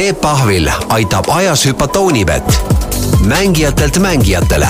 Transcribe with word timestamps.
Peep 0.00 0.20
Pahvil 0.20 0.64
aitab 0.88 1.26
ajas 1.28 1.66
hüpata 1.66 2.00
Unibet, 2.00 2.62
mängijatelt 3.28 3.98
mängijatele. 3.98 4.66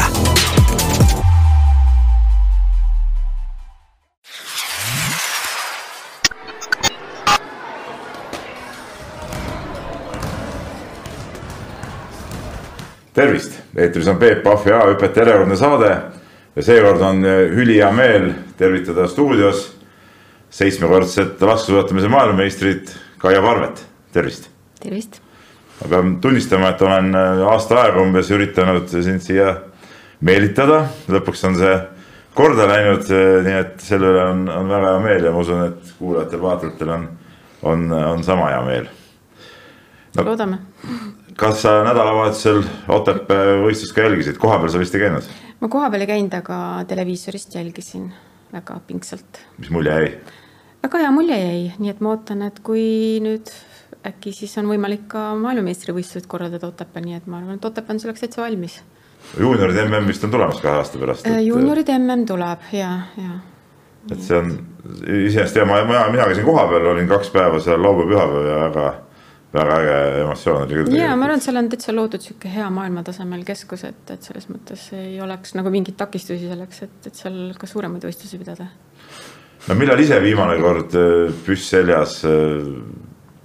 Tervist, 13.14 13.52
eetris 13.76 14.08
on 14.08 14.16
Peep 14.16 14.42
Pahv 14.42 14.66
ja 14.66 14.82
hüpet 14.90 15.16
järjekordne 15.16 15.56
saade 15.56 15.94
ja 16.56 16.62
seekord 16.62 17.06
on 17.06 17.22
ülihea 17.54 17.92
meel 17.94 18.32
tervitada 18.58 19.06
stuudios 19.06 19.68
seitsmekordset 20.50 21.38
laskesuusatamise 21.42 22.08
maailmameistrit 22.08 22.96
Kaia 23.18 23.42
Parvet, 23.42 23.86
tervist. 24.12 24.49
Tervist. 24.82 25.20
ma 25.80 25.88
pean 25.88 26.14
tunnistama, 26.20 26.74
et 26.74 26.82
olen 26.82 27.14
aasta 27.48 27.82
aega 27.84 28.02
umbes 28.02 28.30
üritanud 28.30 28.88
sind 28.90 29.24
siia 29.24 29.54
meelitada, 30.20 30.84
lõpuks 31.08 31.46
on 31.48 31.56
see 31.60 31.74
korda 32.36 32.66
läinud, 32.68 33.08
nii 33.46 33.58
et 33.58 33.84
selle 33.84 34.12
üle 34.12 34.24
on, 34.32 34.46
on 34.52 34.68
väga 34.70 34.94
hea 34.94 35.04
meel 35.04 35.28
ja 35.28 35.34
ma 35.34 35.44
usun, 35.44 35.62
et 35.70 35.94
kuulajatel-vaatajatel 35.98 36.94
on, 36.96 37.06
on, 37.62 37.86
on 38.14 38.24
sama 38.26 38.50
hea 38.52 38.64
meel 38.66 38.90
no,. 40.16 40.24
loodame. 40.24 40.60
kas 41.40 41.62
sa 41.64 41.80
nädalavahetusel 41.86 42.62
Otepää 42.92 43.56
võistlust 43.64 43.96
ka 43.96 44.04
jälgisid, 44.04 44.40
kohapeal 44.42 44.72
sa 44.72 44.82
vist 44.82 44.96
ei 44.96 45.06
käinud? 45.06 45.30
ma 45.60 45.72
kohapeal 45.72 46.04
ei 46.06 46.12
käinud, 46.12 46.36
aga 46.36 46.60
televiisorist 46.90 47.56
jälgisin 47.56 48.10
väga 48.52 48.80
pingsalt. 48.86 49.42
mis 49.58 49.72
mulje 49.74 49.96
jäi? 49.96 50.12
väga 50.84 51.02
hea 51.04 51.10
mulje 51.14 51.40
jäi, 51.40 51.64
nii 51.78 51.92
et 51.92 52.04
ma 52.04 52.14
ootan, 52.14 52.46
et 52.46 52.62
kui 52.66 53.18
nüüd 53.24 53.52
äkki 54.06 54.32
siis 54.32 54.56
on 54.60 54.70
võimalik 54.70 55.04
ka 55.12 55.30
maailmameistrivõistlused 55.40 56.28
korraldada 56.30 56.70
Otepääl, 56.70 57.04
nii 57.04 57.18
et 57.18 57.28
ma 57.28 57.40
arvan, 57.40 57.60
et 57.60 57.68
Otepää 57.68 57.94
on 57.94 58.00
selleks 58.02 58.24
täitsa 58.24 58.42
valmis. 58.42 58.80
juunioride 59.38 59.84
mm 59.84 60.08
vist 60.08 60.24
on 60.24 60.30
tulemas 60.30 60.60
kahe 60.60 60.80
aasta 60.80 60.98
pärast 60.98 61.26
et.... 61.26 61.42
juunioride 61.44 61.98
mm 61.98 62.26
tuleb 62.26 62.72
ja, 62.72 62.90
ja. 63.20 63.36
et 64.10 64.22
see 64.22 64.38
on 64.38 64.56
iseenesest 65.04 65.60
ja 65.60 65.66
ma, 65.68 65.82
ma, 65.84 66.06
mina 66.08 66.24
käisin 66.30 66.44
kohapeal, 66.44 66.86
olin 66.94 67.08
kaks 67.08 67.30
päeva 67.34 67.60
seal 67.60 67.82
laupäev-pühapäev 67.84 68.48
ja 68.48 68.56
väga, 68.62 68.86
väga 69.52 69.76
äge 69.82 69.98
emotsioon 70.22 70.62
oli 70.62 70.78
küll. 70.78 70.96
ja 70.96 71.12
ma 71.16 71.28
arvan, 71.28 71.42
et 71.42 71.48
seal 71.48 71.60
on 71.60 71.68
täitsa 71.74 71.96
loodud 71.96 72.24
sihuke 72.24 72.54
hea 72.54 72.70
maailmatasemel 72.72 73.44
keskus, 73.44 73.84
et, 73.90 74.00
et 74.16 74.30
selles 74.30 74.48
mõttes 74.48 74.86
ei 74.96 75.20
oleks 75.20 75.52
nagu 75.60 75.74
mingeid 75.74 76.00
takistusi 76.00 76.48
selleks, 76.48 76.82
et, 76.88 76.96
et 77.12 77.22
seal 77.24 77.52
ka 77.60 77.68
suuremaid 77.68 78.08
võistlusi 78.08 78.40
pidada. 78.40 78.70
no 79.68 79.76
millal 79.76 80.00
ise 80.00 80.22
viimane 80.24 80.56
kord 80.64 80.96
püss 81.44 81.68
seljas 81.76 82.22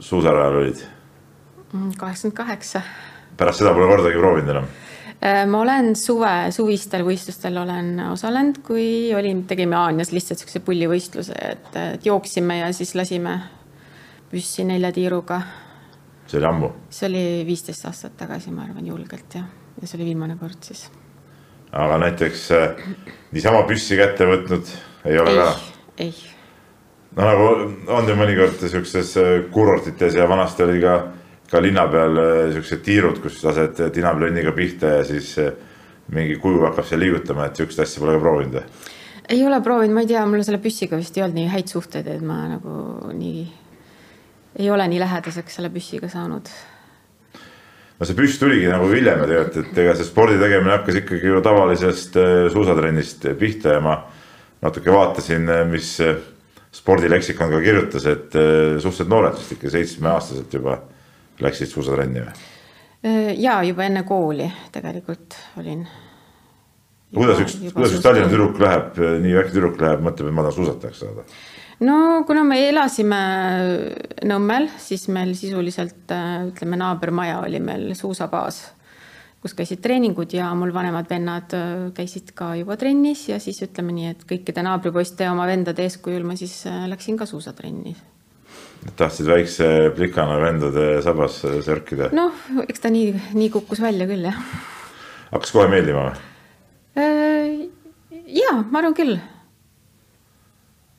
suusarajal 0.05 0.55
olid? 0.61 0.81
kaheksakümmend 1.97 2.37
kaheksa. 2.37 2.81
pärast 3.37 3.59
seda 3.59 3.73
pole 3.73 3.87
kordagi 3.89 4.19
proovinud 4.21 4.51
enam? 4.53 4.67
ma 5.49 5.61
olen 5.63 5.95
suve, 5.97 6.33
suvistel 6.53 7.05
võistlustel 7.07 7.57
olen 7.57 7.99
osalenud, 8.11 8.59
kui 8.65 9.13
olin, 9.17 9.43
tegime 9.49 9.77
Aanias 9.79 10.11
lihtsalt 10.13 10.43
siukse 10.43 10.61
pullivõistluse, 10.65 11.37
et, 11.51 11.69
et 11.81 12.05
jooksime 12.05 12.59
ja 12.59 12.69
siis 12.75 12.93
lasime 12.95 13.39
püssi 14.29 14.67
nelja 14.67 14.91
tiiruga. 14.93 15.41
see 16.27 16.39
oli 16.41 16.49
ammu? 16.51 16.71
see 16.89 17.09
oli 17.09 17.25
viisteist 17.47 17.89
aastat 17.89 18.17
tagasi, 18.21 18.53
ma 18.53 18.67
arvan, 18.67 18.85
julgelt 18.85 19.39
jah, 19.39 19.49
ja 19.81 19.89
see 19.89 19.97
oli 19.99 20.11
viimane 20.11 20.37
kord 20.37 20.69
siis. 20.69 20.85
aga 21.71 21.97
näiteks 22.05 22.47
niisama 23.33 23.65
püssi 23.65 23.97
kätte 23.97 24.29
võtnud 24.29 24.77
ei 25.09 25.19
ole 25.19 25.33
ei, 25.33 25.41
ka? 25.41 25.51
ei 25.97 26.34
no 27.15 27.27
nagu 27.29 27.51
on 27.97 28.09
ju 28.09 28.17
mõnikord 28.19 28.65
siukses 28.67 29.13
kurortites 29.51 30.17
ja 30.17 30.27
vanasti 30.29 30.65
oli 30.65 30.81
ka, 30.83 30.97
ka 31.51 31.61
linna 31.63 31.87
peal 31.91 32.19
siuksed 32.55 32.83
tiirud, 32.85 33.21
kus 33.23 33.43
lased 33.45 33.79
tinaplönniga 33.95 34.51
pihta 34.55 34.99
ja 34.99 35.05
siis 35.07 35.35
mingi 36.13 36.35
kuju 36.41 36.65
hakkab 36.67 36.85
seal 36.85 37.01
liigutama, 37.01 37.47
et 37.47 37.57
siukest 37.57 37.81
asja 37.81 38.03
pole 38.03 38.17
ka 38.17 38.25
proovinud 38.25 38.61
ei 39.29 39.45
ole 39.45 39.61
proovinud, 39.61 39.95
ma 39.95 40.03
ei 40.03 40.09
tea, 40.09 40.23
mul 40.29 40.43
selle 40.45 40.61
püssiga 40.61 40.99
vist 40.99 41.17
ei 41.17 41.25
olnud 41.25 41.39
nii 41.39 41.49
häid 41.53 41.71
suhteid, 41.71 42.07
et 42.11 42.23
ma 42.25 42.43
nagu 42.49 42.75
nii, 43.15 43.43
ei 44.61 44.69
ole 44.71 44.87
nii 44.91 45.01
lähedaseks 45.01 45.57
selle 45.57 45.71
püssiga 45.73 46.09
saanud. 46.11 46.51
no 47.99 48.07
see 48.07 48.17
püss 48.17 48.37
tuligi 48.41 48.69
nagu 48.69 48.89
hiljem 48.91 49.23
tegelikult, 49.23 49.57
et 49.63 49.81
ega 49.85 49.95
see 49.97 50.07
spordi 50.07 50.37
tegemine 50.41 50.75
hakkas 50.77 51.01
ikkagi 51.01 51.31
ju 51.31 51.41
tavalisest 51.45 52.19
suusatrennist 52.53 53.27
pihta 53.39 53.77
ja 53.77 53.81
ma 53.83 53.97
natuke 54.65 54.93
vaatasin, 54.93 55.49
mis 55.71 55.95
spordileksikon 56.75 57.53
ka 57.53 57.61
kirjutas, 57.63 58.05
et 58.09 58.35
suhteliselt 58.35 59.11
noored 59.11 59.37
vist 59.39 59.55
ikka 59.55 59.71
seitsmeaastaselt 59.77 60.53
juba 60.59 60.79
läksid 61.43 61.71
suusatrenni 61.71 62.23
või? 62.25 62.51
ja 63.37 63.59
juba 63.63 63.85
enne 63.85 64.03
kooli 64.07 64.47
tegelikult 64.73 65.37
olin. 65.59 65.83
kuidas 67.13 67.41
üks, 67.43 67.57
kuidas 67.73 67.93
üks 67.95 68.05
Tallinna 68.05 68.31
tüdruk 68.31 68.59
läheb, 68.61 68.97
nii 69.23 69.35
väike 69.37 69.53
tüdruk 69.53 69.81
läheb, 69.81 70.01
mõtleb, 70.05 70.31
et 70.31 70.35
ma 70.35 70.45
tahan 70.45 70.57
suusatajaks 70.57 71.03
saada? 71.05 71.25
no 71.85 72.23
kuna 72.27 72.43
me 72.47 72.59
elasime 72.69 73.21
Nõmmel, 74.25 74.69
siis 74.81 75.07
meil 75.13 75.35
sisuliselt 75.37 76.11
ütleme, 76.11 76.79
naabermaja 76.81 77.41
oli 77.45 77.61
meil 77.63 77.91
suusabaas 77.97 78.63
kus 79.45 79.53
käisid 79.53 79.77
treeningud 79.83 80.31
ja 80.33 80.47
mul 80.57 80.73
vanemad 80.73 81.05
vennad 81.09 81.53
käisid 81.93 82.31
ka 82.33 82.55
juba 82.57 82.79
trennis 82.81 83.27
ja 83.29 83.37
siis 83.43 83.61
ütleme 83.61 83.93
nii, 83.93 84.13
et 84.15 84.23
kõikide 84.25 84.63
naabripoiste 84.65 85.27
ja 85.27 85.35
oma 85.35 85.45
vendade 85.45 85.85
eeskujul 85.85 86.25
ma 86.25 86.33
siis 86.39 86.63
läksin 86.65 87.19
ka 87.19 87.27
suusatrenni. 87.29 87.93
tahtsid 88.97 89.29
väikse 89.29 89.67
plikana 89.95 90.39
vendade 90.41 90.87
sabas 91.05 91.43
sörkida? 91.65 92.09
noh, 92.17 92.33
eks 92.65 92.81
ta 92.81 92.89
nii, 92.89 93.13
nii 93.37 93.51
kukkus 93.53 93.83
välja 93.85 94.07
küll 94.09 94.25
jah. 94.25 94.41
hakkas 95.29 95.53
kohe 95.53 95.69
meeldima 95.69 96.07
või? 96.09 97.69
ja 98.41 98.55
ma 98.71 98.81
arvan 98.81 98.97
küll. 98.97 99.19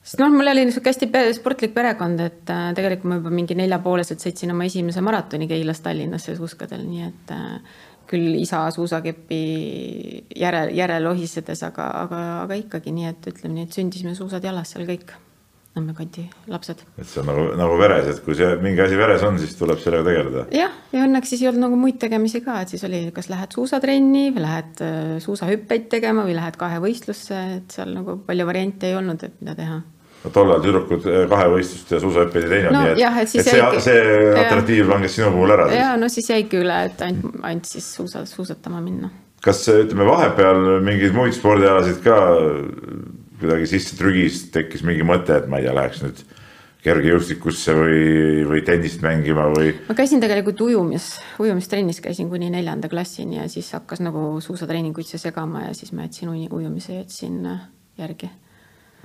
sest 0.07 0.23
noh, 0.23 0.31
mul 0.31 0.53
oli 0.53 0.69
niisugune 0.69 0.93
hästi 0.93 1.35
sportlik 1.41 1.75
perekond, 1.75 2.23
et 2.23 2.55
tegelikult 2.79 3.11
ma 3.11 3.19
juba 3.19 3.35
mingi 3.35 3.59
neljapooleselt 3.59 4.23
sõitsin 4.23 4.55
oma 4.55 4.71
esimese 4.71 5.03
maratoni 5.03 5.51
Keilas 5.51 5.83
Tallinnasse 5.83 6.37
suuskadel, 6.39 6.87
nii 6.87 7.11
et 7.11 7.37
küll 8.11 8.39
isa 8.41 8.65
suusakepi 8.75 9.43
järel, 10.39 10.73
järel 10.77 11.07
lohisedes, 11.07 11.63
aga, 11.67 11.91
aga, 12.05 12.25
aga 12.47 12.59
ikkagi 12.63 12.95
nii, 12.95 13.13
et 13.13 13.31
ütleme 13.33 13.59
nii, 13.59 13.69
et 13.69 13.79
sündisime 13.79 14.17
suusad 14.19 14.45
jalas 14.45 14.75
seal 14.75 14.87
kõik. 14.89 15.15
Nõmme 15.77 15.93
kandi 15.93 16.23
lapsed. 16.49 16.79
et 16.97 17.05
see 17.05 17.21
on 17.21 17.27
nagu, 17.29 17.43
nagu 17.61 17.75
veres, 17.77 18.07
et 18.09 18.23
kui 18.25 18.33
see 18.39 18.55
mingi 18.65 18.81
asi 18.81 18.97
veres 18.97 19.21
on, 19.29 19.37
siis 19.37 19.53
tuleb 19.59 19.83
sellega 19.83 20.07
tegeleda. 20.07 20.45
jah, 20.57 20.73
ja 20.95 21.03
õnneks 21.05 21.29
siis 21.35 21.43
ei 21.43 21.51
olnud 21.51 21.67
nagu 21.67 21.77
muid 21.77 21.99
tegemisi 22.01 22.41
ka, 22.41 22.63
et 22.65 22.73
siis 22.73 22.87
oli, 22.89 23.03
kas 23.13 23.29
lähed 23.29 23.53
suusatrenni 23.53 24.31
või 24.31 24.47
lähed 24.47 24.81
suusahüppeid 25.27 25.91
tegema 25.93 26.25
või 26.25 26.39
lähed 26.39 26.57
kahevõistlusse, 26.57 27.43
et 27.59 27.77
seal 27.77 27.93
nagu 27.93 28.17
palju 28.25 28.49
variante 28.49 28.89
ei 28.89 28.97
olnud, 28.97 29.29
et 29.29 29.37
mida 29.43 29.59
teha 29.59 29.83
tollal 30.35 30.63
tüdrukud 30.65 31.05
kahevõistlust 31.31 31.93
ja 31.95 32.01
suusahüppeid 32.03 32.47
ei 32.47 32.53
teinud 32.55 32.75
no,, 32.75 32.83
nii 32.87 33.05
et, 33.07 33.21
et, 33.23 33.31
see, 33.33 33.83
see 33.85 34.01
alternatiiv 34.37 34.91
langes 34.93 35.17
sinu 35.19 35.31
puhul 35.35 35.55
ära. 35.57 35.69
ja 35.75 35.93
no 36.01 36.11
siis 36.13 36.31
jäigi 36.33 36.61
üle, 36.63 36.79
et 36.91 37.05
ainult, 37.07 37.39
ainult 37.47 37.71
siis 37.71 37.89
suusa, 37.99 38.25
suusatama 38.29 38.81
minna. 38.85 39.11
kas 39.45 39.65
ütleme 39.73 40.09
vahepeal 40.09 40.81
mingeid 40.87 41.17
muid 41.17 41.37
spordialasid 41.37 42.03
ka 42.05 42.17
kuidagi 43.41 43.69
sisse 43.69 43.99
trügis, 43.99 44.47
tekkis 44.55 44.85
mingi 44.87 45.05
mõte, 45.07 45.37
et 45.37 45.49
ma 45.51 45.61
ei 45.61 45.67
tea, 45.67 45.77
läheks 45.77 46.03
nüüd 46.05 46.25
kergejõustikusse 46.87 47.75
või, 47.75 48.01
või 48.47 48.63
tennist 48.67 49.03
mängima 49.05 49.49
või? 49.55 49.75
ma 49.89 49.97
käisin 49.99 50.23
tegelikult 50.23 50.63
ujumis, 50.69 51.11
ujumistrennis 51.43 52.01
käisin 52.05 52.31
kuni 52.31 52.51
neljanda 52.55 52.91
klassini 52.93 53.41
ja 53.41 53.49
siis 53.51 53.73
hakkas 53.75 54.03
nagu 54.05 54.29
suusatreeninguid 54.45 55.09
see 55.09 55.21
segama 55.23 55.67
ja 55.67 55.77
siis 55.77 55.93
ma 55.97 56.07
jätsin 56.07 56.31
ujumise, 56.31 57.01
jätsin 57.01 57.41
järgi 57.99 58.31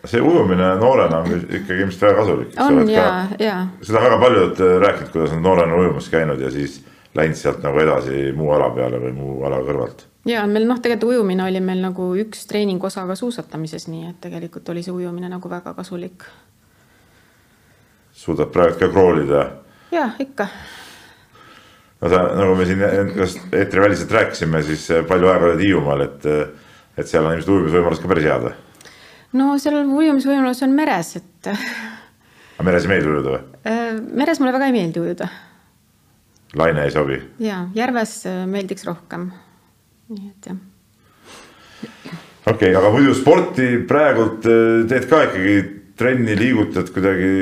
see 0.05 0.21
ujumine 0.21 0.75
noorena 0.75 1.17
on 1.17 1.33
ikkagi 1.41 1.81
ilmselt 1.81 2.01
väga 2.01 2.15
kasulik. 2.15 2.53
on 2.59 2.89
ja, 2.89 3.27
ja. 3.39 3.67
seda 3.81 3.99
on 3.99 4.05
väga 4.05 4.17
paljud 4.19 4.63
rääkinud, 4.81 5.11
kuidas 5.11 5.31
nad 5.35 5.41
noorena 5.41 5.75
ujumas 5.75 6.09
käinud 6.09 6.39
ja 6.41 6.51
siis 6.51 6.81
läinud 7.15 7.35
sealt 7.35 7.63
nagu 7.63 7.79
edasi 7.79 8.31
muu 8.35 8.51
ala 8.55 8.69
peale 8.75 9.01
või 9.01 9.13
muu 9.15 9.43
ala 9.45 9.61
kõrvalt. 9.65 10.05
ja 10.25 10.45
meil 10.47 10.65
noh, 10.67 10.79
tegelikult 10.81 11.13
ujumine 11.13 11.45
oli 11.45 11.61
meil 11.61 11.83
nagu 11.83 12.11
üks 12.23 12.47
treeningosa 12.49 13.05
ka 13.07 13.15
suusatamises, 13.15 13.87
nii 13.91 14.09
et 14.09 14.21
tegelikult 14.23 14.69
oli 14.73 14.83
see 14.83 14.93
ujumine 14.95 15.29
nagu 15.29 15.49
väga 15.49 15.73
kasulik. 15.77 16.25
suudad 18.11 18.49
praegu 18.53 18.79
ka 18.79 18.89
kroolida? 18.89 19.45
jah, 19.91 20.17
ikka. 20.19 20.47
no 22.01 22.09
sa, 22.09 22.25
nagu 22.41 22.55
me 22.55 22.65
siin 22.65 22.81
eetriväliselt 23.51 24.11
rääkisime, 24.11 24.63
siis 24.63 24.89
palju 25.07 25.29
aega 25.29 25.51
oled 25.51 25.61
Hiiumaal, 25.61 26.07
et, 26.09 26.27
et 26.97 27.07
seal 27.07 27.25
on 27.25 27.37
ilmselt 27.37 27.55
ujumisvõimalus 27.57 28.01
ka 28.01 28.13
päris 28.15 28.29
head 28.31 28.49
või? 28.49 28.57
No 29.37 29.53
seal 29.61 29.81
ujumisvõimalus 29.83 30.63
on 30.65 30.75
meres, 30.77 31.15
et. 31.19 31.51
aga 31.51 32.67
meres 32.67 32.87
ei 32.87 32.93
meeldi 32.93 33.13
ujuda 33.13 33.35
või? 33.35 33.45
meres 34.21 34.41
mulle 34.41 34.55
väga 34.57 34.69
ei 34.71 34.75
meeldi 34.75 35.03
ujuda. 35.03 35.29
laine 36.59 36.87
ei 36.87 36.95
sobi? 36.95 37.19
ja, 37.43 37.63
järves 37.77 38.17
meeldiks 38.51 38.87
rohkem. 38.87 39.29
nii 40.11 40.31
et 40.31 40.51
jah. 40.51 40.59
okei 41.85 42.55
okay,, 42.55 42.75
aga 42.75 42.91
muidu 42.93 43.15
sporti 43.17 43.71
praegult 43.87 44.43
teed 44.43 45.07
ka 45.09 45.23
ikkagi 45.29 45.55
trenni, 46.01 46.35
liigutad 46.37 46.89
kuidagi, 46.93 47.33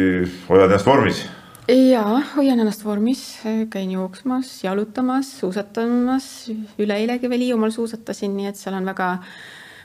hoiad 0.50 0.71
ennast 0.71 0.88
vormis? 0.89 1.21
jaa, 1.69 2.19
hoian 2.33 2.59
ennast 2.59 2.83
vormis, 2.86 3.21
käin 3.69 3.91
jooksmas, 3.94 4.51
jalutamas, 4.63 5.30
suusatamas, 5.39 6.50
üleeilegi 6.81 7.30
veel 7.30 7.45
Hiiumaal 7.45 7.74
suusatasin, 7.75 8.33
nii 8.36 8.50
et 8.50 8.57
seal 8.59 8.77
on 8.80 8.89
väga, 8.89 9.12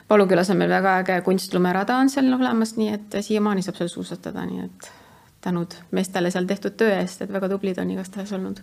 Palukülas 0.07 0.51
on 0.53 0.59
meil 0.61 0.69
väga 0.69 0.99
äge 1.01 1.17
kunstlumerada 1.25 1.97
on 1.97 2.11
seal 2.13 2.29
olemas, 2.35 2.75
nii 2.77 2.91
et 2.93 3.17
siiamaani 3.25 3.63
saab 3.65 3.79
seal 3.79 3.89
suusatada, 3.89 4.43
nii 4.45 4.61
et 4.67 4.89
tänud 5.45 5.73
meestele 5.97 6.29
seal 6.33 6.45
tehtud 6.49 6.75
töö 6.77 6.93
eest, 6.99 7.23
et 7.25 7.33
väga 7.33 7.49
tublid 7.49 7.79
on 7.81 7.93
igastahes 7.93 8.33
olnud. 8.37 8.61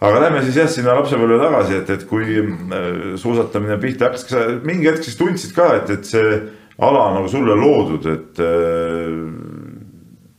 aga 0.00 0.22
lähme 0.24 0.42
siis 0.42 0.58
jah, 0.58 0.70
sinna 0.70 0.96
lapsepõlve 0.98 1.38
tagasi, 1.38 1.76
et, 1.78 1.92
et 1.94 2.02
kui 2.10 2.34
äh, 2.34 2.88
suusatamine 3.22 3.78
pihta 3.82 4.08
hakkas, 4.08 4.26
kas 4.26 4.34
sa 4.34 4.42
mingi 4.66 4.90
hetk 4.90 5.06
siis 5.06 5.20
tundsid 5.20 5.54
ka, 5.54 5.68
et, 5.78 5.94
et 5.94 6.10
see 6.10 6.34
ala 6.82 7.06
nagu 7.14 7.30
sulle 7.30 7.54
loodud, 7.62 8.10
et 8.10 8.42
äh, 8.42 9.14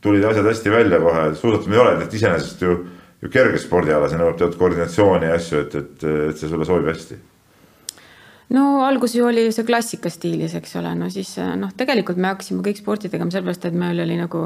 tulid 0.04 0.28
asjad 0.28 0.52
hästi 0.52 0.76
välja 0.76 1.00
kohe, 1.02 1.24
suusatamine 1.40 1.80
ei 1.80 1.84
ole 1.86 1.96
nüüd 2.02 2.20
iseenesest 2.20 2.68
ju, 2.68 2.76
ju 3.24 3.32
kerge 3.32 3.64
spordiala, 3.64 4.12
see 4.12 4.20
nõuab 4.20 4.36
teatud 4.36 4.60
koordinatsiooni 4.60 5.32
ja 5.32 5.40
asju, 5.40 5.64
et, 5.64 5.80
et, 5.82 6.08
et 6.28 6.36
see 6.36 6.52
sulle 6.52 6.68
sobib 6.68 6.92
hästi 6.92 7.16
no 8.54 8.64
alguses 8.84 9.18
ju 9.18 9.26
oli 9.28 9.48
see 9.52 9.66
klassika 9.68 10.10
stiilis, 10.12 10.54
eks 10.58 10.76
ole, 10.80 10.94
no 10.98 11.10
siis 11.12 11.34
noh, 11.60 11.72
tegelikult 11.76 12.20
me 12.20 12.32
hakkasime 12.32 12.64
kõik 12.64 12.80
sporti 12.80 13.10
tegema 13.12 13.32
sellepärast, 13.34 13.68
et 13.68 13.76
meil 13.76 14.00
oli 14.04 14.16
nagu, 14.20 14.44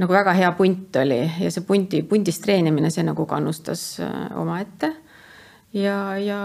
nagu 0.00 0.16
väga 0.16 0.34
hea 0.38 0.52
punt 0.56 0.96
oli 1.02 1.20
ja 1.26 1.50
see 1.52 1.66
punti, 1.68 2.02
pundis 2.08 2.40
treenimine, 2.44 2.92
see 2.94 3.04
nagu 3.06 3.26
kannustas 3.28 3.84
äh, 4.04 4.14
omaette. 4.40 4.94
ja, 5.76 5.98
ja, 6.22 6.40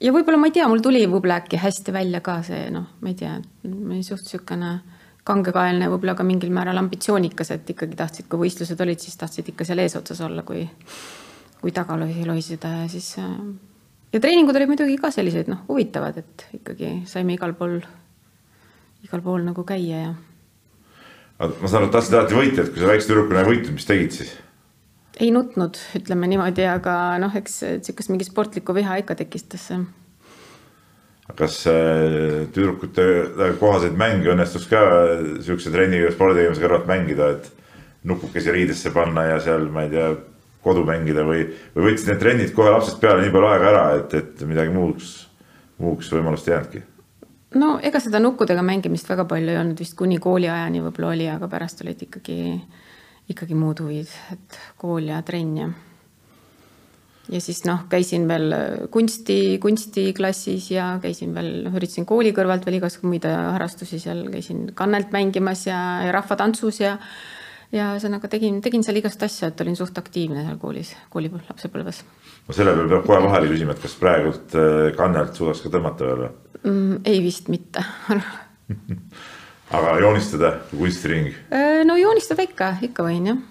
ja 0.00 0.14
võib-olla 0.14 0.38
ma 0.38 0.50
ei 0.50 0.56
tea, 0.60 0.68
mul 0.70 0.84
tuli 0.84 1.02
võib-olla 1.06 1.40
äkki 1.42 1.60
hästi 1.60 1.94
välja 1.96 2.22
ka 2.24 2.40
see 2.46 2.70
noh, 2.74 2.86
ma 3.00 3.10
ei 3.10 3.18
tea, 3.18 3.36
ma 3.66 3.94
olin 3.94 4.06
suht 4.06 4.22
niisugune 4.28 4.78
kangekaelne, 5.26 5.90
võib-olla 5.92 6.14
ka 6.16 6.24
mingil 6.24 6.52
määral 6.54 6.78
ambitsioonikas, 6.80 7.50
et 7.54 7.68
ikkagi 7.74 7.98
tahtsid, 7.98 8.26
kui 8.30 8.46
võistlused 8.46 8.80
olid, 8.80 9.02
siis 9.02 9.18
tahtsid 9.20 9.50
ikka 9.52 9.66
seal 9.68 9.82
eesotsas 9.82 10.22
olla, 10.24 10.42
kui, 10.46 10.62
kui 11.60 11.74
taga 11.76 11.98
lohiseda 12.00 12.70
ja 12.80 12.86
siis 12.88 13.12
ja 14.12 14.20
treeningud 14.20 14.56
olid 14.56 14.70
muidugi 14.70 14.98
ka 15.00 15.12
sellised 15.14 15.50
noh, 15.50 15.62
huvitavad, 15.68 16.18
et 16.22 16.46
ikkagi 16.58 17.00
saime 17.10 17.36
igal 17.36 17.54
pool, 17.58 17.78
igal 19.06 19.22
pool 19.24 19.44
nagu 19.46 19.64
käia 19.68 20.04
ja. 20.04 20.12
ma 21.40 21.70
saan 21.70 21.82
aru, 21.84 21.90
et 21.90 21.96
tahtsid 21.98 22.18
alati 22.18 22.38
võita, 22.38 22.64
et 22.64 22.72
kui 22.72 22.82
sa 22.82 22.90
väikse 22.90 23.10
tüdrukuna 23.10 23.44
ei 23.44 23.50
võitnud, 23.52 23.76
mis 23.78 23.88
tegid 23.88 24.16
siis? 24.18 24.34
ei 25.20 25.30
nutnud, 25.34 25.76
ütleme 25.98 26.28
niimoodi, 26.30 26.64
aga 26.64 26.96
noh, 27.20 27.34
eks 27.36 27.58
sihukest 27.84 28.12
mingi 28.12 28.24
sportlikku 28.24 28.74
viha 28.76 29.00
ikka 29.02 29.18
tekitas 29.18 29.66
see. 29.70 29.80
kas 31.38 31.60
äh, 31.70 32.48
tüdrukute 32.54 33.04
kohaseid 33.60 33.94
mänge 33.98 34.32
õnnestus 34.32 34.66
ka 34.70 34.80
sihukese 35.44 35.70
trenni 35.70 36.00
või 36.02 36.14
spordi 36.14 36.40
tegemise 36.40 36.64
kõrvalt 36.64 36.88
mängida, 36.90 37.28
et 37.36 37.50
nupukesi 38.10 38.50
riidesse 38.50 38.90
panna 38.94 39.28
ja 39.28 39.38
seal, 39.44 39.68
ma 39.70 39.84
ei 39.84 39.92
tea 39.92 40.08
kodu 40.64 40.84
mängida 40.88 41.24
või, 41.24 41.46
või 41.74 41.90
võtsid 41.90 42.12
need 42.12 42.22
trennid 42.22 42.54
kohe 42.56 42.72
lapsest 42.72 43.00
peale 43.00 43.24
nii 43.24 43.32
palju 43.34 43.50
aega 43.50 43.68
ära, 43.72 43.84
et, 44.00 44.14
et 44.18 44.46
midagi 44.48 44.72
muuks, 44.74 45.12
muuks 45.80 46.10
võimalust 46.12 46.48
ei 46.48 46.56
jäänudki? 46.56 46.82
no 47.58 47.74
ega 47.82 48.00
seda 48.02 48.20
nukkudega 48.22 48.62
mängimist 48.66 49.08
väga 49.10 49.26
palju 49.30 49.54
ei 49.54 49.60
olnud 49.60 49.80
vist 49.80 49.96
kuni 49.98 50.20
kooliajani 50.22 50.82
võib-olla 50.84 51.14
oli, 51.14 51.28
aga 51.32 51.48
pärast 51.50 51.80
olid 51.84 52.02
ikkagi, 52.06 52.40
ikkagi 53.32 53.56
muud 53.58 53.80
huvid, 53.82 54.12
et 54.34 54.60
kool 54.80 55.08
ja 55.10 55.22
trenn 55.26 55.56
ja. 55.58 55.70
ja 57.32 57.42
siis 57.42 57.64
noh, 57.66 57.86
käisin 57.90 58.28
veel 58.30 58.54
kunsti, 58.92 59.58
kunstiklassis 59.62 60.70
ja 60.76 60.92
käisin 61.02 61.34
veel, 61.34 61.66
üritasin 61.72 62.06
kooli 62.06 62.34
kõrvalt 62.36 62.68
veel 62.68 62.78
igasugu 62.78 63.10
muid 63.10 63.26
harrastusi 63.26 63.98
seal, 64.02 64.26
käisin 64.30 64.68
kannelt 64.78 65.10
mängimas 65.16 65.66
ja, 65.66 65.80
ja 66.06 66.14
rahvatantsus 66.20 66.84
ja 66.84 66.98
ja 67.74 67.90
ühesõnaga 67.94 68.28
tegin, 68.30 68.60
tegin 68.64 68.84
seal 68.86 68.98
igast 69.00 69.22
asju, 69.22 69.50
et 69.50 69.60
olin 69.62 69.76
suht 69.78 69.98
aktiivne 69.98 70.44
seal 70.46 70.58
koolis, 70.60 70.94
kooli 71.12 71.30
lapsepõlves. 71.32 72.02
no 72.48 72.56
selle 72.56 72.74
peale 72.76 72.90
peab 72.92 73.06
kohe 73.06 73.20
vahele 73.26 73.50
küsima, 73.52 73.76
et 73.76 73.84
kas 73.84 73.96
praegult 74.00 74.56
äh, 74.58 74.90
kannelt 74.98 75.38
suudaks 75.38 75.62
ka 75.64 75.72
tõmmata 75.76 76.08
veel 76.08 76.24
või 76.24 76.32
mm,? 76.62 76.96
ei 77.12 77.22
vist 77.24 77.50
mitte 77.52 77.84
aga 79.76 79.94
joonistada 80.02 80.56
kunstiring? 80.72 81.30
Äh, 81.54 81.84
no 81.86 81.98
joonistada 82.00 82.46
ikka, 82.46 82.74
ikka 82.90 83.06
võin 83.06 83.30
jah. 83.32 83.46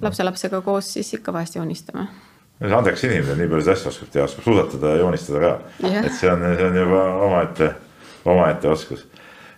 lapselapsega 0.00 0.62
koos 0.64 0.94
siis 0.96 1.12
ikka 1.18 1.34
vahest 1.36 1.60
joonistame 1.60 2.08
andekas 2.58 3.04
inimene, 3.06 3.36
nii 3.38 3.50
palju 3.52 3.70
asju 3.70 3.92
oskab 3.92 4.08
teha, 4.14 4.24
oskab 4.26 4.48
suusatada 4.48 4.96
ja 4.96 5.02
joonistada 5.04 5.42
ka 5.44 5.50
yeah.. 5.84 6.04
et 6.06 6.16
see 6.16 6.30
on, 6.32 6.42
see 6.56 6.66
on 6.66 6.78
juba 6.80 7.02
omaette, 7.28 7.68
omaette 8.24 8.72
oskus. 8.72 9.04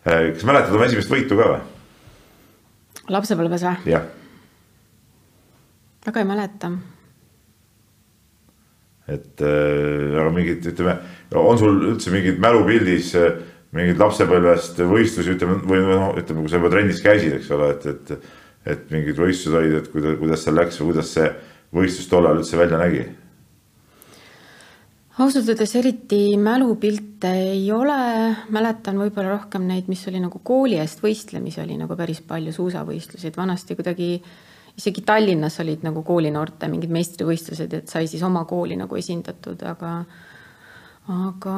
Äh, 0.04 0.32
kas 0.34 0.44
mäletad 0.48 0.74
oma 0.76 0.90
esimest 0.90 1.12
võitu 1.12 1.38
ka 1.38 1.54
või? 1.54 1.62
Lapsepõlves 3.10 3.66
või? 3.66 3.92
jah. 3.92 4.08
väga 6.06 6.22
ei 6.22 6.28
mäleta. 6.28 6.72
et 9.10 9.44
äh, 9.44 10.18
aga 10.20 10.28
mingid, 10.34 10.66
ütleme, 10.72 10.98
on 11.38 11.58
sul 11.58 11.80
üldse 11.92 12.12
mingid 12.14 12.38
mälupildis 12.42 13.14
äh, 13.18 13.40
mingeid 13.76 14.00
lapsepõlvest 14.02 14.82
võistlusi, 14.82 15.36
ütleme 15.36 15.60
või 15.62 15.82
noh, 15.86 16.12
ütleme, 16.18 16.42
kui 16.42 16.50
sa 16.50 16.58
juba 16.58 16.72
trennis 16.72 17.02
käisid, 17.04 17.36
eks 17.38 17.50
ole, 17.54 17.72
et, 17.76 17.86
et, 17.86 18.30
et 18.74 18.92
mingid 18.94 19.18
võistlused 19.18 19.58
olid, 19.58 19.76
et 19.78 19.90
kuidas, 19.92 20.16
kuidas 20.18 20.46
seal 20.46 20.58
läks 20.58 20.80
või 20.80 20.92
kuidas 20.92 21.12
see 21.14 21.28
võistlus 21.74 22.08
tollal 22.10 22.40
üldse 22.40 22.58
välja 22.58 22.80
nägi 22.80 23.04
ausalt 25.20 25.48
öeldes 25.48 25.74
eriti 25.76 26.36
mälupilte 26.40 27.30
ei 27.52 27.64
ole, 27.72 27.96
mäletan 28.54 28.98
võib-olla 29.00 29.34
rohkem 29.36 29.66
neid, 29.68 29.88
mis 29.90 30.06
oli 30.08 30.20
nagu 30.22 30.40
kooli 30.44 30.78
eest 30.80 31.02
võistlemisi 31.04 31.60
oli 31.62 31.76
nagu 31.80 31.96
päris 31.98 32.22
palju 32.26 32.54
suusavõistlusi, 32.56 33.28
et 33.28 33.36
vanasti 33.36 33.76
kuidagi 33.78 34.10
isegi 34.80 35.04
Tallinnas 35.06 35.60
olid 35.60 35.84
nagu 35.84 36.02
koolinoorte 36.06 36.70
mingid 36.72 36.92
meistrivõistlused, 36.94 37.76
et 37.76 37.92
sai 37.92 38.08
siis 38.08 38.22
oma 38.26 38.46
kooli 38.48 38.78
nagu 38.80 38.96
esindatud, 38.96 39.60
aga, 39.68 39.92
aga 41.28 41.56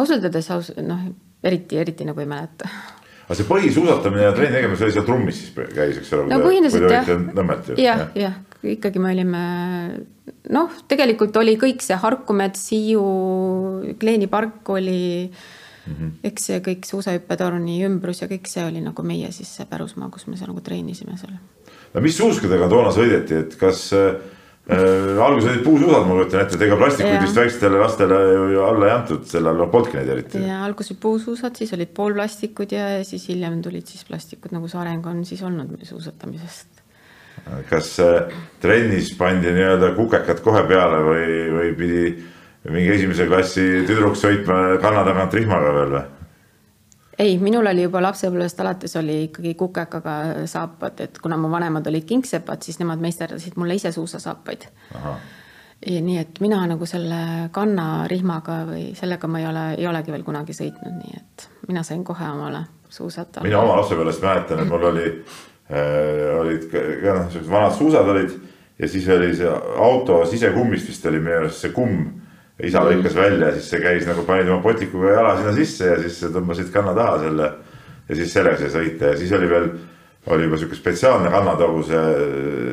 ausalt 0.00 0.26
öeldes 0.26 0.50
aus, 0.54 0.72
noh, 0.82 1.08
eriti, 1.46 1.78
eriti 1.78 2.08
nagu 2.08 2.22
ei 2.24 2.30
mäleta 2.30 2.70
aga 3.26 3.34
see 3.34 3.46
põhisuusatamine 3.48 4.22
ja 4.22 4.34
trenni 4.34 4.54
tegemine, 4.60 4.78
see 4.78 4.86
oli 4.86 4.94
seal 4.94 5.06
trummis 5.06 5.38
siis 5.40 5.54
käis, 5.74 5.96
eks 5.98 6.12
ole? 6.14 6.28
no 6.30 6.38
põhiliselt 6.44 6.92
jah. 6.92 7.08
Nõmmelt 7.34 7.72
ju. 7.72 7.78
jah, 7.82 8.04
jah, 8.18 8.36
ikkagi 8.74 9.02
me 9.02 9.12
olime 9.14 9.42
noh, 10.54 10.78
tegelikult 10.90 11.36
oli 11.40 11.56
kõik 11.60 11.84
see 11.84 11.98
Harkumets, 12.00 12.68
Hiiu, 12.72 13.02
Kleeni 14.00 14.28
park 14.30 14.68
oli 14.74 15.00
mm, 15.26 15.92
-hmm. 15.94 16.14
eks 16.30 16.48
see 16.50 16.62
kõik 16.68 16.86
suusahüppetorni 16.88 17.80
ümbrus 17.86 18.22
ja 18.22 18.30
kõik 18.30 18.48
see 18.50 18.64
oli 18.66 18.82
nagu 18.84 19.02
meie 19.02 19.32
siis 19.32 19.56
see 19.58 19.66
pärusmaa, 19.70 20.10
kus 20.10 20.26
me 20.26 20.36
seal 20.36 20.52
nagu 20.52 20.62
treenisime 20.62 21.18
seal. 21.18 21.36
no 21.94 22.00
mis 22.00 22.16
suuskadega 22.16 22.68
toona 22.68 22.94
sõideti, 22.94 23.42
et 23.44 23.56
kas 23.60 23.92
äh, 23.92 24.14
äh 24.70 25.22
alguses 25.22 25.50
olid 25.50 25.64
puusuusad, 25.64 26.06
ma 26.06 26.14
kujutan 26.18 26.40
ette, 26.42 26.56
et 26.56 26.62
ega 26.66 26.76
plastikuid 26.76 27.20
vist 27.22 27.36
väikestele 27.42 27.82
lastele 27.82 28.22
ju 28.54 28.64
alla 28.64 28.86
ei 28.86 28.94
antud, 28.94 29.26
sel 29.26 29.46
ajal 29.46 29.68
polnudki 29.70 30.00
neid 30.00 30.14
eriti. 30.16 30.46
ja 30.46 30.64
alguses 30.64 30.94
olid 30.94 31.02
puusuusad, 31.02 31.56
siis 31.56 31.72
olid 31.72 31.94
poolplastikud 31.94 32.72
ja 32.72 33.04
siis 33.04 33.28
hiljem 33.28 33.62
tulid 33.62 33.86
siis 33.86 34.04
plastikud, 34.04 34.52
nagu 34.52 34.68
see 34.68 34.82
areng 34.82 35.06
on 35.06 35.24
siis 35.24 35.42
olnud 35.42 35.78
suusatamisest 35.82 36.75
kas 37.70 37.92
trennis 38.60 39.12
pandi 39.18 39.52
nii-öelda 39.54 39.92
kukekad 39.96 40.42
kohe 40.42 40.64
peale 40.66 41.02
või, 41.06 41.28
või 41.54 41.72
pidi 41.78 42.04
mingi 42.70 42.94
esimese 42.96 43.26
klassi 43.30 43.66
tüdruk 43.86 44.18
sõitma 44.18 44.76
kanna 44.82 45.04
tagant 45.06 45.34
rihmaga 45.34 45.72
veel 45.76 45.94
või? 45.94 46.04
ei, 47.18 47.38
minul 47.38 47.66
oli 47.66 47.86
juba 47.86 48.02
lapsepõlvest 48.04 48.60
alates 48.60 48.96
oli 49.00 49.22
ikkagi 49.28 49.54
kukekaga 49.56 50.16
saapad, 50.50 51.00
et 51.00 51.18
kuna 51.22 51.38
mu 51.40 51.48
vanemad 51.52 51.86
olid 51.88 52.04
kingsepad, 52.08 52.62
siis 52.62 52.78
nemad 52.82 53.00
meisterdasid 53.00 53.56
mulle 53.56 53.78
ise 53.78 53.92
suusasaapaid. 53.92 54.68
Ja 55.86 56.00
nii 56.02 56.18
et 56.18 56.38
mina 56.40 56.62
nagu 56.68 56.86
selle 56.88 57.48
kannarihmaga 57.52 58.62
või 58.68 58.84
sellega 58.96 59.28
ma 59.28 59.40
ei 59.40 59.48
ole, 59.48 59.64
ei 59.76 59.88
olegi 59.88 60.12
veel 60.12 60.24
kunagi 60.24 60.56
sõitnud, 60.56 60.94
nii 61.02 61.18
et 61.18 61.48
mina 61.68 61.82
sain 61.84 62.04
kohe 62.04 62.30
omale 62.32 62.64
suusad. 62.88 63.42
mina 63.42 63.60
oma 63.60 63.80
lapsepõlvest 63.80 64.24
mäletan, 64.24 64.62
et 64.62 64.72
mul 64.72 64.88
oli 64.90 65.10
olid 65.66 66.68
ka 66.70 67.14
noh, 67.16 67.26
siuksed 67.32 67.50
vanad 67.50 67.74
suusad 67.74 68.08
olid 68.12 68.36
ja 68.78 68.88
siis 68.88 69.08
oli 69.08 69.32
see 69.34 69.50
auto 69.82 70.20
sisekummist 70.28 70.88
vist 70.88 71.06
oli 71.10 71.18
minu 71.18 71.40
arust 71.40 71.64
see 71.64 71.74
kumm. 71.74 72.06
isa 72.62 72.80
mhm. 72.80 72.88
lõikas 72.88 73.16
välja 73.16 73.50
ja 73.50 73.56
siis 73.58 73.70
see 73.70 73.82
käis 73.82 74.06
nagu 74.08 74.22
panid 74.24 74.48
oma 74.48 74.62
potikuga 74.62 75.10
jala 75.12 75.34
sinna 75.36 75.52
sisse 75.56 75.90
ja 75.90 75.98
siis 76.00 76.22
tõmbasid 76.32 76.70
kanna 76.72 76.94
taha 76.94 77.18
selle. 77.24 77.52
ja 78.08 78.16
siis 78.16 78.32
sellega 78.32 78.56
sai 78.62 78.70
sõita 78.76 79.12
ja 79.12 79.16
siis 79.18 79.32
oli 79.32 79.50
veel, 79.50 79.70
oli 80.26 80.46
juba 80.46 80.58
sihuke 80.58 80.78
spetsiaalne 80.78 81.30
kannataguse 81.30 82.02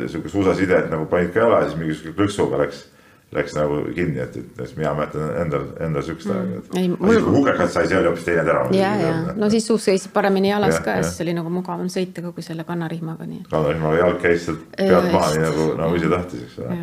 sihuke 0.07 0.29
suusaside, 0.29 0.77
et 0.77 0.91
nagu 0.91 1.05
panid 1.09 1.33
ka 1.33 1.47
jala 1.47 1.63
ja 1.63 1.69
siis 1.69 1.79
mingisuguse 1.79 2.17
plõksuga 2.19 2.61
läks 2.61 2.85
läks 3.33 3.55
nagu 3.57 3.79
kinni, 3.95 4.19
et, 4.23 4.35
et 4.37 4.73
mina 4.77 4.93
mäletan 4.97 5.29
endal, 5.41 5.67
endal 5.83 6.05
sihukest 6.05 6.29
mm. 6.29 6.39
aega, 6.39 6.61
et. 6.61 6.97
Mul... 6.99 7.13
siis 7.13 7.25
kui 7.25 7.35
hukekad 7.37 7.71
sai, 7.73 7.87
see 7.89 7.99
oli 7.99 8.09
hoopis 8.09 8.25
teine 8.27 8.43
terav. 8.47 8.73
ja, 8.77 8.91
ja 8.99 9.13
no 9.39 9.49
siis 9.53 9.67
suus 9.67 9.87
käis 9.89 10.07
paremini 10.13 10.51
jalas 10.51 10.75
ja, 10.77 10.81
ka 10.85 10.97
ja 10.99 11.05
siis 11.05 11.21
oli 11.25 11.35
nagu 11.37 11.53
mugavam 11.53 11.89
sõita 11.93 12.25
ka 12.25 12.33
kui 12.35 12.45
selle 12.45 12.65
kannarihmaga, 12.67 13.27
nii. 13.29 13.45
kannarihmaga 13.51 14.01
jalg 14.01 14.19
käis 14.23 14.45
sealt 14.47 14.67
pealt 14.77 15.09
maha, 15.13 15.31
nii 15.35 15.45
nagu, 15.47 15.69
nagu 15.79 16.01
ise 16.01 16.11
tahtis, 16.15 16.43
eks 16.47 16.59
ole. 16.63 16.77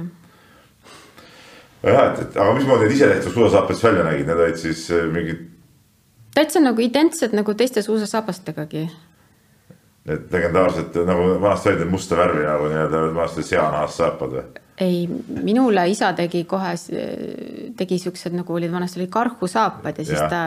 jah, 1.91 2.03
et, 2.07 2.25
et 2.25 2.41
aga 2.47 2.57
mismoodi 2.59 2.89
need 2.89 2.97
ise 2.99 3.13
tehtud 3.15 3.39
suusasaapas 3.39 3.85
välja 3.89 4.09
nägid, 4.09 4.27
need 4.31 4.45
olid 4.47 4.65
siis 4.65 4.89
äh, 4.95 5.07
mingid. 5.13 5.47
täitsa 6.35 6.65
nagu 6.65 6.87
identsed 6.87 7.37
nagu 7.37 7.55
teiste 7.59 7.85
suusasaabastegagi 7.87 8.89
need 10.09 10.33
legendaarsed 10.33 10.97
nagu 11.07 11.29
vanasti 11.43 11.69
olid 11.69 11.85
need 11.85 11.93
musta 11.93 12.17
värvi 12.17 12.45
nagu 12.47 12.69
nii-öelda 12.73 13.03
vanasti 13.15 13.45
seanahast 13.45 14.01
saapad 14.01 14.37
või? 14.37 14.45
ei, 14.81 15.09
minule 15.43 15.83
isa 15.93 16.13
tegi 16.17 16.45
kohe, 16.49 16.73
tegi 17.77 17.99
siuksed 18.01 18.33
nagu 18.37 18.55
olid 18.57 18.73
vanasti 18.73 19.01
olid 19.01 19.13
karhusaapad 19.13 20.01
ja 20.01 20.05
siis 20.05 20.21
ja. 20.21 20.29
ta 20.33 20.41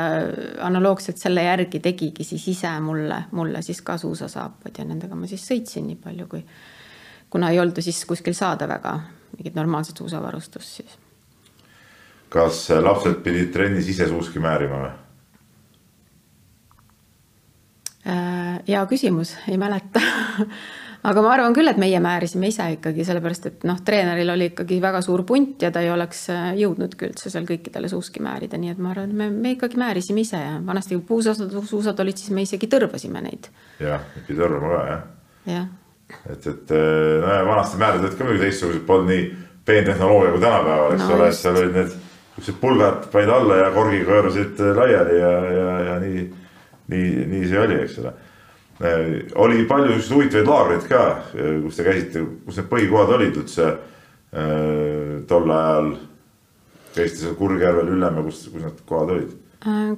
analoogselt 0.66 1.22
selle 1.22 1.46
järgi 1.46 1.80
tegigi 1.84 2.26
siis 2.26 2.48
ise 2.56 2.72
mulle, 2.82 3.24
mulle 3.32 3.62
siis 3.62 3.82
ka 3.86 3.98
suusasaapad 4.02 4.82
ja 4.82 4.88
nendega 4.90 5.16
ma 5.16 5.30
siis 5.30 5.46
sõitsin 5.52 5.86
nii 5.92 6.00
palju, 6.02 6.28
kui 6.32 6.42
kuna 7.30 7.54
ei 7.54 7.62
olnud 7.62 7.82
siis 7.82 8.02
kuskil 8.10 8.34
saada 8.38 8.68
väga 8.70 8.98
mingit 9.38 9.56
normaalset 9.56 10.02
suusavarustust 10.02 10.82
siis. 10.82 11.00
kas 12.34 12.66
lapsed 12.82 13.22
pidid 13.26 13.54
trennis 13.54 13.90
ise 13.94 14.10
suuski 14.10 14.42
määrima 14.42 14.82
või? 14.82 14.94
Äh, 14.94 15.04
hea 18.04 18.86
küsimus, 18.90 19.36
ei 19.48 19.56
mäleta 19.58 20.02
aga 21.04 21.24
ma 21.24 21.34
arvan 21.36 21.56
küll, 21.56 21.68
et 21.68 21.80
meie 21.82 22.00
määrisime 22.04 22.48
ise 22.52 22.66
ikkagi, 22.78 23.04
sellepärast 23.08 23.48
et 23.50 23.66
noh, 23.68 23.80
treeneril 23.86 24.32
oli 24.34 24.50
ikkagi 24.52 24.80
väga 24.84 25.02
suur 25.04 25.26
punt 25.28 25.64
ja 25.64 25.72
ta 25.74 25.84
ei 25.84 25.92
oleks 25.92 26.26
äh, 26.32 26.50
jõudnudki 26.62 27.10
üldse 27.10 27.32
seal 27.34 27.48
kõikidele 27.48 27.90
suuski 27.92 28.24
määrida, 28.24 28.60
nii 28.60 28.74
et 28.74 28.82
ma 28.82 28.94
arvan, 28.94 29.12
et 29.12 29.20
me, 29.20 29.30
me 29.32 29.54
ikkagi 29.58 29.80
määrisime 29.82 30.24
ise 30.24 30.40
ja 30.40 30.58
vanasti 30.66 30.96
kui 30.96 31.06
puusasad, 31.14 31.52
suusad 31.68 32.00
olid, 32.00 32.20
siis 32.20 32.32
me 32.36 32.46
isegi 32.48 32.70
tõrvasime 32.72 33.24
neid. 33.26 33.50
jah, 33.84 34.06
pidi 34.28 34.40
tõrvama 34.40 34.72
ka 34.72 34.84
jah. 34.88 35.02
jah. 35.52 35.68
et, 36.24 36.48
et 36.54 36.76
äh, 36.78 37.18
no 37.26 37.42
vanasti 37.52 37.82
määrad 37.82 38.08
olid 38.08 38.16
ka 38.18 38.30
muidugi 38.30 38.46
teistsugused, 38.48 38.86
polnud 38.88 39.12
nii 39.12 39.28
peentehnoloogia 39.68 40.32
kui 40.36 40.44
tänapäeval, 40.44 40.96
eks 40.96 41.04
no, 41.04 41.18
ole, 41.18 41.34
seal 41.36 41.60
olid 41.60 41.82
need 41.82 42.00
siuksed 42.38 42.56
pulgad 42.64 43.12
panid 43.12 43.32
alla 43.32 43.60
ja 43.60 43.68
korgiga 43.76 44.16
hõõrusid 44.16 44.64
laiali 44.80 45.20
ja, 45.20 45.34
ja, 45.58 45.76
ja 45.90 46.00
nii 46.04 46.24
nii, 46.92 47.26
nii 47.32 47.50
see 47.50 47.60
oli, 47.60 47.80
eks 47.84 48.00
ole. 48.04 48.14
Äh, 48.84 49.30
oli 49.36 49.68
palju 49.70 50.00
siukseid 50.00 50.16
huvitavaid 50.16 50.50
laagreid 50.50 50.88
ka, 50.90 51.04
äh, 51.38 51.60
kus 51.64 51.78
te 51.78 51.86
käisite, 51.86 52.24
kus 52.48 52.58
need 52.60 52.72
põhikohad 52.72 53.14
olid 53.20 53.38
üldse 53.44 53.70
äh, 53.70 55.22
tol 55.30 55.54
ajal? 55.54 55.94
käisite 56.94 57.24
seal 57.24 57.38
Kurgjärvel, 57.38 57.88
Ülemäe, 57.90 58.26
kus, 58.28 58.44
kus 58.54 58.62
need 58.62 58.82
kohad 58.90 59.16
olid? 59.16 59.32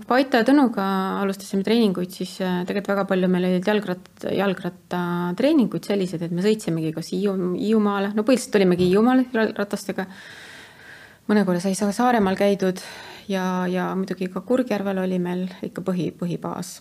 Paita 0.06 0.40
ja 0.40 0.46
Tõnuga 0.46 0.84
alustasime 1.24 1.66
treeninguid, 1.66 2.12
siis 2.14 2.36
tegelikult 2.38 2.92
väga 2.92 3.04
palju 3.10 3.30
meil 3.34 3.48
olid 3.50 3.66
jalgratt, 3.66 4.28
jalgrattatreeninguid 4.30 5.90
sellised, 5.90 6.22
et 6.22 6.36
me 6.36 6.46
sõitsimegi 6.46 6.94
kas 6.94 7.10
Hiiu, 7.12 7.34
Hiiumaale, 7.58 8.12
no 8.14 8.24
põhiliselt 8.28 8.60
olimegi 8.60 8.92
Hiiumaal 8.92 9.26
ratastega. 9.58 10.06
mõne 11.26 11.44
korra 11.48 11.60
sai 11.60 11.74
Saaremaal 11.74 12.38
käidud 12.38 12.84
ja, 13.28 13.46
ja 13.68 13.88
muidugi 13.96 14.30
ka 14.34 14.42
Kurgjärvel 14.42 15.00
oli 15.04 15.20
meil 15.20 15.48
ikka 15.66 15.84
põhi, 15.86 16.10
põhibaas. 16.20 16.80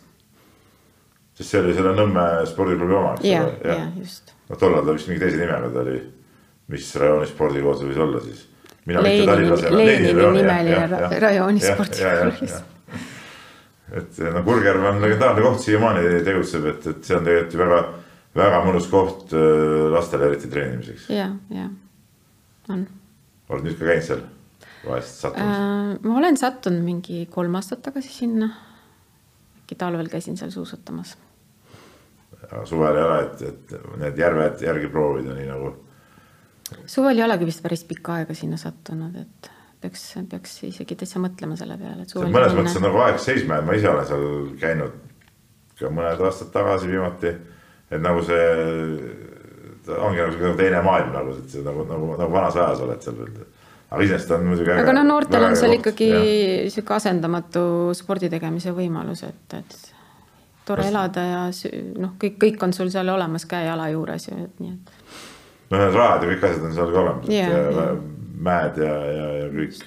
sest 1.34 1.50
see 1.50 1.62
oli 1.62 1.74
selle 1.76 1.94
Nõmme 1.98 2.26
spordiklubi 2.50 2.98
oma, 2.98 3.14
eks 3.14 3.24
ole? 3.24 3.30
jah, 3.32 3.78
jah, 3.78 3.88
just. 3.98 4.34
no 4.50 4.58
tollal 4.60 4.84
ta 4.86 4.96
vist 4.96 5.10
mingi 5.10 5.24
teise 5.24 5.40
nimega 5.40 5.72
ta 5.72 5.82
oli, 5.86 5.96
mis 6.74 6.92
rajooni 7.00 7.30
spordikool 7.30 7.80
see 7.80 7.90
võis 7.92 8.04
olla 8.06 8.22
siis? 8.26 8.44
Lenini, 8.84 10.12
nimeline 10.12 11.20
rajooni 11.24 11.64
spordikool 11.64 12.62
et 13.94 14.18
no 14.34 14.42
Kurgjärv 14.44 14.88
on 14.88 15.00
legendaarne 15.02 15.44
koht, 15.44 15.60
siiamaani 15.64 16.20
tegutseb, 16.26 16.66
et, 16.72 16.86
et 16.90 17.06
see 17.06 17.16
on 17.18 17.26
tegelikult 17.26 17.54
ju 17.54 17.60
väga, 17.60 17.80
väga 18.40 18.60
mõnus 18.66 18.88
koht 18.90 19.34
äh, 19.36 19.88
lastele 19.92 20.30
eriti 20.30 20.50
treenimiseks. 20.50 21.08
ja, 21.12 21.28
ja 21.54 21.68
on. 22.72 22.86
oled 23.52 23.68
nüüd 23.68 23.78
ka 23.78 23.90
käinud 23.90 24.08
seal? 24.08 24.24
Vahest 24.86 25.24
sattunud 25.24 25.54
äh,? 25.54 25.98
ma 26.02 26.18
olen 26.20 26.36
sattunud 26.40 26.84
mingi 26.84 27.24
kolm 27.30 27.54
aastat 27.58 27.82
tagasi 27.88 28.12
sinna. 28.12 28.50
äkki 29.62 29.78
talvel 29.80 30.10
käisin 30.12 30.36
seal 30.36 30.50
suusatamas. 30.50 31.16
suvel 32.64 32.96
ei 32.96 33.04
ole, 33.04 33.18
et, 33.24 33.42
et 33.42 33.74
need 34.02 34.18
järved 34.20 34.62
järgi 34.66 34.92
proovida, 34.92 35.34
nii 35.38 35.48
nagu. 35.48 35.72
suvel 36.86 37.18
ei 37.18 37.26
olegi 37.26 37.48
vist 37.48 37.62
päris 37.64 37.84
pikka 37.88 38.20
aega 38.20 38.36
sinna 38.36 38.60
sattunud, 38.60 39.16
et 39.20 39.50
peaks, 39.80 40.04
peaks 40.30 40.58
isegi 40.70 40.96
täitsa 40.96 41.22
mõtlema 41.22 41.56
selle 41.60 41.78
peale, 41.80 42.06
mõnes 42.24 42.56
mõttes 42.56 42.78
on 42.80 42.86
nagu 42.88 43.02
aeg 43.06 43.18
seisma 43.22 43.58
jäänud, 43.58 43.70
ma 43.70 43.80
ise 43.80 43.90
olen 43.90 44.08
seal 44.08 44.28
käinud 44.60 45.00
ka 45.78 45.90
mõned 45.90 46.20
aastad 46.22 46.52
tagasi 46.54 46.88
viimati, 46.90 47.32
et 47.90 48.02
nagu 48.02 48.22
see 48.24 48.44
ongi 49.98 50.22
nagu 50.22 50.54
teine 50.56 50.80
maailm 50.84 51.12
nagu, 51.12 51.34
nagu, 51.66 51.84
nagu, 51.90 52.14
nagu 52.20 52.32
vanas 52.32 52.56
ajas 52.56 52.84
oled 52.86 53.04
seal 53.04 53.18
aga 53.94 54.04
iseenesest 54.04 54.34
on 54.36 54.46
muidugi 54.50 54.74
aga 54.74 54.94
noh, 54.96 55.06
noortel 55.08 55.48
on 55.48 55.58
seal 55.58 55.76
ikkagi 55.78 56.08
sihuke 56.72 56.96
asendamatu 56.96 57.64
spordi 57.96 58.30
tegemise 58.32 58.74
võimalus, 58.76 59.24
et, 59.28 59.58
et 59.60 59.76
tore 60.64 60.84
Just. 60.84 60.94
elada 60.94 61.24
ja 61.28 61.44
noh, 62.00 62.16
kõik, 62.20 62.38
kõik 62.42 62.66
on 62.66 62.74
sul 62.76 62.90
seal 62.92 63.10
olemas 63.12 63.46
käe-jala 63.48 63.90
juures 63.92 64.28
ju, 64.28 64.36
et 64.46 64.62
nii 64.64 64.74
et. 64.74 64.92
no 65.70 65.80
need 65.80 65.98
rajad 65.98 66.24
ja 66.24 66.32
kõik 66.32 66.46
asjad 66.50 66.68
on 66.68 66.76
seal 66.78 66.92
ka 66.92 67.02
olemas 67.04 67.32
yeah, 67.32 67.52
ja 67.52 67.64
yeah. 67.70 68.04
mäed 68.50 68.80
ja, 68.84 68.94
ja, 69.18 69.26
ja 69.42 69.50
kõik, 69.54 69.82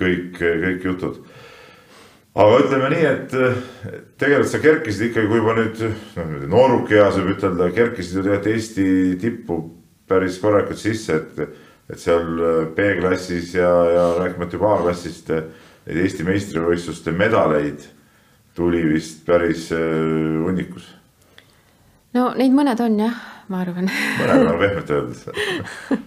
kõik, 0.00 0.40
kõik 0.40 0.88
jutud. 0.88 1.20
aga 2.34 2.62
ütleme 2.64 2.90
nii, 2.94 3.06
et 3.12 3.36
tegelikult 4.20 4.50
sa 4.50 4.62
kerkisid 4.64 5.10
ikkagi, 5.10 5.30
kui 5.30 5.42
juba 5.42 5.56
nüüd 5.60 5.84
noh, 5.84 6.48
noorukeas 6.56 7.20
võib 7.20 7.36
ütelda, 7.36 7.70
kerkisid 7.76 8.18
ju 8.18 8.26
tegelikult 8.26 8.52
Eesti 8.54 8.88
tippu 9.20 9.60
päris 10.08 10.40
korralikult 10.40 10.80
sisse, 10.80 11.20
et 11.20 11.63
et 11.90 12.00
seal 12.00 12.40
äh, 12.40 12.64
B-klassis 12.74 13.54
ja, 13.58 13.70
ja 13.92 14.04
rääkimata 14.18 14.56
juba 14.56 14.74
A-klassist 14.76 15.30
äh, 15.34 15.44
neid 15.84 16.00
Eesti 16.04 16.24
meistrivõistluste 16.24 17.12
medaleid 17.12 17.84
tuli 18.56 18.80
vist 18.88 19.24
päris 19.26 19.68
äh, 19.76 19.82
hunnikus. 20.44 20.88
no 22.16 22.30
neid 22.38 22.56
mõned 22.56 22.80
on 22.80 22.96
jah, 23.04 23.20
ma 23.52 23.60
arvan. 23.66 23.90
mõned 23.90 24.48
on 24.48 24.58
pehmelt 24.62 24.94
öeldes 24.96 25.26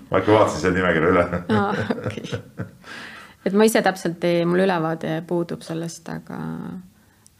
ma 0.10 0.24
ikka 0.24 0.34
vaatasin 0.34 0.66
selle 0.66 0.80
nimekirja 0.80 1.14
üle 1.14 1.28
ah, 1.54 1.86
okay. 1.94 2.42
et 3.46 3.54
ma 3.54 3.70
ise 3.70 3.86
täpselt 3.86 4.26
ei, 4.26 4.44
mul 4.50 4.66
ülevaade 4.66 5.20
puudub 5.30 5.62
sellest, 5.66 6.10
aga, 6.10 6.42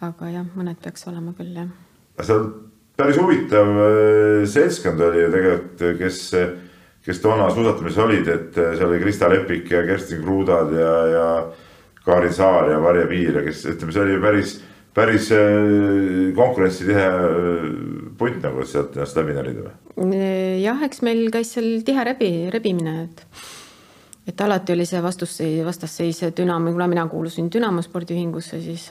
aga 0.06 0.34
jah, 0.36 0.46
mõned 0.54 0.78
peaks 0.84 1.10
olema 1.10 1.34
küll 1.40 1.58
jah. 1.58 1.74
seal 2.22 2.52
päris 2.98 3.18
huvitav 3.18 3.74
seltskond 4.46 5.02
oli 5.10 5.26
ju 5.26 5.34
tegelikult, 5.34 5.86
kes 5.98 6.24
kes 7.08 7.22
toona 7.24 7.48
suusatamises 7.56 8.00
olid, 8.04 8.28
et 8.28 8.58
äh, 8.60 8.74
seal 8.76 8.92
oli 8.92 9.02
Krista 9.02 9.30
Lepik 9.32 9.72
ja 9.72 9.84
Kerstin 9.88 10.24
Kruudad 10.24 10.74
ja, 10.76 10.96
ja 11.08 11.28
Karin 12.04 12.34
Saar 12.36 12.72
ja 12.72 12.82
Varje 12.84 13.06
Piir 13.08 13.40
ja 13.40 13.44
kes 13.46 13.64
ütleme, 13.72 13.96
see 13.96 14.04
oli 14.04 14.18
päris, 14.24 14.58
päris 14.96 15.30
äh, 15.36 16.34
konkurentsitihe 16.36 17.06
äh, 17.08 17.70
punt 18.20 18.44
nagu 18.44 18.66
sealt 18.68 18.98
ennast 18.98 19.20
läbi 19.20 19.38
närida 19.38 19.70
või? 19.70 20.26
jah, 20.62 20.84
eks 20.84 21.00
meil 21.08 21.24
käis 21.34 21.56
seal 21.56 21.80
tihe 21.88 22.04
rebi, 22.12 22.34
rebimine, 22.54 23.00
et 23.08 23.24
et 24.28 24.42
alati 24.44 24.74
oli 24.76 24.84
see 24.84 25.00
vastusseis, 25.00 25.62
vastasseis 25.64 26.18
Dünamo, 26.36 26.74
kuna 26.76 26.90
mina 26.92 27.06
kuulusin 27.08 27.48
Dünamo 27.48 27.80
spordiühingusse, 27.86 28.60
siis, 28.60 28.90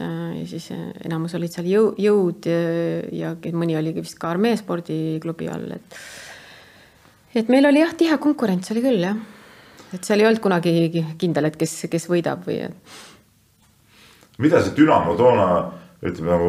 siis 0.49 0.71
enamus 1.05 1.37
olid 1.37 1.53
seal 1.53 1.69
jõu, 1.69 1.91
jõud 2.01 2.49
ja, 2.49 3.35
ja 3.37 3.53
mõni 3.53 3.77
oligi 3.77 4.01
vist 4.07 4.17
ka 4.17 4.33
armee 4.33 4.57
spordiklubi 4.57 5.51
all, 5.53 5.77
et 5.77 6.01
et 7.37 7.51
meil 7.53 7.69
oli 7.69 7.83
jah, 7.83 7.93
tihe 7.97 8.19
konkurents 8.23 8.73
oli 8.73 8.85
küll 8.85 9.03
jah. 9.05 9.19
et 9.95 10.05
seal 10.05 10.23
ei 10.23 10.29
olnud 10.29 10.43
kunagi 10.43 10.73
kindel, 11.21 11.51
et 11.51 11.59
kes, 11.61 11.75
kes 11.91 12.09
võidab 12.11 12.47
või. 12.47 12.63
mida 14.43 14.63
see 14.63 14.77
Dünamo 14.77 15.17
toona 15.19 15.51
ütleme 16.03 16.33
nagu 16.33 16.49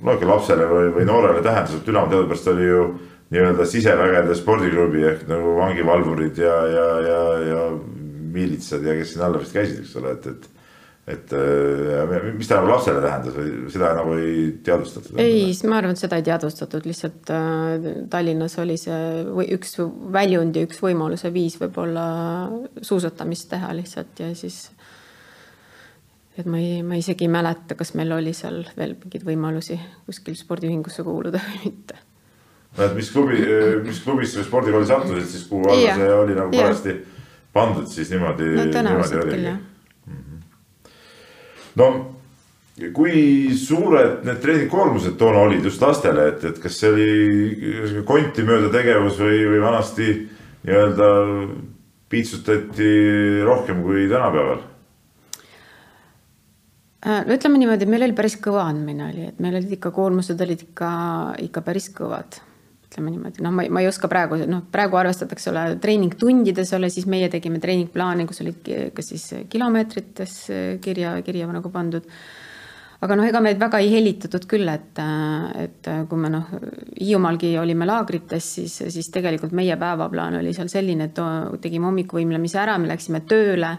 no 0.00 0.32
lapsele 0.32 0.66
või, 0.68 0.90
või 0.96 1.06
noorele 1.08 1.42
tähendas, 1.44 1.76
et 1.76 1.86
Dünamo 1.86 2.10
teadupärast 2.12 2.52
oli 2.54 2.68
ju 2.68 2.84
nii-öelda 3.30 3.66
sisevägede 3.68 4.34
spordiklubi 4.34 5.04
ehk 5.06 5.26
nagu 5.30 5.54
vangivalvurid 5.58 6.38
ja, 6.42 6.54
ja, 6.66 6.86
ja, 7.06 7.20
ja 7.46 7.60
miilitsad 8.34 8.86
ja 8.86 8.96
kes 8.98 9.14
sinna 9.14 9.28
alla 9.28 9.42
vist 9.42 9.54
käisid, 9.54 9.84
eks 9.84 9.94
ole, 10.00 10.16
et, 10.16 10.26
et 10.26 10.48
et 11.08 11.32
äh, 11.32 12.32
mis 12.36 12.48
ta 12.48 12.58
nagu 12.58 12.68
lapsele 12.70 13.00
tähendas 13.02 13.36
või 13.36 13.70
seda 13.72 13.92
nagu 13.96 14.16
ei 14.20 14.42
teadvustatud? 14.64 15.16
ei, 15.22 15.46
ma 15.64 15.78
arvan, 15.80 15.96
et 15.96 16.02
seda 16.02 16.18
ei 16.20 16.26
teadvustatud, 16.26 16.84
lihtsalt 16.86 17.32
äh, 17.34 17.86
Tallinnas 18.12 18.58
oli 18.60 18.76
see 18.80 18.98
või 19.30 19.48
üks 19.56 19.78
väljund 20.12 20.58
ja 20.58 20.66
üks 20.68 20.82
võimaluse 20.84 21.32
viis 21.32 21.56
võib-olla 21.60 22.04
suusatamist 22.84 23.48
teha 23.54 23.72
lihtsalt 23.78 24.20
ja 24.22 24.28
siis. 24.36 24.60
et 26.36 26.44
ma 26.44 26.60
ei, 26.60 26.84
ma 26.86 27.00
isegi 27.00 27.26
ei 27.26 27.32
mäleta, 27.32 27.78
kas 27.80 27.94
meil 27.98 28.12
oli 28.18 28.36
seal 28.36 28.62
veel 28.76 28.94
mingeid 29.00 29.24
võimalusi 29.26 29.80
kuskil 30.06 30.36
spordiühingusse 30.38 31.06
kuuluda 31.06 31.40
või 31.46 31.64
mitte. 31.64 31.96
no 32.76 32.84
et 32.90 32.94
mis 33.00 33.10
klubi, 33.14 33.40
mis 33.88 34.04
klubisse 34.04 34.42
või 34.42 34.50
spordikooli 34.52 34.92
sattusid 34.92 35.32
siis, 35.32 35.48
kuhu 35.48 35.72
alla 35.72 35.96
see 35.96 36.14
oli 36.20 36.38
nagu 36.38 36.54
parajasti 36.54 37.00
pandud, 37.56 37.88
siis 37.90 38.12
niimoodi 38.12 38.52
no,. 38.60 38.70
küll 39.16 39.48
jah 39.48 39.60
no 41.78 41.90
kui 42.94 43.52
suured 43.60 44.24
need 44.24 44.40
treeningkoormused 44.40 45.18
toona 45.20 45.44
olid 45.44 45.64
just 45.68 45.82
lastele, 45.84 46.30
et, 46.32 46.44
et 46.48 46.60
kas 46.62 46.78
see 46.80 46.88
oli 46.88 48.02
konti 48.08 48.44
mööda 48.46 48.70
tegevus 48.72 49.20
või, 49.20 49.42
või 49.52 49.60
vanasti 49.60 50.08
nii-öelda 50.64 51.10
piitsutati 52.10 52.90
rohkem 53.46 53.82
kui 53.84 54.08
tänapäeval? 54.08 54.62
Äh, 57.00 57.22
no 57.24 57.36
ütleme 57.36 57.60
niimoodi, 57.60 57.86
et 57.86 57.92
meil 57.92 58.04
oli 58.04 58.16
päris 58.16 58.36
kõva 58.40 58.66
andmine 58.68 59.06
oli, 59.08 59.26
et 59.30 59.38
meil 59.40 59.56
olid 59.60 59.76
ikka 59.76 59.92
koormused 59.96 60.40
olid 60.44 60.64
ikka, 60.68 60.90
ikka 61.48 61.62
päris 61.64 61.88
kõvad. 61.96 62.40
Ütleme 62.90 63.12
niimoodi, 63.14 63.38
noh, 63.44 63.54
ma, 63.54 63.64
ma 63.70 63.84
ei 63.84 63.86
oska 63.86 64.08
praegu, 64.10 64.40
noh, 64.50 64.64
praegu 64.74 64.98
arvestatakse 64.98 65.52
ole 65.52 65.64
treeningtundides 65.82 66.74
ole, 66.74 66.90
siis 66.90 67.06
meie 67.06 67.28
tegime 67.30 67.60
treeningplaani, 67.62 68.26
kus 68.26 68.42
olid 68.42 68.70
kas 68.96 69.12
siis 69.12 69.26
kilomeetrites 69.52 70.36
kirja, 70.82 71.14
kirja 71.22 71.46
nagu 71.54 71.70
pandud. 71.70 72.08
Aga 73.00 73.16
noh, 73.16 73.24
ega 73.24 73.40
meid 73.40 73.56
väga 73.62 73.78
ei 73.80 73.88
helitatud 73.94 74.44
küll, 74.50 74.68
et, 74.68 74.98
et 75.56 75.86
kui 76.10 76.20
me 76.20 76.28
noh, 76.34 76.50
Hiiumaalgi 76.98 77.54
olime 77.62 77.86
laagrites, 77.88 78.50
siis, 78.58 78.74
siis 78.92 79.08
tegelikult 79.14 79.54
meie 79.56 79.78
päevaplaan 79.80 80.36
oli 80.42 80.52
seal 80.56 80.68
selline, 80.68 81.08
et 81.08 81.22
tegime 81.62 81.88
hommikuvõimlemise 81.88 82.60
ära, 82.60 82.76
me 82.76 82.90
läksime 82.90 83.22
tööle 83.30 83.76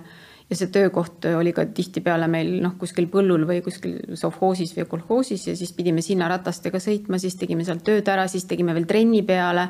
ja 0.52 0.58
see 0.60 0.68
töökoht 0.74 1.26
oli 1.32 1.54
ka 1.56 1.64
tihtipeale 1.72 2.28
meil 2.32 2.58
noh, 2.64 2.76
kuskil 2.80 3.08
põllul 3.12 3.46
või 3.48 3.62
kuskil 3.64 4.18
sovhoosis 4.20 4.74
või 4.76 4.88
kolhoosis 4.92 5.48
ja 5.48 5.56
siis 5.56 5.72
pidime 5.78 6.04
sinna 6.04 6.28
ratastega 6.32 6.82
sõitma, 6.84 7.20
siis 7.22 7.38
tegime 7.40 7.64
seal 7.68 7.80
tööd 7.86 8.08
ära, 8.12 8.28
siis 8.32 8.46
tegime 8.50 8.76
veel 8.76 8.88
trenni 8.90 9.24
peale. 9.24 9.70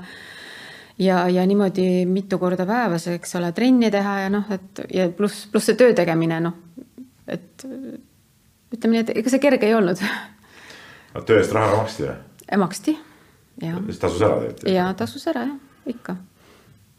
ja, 0.98 1.28
ja 1.30 1.46
niimoodi 1.46 2.06
mitu 2.10 2.40
korda 2.42 2.66
päevas, 2.66 3.08
eks 3.14 3.36
ole, 3.38 3.52
trenni 3.52 3.92
teha 3.94 4.18
ja 4.24 4.34
noh, 4.34 4.50
et 4.50 4.82
ja 4.94 5.08
pluss, 5.14 5.46
pluss 5.54 5.70
see 5.70 5.78
töö 5.78 5.94
tegemine, 5.98 6.42
noh, 6.42 6.58
et 7.28 7.68
ütleme 8.74 8.98
nii, 8.98 9.06
et 9.06 9.16
ega 9.22 9.34
see 9.34 9.44
kerge 9.44 9.70
ei 9.70 9.78
olnud. 9.78 10.02
töö 11.28 11.38
eest 11.44 11.54
raha 11.54 11.78
maksti 11.78 12.10
või? 12.10 12.18
maksti, 12.66 12.98
jah. 13.62 13.80
siis 13.86 14.02
tasus 14.02 14.26
ära 14.26 14.42
tegelikult? 14.42 14.70
jaa, 14.74 14.90
tasus 14.98 15.30
ära 15.30 15.46
jah, 15.46 15.58
ikka. 15.94 16.18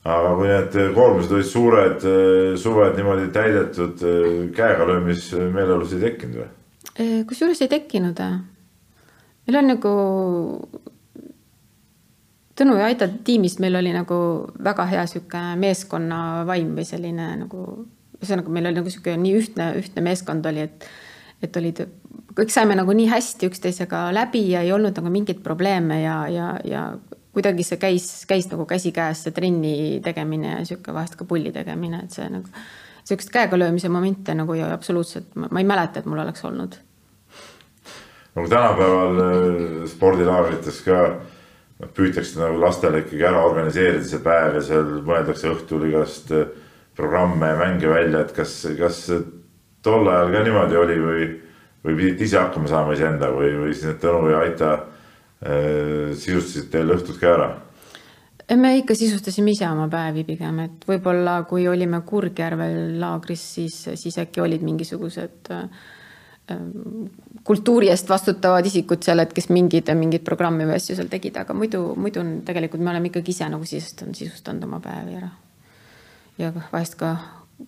Aga 0.05 0.33
kui 0.39 0.49
need 0.51 0.79
koormused 0.97 1.35
olid 1.37 1.47
suured, 1.47 2.07
suved 2.59 2.97
niimoodi 2.99 3.29
täidetud, 3.35 4.03
käega 4.57 4.87
löömismeeleolus 4.89 5.95
ei 5.97 6.07
tekkinud 6.09 6.41
või? 6.43 6.49
kusjuures 7.29 7.63
ei 7.63 7.71
tekkinud. 7.73 8.19
meil 9.47 9.61
on 9.63 9.71
nagu 9.75 9.93
Tõnu 12.53 12.75
ja 12.77 12.85
Aita 12.91 13.07
tiimist 13.25 13.63
meil 13.65 13.79
oli 13.79 13.95
nagu 13.95 14.17
väga 14.65 14.85
hea 14.91 15.07
sihuke 15.09 15.41
meeskonnavaim 15.57 16.75
või 16.77 16.85
selline 16.85 17.31
nagu, 17.41 17.63
ühesõnaga 18.21 18.53
meil 18.53 18.69
oli 18.69 18.77
nagu 18.83 18.93
sihuke 18.93 19.15
nii 19.17 19.33
ühtne, 19.39 19.71
ühtne 19.81 20.05
meeskond 20.05 20.47
oli, 20.51 20.67
et 20.69 20.87
et 21.43 21.57
olid, 21.59 21.81
kõik 22.39 22.53
saime 22.55 22.77
nagu 22.79 22.95
nii 22.95 23.09
hästi 23.11 23.49
üksteisega 23.51 24.05
läbi 24.15 24.45
ja 24.53 24.61
ei 24.63 24.71
olnud 24.73 24.95
nagu 24.95 25.11
mingeid 25.11 25.41
probleeme 25.43 26.03
ja, 26.05 26.19
ja, 26.31 26.53
ja 26.63 26.83
kuidagi 27.33 27.65
see 27.67 27.81
käis, 27.81 28.07
käis 28.29 28.49
nagu 28.51 28.67
käsikäes, 28.69 29.25
see 29.27 29.35
trenni 29.37 29.75
tegemine 30.05 30.59
ja 30.59 30.65
sihuke 30.69 30.95
vahest 30.95 31.17
ka 31.17 31.25
pulli 31.29 31.53
tegemine, 31.53 32.05
et 32.05 32.17
see 32.17 32.29
nagu 32.29 32.49
sihukest 33.03 33.33
käega 33.35 33.59
löömise 33.59 33.89
momente 33.89 34.35
nagu 34.37 34.55
ju 34.55 34.67
absoluutselt, 34.69 35.35
ma 35.35 35.61
ei 35.61 35.69
mäleta, 35.69 36.01
et 36.01 36.09
mul 36.09 36.23
oleks 36.23 36.45
olnud. 36.45 36.79
nagu 38.35 38.49
tänapäeval 38.49 39.19
äh, 39.21 39.87
spordilaagrites 39.93 40.81
ka 40.87 41.03
püütakse 41.93 42.39
nagu 42.41 42.61
lastele 42.61 43.03
ikkagi 43.03 43.25
ära 43.29 43.43
organiseerida 43.45 44.05
see 44.09 44.23
päev 44.25 44.57
ja 44.57 44.63
seal 44.65 44.93
mõeldakse 45.05 45.51
õhtul 45.51 45.89
igast 45.89 46.31
äh, 46.33 46.47
programme 46.97 47.49
ja 47.49 47.59
mänge 47.59 47.89
välja, 47.89 48.21
et 48.21 48.33
kas, 48.37 48.55
kas 48.79 49.05
tol 49.83 50.09
ajal 50.09 50.33
ka 50.33 50.43
niimoodi 50.47 50.79
oli 50.79 50.99
või, 51.01 51.29
või 51.85 51.99
pidite 51.99 52.29
ise 52.29 52.39
hakkama 52.39 52.71
saama 52.71 52.97
iseenda 52.97 53.31
või, 53.35 53.53
või 53.59 53.75
siis 53.75 53.89
need 53.89 54.01
Tõnu 54.03 54.31
ja 54.31 54.43
Aita 54.45 54.73
sisustasid 55.43 56.69
teil 56.71 56.95
õhtud 56.95 57.19
ka 57.21 57.35
ära? 57.37 57.51
me 58.59 58.77
ikka 58.77 58.95
sisustasime 58.99 59.55
ise 59.55 59.65
oma 59.71 59.87
päevi 59.91 60.27
pigem, 60.29 60.59
et 60.67 60.85
võib-olla 60.87 61.39
kui 61.49 61.65
olime 61.71 62.03
Kurgjärvel 62.07 62.99
laagris, 63.01 63.43
siis, 63.57 63.77
siis 63.97 64.19
äkki 64.21 64.43
olid 64.45 64.65
mingisugused 64.67 65.51
äh, 65.55 65.85
kultuuri 67.45 67.91
eest 67.93 68.09
vastutavad 68.11 68.67
isikud 68.67 69.03
seal, 69.05 69.23
et 69.23 69.33
kes 69.35 69.49
mingeid, 69.53 69.91
mingeid 69.99 70.25
programme 70.27 70.67
või 70.69 70.77
asju 70.79 70.97
seal 70.99 71.11
tegid, 71.13 71.39
aga 71.41 71.55
muidu, 71.57 71.85
muidu 71.99 72.23
on 72.23 72.35
tegelikult 72.47 72.83
me 72.83 72.93
oleme 72.93 73.11
ikkagi 73.13 73.35
ise 73.35 73.49
nagu 73.53 73.67
sisustanud, 73.69 74.19
sisustanud 74.19 74.67
oma 74.69 74.83
päevi 74.85 75.17
ära. 75.21 75.31
ja 76.39 76.53
vahest 76.57 76.99
ka 77.01 77.17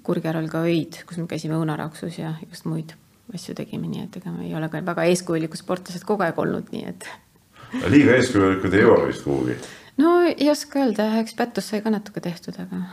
Kurgjärvel 0.02 0.48
ka 0.50 0.64
öid, 0.66 1.04
kus 1.06 1.20
me 1.20 1.28
käisime 1.30 1.54
õunaraksus 1.54 2.18
ja 2.18 2.34
igast 2.42 2.66
muid 2.66 2.96
asju 3.34 3.54
tegime, 3.54 3.86
nii 3.88 4.08
et 4.08 4.16
ega 4.18 4.32
me 4.34 4.48
ei 4.48 4.54
ole 4.58 4.68
ka 4.68 4.80
väga 4.84 5.04
eeskujulikud 5.12 5.60
sportlased 5.60 6.02
kogu 6.04 6.26
aeg 6.26 6.38
olnud, 6.38 6.72
nii 6.74 6.88
et. 6.90 7.06
Liiga 7.92 8.18
eeskujulikud 8.18 8.74
ei 8.74 8.84
jõua 8.84 9.08
vist 9.08 9.24
kuhugi? 9.26 9.56
no 10.00 10.14
ei 10.28 10.50
oska 10.50 10.82
öelda, 10.82 11.08
eks 11.20 11.36
Pätus 11.38 11.70
sai 11.70 11.82
ka 11.84 11.92
natuke 11.94 12.22
tehtud, 12.24 12.58
aga. 12.60 12.84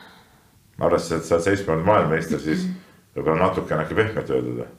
arvestades, 0.79 1.23
et 1.23 1.29
sa 1.29 1.38
oled 1.38 1.47
seitsmekümne 1.47 1.88
maailmameister, 1.88 2.41
siis 2.43 2.67
võib-olla 3.15 3.47
natukene 3.47 3.86
äkki 3.86 3.97
pehmelt 3.97 4.36
öeldud 4.36 4.62
või 4.63 4.69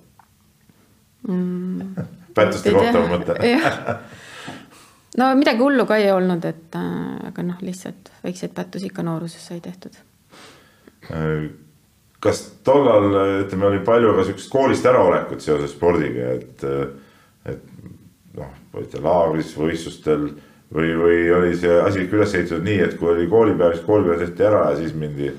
mm,? 1.28 2.04
Pätuste 2.36 2.72
kohta 2.72 3.02
ma 3.02 3.16
mõtlen 3.16 3.42
no 5.20 5.32
midagi 5.36 5.60
hullu 5.60 5.84
ka 5.88 5.98
ei 6.00 6.12
olnud, 6.14 6.46
et 6.48 6.78
äh, 6.78 6.94
aga 7.28 7.44
noh, 7.44 7.60
lihtsalt 7.60 8.14
väikseid 8.24 8.54
pättusi 8.56 8.88
ikka 8.88 9.04
nooruses 9.04 9.50
sai 9.50 9.60
tehtud 9.64 9.98
äh, 11.10 11.50
kas 12.22 12.44
tollal 12.64 13.10
ütleme, 13.42 13.66
oli 13.68 13.80
palju 13.84 14.14
ka 14.16 14.26
siukest 14.28 14.50
koolist 14.52 14.86
äraolekut 14.86 15.42
seoses 15.42 15.74
spordiga, 15.74 16.36
et, 16.38 16.62
et 16.62 17.11
noh, 18.38 18.50
olite 18.74 19.00
laagris, 19.02 19.54
võistlustel 19.58 20.28
või, 20.72 20.92
või 20.98 21.22
oli 21.36 21.56
see 21.60 21.78
asi 21.82 22.04
ikka 22.04 22.20
üles 22.20 22.34
ehitatud 22.34 22.66
nii, 22.66 22.82
et 22.86 22.98
kui 23.00 23.10
oli 23.12 23.30
koolipäev, 23.30 23.76
siis 23.76 23.86
koolipäev 23.86 24.22
tehti 24.24 24.46
ära 24.48 24.68
ja 24.70 24.76
siis 24.80 24.94
mindi 24.96 25.32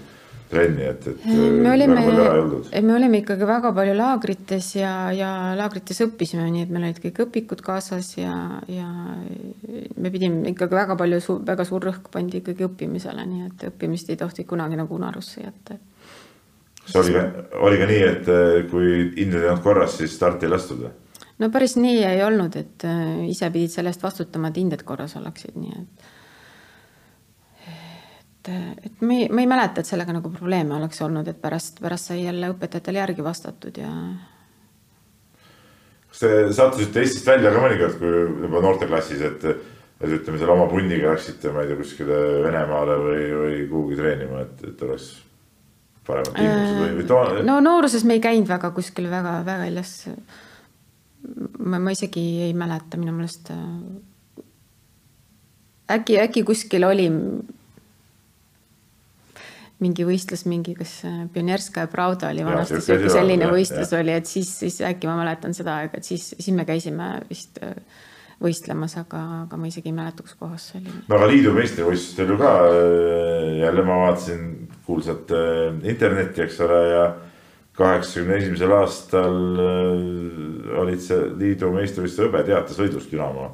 trenni, 0.54 0.86
et, 0.86 1.08
et. 1.10 1.24
me 1.26 1.72
olime, 1.72 2.04
me 2.86 2.94
olime 2.94 3.22
ikkagi 3.24 3.48
väga 3.50 3.72
palju 3.74 3.96
laagrites 3.98 4.68
ja, 4.78 4.92
ja 5.16 5.30
laagrites 5.58 6.04
õppisime, 6.06 6.46
nii 6.54 6.68
et 6.68 6.74
meil 6.74 6.90
olid 6.90 7.00
kõik 7.02 7.24
õpikud 7.26 7.64
kaasas 7.66 8.12
ja, 8.20 8.36
ja 8.70 8.90
me 9.98 10.14
pidime 10.14 10.54
ikkagi 10.54 10.78
väga 10.78 10.98
palju, 11.00 11.40
väga 11.48 11.66
suur 11.66 11.90
rõhk 11.90 12.12
pandi 12.14 12.44
ikkagi 12.44 12.68
õppimisele, 12.68 13.26
nii 13.32 13.48
et 13.48 13.66
õppimist 13.72 14.14
ei 14.14 14.22
tohti 14.22 14.46
kunagi 14.46 14.78
nagu 14.78 14.94
unarusse 15.00 15.42
jätta 15.42 15.80
see 16.86 17.00
oli, 17.00 17.16
oli 17.64 17.80
ka 17.80 17.88
nii, 17.90 18.04
et 18.10 18.30
eh, 18.30 18.58
kui 18.72 18.90
hinded 19.16 19.40
ei 19.40 19.50
olnud 19.50 19.64
korras, 19.64 19.98
siis 20.00 20.16
starti 20.18 20.48
ei 20.48 20.54
lastud 20.54 20.84
või? 20.84 20.92
No 21.44 21.52
päris 21.54 21.76
nii 21.80 22.02
ei 22.08 22.24
olnud, 22.26 22.58
et 22.60 22.86
eh, 22.88 23.24
ise 23.30 23.50
pidid 23.54 23.74
selle 23.74 23.94
eest 23.94 24.04
vastutama, 24.04 24.52
et 24.52 24.60
hinded 24.62 24.84
korras 24.88 25.16
oleksid, 25.20 25.56
nii 25.60 25.74
et. 25.80 26.12
et, 27.72 28.52
et 28.90 29.04
me 29.04 29.24
ei, 29.24 29.32
ma 29.32 29.44
ei 29.44 29.50
mäleta, 29.50 29.84
et 29.84 29.90
sellega 29.90 30.16
nagu 30.16 30.32
probleeme 30.34 30.78
oleks 30.80 31.02
olnud, 31.06 31.28
et 31.28 31.42
pärast, 31.42 31.82
pärast 31.84 32.12
sai 32.12 32.24
jälle 32.24 32.54
õpetajatele 32.54 33.04
järgi 33.04 33.26
vastatud 33.26 33.82
ja. 33.82 33.92
kas 36.08 36.24
te 36.26 36.34
sattusite 36.56 37.04
Eestist 37.04 37.28
välja 37.28 37.54
ka 37.54 37.64
mõnikord, 37.64 38.00
kui 38.00 38.48
juba 38.48 38.64
noorteklassis, 38.66 39.28
et, 39.30 39.46
et 40.00 40.18
ütleme 40.20 40.40
seal 40.42 40.56
oma 40.56 40.70
punniga 40.72 41.14
läksite, 41.14 41.52
ma 41.54 41.64
ei 41.64 41.74
tea, 41.74 41.84
kuskile 41.84 42.24
Venemaale 42.48 42.98
või, 43.04 43.22
või 43.44 43.62
kuhugi 43.70 44.02
treenima, 44.02 44.48
et, 44.48 44.66
et 44.72 44.88
oleks 44.88 45.14
paremad 46.08 46.36
tingimused 46.36 46.80
või, 46.80 46.96
või 46.98 47.06
toa? 47.10 47.44
no 47.48 47.60
nooruses 47.64 48.04
me 48.08 48.18
ei 48.18 48.24
käinud 48.24 48.50
väga 48.50 48.72
kuskil 48.76 49.10
väga, 49.12 49.40
väga 49.48 49.68
väljas. 49.68 49.94
Ma, 51.60 51.80
ma 51.80 51.94
isegi 51.94 52.24
ei 52.48 52.54
mäleta, 52.58 53.00
minu 53.00 53.14
meelest. 53.16 53.52
Äh, 53.54 54.40
äkki, 55.98 56.20
äkki 56.24 56.44
kuskil 56.48 56.86
oli 56.88 57.10
mingi 59.84 60.06
võistlus, 60.08 60.46
mingi, 60.48 60.76
kas 60.78 61.02
äh, 61.08 61.26
Pionierskaja 61.34 61.90
Pravda 61.92 62.32
oli 62.32 62.46
vanasti 62.46 62.80
sihuke 62.84 63.12
selline 63.12 63.50
võistlus 63.52 63.92
ja. 63.92 64.00
oli, 64.00 64.16
et 64.16 64.30
siis, 64.30 64.52
siis 64.64 64.80
äkki 64.86 65.10
ma 65.10 65.18
mäletan 65.20 65.56
seda 65.56 65.82
aega, 65.82 66.00
et 66.00 66.08
siis, 66.08 66.32
siis 66.38 66.56
me 66.56 66.68
käisime 66.68 67.16
vist 67.30 67.60
äh, 67.64 67.76
võistlemas, 68.44 68.96
aga, 69.00 69.22
aga 69.46 69.60
ma 69.60 69.70
isegi 69.70 69.92
ei 69.92 69.96
mäleta, 69.96 70.24
kus 70.26 70.36
kohas 70.40 70.70
see 70.72 70.82
oli. 70.82 70.96
no 71.08 71.20
aga 71.20 71.30
liidu 71.32 71.54
meistrivõistlustel 71.56 72.34
ju 72.34 72.40
ka 72.42 72.54
jälle 73.60 73.86
ma 73.88 74.00
vaatasin 74.06 74.42
kuulsat 74.84 75.32
internetti, 75.88 76.44
eks 76.44 76.60
ole, 76.66 76.80
ja 76.92 77.06
kaheksakümne 77.78 78.38
esimesel 78.42 78.74
aastal 78.78 79.38
äh, 79.64 80.80
olid 80.84 81.02
see 81.02 81.20
liidu 81.40 81.72
meistrivõistluse 81.74 82.30
hõbeteatesõidus 82.30 83.10
Dünamo. 83.12 83.50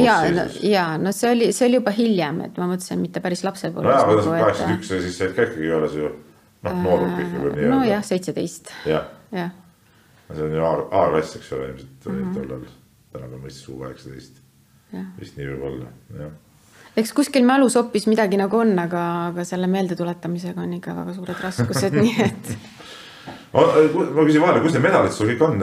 ja, 0.00 0.16
ja 0.64 0.86
no 1.00 1.12
see 1.16 1.34
oli, 1.34 1.50
see 1.56 1.68
oli 1.68 1.80
juba 1.80 1.92
hiljem, 1.96 2.42
et 2.48 2.58
ma 2.60 2.70
mõtlesin, 2.72 3.00
mitte 3.02 3.22
päris 3.24 3.44
lapsepõlves. 3.44 3.92
nojah, 3.92 4.08
aga 4.16 4.42
kaheksakümmend 4.44 4.80
üks, 4.80 4.90
siis 5.06 5.20
said 5.20 5.36
ka 5.36 5.48
ikkagi 5.48 5.70
alles 5.76 5.96
ju 5.98 6.10
noh, 6.10 6.82
nooruk 6.82 7.14
ikka 7.14 7.44
veel 7.44 7.54
nii-öelda. 7.54 7.76
nojah, 7.76 8.04
seitseteist. 8.10 8.74
jah 8.88 9.08
ja. 9.32 9.46
ja.. 9.46 10.34
see 10.34 10.48
on 10.48 10.58
ju 10.58 10.66
A-klass, 10.72 11.38
eks 11.40 11.54
ole, 11.56 11.70
ilmselt 11.72 12.10
oli 12.10 12.20
-hmm. 12.24 12.34
tollal, 12.36 12.68
tänapäeval 13.12 13.46
mõistis 13.46 13.68
U 13.68 13.80
kaheksateist. 13.82 14.44
vist 15.20 15.36
nii 15.36 15.52
võib 15.52 15.72
olla, 15.72 15.92
jah 16.16 16.36
eks 16.98 17.12
kuskil 17.14 17.44
mälus 17.46 17.76
hoopis 17.78 18.08
midagi 18.10 18.38
nagu 18.40 18.58
on, 18.58 18.72
aga, 18.80 19.02
aga 19.30 19.44
selle 19.46 19.68
meeldetuletamisega 19.70 20.62
on 20.64 20.72
ikka 20.78 20.96
väga 20.96 21.14
suured 21.14 21.42
raskused 21.44 21.96
nii 22.02 22.14
et. 22.24 22.52
Ma 23.52 24.24
küsin 24.26 24.42
vahele, 24.42 24.60
kus 24.60 24.74
need 24.76 24.84
medalid 24.84 25.14
sul 25.14 25.30
kõik 25.30 25.44
on, 25.46 25.62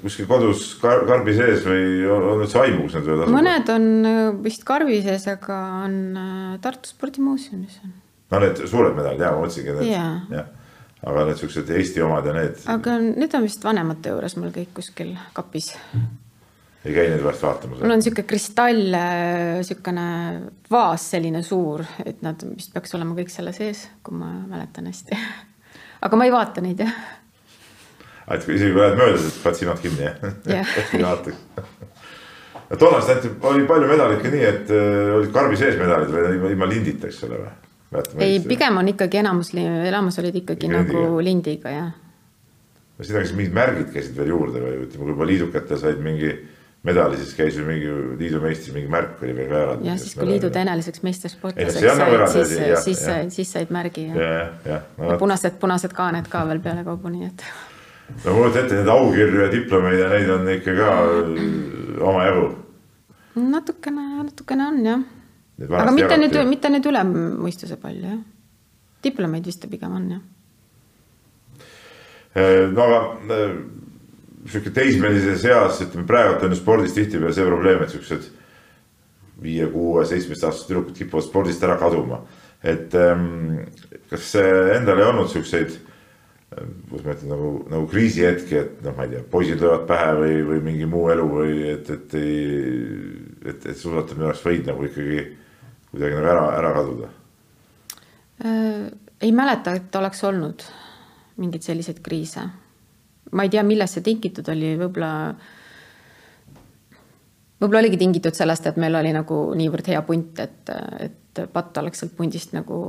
kuskil 0.00 0.28
kodus 0.28 0.62
kar 0.80 1.02
karbi 1.08 1.34
sees 1.36 1.66
või 1.66 2.06
on 2.08 2.44
üldse 2.46 2.60
aimu, 2.62 2.86
kus 2.86 2.96
need 2.96 3.10
võivad 3.10 3.24
asuda? 3.26 3.34
mõned 3.34 3.72
on 3.74 3.88
äh, 4.08 4.20
vist 4.46 4.64
karbi 4.68 5.00
sees, 5.04 5.26
aga 5.28 5.58
on 5.84 5.98
äh, 6.16 6.54
Tartu 6.64 6.92
spordimuuseumis 6.94 7.82
on. 7.84 7.92
no 8.32 8.40
need 8.44 8.62
suured 8.70 8.96
medalid 8.96 9.20
ja 9.20 9.34
ma 9.34 9.42
mõtlesingi, 9.42 9.74
need, 9.76 9.90
jah. 10.32 10.48
aga 11.10 11.26
need 11.28 11.42
siuksed 11.42 11.74
Eesti 11.76 12.06
omad 12.06 12.30
ja 12.30 12.34
need 12.38 12.64
aga 12.72 12.96
need 13.04 13.36
on 13.36 13.44
vist 13.44 13.68
vanemate 13.68 14.14
juures 14.14 14.38
mul 14.40 14.56
kõik 14.56 14.72
kuskil 14.80 15.12
kapis. 15.36 15.74
ei 16.86 16.96
käi 16.96 17.04
neid 17.12 17.26
vahest 17.26 17.44
vaatamas? 17.44 17.84
mul 17.84 17.98
on 17.98 18.06
sihuke 18.06 18.24
kristall, 18.24 18.96
sihukene 19.68 20.08
vaas, 20.72 21.04
selline 21.12 21.44
suur, 21.44 21.84
et 22.06 22.24
nad 22.24 22.48
vist 22.56 22.72
peaks 22.72 22.96
olema 22.96 23.12
kõik 23.20 23.36
selle 23.36 23.52
sees, 23.52 23.90
kui 24.00 24.16
ma 24.16 24.32
mäletan 24.48 24.88
hästi. 24.88 25.20
aga 26.00 26.16
ma 26.16 26.26
ei 26.28 26.32
vaata 26.34 26.62
neid 26.64 26.80
jah. 26.84 26.92
et 28.30 28.44
kui 28.46 28.54
isegi 28.56 28.72
kui 28.74 28.82
lähed 28.84 28.98
mööda, 29.00 29.18
siis 29.20 29.38
paned 29.44 29.58
silmad 29.60 29.80
kinni 29.82 30.06
jah 30.06 30.20
Jah. 30.46 30.76
ei 30.96 31.02
vaata. 31.04 31.34
tollas 32.78 33.08
näiteks 33.10 33.48
oli 33.52 33.66
palju 33.68 33.88
medaleid 33.90 34.22
ka 34.22 34.34
nii, 34.34 34.44
et 34.52 34.70
äh, 34.74 35.16
olid 35.18 35.32
karbi 35.34 35.58
sees 35.60 35.78
medalid 35.80 36.12
või 36.14 36.28
ilma, 36.36 36.52
ilma 36.56 36.70
lindita, 36.70 37.10
eks 37.10 37.24
ole 37.28 37.40
või? 37.42 37.56
ei, 38.22 38.38
pigem 38.46 38.76
on 38.78 38.92
ikkagi 38.92 39.18
enamus, 39.18 39.50
enamus 39.58 40.20
olid 40.22 40.36
ikkagi 40.44 40.68
Lindiga. 40.70 40.94
nagu 40.94 41.24
lindiga 41.26 41.74
jah. 41.74 41.90
sinna 43.00 43.24
kas 43.24 43.34
mingid 43.34 43.56
märgid 43.56 43.92
käisid 43.94 44.16
veel 44.18 44.30
juurde 44.34 44.62
või 44.62 44.84
ütleme, 44.84 45.04
kui 45.04 45.14
juba 45.16 45.26
liidukatel 45.32 45.80
said 45.80 46.02
mingi 46.04 46.30
medali, 46.82 47.16
siis 47.20 47.34
käis 47.36 47.56
ju 47.58 47.64
mingi 47.66 47.90
liidumeistri 48.18 48.72
mingi 48.72 48.88
märk 48.92 49.20
oli 49.22 49.34
veel 49.36 49.48
ka 49.50 49.58
eraldi. 49.64 49.88
jah, 49.88 49.98
siis 50.00 50.14
kui 50.16 50.28
liidu 50.30 50.48
teneliseks 50.54 51.02
meistersportlaseks 51.04 51.84
no 51.84 51.96
nagu 52.00 52.28
said, 52.32 52.54
siis 52.54 53.02
siis 53.02 53.34
siis 53.36 53.52
said 53.52 53.74
märgi 53.74 54.06
ja, 54.06 54.14
jah, 54.22 54.54
jah. 54.64 54.86
ja 55.10 55.18
punased, 55.20 55.58
punased 55.60 55.92
kaaned 55.96 56.30
ka 56.32 56.46
veel 56.48 56.62
pealekaubu, 56.64 57.12
nii 57.12 57.28
et 57.28 57.44
no 58.24 58.34
kujuta 58.38 58.62
ette, 58.62 58.78
neid 58.78 58.88
aukirju 58.94 59.44
ja 59.44 59.50
diplomeid 59.52 60.00
ja 60.00 60.08
neid 60.14 60.32
on 60.32 60.48
ikka 60.54 60.76
ka 60.78 60.88
äh, 61.04 62.08
omajagu. 62.12 62.48
natukene, 63.36 64.06
natukene 64.22 64.68
on 64.70 64.80
jah. 64.86 65.04
aga 65.68 65.94
mitte 65.98 66.20
nüüd, 66.22 66.40
mitte 66.48 66.72
nüüd 66.72 66.88
üle 66.88 67.04
mõistuse 67.12 67.76
palju 67.82 68.06
jah. 68.08 68.24
diplomeid 69.04 69.52
vist 69.52 69.68
pigem 69.68 70.00
on 70.00 70.08
jah. 70.16 70.24
no 72.72 72.88
aga 72.88 73.04
äh, 73.36 73.54
sihuke 74.48 74.72
teismelises 74.74 75.44
eas, 75.48 75.82
ütleme 75.84 76.06
praegu 76.08 76.38
on 76.46 76.54
ju 76.54 76.60
spordis 76.60 76.94
tihtipeale 76.96 77.34
see 77.36 77.48
probleem, 77.48 77.84
et 77.84 77.92
siuksed 77.92 78.30
viie, 79.40 79.66
kuue, 79.72 80.04
seitsmeteistaastased 80.08 80.68
tüdrukud 80.68 80.96
kipuvad 80.96 81.26
spordist 81.26 81.62
ära 81.64 81.76
kaduma. 81.80 82.22
et 82.62 82.94
ähm, 82.94 83.62
kas 84.10 84.34
endal 84.36 85.00
ei 85.00 85.06
olnud 85.08 85.30
siukseid, 85.32 85.78
kuidas 86.90 87.06
ma 87.06 87.14
ütlen 87.14 87.30
nagu, 87.32 87.52
nagu 87.70 87.86
kriisihetki, 87.88 88.56
et 88.58 88.82
noh, 88.84 88.96
ma 88.96 89.06
ei 89.06 89.14
tea, 89.14 89.22
poisid 89.32 89.62
löövad 89.62 89.86
pähe 89.88 90.10
või, 90.18 90.34
või 90.48 90.64
mingi 90.66 90.88
muu 90.90 91.06
elu 91.12 91.28
või 91.30 91.54
et, 91.70 91.88
et 91.94 92.18
ei, 92.20 92.34
et, 93.44 93.64
et 93.64 93.78
suusatamine 93.78 94.28
oleks 94.28 94.44
võinud 94.44 94.68
nagu 94.72 94.90
ikkagi 94.90 95.22
kuidagi 95.92 96.18
nagu 96.18 96.30
ära, 96.34 96.44
ära 96.58 96.74
kaduda 96.76 97.08
Äh, 98.44 98.90
ei 99.20 99.32
mäleta, 99.32 99.74
et 99.76 99.96
oleks 99.96 100.24
olnud 100.24 100.64
mingeid 101.40 101.64
selliseid 101.64 102.00
kriise. 102.04 102.46
Ma 103.30 103.46
ei 103.46 103.52
tea, 103.52 103.62
millest 103.66 103.98
see 103.98 104.06
tingitud 104.06 104.48
oli, 104.52 104.74
võib-olla, 104.80 105.12
võib-olla 107.60 107.82
oligi 107.84 108.00
tingitud 108.00 108.36
sellest, 108.36 108.66
et 108.70 108.80
meil 108.80 108.98
oli 108.98 109.12
nagu 109.14 109.42
niivõrd 109.58 109.92
hea 109.92 110.02
punt, 110.06 110.42
et, 110.42 110.72
et 111.06 111.44
patt 111.52 111.78
oleks 111.82 112.02
sealt 112.02 112.16
pundist 112.18 112.54
nagu 112.56 112.80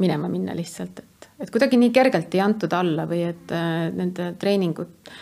minema 0.00 0.30
minna 0.30 0.56
lihtsalt, 0.56 1.04
et, 1.04 1.28
et 1.44 1.52
kuidagi 1.54 1.78
nii 1.78 1.92
kergelt 1.94 2.34
ei 2.34 2.42
antud 2.42 2.72
alla 2.74 3.06
või 3.10 3.22
et 3.28 3.52
äh, 3.54 3.92
nende 3.94 4.32
treeningud, 4.40 5.12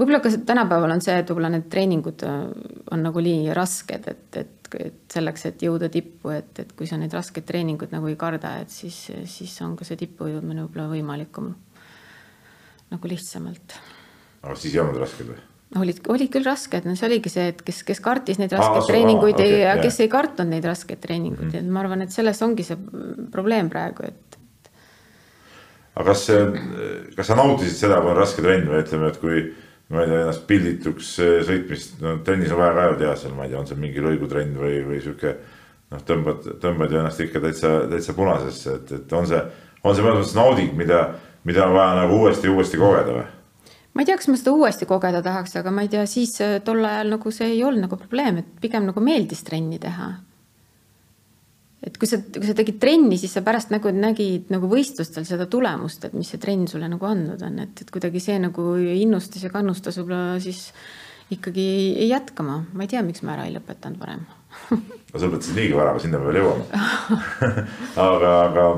võib-olla 0.00 0.22
ka 0.24 0.32
tänapäeval 0.48 0.96
on 0.96 1.04
see, 1.04 1.18
et 1.20 1.30
võib-olla 1.30 1.52
need 1.52 1.68
treeningud 1.70 2.24
äh, 2.26 2.40
on 2.96 3.06
nagu 3.06 3.22
nii 3.22 3.52
rasked, 3.54 4.08
et, 4.10 4.40
et, 4.40 4.72
et 4.88 4.98
selleks, 5.12 5.46
et 5.52 5.62
jõuda 5.68 5.92
tippu, 5.92 6.32
et, 6.34 6.64
et 6.64 6.74
kui 6.78 6.88
sa 6.90 6.98
neid 6.98 7.14
raskeid 7.14 7.46
treeninguid 7.46 7.94
nagu 7.94 8.10
ei 8.10 8.18
karda, 8.18 8.56
et 8.64 8.74
siis, 8.74 8.98
siis 9.30 9.54
on 9.62 9.76
ka 9.78 9.86
see 9.86 10.00
tippu 10.00 10.32
jõudmine 10.32 10.64
võib-olla 10.64 10.88
võimalikum 10.96 11.54
nagu 12.92 13.10
lihtsamalt 13.10 13.76
aga 14.46 14.56
siis 14.60 14.76
ei 14.76 14.82
olnud 14.82 15.00
rasked 15.02 15.28
või? 15.28 15.38
olid, 15.82 16.00
olid 16.12 16.30
küll 16.32 16.46
rasked, 16.46 16.86
no 16.86 16.94
see 16.98 17.08
oligi 17.08 17.32
see, 17.32 17.50
et 17.52 17.60
kes, 17.66 17.82
kes 17.86 18.00
kartis 18.04 18.38
neid 18.40 18.54
raskeid 18.54 18.84
aa, 18.84 18.88
treeninguid 18.90 19.34
okei, 19.34 19.50
okay, 19.50 19.64
ja 19.64 19.74
jah. 19.74 19.82
kes 19.82 20.00
ei 20.04 20.10
kartnud 20.12 20.50
neid 20.50 20.66
raskeid 20.68 21.02
treeninguid 21.02 21.48
mm, 21.48 21.52
-hmm. 21.52 21.66
et 21.66 21.74
ma 21.74 21.82
arvan, 21.82 22.06
et 22.06 22.14
selles 22.14 22.42
ongi 22.46 22.66
see 22.66 22.78
probleem 23.34 23.70
praegu, 23.72 24.06
et 24.06 24.38
aga 25.96 26.12
kas, 26.12 26.26
kas 27.16 27.30
sa 27.30 27.38
nautisid 27.38 27.78
seda, 27.80 28.00
kui 28.04 28.12
on 28.12 28.20
raske 28.20 28.44
trenn 28.44 28.68
või 28.70 28.82
ütleme, 28.84 29.10
et 29.10 29.20
kui 29.22 29.44
ma 29.92 30.02
ei 30.02 30.10
tea, 30.10 30.22
ennast 30.24 30.46
pildituks 30.48 31.12
eh, 31.22 31.36
sõitmist, 31.46 32.00
no 32.02 32.16
trennis 32.26 32.54
on 32.54 32.60
vaja 32.60 32.74
ka 32.76 32.88
ju 32.88 32.96
teha 33.02 33.14
seal, 33.20 33.36
ma 33.36 33.46
ei 33.46 33.52
tea, 33.52 33.60
on 33.60 33.68
see 33.70 33.78
mingi 33.80 34.02
lõigutrenn 34.02 34.56
või, 34.58 34.80
või 34.86 34.98
sihuke 35.02 35.36
noh, 35.92 36.02
tõmbad, 36.08 36.50
tõmbad 36.62 36.92
ju 36.92 37.00
ennast 37.02 37.22
ikka 37.22 37.42
täitsa, 37.44 37.72
täitsa 37.90 38.16
punasesse, 38.16 38.74
et, 38.80 38.92
et 38.98 39.14
on 39.16 39.28
see, 39.30 39.42
on 39.82 39.94
see 39.94 40.06
mõnes 40.06 40.20
mõttes 40.20 40.36
nauding, 40.38 40.74
mida, 40.78 41.00
mida 41.46 41.66
on 41.66 41.74
vaja 41.76 41.96
nagu 42.02 42.20
uuesti 42.22 42.50
uuesti 42.50 42.78
kogeda 42.80 43.16
või? 43.16 43.26
ma 43.96 44.04
ei 44.04 44.08
tea, 44.10 44.18
kas 44.20 44.28
ma 44.28 44.36
seda 44.36 44.52
uuesti 44.52 44.88
kogeda 44.88 45.22
tahaks, 45.24 45.56
aga 45.60 45.72
ma 45.72 45.86
ei 45.86 45.90
tea, 45.92 46.04
siis 46.10 46.34
äh, 46.44 46.58
tol 46.64 46.84
ajal 46.84 47.14
nagu 47.16 47.32
see 47.32 47.48
ei 47.54 47.62
olnud 47.64 47.86
nagu 47.86 47.98
probleem, 48.00 48.42
et 48.42 48.50
pigem 48.60 48.88
nagu 48.90 49.02
meeldis 49.04 49.44
trenni 49.46 49.78
teha. 49.80 50.10
et 51.86 51.96
kui 52.02 52.10
sa, 52.10 52.18
kui 52.34 52.44
sa 52.48 52.56
tegid 52.58 52.80
trenni, 52.82 53.16
siis 53.20 53.36
sa 53.36 53.44
pärast 53.46 53.70
nagu 53.70 53.92
nägid 53.94 54.50
nagu 54.52 54.68
võistlustel 54.68 55.24
seda 55.28 55.46
tulemust, 55.48 56.04
et 56.04 56.16
mis 56.18 56.28
see 56.32 56.42
trenn 56.42 56.66
sulle 56.68 56.90
nagu 56.92 57.08
andnud 57.08 57.42
on, 57.46 57.60
et, 57.62 57.84
et 57.84 57.92
kuidagi 57.94 58.20
see 58.20 58.38
nagu 58.42 58.74
innustas 58.76 59.46
ja 59.46 59.52
kannustas 59.54 60.00
võib-olla 60.00 60.40
siis 60.42 60.66
ikkagi 61.32 61.68
jätkama, 62.10 62.64
ma 62.74 62.84
ei 62.84 62.90
tea, 62.90 63.04
miks 63.06 63.22
ma 63.26 63.36
ära 63.38 63.46
ei 63.46 63.54
lõpetanud 63.54 64.02
varem 64.02 64.26
no 65.12 65.16
sa 65.16 65.24
lõpetasid 65.24 65.56
niigi 65.56 65.76
vara, 65.78 65.96
sinna 66.02 66.20
me 66.20 66.30
veel 66.30 66.42
jõuame. 66.42 66.84
aga, 68.10 68.36
aga 68.48 68.68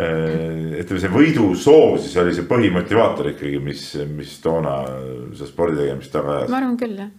ütleme, 0.00 1.00
see 1.02 1.12
võidusoov 1.12 1.98
siis 2.00 2.14
oli 2.22 2.34
see 2.36 2.46
põhimotivaator 2.48 3.32
ikkagi, 3.32 3.58
mis, 3.64 3.82
mis 4.10 4.36
toona 4.44 4.76
seda 5.34 5.48
spordi 5.48 5.80
tegemist 5.82 6.14
taga 6.14 6.38
ajas. 6.38 6.52
ma 6.52 6.60
arvan 6.60 6.78
küll, 6.80 6.96
jah. 7.00 7.10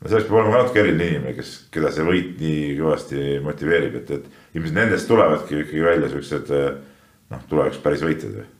no 0.00 0.10
selleks 0.10 0.28
peab 0.28 0.40
olema 0.40 0.54
ka 0.56 0.64
natuke 0.64 0.82
eriline 0.82 1.08
inimene, 1.12 1.36
kes, 1.38 1.54
keda 1.74 1.92
see 1.94 2.08
võit 2.08 2.34
nii 2.42 2.74
kõvasti 2.80 3.24
motiveerib, 3.46 4.00
et, 4.02 4.12
et 4.18 4.58
ilmselt 4.58 4.78
nendest 4.80 5.10
tulevadki 5.10 5.62
ikkagi 5.62 5.86
välja 5.86 6.12
siuksed 6.12 6.52
noh, 6.56 7.48
tulevikus 7.50 7.82
päris 7.84 8.06
võitjad 8.06 8.38
või? 8.40 8.52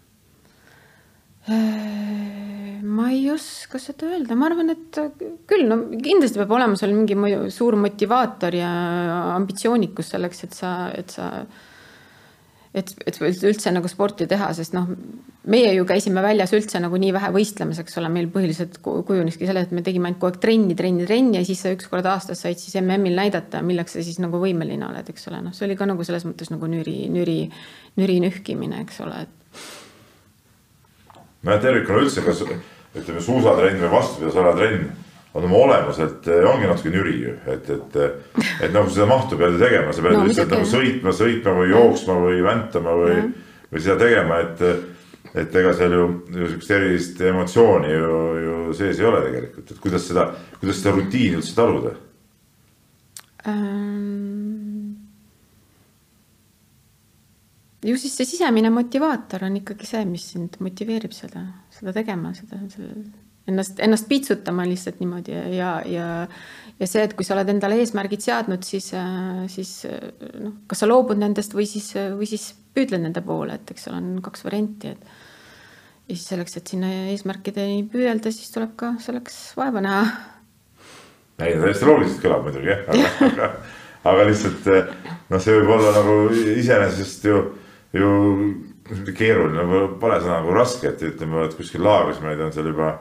ma 2.86 3.10
ei 3.12 3.28
oska 3.30 3.78
seda 3.78 4.08
öelda, 4.10 4.34
ma 4.38 4.48
arvan, 4.48 4.72
et 4.74 4.98
küll, 5.48 5.66
no 5.70 5.78
kindlasti 5.92 6.40
peab 6.40 6.54
olema 6.56 6.78
seal 6.78 6.94
mingi 6.96 7.14
suur 7.54 7.76
motivaator 7.78 8.56
ja 8.58 8.70
ambitsioonikus 9.36 10.10
selleks, 10.14 10.44
et 10.46 10.56
sa, 10.56 10.72
et 10.94 11.14
sa, 11.14 11.30
et, 12.76 12.92
et 13.08 13.18
üldse 13.22 13.72
nagu 13.72 13.88
sporti 13.88 14.26
teha, 14.28 14.50
sest 14.56 14.74
noh, 14.76 14.88
meie 15.50 15.70
ju 15.76 15.86
käisime 15.88 16.22
väljas 16.24 16.52
üldse 16.56 16.80
nagu 16.82 16.98
nii 17.00 17.12
vähe 17.16 17.30
võistlemas, 17.34 17.80
eks 17.80 17.96
ole, 18.00 18.10
meil 18.12 18.28
põhiliselt 18.32 18.78
ku- 18.84 18.98
kujuneski 19.06 19.48
selle, 19.48 19.62
et 19.66 19.72
me 19.74 19.84
tegime 19.86 20.10
ainult 20.10 20.20
kogu 20.20 20.34
aeg 20.34 20.40
trenni, 20.42 20.76
trenni, 20.78 21.06
trenni 21.08 21.40
ja 21.40 21.46
siis 21.46 21.62
sa 21.64 21.72
üks 21.74 21.88
kord 21.92 22.06
aastas 22.10 22.42
said 22.44 22.60
siis 22.60 22.76
MM-il 22.82 23.16
näidata, 23.16 23.62
milleks 23.64 23.96
sa 23.96 24.04
siis 24.04 24.20
nagu 24.22 24.40
võimeline 24.42 24.88
oled, 24.88 25.08
eks 25.12 25.30
ole, 25.30 25.40
noh, 25.46 25.56
see 25.56 25.68
oli 25.68 25.78
ka 25.78 25.88
nagu 25.88 26.06
selles 26.06 26.26
mõttes 26.28 26.52
nagu 26.52 26.68
nüri, 26.70 26.98
nüri, 27.12 27.38
nüri 28.00 28.20
nühkimine, 28.26 28.84
eks 28.84 29.00
ole, 29.06 29.24
et 29.24 29.64
no 31.46 31.56
ja 31.56 31.62
tervikuna 31.62 32.04
üldse, 32.04 32.24
kas 32.26 32.44
ütleme 32.46 33.22
suusatrenn 33.22 33.80
või 33.82 33.92
vastupidisala-trenn 33.92 35.05
on 35.36 35.44
oma 35.44 35.56
olemuselt, 35.66 36.26
ongi 36.48 36.68
natuke 36.68 36.90
nüri 36.94 37.16
ju, 37.20 37.34
et, 37.52 37.68
et, 37.70 37.96
et 38.64 38.72
nagu 38.72 38.88
seda 38.92 39.08
mahtu 39.10 39.36
pead 39.36 39.56
ju 39.56 39.60
tegema, 39.60 39.92
sa 39.92 40.04
pead 40.04 40.16
No 40.16 40.24
lihtsalt 40.24 40.54
nagu 40.54 40.68
sõitma, 40.70 41.12
sõitma 41.16 41.54
või 41.58 41.72
jooksma 41.74 42.16
või 42.22 42.42
väntama 42.46 42.94
või, 42.96 43.18
või 43.72 43.84
seda 43.84 43.98
tegema, 44.00 44.40
et, 44.46 44.64
et 45.36 45.60
ega 45.60 45.74
seal 45.76 45.96
ju, 45.98 46.06
ju 46.32 46.50
sihukest 46.52 46.74
erilist 46.78 47.20
emotsiooni 47.32 47.92
ju, 47.92 48.22
ju 48.46 48.56
sees 48.80 49.02
ei 49.02 49.08
ole 49.10 49.22
tegelikult, 49.28 49.74
et 49.74 49.82
kuidas 49.84 50.08
seda, 50.08 50.30
kuidas 50.60 50.80
seda 50.80 50.96
rutiini 50.96 51.40
üldse 51.42 51.56
taluda? 51.58 51.92
Ähm, 53.46 54.96
ju 57.84 58.00
siis 58.00 58.16
see 58.16 58.32
sisemine 58.32 58.72
motivaator 58.74 59.44
on 59.46 59.60
ikkagi 59.60 59.86
see, 59.86 60.02
mis 60.08 60.24
sind 60.32 60.56
motiveerib 60.64 61.14
seda, 61.14 61.44
seda 61.76 61.94
tegema, 61.94 62.32
seda, 62.34 62.58
seda, 62.72 62.96
ennast, 63.50 63.80
ennast 63.82 64.08
piitsutama 64.10 64.66
lihtsalt 64.68 65.00
niimoodi 65.02 65.34
ja, 65.34 65.76
ja, 65.86 66.08
ja, 66.80 66.88
see, 66.88 67.04
et 67.06 67.14
kui 67.16 67.26
sa 67.26 67.36
oled 67.36 67.50
endale 67.52 67.78
eesmärgid 67.82 68.24
seadnud, 68.24 68.66
siis, 68.66 68.90
siis 69.52 69.72
noh, 70.40 70.58
kas 70.70 70.82
sa 70.82 70.90
loobud 70.90 71.20
nendest 71.20 71.54
või 71.56 71.68
siis, 71.70 71.92
või 72.16 72.28
siis 72.30 72.50
püüdled 72.76 73.04
nende 73.06 73.22
poole, 73.24 73.56
et 73.56 73.72
eks 73.72 73.86
seal 73.86 73.96
on 73.98 74.16
kaks 74.24 74.44
varianti, 74.46 74.92
et 74.96 75.24
ja 76.06 76.14
siis 76.14 76.26
selleks, 76.30 76.56
et 76.58 76.70
sinna 76.70 76.90
eesmärkideni 77.12 77.82
püüelda, 77.90 78.30
siis 78.34 78.52
tuleb 78.54 78.76
ka 78.78 78.92
selleks 79.02 79.56
vaeva 79.58 79.82
näha. 79.82 80.04
Ei, 81.42 81.56
täiesti 81.60 81.88
loogiliselt 81.88 82.22
kõlab 82.22 82.46
muidugi 82.46 82.70
jah, 82.70 82.84
aga, 82.86 83.10
aga, 83.30 83.48
aga 84.12 84.28
lihtsalt 84.30 84.70
noh, 84.70 85.42
see 85.42 85.58
võib 85.58 85.74
olla 85.76 85.92
nagu 85.98 86.14
iseenesest 86.54 87.26
ju, 87.28 87.42
ju 87.96 88.12
keeruline, 89.18 89.66
pole 90.00 90.20
sõna 90.22 90.38
nagu 90.40 90.54
raske, 90.54 90.92
et 90.92 91.02
ütleme, 91.08 91.42
et 91.44 91.58
kuskil 91.58 91.82
laagris, 91.84 92.22
ma 92.22 92.32
ei 92.32 92.38
tea, 92.38 92.48
on 92.48 92.54
seal 92.54 92.70
juba 92.70 92.94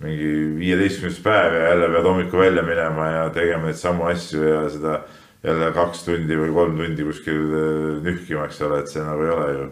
mingi 0.00 0.30
viieteistkümnes 0.58 1.20
päev 1.24 1.54
ja 1.58 1.68
jälle 1.72 1.90
pead 1.92 2.08
hommikul 2.08 2.44
välja 2.44 2.62
minema 2.64 3.08
ja 3.10 3.24
tegema 3.34 3.68
neid 3.68 3.80
samu 3.80 4.08
asju 4.08 4.42
ja 4.42 4.62
seda 4.72 5.00
jälle 5.44 5.70
kaks 5.76 6.04
tundi 6.08 6.36
või 6.40 6.54
kolm 6.56 6.80
tundi 6.80 7.04
kuskil 7.04 7.44
eh, 7.44 8.02
nühkima, 8.04 8.48
eks 8.48 8.60
ole, 8.66 8.80
et 8.80 8.92
see 8.92 9.04
nagu 9.04 9.26
ei 9.26 9.36
ole 9.36 9.52
ju 9.58 9.70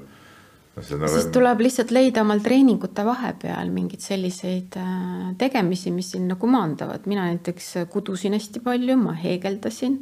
Nagu... 0.79 1.09
siis 1.11 1.31
tuleb 1.35 1.63
lihtsalt 1.65 1.93
leida 1.95 2.23
omal 2.23 2.43
treeningute 2.45 3.03
vahepeal 3.07 3.71
mingeid 3.75 4.03
selliseid 4.05 4.77
äh, 4.79 5.31
tegemisi, 5.41 5.91
mis 5.95 6.13
sinna 6.15 6.37
kumandavad. 6.39 7.07
mina 7.11 7.27
näiteks 7.27 7.73
kudusin 7.91 8.37
hästi 8.37 8.63
palju, 8.65 8.97
ma 9.01 9.17
heegeldasin, 9.19 9.99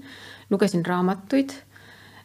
lugesin 0.50 0.84
raamatuid. 0.86 1.54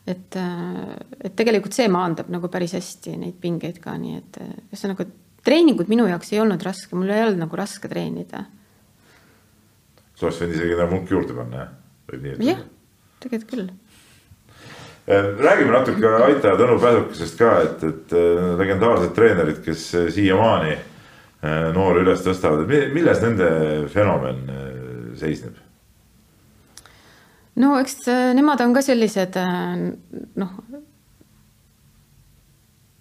et, 0.08 0.36
äh, 0.36 0.98
et 1.24 1.36
tegelikult 1.36 1.78
see 1.78 1.88
maandab 1.88 2.32
nagu 2.34 2.50
päris 2.52 2.74
hästi 2.74 3.16
neid 3.22 3.38
pingeid 3.42 3.80
ka, 3.80 3.96
nii 3.98 4.18
et 4.18 4.42
äh, 4.42 4.54
ühesõnaga 4.72 5.08
treeningud 5.46 5.92
minu 5.92 6.08
jaoks 6.10 6.34
ei 6.34 6.42
olnud 6.44 6.64
raske, 6.66 6.96
mul 6.96 7.10
ei 7.10 7.26
olnud 7.26 7.42
nagu 7.46 7.60
raske 7.60 7.92
treenida. 7.92 8.46
sa 10.16 10.28
oleks 10.28 10.42
võinud 10.42 10.58
isegi 10.58 10.78
nagu 10.78 10.96
munk 10.96 11.12
juurde 11.12 11.38
panna, 11.38 11.68
jah? 12.12 12.44
jah, 12.46 12.66
tegelikult 13.24 13.50
küll 13.54 13.72
Äh, 15.08 15.44
räägime 15.44 15.72
natuke 15.72 16.08
Aita 16.08 16.54
ja 16.54 16.58
Tõnu 16.60 16.78
Pädukesest 16.80 17.40
ka, 17.40 17.56
et, 17.66 17.82
et 17.84 18.14
äh, 18.14 18.52
legendaarsed 18.60 19.16
treenerid, 19.18 19.64
kes 19.66 19.88
äh, 19.98 20.08
siiamaani 20.14 20.78
noori 21.74 22.04
üles 22.04 22.20
tõstavad, 22.22 22.68
et 22.70 22.92
milles 22.94 23.18
nende 23.24 23.48
fenomen 23.90 24.44
seisneb? 25.18 25.56
no 27.58 27.72
eks 27.82 27.96
nemad 28.38 28.62
on 28.62 28.76
ka 28.78 28.84
sellised 28.86 29.40
noh, 29.42 30.52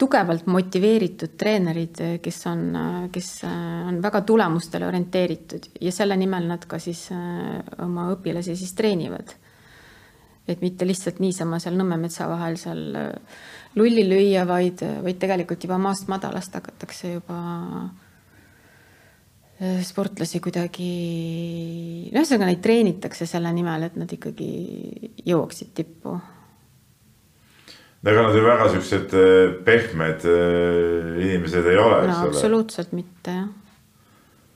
tugevalt 0.00 0.46
motiveeritud 0.48 1.36
treenerid, 1.36 2.00
kes 2.24 2.40
on, 2.48 2.64
kes 3.12 3.28
on 3.44 4.00
väga 4.00 4.22
tulemustele 4.24 4.88
orienteeritud 4.88 5.70
ja 5.84 5.92
selle 5.92 6.16
nimel 6.16 6.48
nad 6.48 6.64
ka 6.68 6.80
siis 6.80 7.06
oma 7.12 8.08
õpilasi 8.14 8.56
siis 8.56 8.72
treenivad 8.78 9.36
et 10.52 10.62
mitte 10.64 10.86
lihtsalt 10.88 11.20
niisama 11.22 11.58
seal 11.62 11.76
Nõmme 11.78 11.98
metsa 12.00 12.28
vahel 12.30 12.56
seal 12.60 12.96
äh, 12.98 13.10
lulli 13.78 14.04
lüüa, 14.08 14.44
vaid, 14.48 14.82
vaid 15.04 15.18
tegelikult 15.22 15.66
juba 15.66 15.78
maast 15.80 16.08
madalast 16.10 16.56
hakatakse 16.58 17.14
juba 17.16 17.38
äh, 19.60 19.80
sportlasi 19.86 20.42
kuidagi, 20.42 20.90
no 22.10 22.18
ühesõnaga 22.22 22.50
neid 22.50 22.62
treenitakse 22.64 23.28
selle 23.30 23.52
nimel, 23.54 23.88
et 23.88 23.98
nad 24.00 24.10
ikkagi 24.18 24.50
jõuaksid 25.28 25.74
tippu. 25.76 26.18
No 28.02 28.12
ega 28.12 28.26
nad 28.26 28.36
ju 28.36 28.44
väga 28.44 28.68
siuksed 28.74 29.16
äh, 29.16 29.56
pehmed 29.64 30.28
inimesed 31.20 31.66
ei 31.66 31.80
ole, 31.80 32.04
eks 32.04 32.14
no, 32.14 32.20
ole. 32.22 32.34
absoluutselt 32.34 32.94
mitte, 32.96 33.34
jah. 33.40 33.50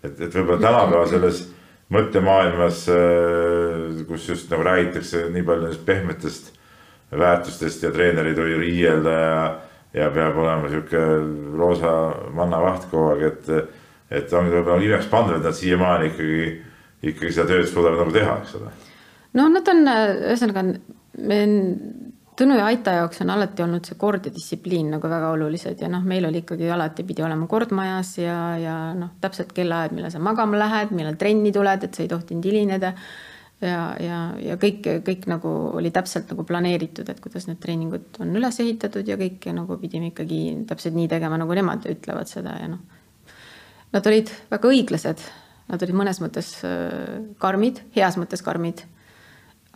et, 0.02 0.16
et 0.18 0.30
võib-olla 0.30 0.62
tänapäeva 0.62 1.06
selles 1.10 1.44
mõttemaailmas, 1.92 2.84
äh, 2.88 4.04
kus 4.08 4.28
just 4.28 4.50
nagu 4.52 4.64
räägitakse 4.66 5.28
nii 5.32 5.44
palju 5.46 5.66
nendest 5.66 5.84
pehmetest 5.86 6.52
väärtustest 7.14 7.84
ja 7.84 7.92
treenerid 7.94 8.38
või 8.40 8.58
riielda 8.62 9.14
ja, 9.14 9.42
ja 9.94 10.08
peab 10.14 10.38
olema 10.40 10.70
sihuke 10.70 11.02
roosa 11.58 11.92
mannavaht 12.34 12.88
kogu 12.90 13.12
aeg, 13.12 13.26
et, 13.28 13.76
et 14.22 14.32
ongi 14.34 14.54
võib-olla 14.56 14.82
imeks 14.82 15.10
pannud, 15.12 15.38
et 15.38 15.46
nad 15.46 15.58
siiamaani 15.58 16.10
ikkagi, 16.10 16.48
ikkagi 17.12 17.36
seda 17.36 17.52
tööd 17.52 17.70
suudavad 17.70 18.02
nagu 18.02 18.16
teha, 18.16 18.38
eks 18.42 18.56
ole. 18.58 18.72
no 19.38 19.46
nad 19.52 19.70
on, 19.74 19.84
ühesõnaga 19.92 20.66
Tõnu 22.34 22.56
ja 22.58 22.64
Aita 22.66 22.96
jaoks 22.96 23.20
on 23.22 23.30
alati 23.30 23.62
olnud 23.62 23.86
see 23.86 23.94
kord 23.98 24.24
ja 24.26 24.32
distsipliin 24.34 24.88
nagu 24.96 25.06
väga 25.10 25.28
olulised 25.36 25.78
ja 25.84 25.86
noh, 25.90 26.02
meil 26.02 26.24
oli 26.26 26.40
ikkagi 26.42 26.66
alati 26.74 27.04
pidi 27.06 27.22
olema 27.22 27.46
kord 27.46 27.70
majas 27.76 28.16
ja, 28.18 28.38
ja 28.58 28.74
noh, 28.98 29.12
täpselt 29.22 29.52
kellaajad, 29.54 29.94
millal 29.94 30.10
sa 30.10 30.22
magama 30.22 30.58
lähed, 30.58 30.90
millal 30.98 31.14
trenni 31.20 31.52
tuled, 31.54 31.86
et 31.86 31.94
sa 31.94 32.02
ei 32.02 32.10
tohtinud 32.10 32.48
hilineda. 32.50 32.90
ja, 33.62 33.84
ja, 34.02 34.18
ja 34.42 34.56
kõik, 34.58 34.88
kõik 35.06 35.28
nagu 35.30 35.52
oli 35.78 35.92
täpselt 35.94 36.34
nagu 36.34 36.42
planeeritud, 36.48 37.06
et 37.08 37.20
kuidas 37.22 37.46
need 37.46 37.60
treeningud 37.62 38.18
on 38.26 38.34
üles 38.34 38.58
ehitatud 38.66 39.06
ja 39.06 39.14
kõike 39.20 39.54
nagu 39.54 39.78
pidime 39.78 40.10
ikkagi 40.10 40.40
täpselt 40.66 40.98
nii 40.98 41.06
tegema, 41.14 41.38
nagu 41.38 41.54
nemad 41.54 41.86
ütlevad 41.86 42.30
seda 42.30 42.58
ja 42.58 42.66
noh. 42.74 42.82
Nad 43.94 44.10
olid 44.10 44.34
väga 44.50 44.74
õiglased, 44.74 45.22
nad 45.70 45.86
olid 45.86 46.02
mõnes 46.02 46.18
mõttes 46.18 46.50
äh, 46.66 47.22
karmid, 47.38 47.78
heas 47.94 48.18
mõttes 48.18 48.42
karmid, 48.42 48.82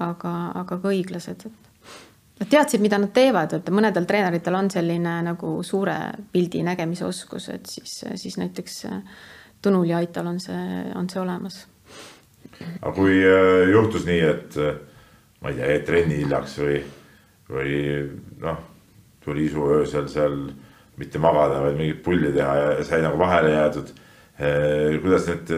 aga, 0.03 0.35
aga 0.59 0.83
ka 0.83 0.91
õiglased, 0.91 1.47
Nad 2.39 2.51
teadsid, 2.51 2.83
mida 2.83 2.99
nad 3.03 3.11
teevad, 3.15 3.57
et 3.57 3.71
mõnedel 3.75 4.05
treeneritel 4.07 4.55
on 4.55 4.69
selline 4.71 5.17
nagu 5.27 5.57
suure 5.67 5.97
pildi 6.31 6.61
nägemise 6.63 7.07
oskus, 7.09 7.49
et 7.51 7.67
siis, 7.67 8.05
siis 8.15 8.39
näiteks 8.39 8.85
äh, 8.91 9.01
Tõnul 9.59 9.89
ja 9.91 9.99
Aital 9.99 10.29
on 10.31 10.37
see, 10.39 10.59
on 10.95 11.09
see 11.11 11.19
olemas. 11.19 11.65
aga 12.61 12.93
kui 12.95 13.17
äh, 13.27 13.65
juhtus 13.73 14.07
nii, 14.07 14.21
et 14.23 14.59
äh, 14.63 14.79
ma 15.43 15.51
ei 15.51 15.59
tea, 15.59 15.73
jäid 15.73 15.87
trenni 15.89 16.21
hiljaks 16.21 16.55
või, 16.63 16.79
või 17.51 17.75
noh, 18.45 18.63
tuli 19.25 19.49
isu 19.49 19.67
öösel 19.81 20.07
seal 20.13 20.39
mitte 20.99 21.19
magada, 21.19 21.59
vaid 21.65 21.75
mingit 21.79 22.05
pulli 22.07 22.31
teha 22.35 22.55
ja 22.61 22.87
sai 22.87 23.03
nagu 23.03 23.19
vahele 23.19 23.51
jäädud. 23.55 23.91
kuidas 25.03 25.27
need 25.27 25.51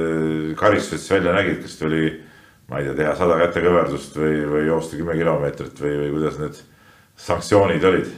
karistused 0.56 1.12
välja 1.12 1.32
nägid, 1.36 1.58
kas 1.60 1.76
tuli, 1.76 2.06
ma 2.70 2.78
ei 2.78 2.86
tea, 2.86 2.96
teha 3.02 3.14
sada 3.18 3.36
kätekõverdust 3.42 4.18
või, 4.20 4.40
või 4.46 4.66
joosta 4.68 4.98
kümme 4.98 5.16
kilomeetrit 5.18 5.80
või, 5.82 5.94
või 6.04 6.10
kuidas 6.16 6.40
need 6.40 6.58
sanktsioonid 7.20 7.86
olid? 7.90 8.10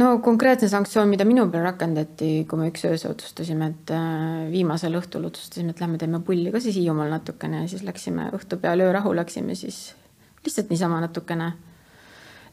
no 0.00 0.16
konkreetne 0.24 0.68
sanktsioon, 0.70 1.10
mida 1.10 1.26
minu 1.28 1.46
peal 1.52 1.66
rakendati, 1.68 2.30
kui 2.50 2.60
me 2.60 2.70
üks 2.72 2.82
öösel 2.88 3.12
otsustasime, 3.12 3.70
et 3.70 3.92
äh, 3.94 4.48
viimasel 4.50 4.98
õhtul 4.98 5.28
otsustasime, 5.30 5.74
et 5.74 5.82
lähme 5.82 6.00
teeme 6.00 6.20
pulli 6.26 6.50
ka 6.54 6.62
siis 6.62 6.80
Hiiumaal 6.80 7.12
natukene 7.14 7.62
ja 7.62 7.70
siis 7.70 7.84
läksime 7.86 8.30
õhtu 8.34 8.58
peale 8.62 8.88
öörahu, 8.88 9.14
läksime 9.14 9.54
siis 9.58 9.86
lihtsalt 10.44 10.74
niisama 10.74 10.98
natukene 11.04 11.52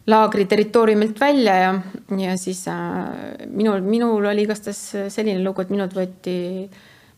laagri 0.09 0.45
territooriumilt 0.49 1.19
välja 1.21 1.57
ja, 1.57 1.73
ja 2.17 2.37
siis 2.37 2.63
äh, 2.69 3.47
minul, 3.49 3.81
minul 3.85 4.25
oli 4.31 4.45
igastahes 4.45 5.13
selline 5.13 5.41
lugu, 5.41 5.65
et 5.65 5.73
minult 5.73 5.97
võeti, 5.97 6.37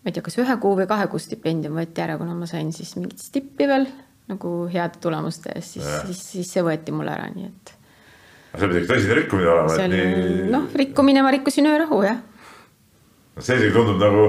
ma 0.04 0.12
ei 0.12 0.16
tea, 0.16 0.24
kas 0.26 0.36
ühe 0.42 0.58
kuu 0.60 0.76
või 0.80 0.88
kahe 0.90 1.08
kuu 1.12 1.22
stipendium 1.22 1.78
võeti 1.80 2.04
ära, 2.04 2.18
kuna 2.20 2.36
ma 2.36 2.50
sain 2.50 2.74
siis 2.76 2.96
mingit 3.00 3.24
stippi 3.24 3.68
veel 3.70 3.88
nagu 4.32 4.52
heade 4.72 5.00
tulemuste 5.04 5.52
eest, 5.56 5.78
siis, 5.78 5.88
siis, 6.08 6.26
siis 6.36 6.52
see 6.56 6.64
võeti 6.66 6.94
mul 6.96 7.10
ära, 7.12 7.30
nii 7.32 7.48
et 7.48 7.74
see 8.54 8.70
pidi 8.70 8.84
ikka 8.84 8.94
tõsine 8.94 9.18
rikkumine 9.18 9.50
olema. 9.54 9.78
oli 9.86 10.00
nii..., 10.00 10.50
noh, 10.54 10.68
rikkumine, 10.84 11.24
ma 11.26 11.32
rikkusin 11.34 11.70
öörahu, 11.72 12.02
jah. 12.06 12.20
see 13.40 13.58
isegi 13.58 13.74
tundub 13.76 14.00
nagu, 14.04 14.28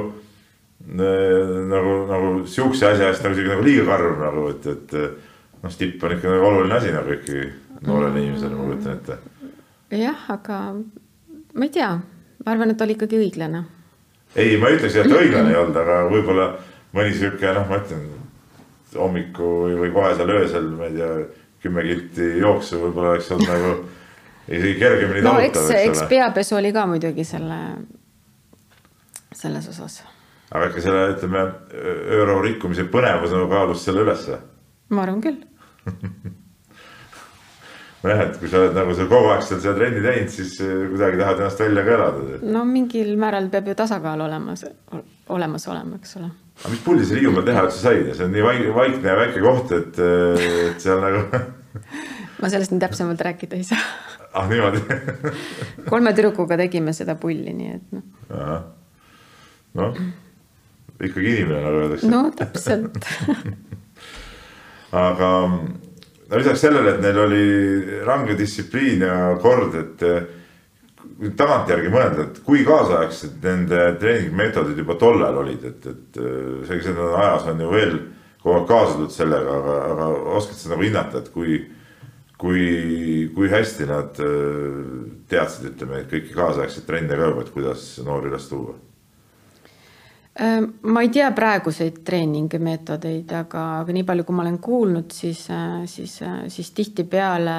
nagu, 1.75 1.95
nagu 2.11 2.33
sihukese 2.49 2.91
asja 2.93 3.11
eest 3.11 3.27
nagu 3.27 3.47
nagu 3.51 3.67
liiga 3.67 3.87
karm 3.91 4.25
nagu, 4.25 4.49
et, 4.55 4.71
et 4.73 4.97
noh, 5.61 5.75
stipp 5.75 6.03
on 6.07 6.17
ikka 6.17 6.33
nagu 6.33 6.51
oluline 6.51 6.79
asi 6.79 6.95
nagu 6.95 7.15
ikkagi 7.19 7.47
noorele 7.85 8.23
inimesele, 8.23 8.57
ma 8.57 8.69
kujutan 8.71 8.99
ette. 8.99 9.19
jah, 10.01 10.27
aga 10.33 10.61
ma 11.55 11.69
ei 11.69 11.75
tea, 11.75 11.91
ma 12.45 12.55
arvan, 12.55 12.73
et 12.73 12.85
oli 12.87 12.97
ikkagi 12.97 13.21
õiglane. 13.21 13.65
Ei, 14.37 14.57
ma 14.61 14.71
ei 14.71 14.79
ütleks, 14.79 14.99
et 15.01 15.11
õiglane 15.11 15.53
ei 15.53 15.59
olnud, 15.59 15.77
aga 15.79 15.99
võib-olla 16.11 16.49
mõni 16.95 17.15
sihuke, 17.15 17.51
noh, 17.57 17.67
ma 17.71 17.81
ütlen 17.83 18.05
hommiku 18.95 19.51
või, 19.65 19.91
kohe 19.95 20.15
seal 20.15 20.31
öösel, 20.35 20.71
ma 20.79 20.89
ei 20.89 20.97
tea, 20.99 21.11
kümme 21.65 21.85
kilti 21.87 22.31
jooksu 22.43 22.81
võib-olla 22.83 23.15
oleks 23.15 23.31
olnud 23.35 23.51
nagu 23.51 23.75
isegi 24.49 24.75
kergemini 24.79 25.25
no 25.25 25.39
eks, 25.41 25.71
eks 25.79 26.05
peapesu 26.11 26.59
oli 26.59 26.73
ka 26.77 26.85
muidugi 26.91 27.25
selle, 27.27 27.59
selles 29.33 29.69
osas. 29.73 30.03
aga 30.51 30.69
ikka 30.69 30.85
selle, 30.85 31.05
ütleme, 31.17 31.45
öörahu 32.19 32.45
rikkumise 32.45 32.87
põnevus 32.93 33.33
nagu 33.35 33.49
kaalus 33.51 33.87
selle 33.87 34.05
ülesse? 34.05 34.39
ma 34.95 35.07
arvan 35.07 35.25
küll 35.25 35.41
nojah, 38.05 38.23
et 38.27 38.39
kui 38.41 38.53
sa 38.53 38.61
oled 38.61 38.77
nagu 38.77 38.95
seal 38.97 39.11
kogu 39.11 39.33
aeg 39.33 39.45
seal 39.49 39.61
seda 39.65 39.75
trenni 39.81 40.05
teinud, 40.05 40.33
siis 40.33 40.55
eh, 40.65 40.87
kuidagi 40.93 41.21
tahad 41.21 41.43
ennast 41.43 41.65
välja 41.65 41.85
ka 41.87 41.99
elada. 41.99 42.41
no 42.55 42.65
mingil 42.69 43.13
määral 43.21 43.51
peab 43.53 43.71
ju 43.73 43.77
tasakaal 43.81 44.25
olemas, 44.27 44.65
olemas 45.35 45.69
olema, 45.73 46.01
eks 46.01 46.17
ole. 46.21 46.31
aga 46.61 46.73
mis 46.75 46.83
pulli 46.87 47.07
sa 47.09 47.19
Hiiumaal 47.19 47.47
teha 47.49 47.67
üldse 47.69 47.83
said, 47.83 48.11
see 48.15 48.27
on 48.29 48.35
nii 48.37 48.75
vaikne 48.77 49.09
ja 49.09 49.19
väike 49.21 49.45
koht, 49.45 49.73
et, 49.79 50.03
eh, 50.05 50.49
et 50.71 50.85
seal 50.85 51.01
nagu 51.05 51.25
ma 52.41 52.53
sellest 52.53 52.75
nii 52.75 52.85
täpsemalt 52.85 53.25
rääkida 53.25 53.61
ei 53.61 53.67
saa 53.73 53.83
ah 54.35 54.49
niimoodi 54.51 54.83
kolme 55.93 56.13
tüdrukuga 56.13 56.59
tegime 56.59 56.93
seda 56.97 57.15
pulli, 57.19 57.55
nii 57.55 57.71
et 57.77 57.95
noh. 57.95 58.53
noh, 59.81 59.99
ikkagi 61.01 61.37
inimene 61.39 61.63
nagu 61.65 61.83
öeldakse. 61.85 62.11
no 62.11 62.23
täpselt 62.37 62.99
aga 65.07 65.31
no 66.31 66.41
lisaks 66.41 66.65
sellele, 66.65 66.95
et 66.95 67.05
neil 67.05 67.21
oli 67.25 67.45
range 68.07 68.37
distsipliin 68.39 69.05
ja 69.05 69.19
kord, 69.43 69.77
et 69.81 70.05
tagantjärgi 71.39 71.93
mõelda, 71.93 72.27
et 72.27 72.41
kui 72.47 72.65
kaasaegsed 72.67 73.45
nende 73.45 73.85
treeningmeetodid 74.01 74.81
juba 74.83 74.97
tollal 75.01 75.39
olid, 75.45 75.65
et, 75.71 75.87
et 75.93 76.21
see, 76.69 76.81
see 76.83 77.09
ajas 77.21 77.49
on 77.53 77.61
ju 77.61 77.71
veel 77.71 77.97
kogu 78.43 78.59
aeg 78.59 78.67
kaasa 78.69 78.97
tulnud 78.97 79.15
sellega, 79.15 79.57
aga, 79.61 79.77
aga 79.93 80.09
oskad 80.41 80.59
sa 80.59 80.75
nagu 80.75 80.85
hinnata, 80.85 81.23
et 81.23 81.31
kui 81.33 81.63
kui, 82.45 83.31
kui 83.35 83.51
hästi 83.51 83.87
nad 83.89 84.19
äh, 84.21 84.81
teadsid, 85.31 85.71
ütleme, 85.73 86.03
kõiki 86.11 86.35
kaasaegseid 86.37 86.87
trende 86.89 87.17
ka 87.19 87.31
juba, 87.31 87.45
et 87.45 87.55
kuidas 87.55 87.87
noori 88.05 88.33
üles 88.33 88.51
tuua? 88.51 88.75
Äh, 90.35 90.61
ma 90.83 91.03
ei 91.05 91.11
tea 91.15 91.31
praeguseid 91.31 92.01
treeningmeetodeid, 92.03 93.31
aga, 93.39 93.65
aga 93.85 93.95
nii 93.95 94.07
palju, 94.07 94.25
kui 94.27 94.35
ma 94.35 94.43
olen 94.43 94.59
kuulnud, 94.59 95.13
siis, 95.15 95.45
äh, 95.55 95.85
siis, 95.87 96.17
siis 96.51 96.73
tihtipeale 96.75 97.59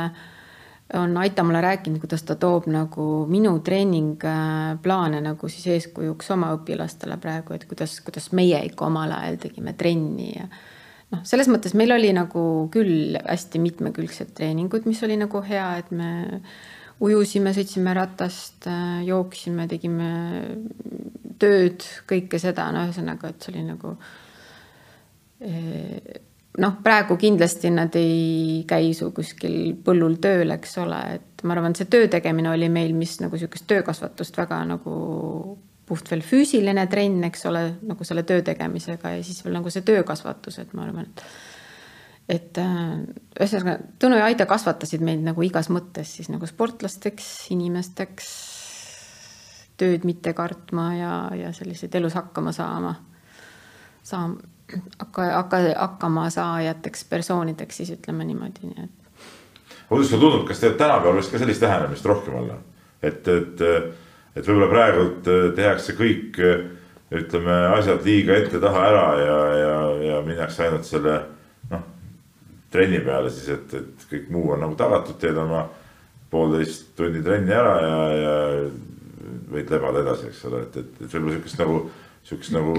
on 0.94 1.18
Aita 1.18 1.44
mulle 1.44 1.62
rääkinud, 1.62 2.00
kuidas 2.04 2.24
ta 2.28 2.36
toob 2.36 2.68
nagu 2.70 3.26
minu 3.32 3.56
treeningplaane 3.66 5.22
nagu 5.24 5.50
siis 5.50 5.66
eeskujuks 5.74 6.30
oma 6.36 6.52
õpilastele 6.58 7.18
praegu, 7.22 7.56
et 7.56 7.66
kuidas, 7.66 7.98
kuidas 8.06 8.30
meie 8.38 8.60
ikka 8.68 8.86
omal 8.92 9.16
ajal 9.16 9.40
tegime 9.48 9.74
trenni 9.80 10.30
ja 10.36 10.46
noh, 10.46 11.24
selles 11.26 11.50
mõttes 11.50 11.74
meil 11.80 11.96
oli 11.96 12.12
nagu 12.14 12.46
küll 12.74 13.18
hästi 13.18 13.62
mitmekülgsed 13.64 14.36
treeningud, 14.38 14.86
mis 14.86 15.02
oli 15.08 15.18
nagu 15.18 15.42
hea, 15.48 15.68
et 15.82 15.90
me 15.96 16.12
ujusime, 17.04 17.56
sõitsime 17.56 17.96
ratast, 17.98 18.70
jooksime, 19.08 19.66
tegime 19.72 20.12
tööd, 21.46 21.86
kõike 22.10 22.42
seda, 22.42 22.68
no 22.74 22.88
ühesõnaga, 22.88 23.32
et 23.32 23.46
see 23.46 23.54
oli 23.54 23.66
nagu 23.70 23.94
eh, 25.46 26.24
noh, 26.62 26.76
praegu 26.84 27.18
kindlasti 27.20 27.72
nad 27.74 27.96
ei 28.00 28.64
käi 28.68 28.92
su 28.98 29.12
kuskil 29.16 29.76
põllul 29.86 30.18
tööl, 30.24 30.54
eks 30.56 30.78
ole, 30.84 31.00
et 31.20 31.46
ma 31.46 31.56
arvan, 31.56 31.76
see 31.78 31.90
töö 31.92 32.10
tegemine 32.12 32.52
oli 32.54 32.70
meil, 32.72 32.96
mis 32.98 33.18
nagu 33.22 33.36
niisugust 33.36 33.68
töökasvatust 33.70 34.38
väga 34.40 34.62
nagu 34.70 34.96
puht 35.86 36.08
veel 36.10 36.24
füüsiline 36.26 36.88
trenn, 36.90 37.24
eks 37.28 37.46
ole, 37.50 37.66
nagu 37.86 38.08
selle 38.08 38.26
töö 38.28 38.42
tegemisega 38.46 39.18
ja 39.18 39.26
siis 39.26 39.44
veel 39.46 39.60
nagu 39.60 39.74
see 39.74 39.86
töökasvatus, 39.86 40.60
et 40.64 40.74
ma 40.74 40.88
arvan, 40.88 41.12
et 41.12 41.28
et 42.26 42.58
äh, 42.58 43.04
ühesõnaga 43.38 43.76
Tõnu 44.02 44.18
ja 44.18 44.26
Aida 44.26 44.48
kasvatasid 44.50 45.04
meid 45.06 45.22
nagu 45.22 45.44
igas 45.46 45.70
mõttes 45.70 46.16
siis 46.18 46.32
nagu 46.34 46.48
sportlasteks, 46.50 47.28
inimesteks, 47.54 48.32
tööd 49.78 50.06
mitte 50.08 50.34
kartma 50.34 50.90
ja, 50.96 51.14
ja 51.36 51.54
selliseid 51.54 51.96
elus 51.96 52.16
hakkama 52.16 52.52
saama, 52.56 52.96
saama 54.04 54.36
hakka, 55.00 55.26
hakka, 55.34 55.58
hakkama 55.76 56.30
saajateks 56.30 57.04
persoonideks, 57.10 57.78
siis 57.78 57.92
ütleme 57.98 58.26
niimoodi, 58.26 58.70
nii 58.70 58.86
et. 58.86 59.28
kuidas 59.90 60.10
sulle 60.10 60.22
tundub, 60.22 60.48
kas 60.48 60.64
tänapäeval 60.64 61.20
võiks 61.20 61.30
ka 61.32 61.42
sellist 61.42 61.62
lähenemist 61.62 62.06
rohkem 62.10 62.40
olla, 62.42 62.58
et, 63.02 63.28
et, 63.28 63.62
et 64.36 64.48
võib-olla 64.48 64.72
praegult 64.72 65.30
tehakse 65.56 65.96
kõik, 66.00 66.42
ütleme, 67.16 67.60
asjad 67.78 68.06
liiga 68.08 68.40
ette-taha 68.42 68.86
ära 68.90 69.06
ja, 69.22 69.38
ja, 69.60 69.76
ja 70.10 70.22
minnakse 70.26 70.66
ainult 70.66 70.88
selle 70.88 71.20
noh, 71.70 71.84
trenni 72.74 73.00
peale 73.06 73.30
siis, 73.30 73.52
et, 73.54 73.76
et 73.78 74.08
kõik 74.10 74.32
muu 74.34 74.50
on 74.56 74.66
nagu 74.66 74.76
tagatud, 74.80 75.20
teed 75.22 75.38
oma 75.38 75.68
poolteist 76.32 76.90
tundi 76.98 77.22
trenni 77.24 77.54
ära 77.54 77.76
ja, 77.84 78.00
ja 78.18 78.36
võid 79.52 79.72
lebada 79.74 80.02
edasi, 80.06 80.32
eks 80.32 80.46
ole, 80.50 80.66
et, 80.68 80.78
et, 80.82 80.98
et 81.02 81.14
võib-olla 81.14 81.36
sihukest 81.36 81.62
nagu 81.62 81.80
sihukest 82.26 82.56
nagu 82.56 82.74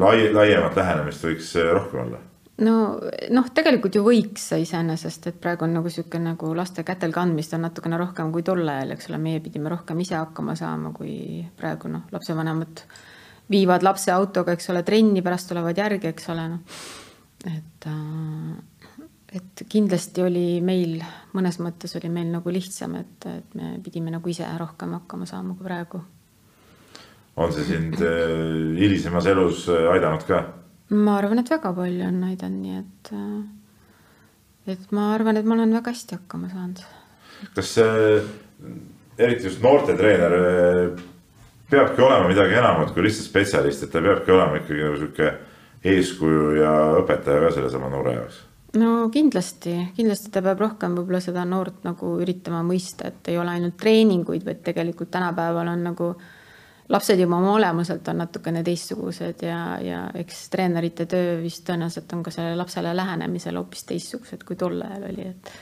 lai, 0.00 0.30
laiemat 0.32 0.78
lähenemist 0.78 1.24
võiks 1.28 1.52
äh, 1.60 1.70
rohkem 1.76 2.06
olla? 2.06 2.22
no 2.64 2.76
noh, 3.36 3.48
tegelikult 3.54 3.98
ju 3.98 4.04
võiks 4.06 4.46
iseenesest, 4.56 5.28
et 5.30 5.40
praegu 5.40 5.66
on 5.66 5.76
nagu 5.76 5.92
sihuke 5.92 6.20
nagu 6.22 6.52
laste 6.56 6.84
kätel 6.86 7.12
kandmist 7.12 7.52
on 7.56 7.66
natukene 7.66 7.98
rohkem 8.00 8.32
kui 8.32 8.44
tol 8.46 8.64
ajal, 8.64 8.94
eks 8.96 9.10
ole, 9.10 9.20
meie 9.20 9.42
pidime 9.44 9.72
rohkem 9.72 10.00
ise 10.00 10.16
hakkama 10.16 10.56
saama, 10.56 10.94
kui 10.96 11.44
praegu 11.58 11.92
noh, 11.92 12.06
lapsevanemad 12.12 12.84
viivad 13.52 13.84
lapse 13.86 14.10
autoga, 14.10 14.56
eks 14.56 14.72
ole, 14.72 14.82
trenni, 14.86 15.22
pärast 15.22 15.52
tulevad 15.52 15.76
järgi, 15.78 16.10
eks 16.14 16.32
ole, 16.32 16.48
noh. 16.54 16.80
et, 17.52 17.90
äh, 17.92 18.56
et 19.34 19.64
kindlasti 19.68 20.22
oli 20.22 20.60
meil 20.62 21.00
mõnes 21.34 21.58
mõttes 21.58 21.96
oli 21.98 22.10
meil 22.12 22.28
nagu 22.30 22.52
lihtsam, 22.52 22.94
et, 23.00 23.26
et 23.26 23.56
me 23.58 23.76
pidime 23.84 24.12
nagu 24.14 24.30
ise 24.30 24.46
rohkem 24.58 24.94
hakkama 25.00 25.26
saama 25.26 25.56
kui 25.56 25.66
praegu 25.66 26.02
on 27.36 27.52
see 27.52 27.64
sind 27.68 28.00
äh, 28.00 28.78
hilisemas 28.80 29.26
elus 29.28 29.66
äh, 29.68 29.90
aidanud 29.92 30.24
ka? 30.28 30.42
ma 30.96 31.16
arvan, 31.18 31.42
et 31.42 31.50
väga 31.50 31.72
palju 31.76 32.06
on 32.06 32.22
aidanud, 32.30 32.62
nii 32.62 32.78
et, 32.80 33.10
äh, 33.12 34.72
et 34.76 34.94
ma 34.96 35.10
arvan, 35.14 35.36
et 35.36 35.48
ma 35.48 35.58
olen 35.58 35.74
väga 35.76 35.92
hästi 35.92 36.20
hakkama 36.20 36.50
saanud. 36.52 36.80
kas 37.54 37.74
eriti 39.18 39.50
just 39.50 39.60
noortetreener 39.62 40.32
peabki 41.70 42.02
olema 42.02 42.30
midagi 42.30 42.56
enamat 42.56 42.94
kui 42.94 43.04
lihtsalt 43.04 43.28
spetsialist, 43.28 43.84
et 43.84 43.92
ta 43.92 44.00
peabki 44.00 44.32
olema 44.32 44.62
ikkagi 44.62 44.86
nagu 44.86 45.00
sihuke 45.02 45.32
eeskuju 45.86 46.50
ja 46.62 46.74
õpetaja 47.02 47.44
ka 47.44 47.54
sellesama 47.58 47.92
noore 47.92 48.16
jaoks? 48.16 48.40
No 48.80 49.08
kindlasti, 49.12 49.74
kindlasti 49.96 50.32
ta 50.34 50.42
peab 50.44 50.60
rohkem 50.60 50.96
võib-olla 50.98 51.20
seda 51.24 51.44
noort 51.48 51.84
nagu 51.86 52.16
üritama 52.22 52.62
mõista, 52.66 53.10
et 53.10 53.30
ei 53.32 53.38
ole 53.38 53.54
ainult 53.56 53.76
treeninguid, 53.80 54.44
vaid 54.46 54.62
tegelikult 54.66 55.10
tänapäeval 55.14 55.72
on 55.72 55.86
nagu 55.90 56.10
lapsed 56.88 57.18
juba 57.18 57.38
oma 57.40 57.54
olemuselt 57.56 58.08
on 58.08 58.20
natukene 58.22 58.62
teistsugused 58.66 59.42
ja, 59.42 59.60
ja 59.82 60.02
eks 60.14 60.48
treenerite 60.52 61.06
töö 61.10 61.40
vist 61.42 61.64
tõenäoliselt 61.66 62.12
on 62.14 62.22
ka 62.26 62.34
sellele 62.34 62.58
lapsele 62.60 62.94
lähenemisel 62.96 63.58
hoopis 63.58 63.86
teistsugused, 63.88 64.44
kui 64.46 64.58
tol 64.60 64.78
ajal 64.82 65.08
oli, 65.10 65.28
et 65.32 65.52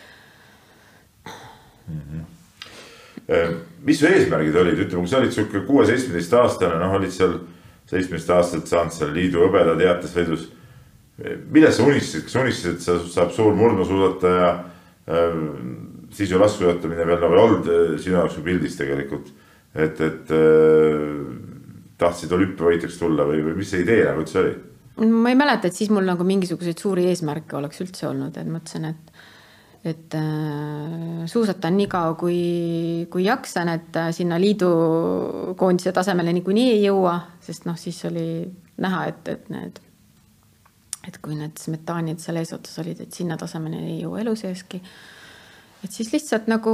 mm. 1.89 2.01
-hmm. 2.01 3.57
mis 3.85 3.99
su 3.99 4.07
eesmärgid 4.07 4.57
olid, 4.57 4.79
ütleme, 4.87 5.01
kui 5.01 5.09
sa 5.09 5.23
olid 5.23 5.33
sihuke 5.33 5.61
kuue-seitsmeteistaastane, 5.61 6.79
noh, 6.79 6.93
olid 7.01 7.11
seal 7.11 7.39
seitsmeteistaastaselt 7.87 8.67
saanud 8.67 8.93
seal 8.93 9.15
liidu 9.15 9.47
hõbedateatesvõidus. 9.47 10.53
Millest 11.23 11.79
sa 11.79 11.87
unistasid, 11.87 12.27
kas 12.27 12.37
unistasid, 12.43 12.77
et 12.77 12.87
sa 12.87 12.99
saab 13.21 13.33
suur 13.37 13.55
murdmaasuusataja 13.59 14.51
äh,, 14.51 15.41
siis 16.15 16.31
ju 16.31 16.39
laskesuusatamine 16.43 17.07
veel 17.07 17.21
nagu 17.23 17.37
ei 17.37 17.43
olnud 17.47 17.71
äh, 17.71 17.97
sinu 18.03 18.19
jaoks 18.19 18.39
ju 18.39 18.47
pildis 18.47 18.79
tegelikult 18.81 19.33
et, 19.75 20.01
et 20.01 20.33
äh, 20.35 21.19
tahtsid 21.99 22.33
olümpiavõitjaks 22.35 22.99
tulla 23.01 23.27
või, 23.29 23.43
või 23.47 23.59
mis 23.59 23.75
see 23.75 23.83
idee 23.85 24.05
nagu 24.07 24.25
üldse 24.25 24.41
oli? 24.43 24.55
ma 25.11 25.33
ei 25.33 25.39
mäleta, 25.39 25.69
et 25.69 25.77
siis 25.77 25.91
mul 25.91 26.07
nagu 26.07 26.27
mingisuguseid 26.27 26.79
suuri 26.79 27.09
eesmärke 27.11 27.57
oleks 27.59 27.83
üldse 27.83 28.07
olnud, 28.13 28.37
et 28.39 28.51
mõtlesin, 28.51 28.93
et 28.93 29.23
et 29.85 30.15
äh, 30.17 31.25
suusatan 31.29 31.75
nii 31.77 31.89
kaua, 31.93 32.15
kui, 32.17 32.39
kui 33.13 33.27
jaksan, 33.27 33.69
et 33.69 33.97
äh, 34.01 34.09
sinna 34.17 34.39
liidukoondise 34.41 35.93
tasemele 35.93 36.33
niikuinii 36.39 36.71
ei 36.79 36.87
jõua, 36.87 37.19
sest 37.45 37.67
noh, 37.69 37.77
siis 37.77 37.99
oli 38.09 38.47
näha, 38.81 39.03
et, 39.11 39.29
et 39.29 39.51
need, 39.53 39.83
et 41.09 41.19
kui 41.23 41.37
need 41.37 41.59
smetaanid 41.61 42.23
seal 42.23 42.41
eesotsas 42.41 42.81
olid, 42.85 43.05
et 43.05 43.13
sinna 43.13 43.37
tasemele 43.41 43.83
ei 43.85 44.01
jõua 44.03 44.23
elu 44.25 44.37
seeski 44.41 44.81
et 45.85 45.93
siis 45.93 46.13
lihtsalt 46.15 46.49
nagu 46.51 46.73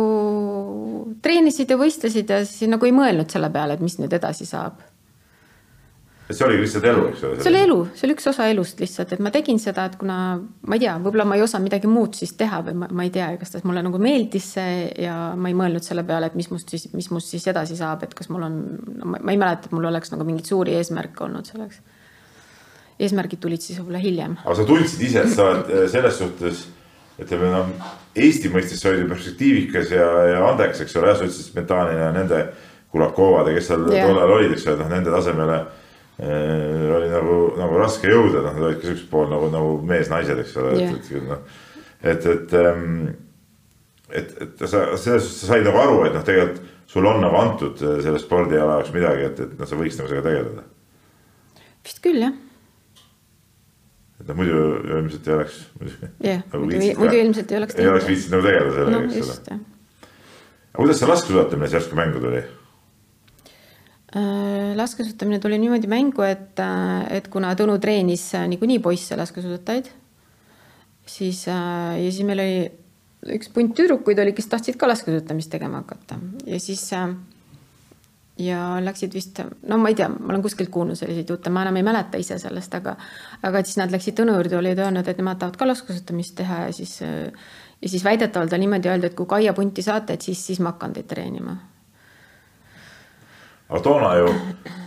treenisid 1.25 1.71
ja 1.71 1.79
võistlesid 1.81 2.31
ja 2.31 2.45
siis 2.47 2.71
nagu 2.71 2.87
ei 2.87 2.95
mõelnud 2.95 3.31
selle 3.33 3.51
peale, 3.53 3.77
et 3.77 3.85
mis 3.85 3.99
nüüd 3.99 4.15
edasi 4.17 4.47
saab. 4.49 4.87
see 6.31 6.45
oligi 6.47 6.63
lihtsalt 6.63 6.85
elu, 6.87 7.07
eks 7.11 7.23
ole? 7.27 7.39
see 7.43 7.51
oli 7.51 7.61
elu, 7.65 7.77
see 7.99 8.07
oli 8.07 8.15
üks 8.15 8.29
osa 8.31 8.47
elust 8.53 8.83
lihtsalt, 8.83 9.17
et 9.17 9.23
ma 9.27 9.33
tegin 9.35 9.59
seda, 9.59 9.89
et 9.91 9.97
kuna 9.99 10.19
ma 10.39 10.79
ei 10.79 10.85
tea, 10.85 10.93
võib-olla 11.03 11.27
ma 11.27 11.39
ei 11.39 11.43
osanud 11.43 11.67
midagi 11.67 11.91
muud 11.91 12.15
siis 12.15 12.37
teha 12.39 12.61
või 12.69 12.77
ma, 12.85 12.91
ma 12.95 13.07
ei 13.07 13.11
tea, 13.17 13.33
igatahes 13.35 13.67
mulle 13.67 13.83
nagu 13.83 13.99
meeldis 14.03 14.53
see 14.55 14.77
ja 15.07 15.17
ma 15.35 15.51
ei 15.51 15.59
mõelnud 15.59 15.87
selle 15.87 16.07
peale, 16.07 16.31
et 16.31 16.39
mis 16.39 16.51
must 16.55 16.71
siis, 16.71 16.87
mis 16.95 17.11
must 17.11 17.35
siis 17.35 17.49
edasi 17.51 17.79
saab, 17.81 18.07
et 18.07 18.15
kas 18.15 18.31
mul 18.31 18.47
on 18.47 18.61
no,, 18.95 19.17
ma 19.17 19.25
ei 19.27 19.41
mäleta, 19.43 19.67
et 19.67 19.75
mul 19.75 19.91
oleks 19.91 20.15
nagu 20.15 20.29
mingeid 20.29 20.53
suuri 20.53 20.79
eesmärke 20.79 21.27
olnud 21.27 21.51
selleks. 21.51 21.83
Eesmärgid 23.01 23.41
tulid 23.43 23.65
siis 23.65 23.81
võib-olla 23.81 24.03
hiljem. 24.03 24.37
aga 24.45 24.57
sa 24.59 24.67
tundsid 24.69 25.03
ise, 25.07 25.25
et 25.25 25.35
sa 25.35 25.49
oled 25.49 25.91
selles 25.93 26.21
suhtes 26.21 26.67
ütleme 27.21 27.51
noh, 27.53 27.71
Eesti 28.19 28.51
mõistes 28.51 28.81
sa 28.83 28.91
olid 28.91 29.05
ju 29.05 29.11
perspektiivikas 29.13 29.93
ja, 29.95 30.09
ja 30.33 30.41
andekas, 30.49 30.81
eks 30.83 30.97
ole, 30.99 31.13
jah, 31.13 31.21
sa 31.21 31.29
ütlesid 31.29 31.53
Smetanina 31.53 32.09
ja 32.09 32.11
nende 32.17 32.41
Kulakovad 32.91 33.51
ja 33.51 33.55
kes 33.55 33.69
seal 33.71 33.87
yeah. 33.93 34.09
tollal 34.09 34.35
olid, 34.39 34.55
eks 34.57 34.67
ole, 34.67 34.81
noh 34.81 34.91
nende 34.91 35.13
tasemele 35.15 35.59
äh, 35.61 36.87
oli 36.97 37.11
nagu, 37.13 37.39
nagu 37.61 37.79
raske 37.79 38.11
jõuda, 38.11 38.43
noh, 38.47 38.57
nad 38.57 38.69
olid 38.71 38.81
ka 38.81 38.91
siuksed 38.91 39.07
pool 39.13 39.31
nagu, 39.31 39.51
nagu 39.53 39.77
mees-naised, 39.93 40.43
eks 40.43 40.59
ole 40.63 40.75
yeah., 40.81 40.97
et, 40.97 41.13
et 41.21 41.29
noh, 41.29 41.63
et, 42.01 42.29
et 42.35 42.59
ähm,. 42.65 43.01
et, 44.11 44.37
et 44.43 44.67
sa 44.67 44.89
selles 44.97 45.23
suhtes 45.29 45.41
sa 45.45 45.55
said 45.55 45.67
nagu 45.69 45.79
aru, 45.79 46.05
et 46.09 46.17
noh, 46.17 46.27
tegelikult 46.27 46.69
sul 46.91 47.07
on 47.07 47.21
nagu 47.23 47.37
antud 47.39 47.79
selle 47.79 48.19
spordiala 48.19 48.81
jaoks 48.81 48.95
midagi, 48.97 49.29
et, 49.29 49.43
et 49.45 49.59
noh, 49.61 49.69
sa 49.71 49.79
võiks 49.79 50.01
nagu 50.01 50.11
sellega 50.11 50.27
tegeleda. 50.27 50.65
vist 51.87 52.03
küll 52.03 52.25
jah 52.25 52.35
et 54.21 54.29
noh, 54.29 54.37
muidu 54.37 54.63
ilmselt 54.99 55.29
ei 55.29 55.35
oleks. 55.35 55.59
jah, 56.21 56.41
nagu 56.53 56.65
muidu, 56.69 57.19
ilmselt 57.25 57.53
ei 57.53 57.61
oleks. 57.61 57.77
ei 57.81 57.91
oleks 57.91 58.09
viitsinud 58.11 58.37
nagu 58.37 58.49
tegeleda 58.49 58.75
sellega 58.77 58.97
no,, 58.97 59.13
eks 59.21 59.35
ole. 59.35 59.61
aga 60.71 60.83
kuidas 60.83 61.01
see 61.01 61.11
laskesuusatamine 61.11 61.69
siis 61.69 61.79
järsku 61.79 61.99
mängu 61.99 62.23
tuli? 62.23 62.43
Äh, 64.11 64.75
laskesuusatamine 64.77 65.39
tuli 65.39 65.59
niimoodi 65.63 65.91
mängu, 65.91 66.27
et, 66.27 66.59
äh, 66.59 67.07
et 67.17 67.31
kuna 67.33 67.55
Tõnu 67.59 67.79
treenis 67.83 68.27
äh, 68.35 68.47
niikuinii 68.51 68.81
poisse 68.83 69.17
laskesuusatajaid, 69.19 69.91
siis 71.07 71.45
ja 71.47 71.61
siis 72.03 72.25
meil 72.27 72.43
oli 72.43 73.37
üks 73.37 73.51
punt 73.55 73.73
tüdrukuid 73.79 74.19
oli, 74.23 74.35
kes 74.37 74.51
tahtsid 74.51 74.79
ka 74.81 74.89
laskesuusatamist 74.91 75.53
tegema 75.53 75.85
hakata 75.85 76.19
ja 76.49 76.59
siis 76.63 76.83
ja 78.41 78.61
läksid 78.83 79.15
vist, 79.15 79.41
no 79.69 79.79
ma 79.81 79.91
ei 79.93 79.97
tea, 79.99 80.09
ma 80.09 80.33
olen 80.33 80.43
kuskilt 80.45 80.71
kuulnud 80.73 80.99
selliseid 80.99 81.29
jutte, 81.31 81.51
ma 81.53 81.65
enam 81.67 81.77
ei 81.81 81.87
mäleta 81.87 82.21
ise 82.21 82.39
sellest, 82.41 82.75
aga 82.79 82.97
aga 83.47 83.65
siis 83.65 83.81
nad 83.81 83.93
läksid 83.93 84.17
Tõnu 84.21 84.37
juurde, 84.37 84.57
olid 84.59 84.79
öelnud, 84.81 85.09
et 85.09 85.21
nemad 85.21 85.41
tahavad 85.41 85.59
ka 85.61 85.69
laskesuusatamist 85.69 86.37
teha 86.41 86.63
ja 86.67 86.73
siis 86.77 87.01
ja 87.83 87.89
siis 87.89 88.05
väidetavalt 88.05 88.53
on 88.53 88.61
niimoodi 88.61 88.89
öeldud, 88.89 89.11
et 89.11 89.17
kui 89.17 89.27
Kaia 89.27 89.53
punti 89.57 89.83
saate, 89.83 90.17
et 90.17 90.23
siis, 90.23 90.47
siis 90.47 90.61
ma 90.61 90.75
hakkan 90.75 90.93
teid 90.97 91.09
treenima. 91.09 91.57
aga 93.69 93.81
toona 93.81 94.15
ju 94.19 94.35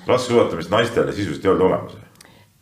laskesuusatamist 0.08 0.70
naistele 0.70 1.12
sisuliselt 1.12 1.46
ei 1.46 1.52
olnud 1.52 1.68
olemas. 1.68 1.98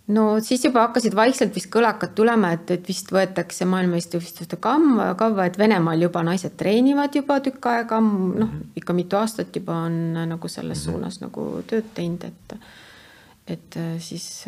No 0.08 0.40
siis 0.44 0.66
juba 0.66 0.88
hakkasid 0.88 1.16
vaikselt 1.16 1.56
vist 1.56 1.70
kõlakad 1.74 2.16
tulema, 2.18 2.52
et, 2.56 2.72
et 2.74 2.88
vist 2.88 3.12
võetakse 3.14 3.66
maailmameistrivõistluste 3.70 4.58
kavva, 4.62 5.12
kavva, 5.20 5.46
et 5.48 5.58
Venemaal 5.60 6.02
juba 6.08 6.24
naised 6.26 6.58
treenivad 6.58 7.16
juba 7.16 7.40
tükk 7.44 7.70
aega, 7.72 8.02
noh 8.02 8.56
ikka 8.76 8.96
mitu 8.98 9.20
aastat 9.20 9.56
juba 9.56 9.84
on 9.88 10.14
nagu 10.14 10.48
selles 10.48 10.80
-hmm. 10.80 10.92
suunas 10.92 11.22
nagu 11.22 11.64
tööd 11.68 11.94
teinud, 11.94 12.24
et 12.24 12.58
et 13.52 13.76
siis, 14.00 14.46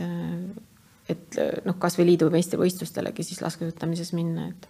et 1.10 1.40
noh, 1.66 1.76
kasvõi 1.80 2.06
liidu 2.06 2.30
meistrivõistlustelegi 2.32 3.24
siis 3.24 3.42
laskesuusatamises 3.42 4.14
minna, 4.14 4.48
et 4.48 4.68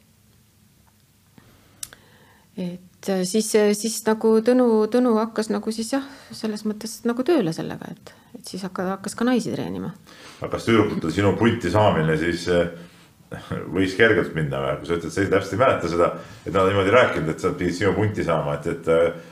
et 2.57 3.09
siis, 3.25 3.51
siis 3.73 4.05
nagu 4.05 4.35
Tõnu, 4.45 4.87
Tõnu 4.87 5.15
hakkas 5.17 5.49
nagu 5.49 5.71
siis 5.71 5.93
jah, 5.93 6.03
selles 6.31 6.65
mõttes 6.65 7.01
nagu 7.03 7.23
tööle 7.23 7.53
sellega, 7.53 7.91
et, 7.91 8.13
et 8.37 8.49
siis 8.49 8.63
hakka, 8.65 8.87
hakkas 8.95 9.15
ka 9.15 9.27
naisi 9.27 9.53
treenima. 9.53 9.91
aga 10.41 10.51
kas 10.55 10.67
tüdrukutel 10.67 11.13
sinu 11.13 11.33
punti 11.39 11.71
saamine 11.73 12.17
siis 12.19 12.47
eh, 12.51 12.69
võis 13.73 13.95
kergelt 13.97 14.33
minna 14.37 14.61
või, 14.61 14.77
kui 14.81 14.89
sa 14.89 14.97
ütled, 14.99 15.13
sa 15.13 15.27
täpselt 15.35 15.57
ei 15.57 15.63
mäleta 15.63 15.91
seda, 15.91 16.09
et 16.45 16.53
nad 16.53 16.69
niimoodi 16.69 16.93
rääkinud, 16.93 17.33
et 17.33 17.43
sa 17.43 17.53
pidid 17.57 17.77
sinu 17.79 17.93
punti 17.97 18.25
saama, 18.27 18.59
et, 18.59 18.69
et 18.73 18.91
eh, 18.93 19.31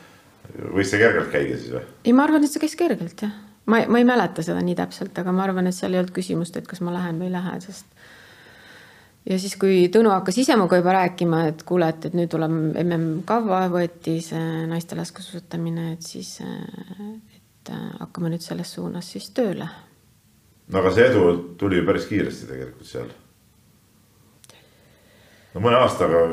võis 0.75 0.89
see 0.89 1.01
kergelt 1.01 1.31
käia 1.33 1.57
siis 1.57 1.75
või? 1.75 1.85
ei, 2.05 2.15
ma 2.17 2.27
arvan, 2.27 2.45
et 2.45 2.53
see 2.53 2.63
käis 2.63 2.77
kergelt 2.79 3.25
jah, 3.25 3.35
ma, 3.65 3.83
ma 3.87 4.01
ei 4.01 4.07
mäleta 4.07 4.45
seda 4.45 4.63
nii 4.65 4.77
täpselt, 4.79 5.13
aga 5.21 5.35
ma 5.35 5.45
arvan, 5.47 5.69
et 5.69 5.77
seal 5.77 5.93
ei 5.93 6.01
olnud 6.01 6.15
küsimust, 6.15 6.57
et 6.57 6.69
kas 6.69 6.83
ma 6.85 6.95
lähen 6.95 7.21
või 7.21 7.29
ei 7.29 7.35
lähe, 7.37 7.59
sest 7.65 8.01
ja 9.29 9.37
siis, 9.41 9.55
kui 9.61 9.85
Tõnu 9.93 10.13
hakkas 10.13 10.39
ise 10.41 10.55
minuga 10.57 10.79
juba 10.79 10.95
rääkima, 10.97 11.43
et 11.51 11.65
kuule, 11.67 11.91
et, 11.93 12.09
et 12.09 12.17
nüüd 12.17 12.31
tuleb 12.31 12.55
MM-kava, 12.81 13.63
võeti 13.73 14.17
see 14.25 14.65
naiste 14.69 14.97
laskesuusatamine, 14.97 15.91
et 15.95 16.05
siis, 16.05 16.37
et 17.61 17.73
hakkame 18.01 18.33
nüüd 18.33 18.43
selles 18.43 18.73
suunas 18.73 19.11
siis 19.13 19.29
tööle. 19.37 19.67
no 20.67 20.79
aga 20.79 20.93
see 20.95 21.09
edu 21.11 21.55
tuli 21.59 21.81
ju 21.81 21.87
päris 21.87 22.07
kiiresti 22.09 22.49
tegelikult 22.49 22.89
seal. 22.89 23.09
no 25.53 25.65
mõne 25.65 25.81
aastaga 25.81 26.23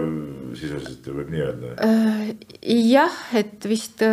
sisuliselt 0.59 1.09
võib 1.13 1.33
nii 1.35 1.43
öelda. 1.45 1.75
Äh, 1.85 2.31
jah, 2.89 3.19
et 3.37 3.69
vist 3.69 4.05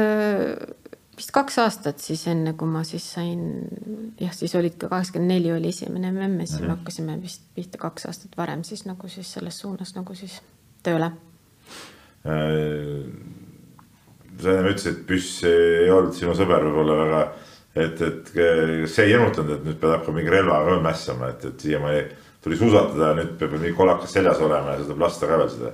vist 1.16 1.32
kaks 1.32 1.59
aastat 1.63 2.03
siis 2.03 2.26
enne, 2.28 2.53
kui 2.59 2.68
ma 2.68 2.82
siis 2.88 3.05
sain, 3.16 3.45
jah, 4.20 4.34
siis 4.36 4.55
olid 4.59 4.76
ka 4.80 4.89
kaheksakümmend 4.91 5.32
neli 5.32 5.53
oli 5.55 5.72
esimene 5.72 6.11
MM 6.11 6.41
siis 6.43 6.59
me 6.59 6.68
mhm. 6.68 6.74
hakkasime 6.76 7.16
vist 7.22 7.45
pihta 7.55 7.80
kaks 7.82 8.09
aastat 8.09 8.36
varem 8.38 8.66
siis 8.68 8.86
nagu 8.88 9.07
siis 9.11 9.32
selles 9.38 9.59
suunas 9.63 9.95
nagu 9.95 10.16
siis 10.18 10.41
tööle. 10.84 11.11
Äh, 12.26 13.44
sa 14.41 14.57
enne 14.57 14.73
ütlesid, 14.73 14.99
et 14.99 15.07
püss 15.07 15.43
ei 15.49 15.89
olnud 15.93 16.15
sinu 16.17 16.36
sõber 16.38 16.67
võib-olla 16.67 16.99
väga, 17.01 17.23
et, 17.75 18.03
et 18.09 18.29
see 18.33 19.07
ei 19.07 19.13
hirmutanud, 19.13 19.55
et 19.57 19.65
nüüd 19.69 19.79
pead 19.81 19.97
hakkama 19.97 20.19
mingi 20.19 20.36
relvaga 20.36 20.77
mässama, 20.83 21.31
et, 21.33 21.47
et 21.49 21.67
siiamaani 21.67 22.05
tuli 22.45 22.59
suusatada 22.59 23.15
nüüd 23.17 23.33
peab 23.39 23.57
mingi 23.57 23.73
kolakas 23.77 24.13
seljas 24.13 24.41
olema 24.45 24.75
ja 24.75 24.83
seda 24.83 24.99
lasta 25.01 25.29
ka 25.29 25.41
veel 25.41 25.51
seda 25.53 25.73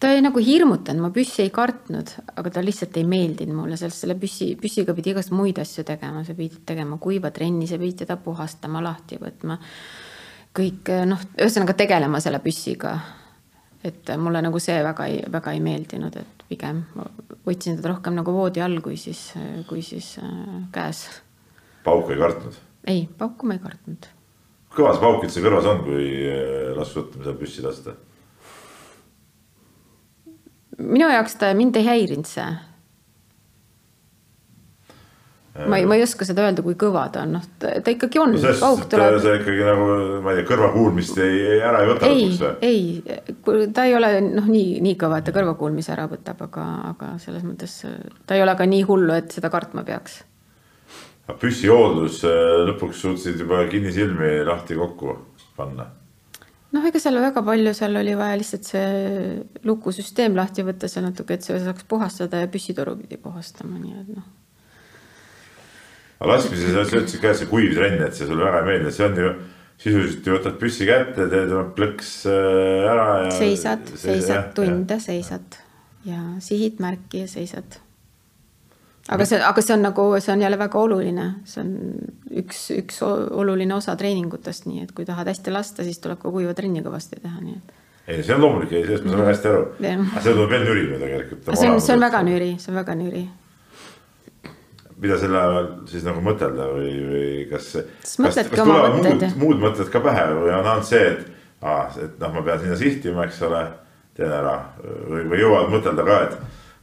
ta 0.00 0.12
ei 0.12 0.20
nagu 0.20 0.40
hirmutanud, 0.42 1.00
ma 1.06 1.10
püssi 1.14 1.42
ei 1.46 1.52
kartnud, 1.54 2.10
aga 2.36 2.52
ta 2.52 2.62
lihtsalt 2.64 2.96
ei 3.00 3.06
meeldinud 3.08 3.56
mulle, 3.56 3.78
sellest 3.80 4.04
selle 4.04 4.16
püssi, 4.20 4.50
püssiga 4.60 4.94
pidi 4.96 5.14
igast 5.14 5.32
muid 5.32 5.58
asju 5.62 5.86
tegema, 5.88 6.24
sa 6.26 6.36
pidid 6.36 6.66
tegema 6.68 6.98
kuiva 7.02 7.32
trenni, 7.34 7.68
sa 7.68 7.78
pidid 7.80 8.02
teda 8.04 8.18
puhastama, 8.20 8.82
lahti 8.84 9.20
võtma. 9.20 9.58
kõik 10.56 10.88
noh, 11.04 11.20
ühesõnaga 11.36 11.74
tegelema 11.76 12.20
selle 12.20 12.40
püssiga. 12.44 12.98
et 13.84 14.10
mulle 14.18 14.42
nagu 14.42 14.58
see 14.58 14.82
väga 14.82 15.06
ei, 15.06 15.22
väga 15.32 15.52
ei 15.52 15.60
meeldinud, 15.60 16.16
et 16.16 16.35
pigem 16.48 16.84
võtsin 17.46 17.78
teda 17.78 17.94
rohkem 17.94 18.16
nagu 18.18 18.34
voodi 18.34 18.62
all, 18.64 18.80
kui 18.84 18.98
siis, 19.00 19.30
kui 19.68 19.82
siis 19.84 20.16
äh, 20.22 20.60
käes. 20.74 21.06
pauku 21.84 22.14
ei 22.14 22.20
kartnud? 22.20 22.60
ei, 22.86 23.06
pauku 23.18 23.46
ma 23.46 23.56
ei 23.56 23.62
kartnud. 23.62 24.08
kõva 24.76 24.94
see 24.94 25.04
pauk 25.04 25.26
üldse 25.26 25.44
kõrvas 25.44 25.70
on, 25.70 25.82
kui 25.86 26.08
äh, 26.30 26.72
laskesuusatamisel 26.78 27.38
püssi 27.40 27.66
lasta? 27.66 27.96
minu 30.78 31.10
jaoks 31.10 31.38
ta, 31.40 31.52
mind 31.56 31.78
ei 31.80 31.86
häirinud 31.86 32.28
see. 32.28 32.48
Ma 35.68 35.78
ei, 35.78 35.86
ma 35.88 35.96
ei 35.96 36.04
oska 36.04 36.26
seda 36.28 36.44
öelda, 36.46 36.62
kui 36.64 36.76
kõva 36.78 37.06
ta 37.12 37.24
on, 37.24 37.36
noh, 37.36 37.44
ta 37.60 37.92
ikkagi 37.92 38.20
on 38.22 38.36
no. 38.36 38.52
tuleb. 38.90 39.18
see 39.24 39.34
ikkagi 39.40 39.66
nagu, 39.66 39.88
ma 40.24 40.32
ei 40.32 40.40
tea, 40.40 40.48
kõrvakuulmist 40.50 41.20
ei, 41.24 41.40
ei, 41.54 41.58
ära 41.64 41.82
ei 41.82 41.90
võta 41.90 42.12
või? 42.12 42.54
ei, 42.66 43.66
ta 43.74 43.86
ei 43.88 43.96
ole 43.98 44.12
noh, 44.28 44.48
nii, 44.50 44.78
nii 44.84 44.96
kõva, 45.00 45.20
et 45.20 45.28
ta 45.28 45.34
kõrvakuulmise 45.36 45.94
ära 45.96 46.06
võtab, 46.12 46.46
aga, 46.48 46.68
aga 46.92 47.12
selles 47.22 47.44
mõttes 47.46 47.78
ta 48.26 48.38
ei 48.38 48.44
ole 48.44 48.56
ka 48.58 48.68
nii 48.68 48.86
hullu, 48.88 49.12
et 49.16 49.36
seda 49.36 49.52
kartma 49.52 49.86
peaks. 49.86 50.22
püssihooldus 51.40 52.24
lõpuks 52.72 53.04
suutsid 53.06 53.40
juba 53.40 53.64
kinnisilmi 53.70 54.40
lahti 54.46 54.78
kokku 54.78 55.18
panna 55.56 55.88
noh, 56.76 56.86
ega 56.88 57.00
seal 57.00 57.18
väga 57.20 57.42
palju, 57.46 57.72
seal 57.76 58.00
oli 58.00 58.14
vaja 58.18 58.38
lihtsalt 58.40 58.68
see 58.68 58.88
lukusüsteem 59.66 60.36
lahti 60.38 60.64
võtta 60.66 60.90
seal 60.90 61.06
natuke, 61.08 61.36
et 61.36 61.46
see 61.46 61.58
saaks 61.62 61.86
puhastada 61.88 62.42
ja 62.42 62.50
püssitoru 62.52 62.96
pidi 63.00 63.18
puhastama, 63.20 63.78
nii 63.80 63.94
et 64.02 64.10
noh. 64.16 64.26
Aga 66.20 66.32
laskmises 66.32 66.74
sa 66.74 66.86
ütlesid 66.86 67.22
ka, 67.22 67.34
et 67.34 67.42
see 67.42 67.50
kuiv 67.50 67.76
trenn, 67.76 68.02
et 68.06 68.16
see 68.16 68.28
sulle 68.28 68.44
väga 68.46 68.64
ei 68.64 68.70
meeldi, 68.70 68.94
see 68.96 69.06
on 69.08 69.22
ju 69.22 69.32
sisuliselt 69.76 70.28
ju 70.28 70.36
võtad 70.38 70.60
püssi 70.60 70.88
kätte, 70.88 71.28
teed 71.32 71.50
oma 71.52 71.66
plõks 71.76 72.12
äh, 72.32 72.90
ära 72.92 73.08
ja. 73.26 73.32
seisad, 73.36 73.90
seisad 74.00 74.54
tunde, 74.56 75.00
seisad 75.04 75.58
ja 76.06 76.22
sihid 76.40 76.80
märki 76.80 77.26
ja 77.26 77.28
seisad 77.28 77.80
aga 79.12 79.26
see, 79.28 79.40
aga 79.42 79.62
see 79.62 79.74
on 79.76 79.84
nagu, 79.86 80.06
see 80.22 80.32
on 80.34 80.42
jälle 80.42 80.58
väga 80.58 80.80
oluline, 80.80 81.26
see 81.48 81.62
on 81.62 81.72
üks, 82.42 82.62
üks 82.76 83.00
oluline 83.06 83.74
osa 83.76 83.96
treeningutest, 83.98 84.66
nii 84.70 84.84
et 84.86 84.94
kui 84.96 85.06
tahad 85.08 85.28
hästi 85.30 85.54
lasta, 85.54 85.86
siis 85.86 86.00
tuleb 86.02 86.20
ka 86.22 86.32
kuiva 86.34 86.54
trenni 86.58 86.82
kõvasti 86.84 87.20
teha, 87.22 87.40
nii 87.42 87.56
et. 87.56 87.74
ei, 88.06 88.22
see 88.22 88.34
on 88.36 88.44
loomulik, 88.46 88.72
sellest 88.72 89.06
ma 89.06 89.12
saan 89.12 89.22
väga 89.22 89.34
hästi 89.34 89.50
aru. 89.52 89.66
aga 89.86 90.22
see 90.24 90.38
tuleb 90.38 90.54
veel 90.54 90.66
nüri 90.70 90.86
ju 90.86 91.00
tegelikult. 91.04 91.50
see 91.52 91.72
on, 91.72 91.82
see 91.86 91.96
on 91.96 92.06
väga 92.06 92.22
nüri, 92.30 92.52
see 92.62 92.72
on 92.72 92.80
väga 92.80 92.98
nüri. 93.02 93.24
Mida 95.02 95.18
selle 95.20 95.38
ajal 95.40 95.70
siis 95.90 96.04
nagu 96.06 96.22
mõtelda 96.24 96.68
või, 96.72 96.92
või 97.10 97.30
kas. 97.50 97.72
siis 97.76 98.20
mõtledki 98.24 98.60
oma 98.64 98.82
mõtteid. 98.96 99.24
muud, 99.24 99.40
muud 99.42 99.64
mõtted 99.66 99.90
ka 99.92 100.02
pähe 100.04 100.28
või 100.32 100.52
on 100.52 100.60
ainult 100.62 100.88
see, 100.88 101.08
et 101.14 101.32
et 102.02 102.20
noh, 102.20 102.34
ma 102.34 102.44
pean 102.44 102.60
sinna 102.62 102.76
sihtima, 102.78 103.24
eks 103.26 103.40
ole, 103.48 103.62
teen 104.16 104.32
ära 104.32 104.58
või, 104.80 105.24
või 105.30 105.40
jõuad 105.40 105.72
mõtelda 105.72 106.04
ka, 106.06 106.20
et 106.26 106.36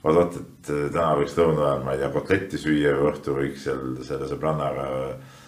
vaat, 0.03 0.35
et 0.39 0.73
äh, 0.73 0.89
täna 0.91 1.13
võiks 1.19 1.37
lõuna 1.37 1.69
ajal, 1.69 1.85
ma 1.85 1.95
ei 1.95 2.01
tea, 2.01 2.11
kotletti 2.13 2.59
süüa 2.59 2.97
või 2.97 3.09
õhtul 3.13 3.39
võiks 3.39 3.63
seal 3.67 3.81
selle 4.05 4.27
sõbrannaga 4.29 4.87
äh, 5.13 5.39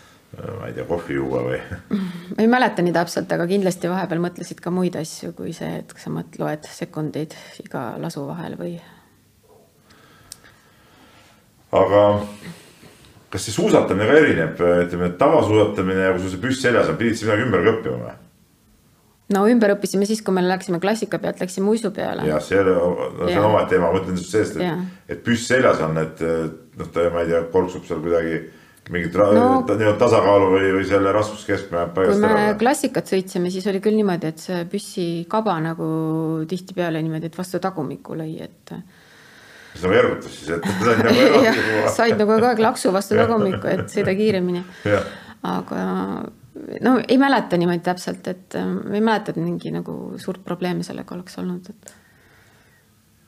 ma 0.59 0.69
ei 0.69 0.75
tea, 0.77 0.87
kohvi 0.89 1.17
juua 1.19 1.43
või? 1.49 1.59
ma 2.35 2.41
ei 2.43 2.51
mäleta 2.51 2.85
nii 2.85 2.95
täpselt, 2.95 3.31
aga 3.35 3.47
kindlasti 3.49 3.91
vahepeal 3.91 4.23
mõtlesid 4.23 4.61
ka 4.63 4.73
muid 4.73 4.97
asju 4.99 5.33
kui 5.37 5.53
see, 5.57 5.81
et 5.81 5.95
sa 6.01 6.13
mõt-, 6.13 6.39
loed 6.41 6.67
sekundeid 6.69 7.35
iga 7.65 7.93
lasu 8.01 8.25
vahel 8.29 8.57
või. 8.59 8.77
Aga 11.81 12.03
kas 13.33 13.47
see 13.47 13.55
suusatamine 13.55 14.07
ka 14.09 14.19
erineb, 14.21 14.61
ütleme 14.85 15.09
tavasuusatamine 15.19 16.07
ja 16.07 16.13
kui 16.13 16.23
sul 16.23 16.35
see 16.35 16.43
püss 16.45 16.63
seljas 16.63 16.91
on, 16.91 16.99
pidid 16.99 17.19
sa 17.19 17.27
midagi 17.29 17.47
ümber 17.49 17.65
ka 17.65 17.75
õppima 17.75 17.99
või? 18.03 18.15
no 19.35 19.45
ümber 19.49 19.73
õppisime 19.73 20.05
siis, 20.05 20.21
kui 20.25 20.35
me 20.35 20.43
läksime 20.45 20.79
klassika 20.81 21.19
pealt, 21.21 21.39
läksime 21.41 21.71
uisu 21.73 21.91
peale. 21.95 22.27
jah, 22.29 22.43
see 22.43 22.61
no 22.65 23.07
see 23.25 23.39
on 23.39 23.49
omaette 23.49 23.73
teema, 23.73 23.89
ma 23.89 23.97
mõtlen 23.99 24.19
sellest, 24.21 24.59
et, 24.61 24.85
et 25.15 25.23
püss 25.25 25.47
seljas 25.49 25.81
on, 25.85 25.97
et 26.01 26.21
noh, 26.21 26.91
ta, 26.93 27.09
ma 27.13 27.25
ei 27.25 27.33
tea, 27.33 27.41
kolksub 27.53 27.87
seal 27.89 28.03
kuidagi 28.05 28.43
mingit 28.93 29.15
no, 29.17 29.63
nii-öelda 29.65 29.97
tasakaalu 29.97 30.49
või, 30.51 30.67
või 30.75 30.85
selle 30.85 31.13
raskuskeskme 31.15 31.79
jääb 31.79 31.95
paigast 31.95 32.19
ära. 32.19 32.35
kui 32.35 32.51
me 32.51 32.59
klassikat 32.59 33.09
sõitsime, 33.09 33.49
siis 33.53 33.65
oli 33.71 33.81
küll 33.81 33.97
niimoodi, 33.97 34.29
et 34.29 34.43
see 34.43 34.59
püssikaba 34.69 35.57
nagu 35.63 35.87
tihtipeale 36.49 37.01
niimoodi, 37.01 37.31
et 37.31 37.39
vastu 37.39 37.61
tagumikku 37.63 38.17
lõi, 38.19 38.35
et. 38.45 38.75
See 39.75 39.87
nagu 39.87 39.99
ergutas 39.99 40.39
siis, 40.39 40.49
et 40.55 40.65
said 40.85 41.03
nagu 41.03 41.43
jah, 41.45 41.61
said 41.93 42.17
nagu 42.17 42.31
kogu 42.31 42.49
aeg 42.49 42.63
laksu 42.63 42.93
vastu 42.95 43.19
tagumikku, 43.19 43.67
et 43.71 43.85
sõida 43.91 44.15
kiiremini. 44.17 44.63
aga 45.45 45.81
no 46.81 46.95
ei 47.07 47.17
mäleta 47.17 47.57
niimoodi 47.57 47.83
täpselt, 47.83 48.27
et 48.27 48.55
äh, 48.55 48.71
ei 48.93 49.01
mäleta, 49.01 49.33
et 49.33 49.41
mingi 49.41 49.71
nagu 49.75 50.15
suurt 50.21 50.43
probleemi 50.45 50.85
sellega 50.87 51.15
oleks 51.15 51.37
olnud, 51.41 51.69
et. 51.69 51.93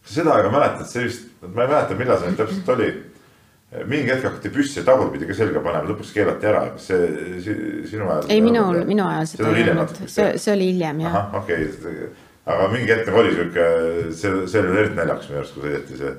seda 0.07 0.37
aega 0.37 0.51
mäletad, 0.53 0.87
see 0.89 1.07
vist, 1.07 1.29
ma 1.43 1.65
ei 1.65 1.73
mäleta, 1.73 1.99
millal 1.99 2.23
see 2.23 2.39
täpselt 2.39 2.75
oli. 2.75 2.89
mingi 3.83 4.07
hetk 4.07 4.23
hakati 4.23 4.49
püssi 4.55 4.81
tagurpidi 4.87 5.27
ka 5.27 5.35
selga 5.35 5.59
panema, 5.59 5.89
lõpuks 5.89 6.13
keelati 6.15 6.47
ära, 6.47 6.61
kas 6.77 6.85
see 6.87 7.41
sinu 7.91 8.05
ajal? 8.07 8.29
ei, 8.31 8.39
minul, 8.41 8.79
minu 8.87 9.03
ajal 9.03 9.27
seda 9.27 9.51
ei 9.51 9.65
olnud, 9.73 9.91
see, 10.07 10.29
see 10.39 10.53
oli 10.53 10.69
hiljem 10.71 11.01
jah. 11.03 11.17
okei 11.35 11.67
okay., 11.67 12.07
aga 12.47 12.69
mingi 12.71 12.93
hetk 12.93 13.11
oli 13.11 13.35
sihuke, 13.35 13.67
see, 14.15 14.47
see 14.47 14.63
oli 14.63 14.79
eriti 14.85 14.95
naljakas 15.01 15.27
minu 15.27 15.41
arust, 15.41 15.57
kui 15.57 15.67
sõideti 15.67 15.99
see 15.99 16.15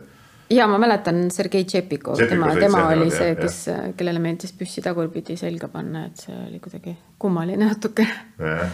ja 0.51 0.67
ma 0.71 0.79
mäletan 0.81 1.31
Sergei 1.31 1.65
Tšepikov, 1.65 2.19
tema, 2.29 2.53
tema 2.57 2.85
oli 2.93 3.11
see, 3.13 3.35
kes, 3.39 3.59
kellele 3.99 4.23
meeldis 4.23 4.55
püssi 4.57 4.85
tagurpidi 4.85 5.37
selga 5.41 5.69
panna, 5.73 6.07
et 6.09 6.25
see 6.27 6.37
oli 6.37 6.61
kuidagi 6.63 6.97
kummaline 7.19 7.69
natuke. 7.69 8.07
Äh, 8.39 8.65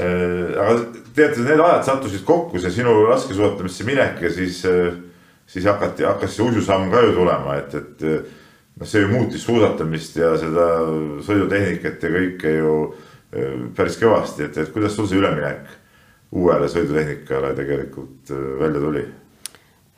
aga 0.00 0.74
teate, 1.16 1.42
need 1.44 1.60
ajad 1.60 1.86
sattusid 1.88 2.24
kokku, 2.24 2.60
see 2.62 2.72
sinu 2.80 2.94
laskesuusatamisse 3.10 3.86
minek 3.88 4.20
ja 4.22 4.30
siis, 4.32 4.62
siis 5.50 5.66
hakati, 5.66 6.06
hakkas 6.06 6.36
see 6.36 6.46
uisusamm 6.46 6.92
ka 6.92 7.02
ju 7.08 7.16
tulema, 7.16 7.56
et, 7.60 7.74
et 7.74 8.06
noh, 8.80 8.88
see 8.88 9.02
ju 9.02 9.10
muutis 9.12 9.44
suusatamist 9.44 10.16
ja 10.20 10.32
seda 10.40 10.66
sõidutehnikat 11.26 12.06
ja 12.06 12.12
kõike 12.16 12.54
ju 12.56 12.74
äh, 12.86 13.54
päris 13.76 13.98
kõvasti, 14.00 14.46
et, 14.48 14.58
et 14.62 14.72
kuidas 14.74 14.96
sul 14.96 15.08
see 15.10 15.20
üleminek 15.20 15.76
uuele 16.38 16.68
sõidutehnikale 16.70 17.52
tegelikult 17.58 18.32
äh, 18.34 18.46
välja 18.62 18.84
tuli? 18.84 19.04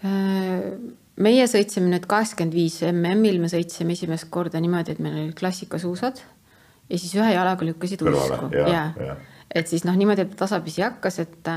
Meie 0.03 1.48
sõitsime 1.50 1.90
nüüd 1.92 2.07
kaheksakümmend 2.11 2.57
viis 2.57 2.78
MM-il, 2.88 3.40
me 3.42 3.50
sõitsime 3.53 3.96
esimest 3.96 4.30
korda 4.34 4.61
niimoodi, 4.62 4.96
et 4.96 5.03
meil 5.03 5.18
olid 5.20 5.36
klassikasuusad 5.38 6.22
ja 6.22 6.98
siis 6.98 7.12
ühe 7.18 7.28
jalaga 7.34 7.66
lükkasid 7.68 8.03
usku. 8.03 8.48
ja, 8.57 8.66
ja. 8.68 8.86
ja., 9.11 9.18
et 9.53 9.68
siis 9.68 9.84
noh, 9.84 9.96
niimoodi, 9.98 10.24
et 10.26 10.34
tasapisi 10.38 10.82
hakkas, 10.82 11.20
et 11.22 11.53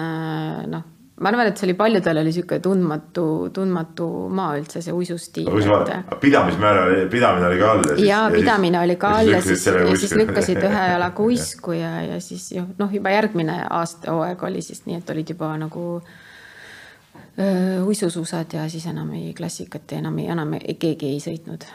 noh 0.70 0.92
ma 1.16 1.32
arvan, 1.32 1.48
et 1.48 1.60
see 1.60 1.70
oli 1.70 1.76
paljudel 1.80 2.20
oli 2.20 2.32
sihuke 2.36 2.58
tundmatu, 2.64 3.26
tundmatu 3.56 4.08
maa 4.36 4.58
üldse 4.60 4.82
see 4.84 4.96
uisustiil. 4.96 5.48
vaatad, 5.48 6.12
pidamismäär 6.20 6.80
oli, 6.82 6.98
pidamine 7.12 7.48
oli 7.48 7.60
ka 7.62 7.72
all. 7.72 8.04
ja 8.04 8.20
pidamine 8.34 8.82
oli 8.82 8.98
ka 9.00 9.14
all 9.22 9.32
ja 9.32 9.42
siis, 9.44 9.64
ja 9.72 9.86
siis 9.96 10.16
lükkasid 10.20 10.60
ühe 10.60 10.86
jalaga 10.92 11.24
uisku 11.30 11.78
ja, 11.78 11.94
ja 12.04 12.20
siis 12.24 12.50
noh, 12.80 12.92
juba 12.92 13.16
järgmine 13.16 13.62
aasta 13.70 14.12
hooaeg 14.12 14.44
oli 14.44 14.64
siis 14.66 14.84
nii, 14.90 15.00
et 15.00 15.16
olid 15.16 15.32
juba 15.36 15.54
nagu 15.62 15.86
uisusuusad 17.84 18.54
ja 18.56 18.70
siis 18.72 18.86
enam 18.88 19.10
ei 19.18 19.34
klassikat 19.38 19.92
enam 19.98 20.22
ei, 20.22 20.30
enam 20.32 20.54
ei, 20.60 20.78
keegi 20.80 21.10
ei 21.14 21.24
sõitnud. 21.24 21.66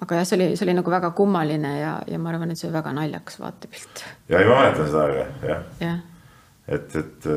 aga 0.00 0.20
jah, 0.20 0.28
see 0.28 0.38
oli, 0.38 0.52
see 0.56 0.64
oli 0.68 0.76
nagu 0.78 0.90
väga 0.90 1.10
kummaline 1.16 1.74
ja, 1.80 1.96
ja 2.08 2.18
ma 2.18 2.32
arvan, 2.32 2.50
et 2.50 2.60
see 2.60 2.68
oli 2.68 2.78
väga 2.78 2.94
naljakas 2.96 3.40
vaatepilt. 3.40 4.06
ja, 4.28 4.40
ma 4.44 4.62
mäletan 4.62 4.88
seda 4.88 5.04
aega, 5.08 5.26
jah. 5.48 5.66
jah 5.80 5.98
et, 6.70 6.96
et 6.96 7.28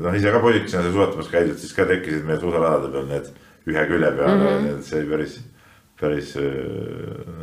noh, 0.00 0.16
ise 0.16 0.32
ka 0.32 0.40
poisikesena 0.42 0.84
seal 0.86 0.94
suusatamas 0.94 1.30
käidud, 1.32 1.58
siis 1.60 1.72
ka 1.76 1.86
tekkisid 1.88 2.26
meie 2.28 2.40
suusaradade 2.40 2.92
peal 2.94 3.08
need 3.10 3.30
ühe 3.70 3.86
külje 3.90 4.12
peale 4.16 4.36
mm, 4.36 4.66
-hmm. 4.66 4.82
see 4.86 5.00
oli 5.00 5.10
päris, 5.10 5.34
päris. 6.00 6.30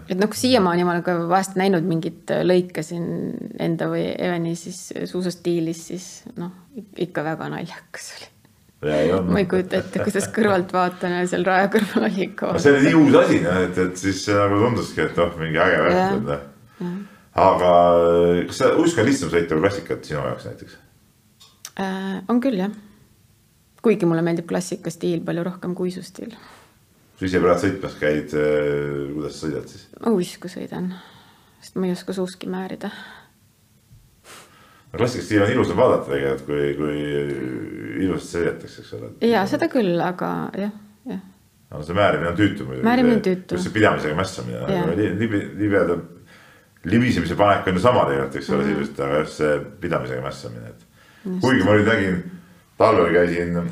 Et 0.09 0.17
noh, 0.17 0.33
siiamaani 0.33 0.87
ma 0.87 0.95
olen 0.95 1.05
ka 1.05 1.17
vahest 1.29 1.57
näinud 1.59 1.85
mingeid 1.87 2.33
lõike 2.47 2.83
siin 2.85 3.35
enda 3.59 3.89
või 3.91 4.07
Eveni 4.15 4.55
siis 4.55 4.89
suusastiilis, 5.11 5.83
siis 5.91 6.07
noh, 6.37 6.51
ikka 6.97 7.23
väga 7.27 7.49
naljakas 7.53 8.11
oli. 8.17 8.31
Ma 8.81 9.39
ei 9.41 9.47
kujuta 9.49 9.79
ette, 9.79 10.03
kuidas 10.05 10.27
kõrvalt 10.33 10.73
vaatan 10.73 11.15
ja 11.17 11.21
seal 11.29 11.45
raja 11.47 11.69
kõrval 11.73 12.07
oli 12.11 12.27
ikka. 12.27 12.51
see 12.61 12.73
oli 12.75 12.83
nii 12.85 12.97
uus 12.99 13.15
asi, 13.23 13.39
noh, 13.41 13.61
et, 13.65 13.79
et 13.81 13.97
siis 13.97 14.19
nagu 14.37 14.59
tunduski, 14.61 15.01
et 15.01 15.17
noh, 15.17 15.31
mingi 15.39 15.61
äge 15.63 15.79
värk, 15.85 16.01
et 16.03 16.27
noh. 16.27 16.91
aga 17.47 17.71
kas 18.51 18.61
sa 18.61 18.69
usk 18.77 19.01
on 19.01 19.09
lihtsam 19.09 19.33
sõita 19.33 19.55
kui 19.55 19.65
klassikat 19.65 20.05
sinu 20.05 20.21
jaoks 20.21 20.45
näiteks? 20.49 20.77
äh,? 21.81 22.21
on 22.29 22.41
küll 22.43 22.61
jah. 22.61 22.77
kuigi 23.81 24.09
mulle 24.09 24.21
meeldib 24.25 24.49
klassikastiil 24.49 25.25
palju 25.25 25.49
rohkem 25.49 25.73
kui 25.77 25.89
uisustiil. 25.89 26.37
sa 27.17 27.25
ise 27.25 27.41
praegu 27.41 27.65
sõitmas 27.65 27.97
käid, 27.97 28.37
äh, 28.37 29.07
kuidas 29.15 29.39
sa 29.39 29.47
sõidad 29.47 29.73
siis? 29.73 29.87
ma 30.03 30.13
uisku 30.13 30.53
sõidan, 30.53 30.91
sest 31.63 31.81
ma 31.81 31.89
ei 31.89 31.97
oska 31.97 32.13
suuski 32.13 32.49
määrida. 32.51 32.93
No 34.97 35.03
klassikastiil 35.03 35.45
on 35.45 35.53
ilusam 35.53 35.77
vaadata 35.77 36.11
tegelikult, 36.11 36.45
kui, 36.49 36.73
kui 36.77 38.03
ilusasti 38.07 38.37
sõidetakse, 38.37 38.83
eks 38.83 38.93
ole. 38.97 39.09
ja 39.29 39.45
seda 39.49 39.69
küll, 39.71 39.95
aga 40.01 40.31
jah, 40.57 40.75
jah 41.07 41.23
no 41.71 41.83
see 41.83 41.97
määrimine 41.97 42.31
on 42.31 42.37
tüütu 42.37 42.67
muidugi. 42.67 42.85
määrimine 42.87 43.19
on 43.19 43.25
tüütu. 43.25 43.57
just 43.57 43.69
see 43.69 43.75
pidamisega 43.75 44.15
mässamine, 44.17 44.61
libeda, 45.59 45.97
libisemise 46.87 47.35
panek 47.39 47.67
on 47.67 47.79
ju 47.79 47.83
sama 47.83 48.05
tegelikult, 48.09 48.39
eks 48.39 48.49
ole 48.49 48.57
mm 48.57 48.63
-hmm., 48.63 48.69
sisuliselt, 48.69 48.99
aga 49.07 49.19
just 49.19 49.41
see 49.41 49.59
pidamisega 49.81 50.21
mässamine, 50.21 50.71
et 50.73 51.41
kuigi 51.43 51.67
ma 51.67 51.75
nüüd 51.75 51.91
nägin, 51.91 52.23
talvel 52.77 53.13
käisin 53.13 53.57
äh, 53.57 53.67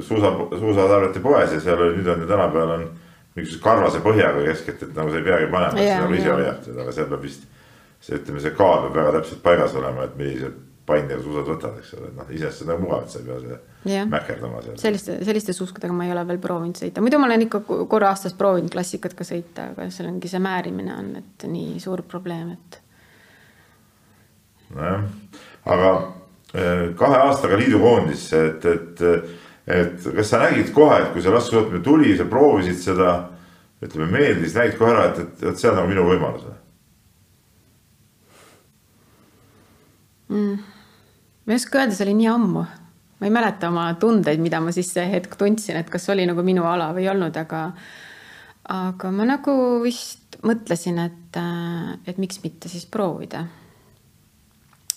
suusa, 0.00 0.32
suusatarbijate 0.58 1.20
poes 1.20 1.52
ja 1.52 1.60
seal 1.60 1.82
oli, 1.82 1.98
nüüd 1.98 2.14
on 2.14 2.22
ju 2.22 2.30
tänapäeval 2.30 2.74
on 2.78 2.88
mingisuguse 3.38 3.62
karvase 3.64 4.02
põhjaga 4.04 4.42
keskelt, 4.50 4.82
et 4.82 4.96
nagu 4.96 5.10
sa 5.10 5.20
ei 5.20 5.26
peagi 5.26 5.46
panema, 5.52 5.78
et 5.78 5.92
sa 5.92 6.02
nagu 6.04 6.18
ise 6.18 6.32
hoiad 6.32 6.66
seda, 6.66 6.82
aga 6.84 6.92
seal 6.92 7.08
peab 7.10 7.22
vist. 7.22 7.46
See, 8.00 8.18
ütleme, 8.20 8.42
see 8.44 8.54
kaal 8.56 8.86
peab 8.86 8.96
väga 9.00 9.18
täpselt 9.18 9.44
paigas 9.44 9.76
olema, 9.78 10.08
et 10.08 10.16
millised 10.18 10.64
paindega 10.88 11.20
suusad 11.20 11.48
võtad, 11.50 11.80
eks 11.82 11.90
ole, 11.98 12.10
noh, 12.16 12.28
iseenesest 12.32 12.64
on 12.64 12.70
nagu 12.72 12.84
mugav, 12.86 13.04
et 13.04 13.12
sa 13.12 13.20
ei 13.20 13.26
pea 13.26 13.40
seda 13.42 14.04
mäkerdama 14.08 14.62
seal. 14.64 14.78
selliste, 14.80 15.18
selliste 15.28 15.54
suuskadega 15.56 15.94
ma 15.94 16.06
ei 16.06 16.14
ole 16.14 16.24
veel 16.30 16.40
proovinud 16.42 16.80
sõita, 16.80 17.04
muidu 17.04 17.20
ma 17.20 17.28
olen 17.28 17.44
ikka 17.44 17.60
korra 17.90 18.12
aastas 18.14 18.36
proovinud 18.38 18.72
klassikat 18.72 19.16
ka 19.18 19.26
sõita, 19.28 19.70
aga 19.74 19.90
seal 19.92 20.08
ongi 20.08 20.30
see 20.32 20.40
määrimine 20.42 20.94
on, 20.96 21.10
et 21.20 21.48
nii 21.50 21.76
suur 21.82 22.02
probleem, 22.08 22.54
et. 22.56 22.80
nojah 24.72 25.04
aga 25.68 25.90
äh, 26.54 26.94
kahe 26.96 27.20
aastaga 27.26 27.58
liidukoondisse, 27.60 28.44
et, 28.46 28.64
et, 28.64 29.02
et 29.66 30.06
kas 30.20 30.32
sa 30.32 30.42
nägid 30.44 30.72
kohe, 30.76 31.02
et 31.02 31.10
kui 31.12 31.24
see 31.24 31.34
laskesuusatamine 31.34 31.84
tuli, 31.84 32.14
sa 32.16 32.28
proovisid 32.30 32.80
seda, 32.82 33.18
ütleme, 33.84 34.08
meeldis, 34.14 34.56
nägid 34.56 34.78
kohe 34.80 34.94
ära, 34.94 35.10
et, 35.12 35.20
et, 35.26 35.44
et 35.52 35.60
see 35.60 35.70
on 35.70 35.78
nagu 35.82 35.92
minu 35.92 36.06
võimalus 36.08 36.48
mm.? 40.28 40.58
ma 41.44 41.54
ei 41.54 41.60
oska 41.60 41.82
öelda, 41.82 41.96
see 41.96 42.06
oli 42.08 42.18
nii 42.20 42.30
ammu, 42.32 42.64
ma 43.18 43.28
ei 43.28 43.34
mäleta 43.34 43.70
oma 43.72 43.88
tundeid, 44.00 44.42
mida 44.42 44.60
ma 44.64 44.74
siis 44.74 44.92
see 44.94 45.06
hetk 45.12 45.38
tundsin, 45.40 45.78
et 45.80 45.88
kas 45.90 46.08
oli 46.12 46.26
nagu 46.28 46.44
minu 46.46 46.66
ala 46.68 46.90
või 46.96 47.06
ei 47.06 47.12
olnud, 47.14 47.36
aga 47.40 47.68
aga 48.68 49.12
ma 49.14 49.24
nagu 49.24 49.54
vist 49.80 50.36
mõtlesin, 50.44 51.00
et, 51.00 51.40
et 52.06 52.20
miks 52.20 52.42
mitte 52.44 52.68
siis 52.68 52.84
proovida 52.86 53.46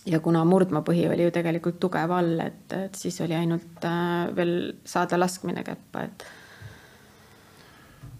ja 0.09 0.19
kuna 0.23 0.43
murdmaapõhi 0.47 1.05
oli 1.11 1.27
ju 1.27 1.33
tegelikult 1.33 1.79
tugev 1.81 2.13
all, 2.15 2.37
et, 2.43 2.65
et 2.73 2.97
siis 2.97 3.19
oli 3.23 3.37
ainult 3.37 3.85
äh, 3.85 4.29
veel 4.35 4.55
saada 4.87 5.19
laskmine 5.19 5.63
käppa, 5.65 6.05
et. 6.07 6.25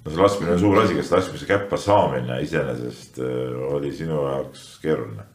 no 0.06 0.14
see 0.14 0.22
laskmine 0.22 0.56
on 0.56 0.62
suur 0.62 0.82
asi, 0.84 0.98
kas 1.00 1.12
laskmise 1.16 1.50
käppa 1.50 1.80
saamine 1.82 2.42
iseenesest 2.46 3.22
äh, 3.26 3.62
oli 3.74 3.94
sinu 3.98 4.24
jaoks 4.28 4.66
keeruline? 4.84 5.28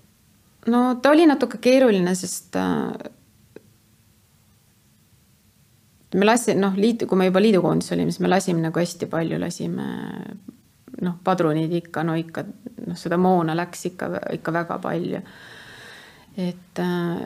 No 0.73 0.83
ta 1.03 1.11
oli 1.11 1.27
natuke 1.27 1.59
keeruline, 1.63 2.15
sest 2.19 2.57
äh, 2.57 3.11
me 6.15 6.29
lasime, 6.29 6.61
noh, 6.61 6.77
liitu, 6.77 7.07
kui 7.07 7.19
me 7.19 7.29
juba 7.29 7.43
liidukoondis 7.43 7.93
olime, 7.95 8.13
siis 8.13 8.25
me 8.25 8.31
lasime 8.31 8.63
nagu 8.65 8.81
hästi 8.81 9.09
palju, 9.11 9.41
lasime 9.43 9.89
noh, 11.03 11.19
padrunid 11.25 11.73
ikka, 11.81 12.05
no 12.07 12.17
ikka 12.19 12.47
noh, 12.87 12.97
seda 12.99 13.19
moona 13.21 13.57
läks 13.59 13.91
ikka, 13.93 14.11
ikka 14.39 14.55
väga 14.61 14.79
palju. 14.83 15.21
Et 16.37 16.81
äh, 16.83 17.21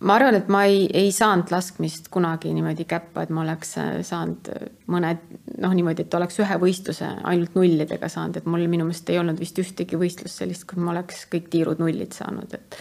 ma 0.00 0.16
arvan, 0.18 0.36
et 0.36 0.48
ma 0.52 0.64
ei, 0.68 0.84
ei 0.92 1.12
saanud 1.14 1.50
laskmist 1.50 2.10
kunagi 2.12 2.52
niimoodi 2.52 2.84
käppa, 2.88 3.24
et 3.24 3.32
ma 3.32 3.42
oleks 3.46 3.76
äh, 3.80 3.92
saanud 4.04 4.50
mõned 4.92 5.22
noh, 5.62 5.72
niimoodi, 5.72 6.04
et 6.04 6.16
oleks 6.18 6.36
ühe 6.42 6.58
võistluse 6.60 7.08
ainult 7.24 7.56
nullidega 7.56 8.10
saanud, 8.12 8.36
et 8.36 8.50
mul 8.50 8.66
minu 8.68 8.84
meelest 8.84 9.08
ei 9.12 9.20
olnud 9.22 9.40
vist 9.40 9.58
ühtegi 9.62 9.98
võistlust 10.00 10.42
sellist, 10.42 10.66
kus 10.68 10.80
ma 10.82 10.92
oleks 10.92 11.24
kõik 11.32 11.48
tiirud 11.52 11.80
nullid 11.80 12.12
saanud, 12.16 12.52
et 12.58 12.78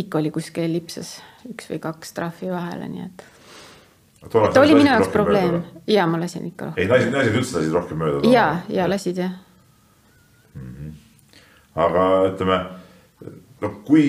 ikka 0.00 0.18
oli 0.18 0.32
kuskil 0.34 0.64
ellipses 0.68 1.18
üks 1.50 1.68
või 1.70 1.80
kaks 1.82 2.14
trahvi 2.16 2.48
vahele, 2.50 2.88
nii 2.90 3.04
et. 3.04 3.26
et 4.24 4.62
oli 4.62 4.78
minu 4.78 4.88
jaoks 4.88 5.12
probleem 5.12 5.60
ja 5.90 6.06
ma 6.08 6.22
lasin 6.22 6.48
ikka 6.48 6.72
ei, 6.78 6.88
naised, 6.88 7.12
naised 7.12 7.36
üldse 7.36 7.58
lasid 7.58 7.76
rohkem 7.76 8.00
mööda. 8.00 8.24
ja, 8.30 8.46
ja 8.72 8.88
lasid 8.88 9.20
jah 9.20 9.36
mm. 10.54 10.72
-hmm. 10.72 11.44
aga 11.84 12.08
ütleme, 12.30 12.58
no 13.60 13.70
kui 13.84 14.08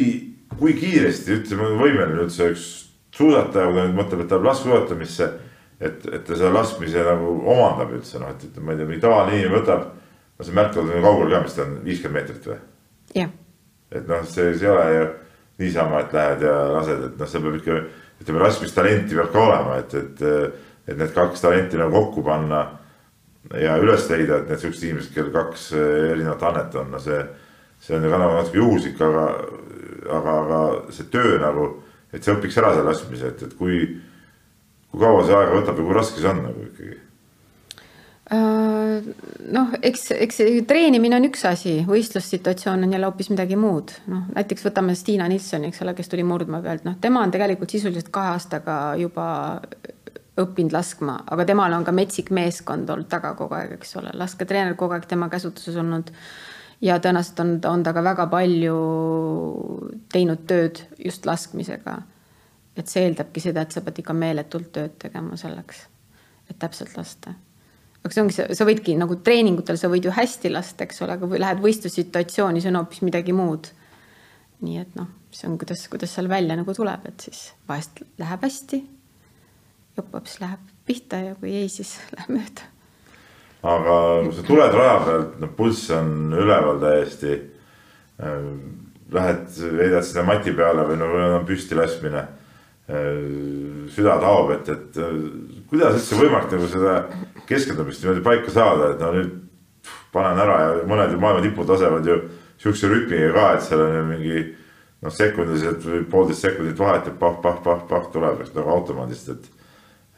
kui 0.60 0.76
kiiresti, 0.78 1.40
ütleme, 1.40 1.70
on 1.70 1.80
võimeline 1.80 2.26
üldse 2.26 2.50
üks 2.54 2.66
suusataja, 3.16 3.68
kui 3.70 3.78
ta 3.78 3.88
nüüd 3.88 3.98
mõtleb, 4.00 4.24
et 4.24 4.30
ta 4.30 4.38
läheb 4.38 4.50
laskesuusatamisse. 4.50 5.32
et, 5.80 6.06
et 6.08 6.24
ta 6.24 6.36
selle 6.36 6.54
laskmise 6.56 7.04
nagu 7.04 7.34
omandab 7.52 7.92
üldse 7.98 8.20
noh, 8.20 8.30
et, 8.32 8.46
et 8.48 8.60
ma 8.64 8.72
ei 8.72 8.78
tea, 8.80 8.88
mingi 8.88 9.02
tavaline 9.04 9.40
inimene 9.42 9.60
võtab. 9.60 9.90
no 10.38 10.46
see 10.46 10.56
märk 10.56 10.78
on 10.80 10.92
kaugel 11.04 11.34
ka, 11.34 11.42
mis 11.44 11.56
ta 11.58 11.66
on, 11.66 11.76
viiskümmend 11.84 12.22
meetrit 12.22 12.48
või? 12.48 12.58
jah. 13.16 13.34
et 13.92 14.08
noh, 14.08 14.24
see, 14.24 14.54
see 14.56 14.68
ei 14.68 14.72
ole 14.72 14.88
ju 14.94 15.06
niisama, 15.60 16.02
et 16.04 16.16
lähed 16.16 16.48
ja 16.48 16.56
lased, 16.72 17.04
et 17.10 17.20
noh, 17.20 17.30
seal 17.32 17.44
peab 17.44 17.60
ikka 17.60 17.78
ütleme, 18.22 18.42
laskmistalenti 18.44 19.20
peab 19.20 19.32
ka 19.34 19.44
olema, 19.44 19.78
et, 19.84 19.94
et, 20.00 20.26
et 20.88 20.98
need 21.00 21.14
kaks 21.16 21.44
talenti 21.44 21.80
nagu 21.80 21.96
kokku 21.96 22.24
panna 22.24 22.66
ja 23.54 23.76
üles 23.80 24.08
leida, 24.10 24.42
et 24.42 24.52
need 24.52 24.64
siuksed 24.64 24.88
inimesed, 24.88 25.14
kellel 25.16 25.34
kaks 25.36 25.70
erinevat 25.76 26.44
annet 26.50 26.76
on, 26.80 26.92
no 26.96 27.02
see, 27.04 27.20
see 27.84 27.96
on 27.98 28.08
ju 28.08 28.12
ka 28.12 28.20
nagu 28.22 28.40
natuke 28.40 28.62
juhuslik, 28.62 29.02
aga 29.04 29.28
aga, 30.10 30.36
aga 30.44 30.60
see 30.96 31.08
töö 31.14 31.40
nagu, 31.42 31.70
et 32.14 32.24
see 32.24 32.36
õpiks 32.36 32.60
ära 32.62 32.74
selle 32.76 32.90
laskmise, 32.90 33.34
et, 33.34 33.48
et 33.48 33.58
kui, 33.58 33.82
kui 34.92 35.02
kaua 35.02 35.26
see 35.26 35.36
aega 35.38 35.58
võtab 35.58 35.82
ja 35.82 35.88
kui 35.88 35.98
raske 35.98 36.22
see 36.22 36.32
on 36.32 36.46
nagu 36.46 36.70
ikkagi? 36.70 37.02
Äh, 38.34 39.06
noh, 39.54 39.74
eks, 39.86 40.08
eks 40.16 40.40
treenimine 40.66 41.20
on 41.20 41.28
üks 41.28 41.44
asi, 41.46 41.76
võistlussituatsioon 41.86 42.88
on 42.88 42.96
jälle 42.96 43.06
hoopis 43.06 43.30
midagi 43.30 43.58
muud. 43.60 43.94
noh, 44.10 44.24
näiteks 44.34 44.66
võtame 44.66 44.96
Stiina 44.98 45.28
Nilssoni, 45.30 45.70
eks 45.70 45.84
ole, 45.86 45.94
kes 45.94 46.10
tuli 46.10 46.26
murdmaa 46.26 46.64
pealt, 46.66 46.88
noh, 46.88 46.98
tema 47.02 47.22
on 47.22 47.34
tegelikult 47.34 47.76
sisuliselt 47.76 48.10
kahe 48.14 48.34
aastaga 48.34 48.80
juba 48.98 49.28
õppinud 50.42 50.74
laskma, 50.76 51.20
aga 51.32 51.46
temal 51.48 51.78
on 51.78 51.86
ka 51.86 51.94
metsik 51.96 52.32
meeskond 52.34 52.90
olnud 52.90 53.08
taga 53.12 53.36
kogu 53.38 53.56
aeg, 53.56 53.78
eks 53.78 53.96
ole, 54.02 54.12
lasketreener 54.18 54.74
kogu 54.80 54.98
aeg 54.98 55.06
tema 55.08 55.30
käsutuses 55.32 55.78
olnud 55.80 56.10
ja 56.86 56.98
tõenäoliselt 57.02 57.42
on, 57.42 57.56
on 57.70 57.84
ta 57.86 57.94
ka 57.96 58.04
väga 58.06 58.28
palju 58.32 58.76
teinud 60.14 60.46
tööd 60.50 60.84
just 61.02 61.26
laskmisega. 61.26 62.02
et 62.76 62.92
see 62.92 63.06
eeldabki 63.08 63.40
seda, 63.40 63.64
et 63.64 63.72
sa 63.72 63.82
pead 63.82 64.02
ikka 64.02 64.14
meeletult 64.14 64.74
tööd 64.76 64.98
tegema 65.00 65.38
selleks, 65.40 65.86
et 66.50 66.58
täpselt 66.60 66.98
lasta. 66.98 67.34
aga 68.04 68.14
see 68.14 68.24
ongi 68.24 68.36
sa 68.36 68.68
võidki 68.68 68.98
nagu 69.00 69.16
treeningutel 69.16 69.80
sa 69.82 69.90
võid 69.90 70.06
ju 70.06 70.14
hästi 70.14 70.52
lasta, 70.52 70.84
eks 70.84 71.02
ole, 71.02 71.18
aga 71.18 71.30
või 71.32 71.42
lähed 71.42 71.64
võistlussituatsiooni, 71.64 72.62
see 72.62 72.74
on 72.74 72.82
hoopis 72.82 73.02
midagi 73.08 73.34
muud. 73.34 73.72
nii 74.66 74.78
et 74.82 75.00
noh, 75.00 75.10
see 75.32 75.50
on, 75.50 75.58
kuidas, 75.62 75.88
kuidas 75.92 76.14
seal 76.16 76.30
välja 76.30 76.58
nagu 76.60 76.74
tuleb, 76.74 77.10
et 77.10 77.28
siis 77.30 77.50
vahest 77.68 78.04
läheb 78.22 78.46
hästi. 78.46 78.84
jopp-jops 79.98 80.40
läheb 80.44 80.72
pihta 80.86 81.24
ja 81.24 81.36
kui 81.40 81.56
ei, 81.56 81.70
siis 81.70 81.98
läheb 82.18 82.38
mööda. 82.38 82.75
Aga 83.66 83.98
kui 84.26 84.38
sa 84.38 84.46
tuled 84.46 84.78
raja 84.78 84.96
pealt, 85.06 85.36
noh 85.42 85.54
pulss 85.58 85.90
on 85.96 86.34
üleval 86.38 86.80
täiesti. 86.84 87.38
Lähed, 89.16 89.46
heidad 89.78 90.06
sinna 90.06 90.24
mati 90.26 90.54
peale 90.56 90.86
või 90.88 90.98
no 90.98 91.10
on 91.38 91.46
püsti 91.46 91.78
laskmine 91.78 92.24
süda 92.86 94.20
taob, 94.22 94.52
et, 94.54 94.70
et 94.70 94.98
kuidas 95.70 95.98
üldse 95.98 96.20
võimalik 96.20 96.52
nagu 96.54 96.68
seda 96.70 96.94
keskendumist 97.50 98.04
niimoodi 98.04 98.22
paika 98.26 98.54
saada, 98.54 98.92
et 98.94 99.02
no 99.02 99.10
nüüd 99.16 99.32
panen 100.14 100.42
ära 100.44 100.60
ja 100.62 100.76
mõned 100.86 101.16
maailma 101.18 101.42
tipud 101.44 101.70
lasevad 101.70 102.06
ju 102.06 102.20
sihukese 102.62 102.92
rütmiga 102.92 103.32
ka, 103.34 103.48
et 103.56 103.66
seal 103.66 103.82
on 103.82 103.98
ju 103.98 104.04
mingi 104.12 104.38
noh, 104.46 105.14
sekundilised 105.14 105.82
või 105.90 106.04
poolteist 106.12 106.46
sekundit 106.46 106.80
vahet 106.80 107.10
ja 107.10 107.16
pah-pah-pah-pah 107.20 108.10
tuleb 108.14 108.46
nagu 108.46 108.76
automaadist, 108.78 109.34
et. 109.34 109.52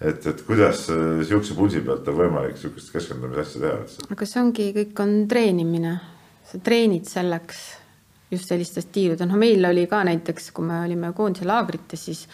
Et, 0.02 0.28
et 0.30 0.46
kuidas 0.46 0.86
sihukese 0.88 1.58
pulsi 1.58 1.82
pealt 1.86 2.08
on 2.12 2.20
võimalik 2.22 2.60
sihukest 2.60 2.94
keskendumise 2.94 3.46
asja 3.46 3.64
teha 3.64 3.82
üldse? 3.82 4.08
aga 4.14 4.30
see 4.30 4.44
ongi, 4.44 4.70
kõik 4.82 5.04
on 5.04 5.18
treenimine, 5.32 5.98
sa 6.48 6.62
treenid 6.64 7.10
selleks 7.10 7.66
just 8.32 8.52
sellistest 8.52 8.92
tiirudel, 8.92 9.30
noh, 9.30 9.40
meil 9.40 9.64
oli 9.70 9.88
ka 9.90 10.04
näiteks, 10.08 10.52
kui 10.56 10.68
me 10.68 10.82
olime 10.84 11.14
koondise 11.16 11.48
laagrites, 11.48 12.04
siis 12.10 12.26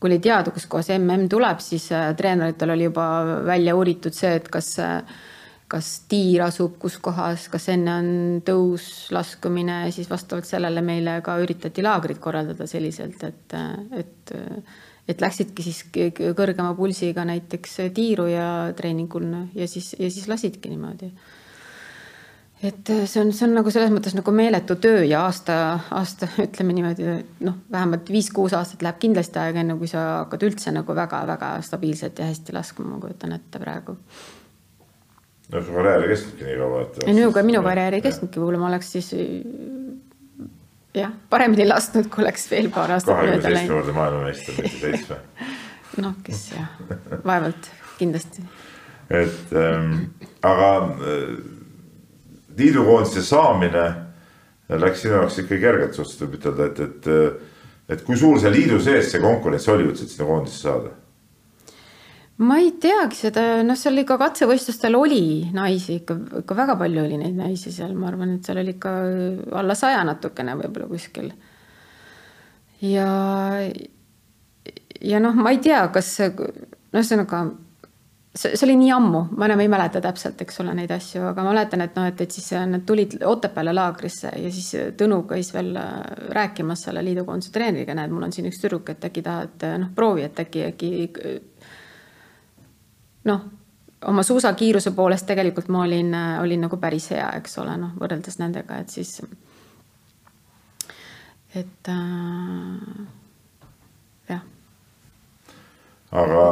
kui 0.00 0.10
oli 0.10 0.20
teada, 0.22 0.52
kus 0.52 0.66
kohas 0.68 0.90
mm 0.96 1.28
tuleb, 1.28 1.60
siis 1.64 1.90
äh, 1.92 2.14
treeneritel 2.16 2.72
oli 2.72 2.88
juba 2.88 3.06
välja 3.46 3.76
uuritud 3.76 4.16
see, 4.16 4.34
et 4.36 4.48
kas, 4.52 4.72
äh, 4.80 5.02
kas 5.68 5.90
tiir 6.08 6.44
asub 6.46 6.78
kus 6.80 6.98
kohas, 6.98 7.48
kas 7.52 7.68
enne 7.72 7.96
on 8.00 8.12
tõus, 8.44 8.86
laskumine, 9.12 9.82
siis 9.92 10.10
vastavalt 10.10 10.48
sellele 10.48 10.82
meile 10.84 11.20
ka 11.24 11.36
üritati 11.40 11.84
laagrit 11.84 12.20
korraldada 12.20 12.68
selliselt, 12.68 13.24
et, 13.28 13.56
äh, 13.56 14.00
et, 14.04 14.34
et 15.10 15.20
läksidki 15.20 15.66
siis 15.66 15.82
kõrgema 15.90 16.72
pulsiga 16.78 17.26
näiteks 17.28 17.76
tiiru 17.96 18.28
ja 18.30 18.46
treeningul 18.76 19.28
ja 19.54 19.68
siis, 19.68 19.92
ja 19.98 20.10
siis 20.10 20.28
lasidki 20.30 20.72
niimoodi 20.72 21.10
et 22.62 22.90
see 23.08 23.20
on, 23.22 23.30
see 23.32 23.46
on 23.46 23.54
nagu 23.56 23.72
selles 23.72 23.92
mõttes 23.92 24.14
nagu 24.16 24.32
meeletu 24.36 24.76
töö 24.80 25.00
ja 25.08 25.24
aasta, 25.28 25.54
aasta 25.96 26.28
ütleme 26.46 26.76
niimoodi 26.76 27.06
noh, 27.46 27.56
vähemalt 27.72 28.10
viis-kuus 28.12 28.54
aastat 28.56 28.84
läheb 28.84 29.00
kindlasti 29.00 29.40
aega, 29.40 29.64
enne 29.64 29.78
kui 29.80 29.88
sa 29.90 30.04
hakkad 30.22 30.44
üldse 30.48 30.74
nagu 30.76 30.96
väga-väga 30.96 31.54
stabiilselt 31.64 32.20
ja 32.20 32.28
hästi 32.28 32.56
laskma, 32.56 32.90
ma 32.92 33.00
kujutan 33.00 33.32
ette 33.36 33.62
praegu. 33.62 33.96
no 35.50 35.64
su 35.64 35.72
karjäär 35.74 36.04
ei 36.04 36.12
kestnudki 36.12 36.48
nii 36.50 36.58
kaua, 36.60 36.82
et. 36.84 37.00
ei 37.06 37.16
minuga, 37.16 37.46
minu 37.48 37.64
karjäär 37.64 37.96
ei 37.96 38.04
kestnudki, 38.04 38.42
võib-olla 38.42 38.60
ma 38.60 38.68
oleks 38.74 38.92
siis 38.98 39.12
jah, 40.94 41.12
paremini 41.30 41.66
lasknud, 41.68 42.08
kui 42.12 42.24
oleks 42.24 42.48
veel 42.50 42.70
paar 42.74 42.96
aastat 42.96 43.14
mööda 43.14 43.30
läinud. 43.30 43.42
kahekümne 43.42 43.56
seitsme 43.58 43.76
korda 43.76 43.96
maailmameister, 43.98 44.58
mitte 44.58 44.82
seitsme. 44.82 45.20
noh, 46.04 46.18
kes 46.26 46.44
jah, 46.54 46.68
vaevalt, 47.24 47.70
kindlasti. 47.98 48.44
et 49.10 49.56
ähm, 49.58 49.96
aga 50.46 50.70
äh, 50.86 51.34
liidukoondise 52.60 53.22
saamine 53.26 53.86
läks 54.80 55.02
sinu 55.02 55.18
jaoks 55.18 55.38
ikka 55.42 55.58
kergelt 55.58 55.96
suhteliselt 55.96 56.26
võib 56.26 56.38
ütelda, 56.38 56.66
et, 56.70 56.80
et, 56.86 57.94
et 57.96 58.02
kui 58.06 58.18
suur 58.18 58.38
see 58.40 58.52
liidu 58.54 58.78
sees 58.82 59.10
see 59.10 59.22
konkurents 59.22 59.68
oli 59.72 59.88
üldse, 59.88 60.06
et 60.06 60.14
sinna 60.14 60.28
koondisse 60.28 60.62
saada? 60.66 60.92
Ma 62.40 62.56
ei 62.60 62.72
teagi 62.80 63.18
seda, 63.18 63.44
noh, 63.66 63.76
seal 63.76 64.00
ikka 64.00 64.16
katsevõistlustel 64.20 64.96
oli 64.96 65.22
naisi 65.52 65.98
ikka, 66.00 66.16
ikka 66.40 66.56
väga 66.56 66.76
palju 66.80 67.04
oli 67.04 67.20
neid 67.20 67.36
naisi 67.36 67.72
seal, 67.74 67.92
ma 67.98 68.08
arvan, 68.08 68.36
et 68.38 68.48
seal 68.48 68.62
oli 68.62 68.76
ikka 68.78 68.92
alla 69.60 69.76
saja 69.76 70.02
natukene 70.08 70.56
võib-olla 70.62 70.88
kuskil. 70.88 71.32
ja, 72.86 73.08
ja 75.00 75.20
noh, 75.20 75.36
ma 75.36 75.52
ei 75.52 75.60
tea, 75.64 75.82
kas 75.92 76.14
noh, 76.24 76.54
ühesõnaga 76.94 77.42
see, 78.32 78.54
see 78.54 78.64
oli 78.70 78.78
nii 78.86 78.90
ammu, 78.94 79.22
ma 79.36 79.50
enam 79.50 79.60
ei 79.60 79.68
mäleta 79.68 80.00
täpselt, 80.00 80.40
eks 80.40 80.62
ole, 80.64 80.72
neid 80.80 80.96
asju, 80.96 81.26
aga 81.34 81.44
ma 81.44 81.52
mäletan, 81.52 81.84
et 81.84 82.00
noh, 82.00 82.08
et, 82.08 82.24
et 82.24 82.40
siis 82.40 82.48
nad 82.72 82.88
tulid 82.88 83.18
Otepääle 83.26 83.76
laagrisse 83.76 84.32
ja 84.32 84.54
siis 84.54 84.96
Tõnu 84.96 85.26
käis 85.28 85.52
veel 85.52 85.74
äh, 85.76 85.92
rääkimas 86.32 86.88
selle 86.88 87.04
liidukoondise 87.04 87.52
treeneriga, 87.52 88.00
näed, 88.00 88.16
mul 88.16 88.30
on 88.30 88.32
siin 88.32 88.48
üks 88.48 88.64
tüdruk, 88.64 88.94
et 88.94 89.08
äkki 89.10 89.28
tahad 89.28 89.70
noh, 89.84 89.92
proovi, 89.92 90.24
et 90.24 90.44
äkki, 90.46 90.68
äkki 90.72 90.92
noh, 93.28 93.44
oma 94.06 94.22
suusakiiruse 94.22 94.94
poolest 94.96 95.26
tegelikult 95.28 95.68
ma 95.68 95.84
olin, 95.84 96.14
olin 96.40 96.66
nagu 96.66 96.78
päris 96.80 97.10
hea, 97.14 97.28
eks 97.40 97.58
ole, 97.62 97.76
noh, 97.80 97.92
võrreldes 98.00 98.40
nendega, 98.40 98.80
et 98.80 98.94
siis, 98.94 99.20
et 101.54 101.92
äh, 101.92 103.04
jah. 104.30 104.42
aga 106.10 106.48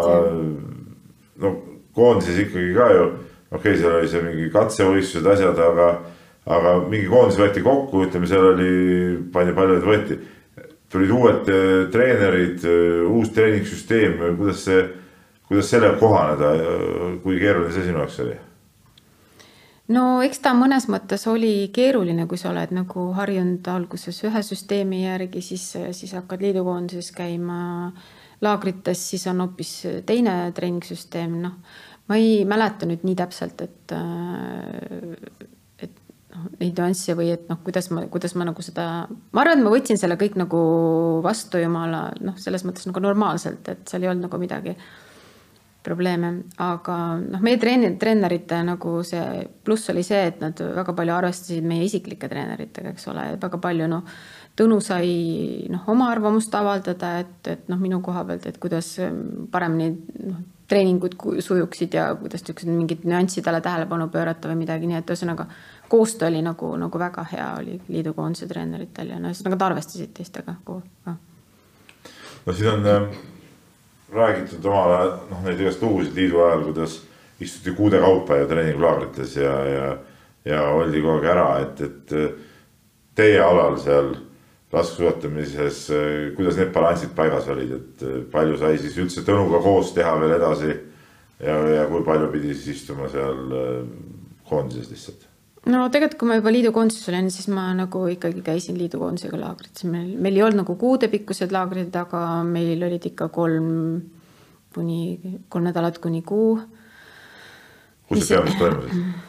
no 1.43 1.57
koondises 1.99 2.39
ikkagi 2.45 2.75
ka 2.77 2.93
ju, 2.95 3.09
okei 3.51 3.73
okay,, 3.73 3.81
seal 3.81 3.99
oli 3.99 4.11
see 4.11 4.25
mingi 4.25 4.49
katsevõistlused, 4.55 5.29
asjad, 5.33 5.61
aga, 5.71 5.89
aga 6.59 6.75
mingi 6.87 7.09
koondis 7.11 7.39
võeti 7.41 7.65
kokku, 7.65 8.05
ütleme, 8.07 8.29
seal 8.31 8.53
oli, 8.53 8.73
palju, 9.35 9.57
palju 9.57 9.79
neid 9.79 9.89
võeti. 9.89 10.19
tulid 10.89 11.11
uued 11.13 11.51
eh, 11.53 11.83
treenerid, 11.93 12.63
eh, 12.65 13.03
uus 13.09 13.33
treeningsüsteem, 13.37 14.21
kuidas 14.39 14.63
see, 14.65 14.87
kuidas 15.49 15.71
sellega 15.73 15.97
kohaneda, 16.01 16.53
kui 17.25 17.41
keeruline 17.41 17.73
see 17.73 17.89
sinu 17.89 18.05
jaoks 18.05 18.21
oli? 18.25 18.37
no 19.95 20.05
eks 20.25 20.43
ta 20.45 20.53
mõnes 20.57 20.89
mõttes 20.93 21.25
oli 21.31 21.71
keeruline, 21.75 22.27
kui 22.29 22.41
sa 22.41 22.53
oled 22.53 22.75
nagu 22.77 23.09
harjunud 23.17 23.69
alguses 23.73 24.23
ühe 24.29 24.43
süsteemi 24.45 25.05
järgi, 25.07 25.43
siis, 25.45 25.71
siis 25.97 26.15
hakkad 26.19 26.45
liidukoondises 26.45 27.13
käima. 27.17 27.61
Laagrites, 28.39 29.01
siis 29.11 29.25
on 29.27 29.41
hoopis 29.43 29.71
teine 30.07 30.53
treeningsüsteem, 30.55 31.33
noh. 31.43 31.57
Ma 32.07 32.15
ei 32.21 32.45
mäleta 32.47 32.87
nüüd 32.87 33.03
nii 33.03 33.17
täpselt, 33.19 33.65
et, 33.65 33.95
et 35.83 35.97
noh, 36.39 36.45
neid 36.61 36.79
nüansse 36.79 37.17
või 37.19 37.33
et 37.35 37.51
noh, 37.51 37.59
kuidas 37.67 37.91
ma, 37.91 38.05
kuidas 38.13 38.37
ma 38.39 38.47
nagu 38.47 38.63
seda, 38.63 38.85
ma 39.11 39.43
arvan, 39.43 39.59
et 39.59 39.67
ma 39.67 39.73
võtsin 39.75 39.99
selle 39.99 40.15
kõik 40.21 40.39
nagu 40.39 40.61
vastu 41.25 41.59
jumala 41.59 42.05
noh, 42.23 42.39
selles 42.39 42.63
mõttes 42.69 42.87
nagu 42.87 43.03
normaalselt, 43.03 43.67
et 43.75 43.91
seal 43.91 44.07
ei 44.07 44.13
olnud 44.13 44.29
nagu 44.29 44.41
midagi 44.41 44.77
probleeme, 45.85 46.33
aga 46.61 46.97
noh, 47.23 47.43
meie 47.45 47.59
treener, 47.61 47.95
treenerite 48.01 48.59
nagu 48.67 48.99
see 49.07 49.45
pluss 49.65 49.91
oli 49.93 50.03
see, 50.07 50.25
et 50.33 50.43
nad 50.43 50.59
väga 50.59 50.93
palju 50.97 51.15
arvestasid 51.15 51.65
meie 51.67 51.87
isiklike 51.87 52.29
treeneritega, 52.29 52.93
eks 52.93 53.09
ole, 53.13 53.31
väga 53.41 53.63
palju 53.63 53.89
noh, 53.91 54.19
Tõnu 54.59 54.81
sai 54.83 55.11
noh, 55.71 55.85
oma 55.93 56.09
arvamust 56.11 56.55
avaldada, 56.59 57.13
et, 57.23 57.37
et 57.47 57.69
noh, 57.71 57.79
minu 57.79 58.01
koha 58.03 58.25
pealt, 58.27 58.49
et 58.51 58.57
kuidas 58.59 58.89
paremini 59.53 59.93
noh, 60.27 60.41
treeningud 60.69 61.15
sujuksid 61.41 61.95
ja 61.95 62.09
kuidas 62.19 62.43
niisugused 62.43 62.69
mingid 62.69 63.07
nüanssidele 63.09 63.61
tähelepanu 63.65 64.09
pöörata 64.13 64.51
või 64.51 64.65
midagi, 64.65 64.91
nii 64.91 64.99
et 64.99 65.13
ühesõnaga 65.15 65.47
koostöö 65.89 66.29
oli 66.29 66.43
nagu, 66.45 66.73
nagu 66.81 67.01
väga 67.01 67.25
hea 67.33 67.47
oli 67.61 67.79
liidu 67.89 68.13
koondise 68.19 68.51
treeneritel 68.51 69.15
ja 69.15 69.21
no 69.23 69.31
ühesõnaga 69.31 69.57
nad 69.57 69.67
arvestasid 69.71 70.13
teistega 70.19 70.59
ka. 70.67 71.15
no 72.47 72.57
siin 72.59 72.75
on 72.75 72.91
äh, 72.97 73.09
räägitud 74.13 74.65
omal 74.67 74.95
ajal 74.95 75.13
noh, 75.31 75.43
neid 75.45 75.61
igast 75.61 75.83
lugusid 75.83 76.17
liidu 76.17 76.41
ajal, 76.45 76.65
kuidas 76.71 77.01
istuti 77.41 77.75
kuude 77.77 78.01
kaupa 78.03 78.39
ju 78.41 78.49
treeningulaagrites 78.51 79.37
ja, 79.37 79.57
ja, 79.69 79.91
ja 80.45 80.63
oldi 80.75 81.03
kogu 81.03 81.19
aeg 81.19 81.29
ära, 81.35 81.49
et, 81.65 81.83
et 81.85 82.17
teie 83.19 83.39
alal 83.43 83.79
seal 83.83 84.15
laskesuusatamises, 84.73 85.85
kuidas 86.37 86.59
need 86.61 86.73
balansid 86.75 87.15
paigas 87.17 87.49
olid, 87.49 87.73
et 87.79 88.05
eh, 88.05 88.19
palju 88.33 88.59
sai 88.61 88.77
siis 88.81 88.99
üldse 89.01 89.25
Tõnuga 89.25 89.63
koos 89.65 89.95
teha 89.97 90.13
veel 90.21 90.35
edasi 90.37 90.69
ja, 91.41 91.57
ja 91.73 91.87
kui 91.89 92.05
palju 92.05 92.29
pidi 92.35 92.53
siis 92.53 92.83
istuma 92.83 93.09
seal 93.13 93.57
eh, 93.57 93.81
koondises 94.49 94.93
lihtsalt? 94.93 95.25
No 95.67 95.89
tegelikult, 95.93 96.19
kui 96.21 96.29
ma 96.31 96.39
juba 96.39 96.53
liidukoondises 96.55 97.09
olin, 97.11 97.31
siis 97.35 97.49
ma 97.53 97.69
nagu 97.77 98.05
ikkagi 98.13 98.43
käisin 98.47 98.79
liidukoondisega 98.79 99.41
laagrites, 99.41 99.85
meil, 99.91 100.15
meil 100.21 100.39
ei 100.39 100.45
olnud 100.47 100.63
nagu 100.63 100.77
kuudepikkused 100.81 101.53
laagrid, 101.55 101.95
aga 101.99 102.23
meil 102.47 102.83
olid 102.87 103.09
ikka 103.11 103.29
kolm 103.35 103.71
kuni, 104.75 105.01
kolm 105.49 105.69
nädalat 105.69 105.99
kuni 105.99 106.23
kuu. 106.23 106.59
kus 108.09 108.29
see 108.29 108.37
peamiselt 108.37 108.63
toimus 108.63 108.93
siis? 108.93 109.17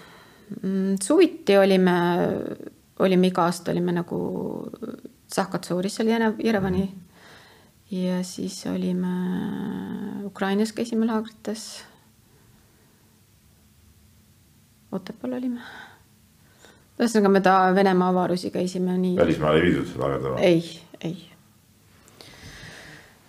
Mm, 0.50 0.96
suviti 0.98 1.54
olime, 1.62 1.92
olime 3.06 3.28
iga 3.30 3.44
aasta 3.46 3.70
olime 3.70 3.94
nagu 3.94 4.18
Sahkatsooris 5.30 6.00
oli 6.02 6.16
Jerevani. 6.44 6.88
ja 7.92 8.24
siis 8.24 8.66
olime 8.66 9.14
Ukrainas 10.26 10.74
käisime 10.74 11.06
laagrites. 11.06 11.84
Otepääl 14.92 15.34
olime. 15.34 15.62
Ühesõnaga 17.00 17.34
mööda 17.34 17.56
Venemaa 17.76 18.12
avarusi 18.14 18.52
käisime 18.52 18.98
nii. 18.98 19.18
välismaale 19.18 19.60
ei 19.62 19.68
viidud 19.68 19.98
laagerdama? 20.02 20.40
ei, 20.40 20.64
ei. 21.02 21.18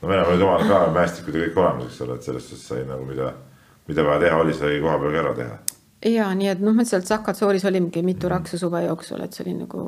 no 0.03 0.09
Venemaal 0.09 0.33
olid 0.35 0.47
omal 0.49 0.69
ka 0.69 0.85
mäestikud 0.95 1.39
ja 1.39 1.49
kõik 1.49 1.61
olemas, 1.65 1.91
eks 1.91 2.07
ole, 2.07 2.19
et 2.19 2.31
selles 2.31 2.49
suhtes 2.51 2.69
sai 2.73 2.87
nagu 2.89 3.07
mida, 3.09 3.35
mida 3.89 4.07
vaja 4.07 4.27
teha 4.27 4.41
oli, 4.45 4.57
sai 4.57 4.81
koha 4.83 4.99
peal 5.03 5.15
ka 5.17 5.23
ära 5.25 5.37
teha 5.43 5.61
ja 6.05 6.31
nii 6.35 6.49
et 6.49 6.61
noh, 6.65 6.75
me 6.77 6.85
sealt 6.89 7.09
Sakatsooris 7.09 7.65
olimegi 7.69 8.03
mitu 8.05 8.29
raksu 8.33 8.59
suve 8.59 8.83
jooksul, 8.87 9.21
et 9.25 9.37
see 9.37 9.45
oli 9.45 9.55
nagu 9.59 9.83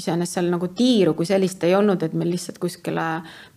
iseenesest 0.00 0.38
seal 0.38 0.48
nagu 0.52 0.70
tiiru 0.76 1.12
kui 1.18 1.28
sellist 1.28 1.64
ei 1.68 1.74
olnud, 1.76 2.02
et 2.02 2.14
meil 2.16 2.32
lihtsalt 2.32 2.60
kuskile 2.62 3.06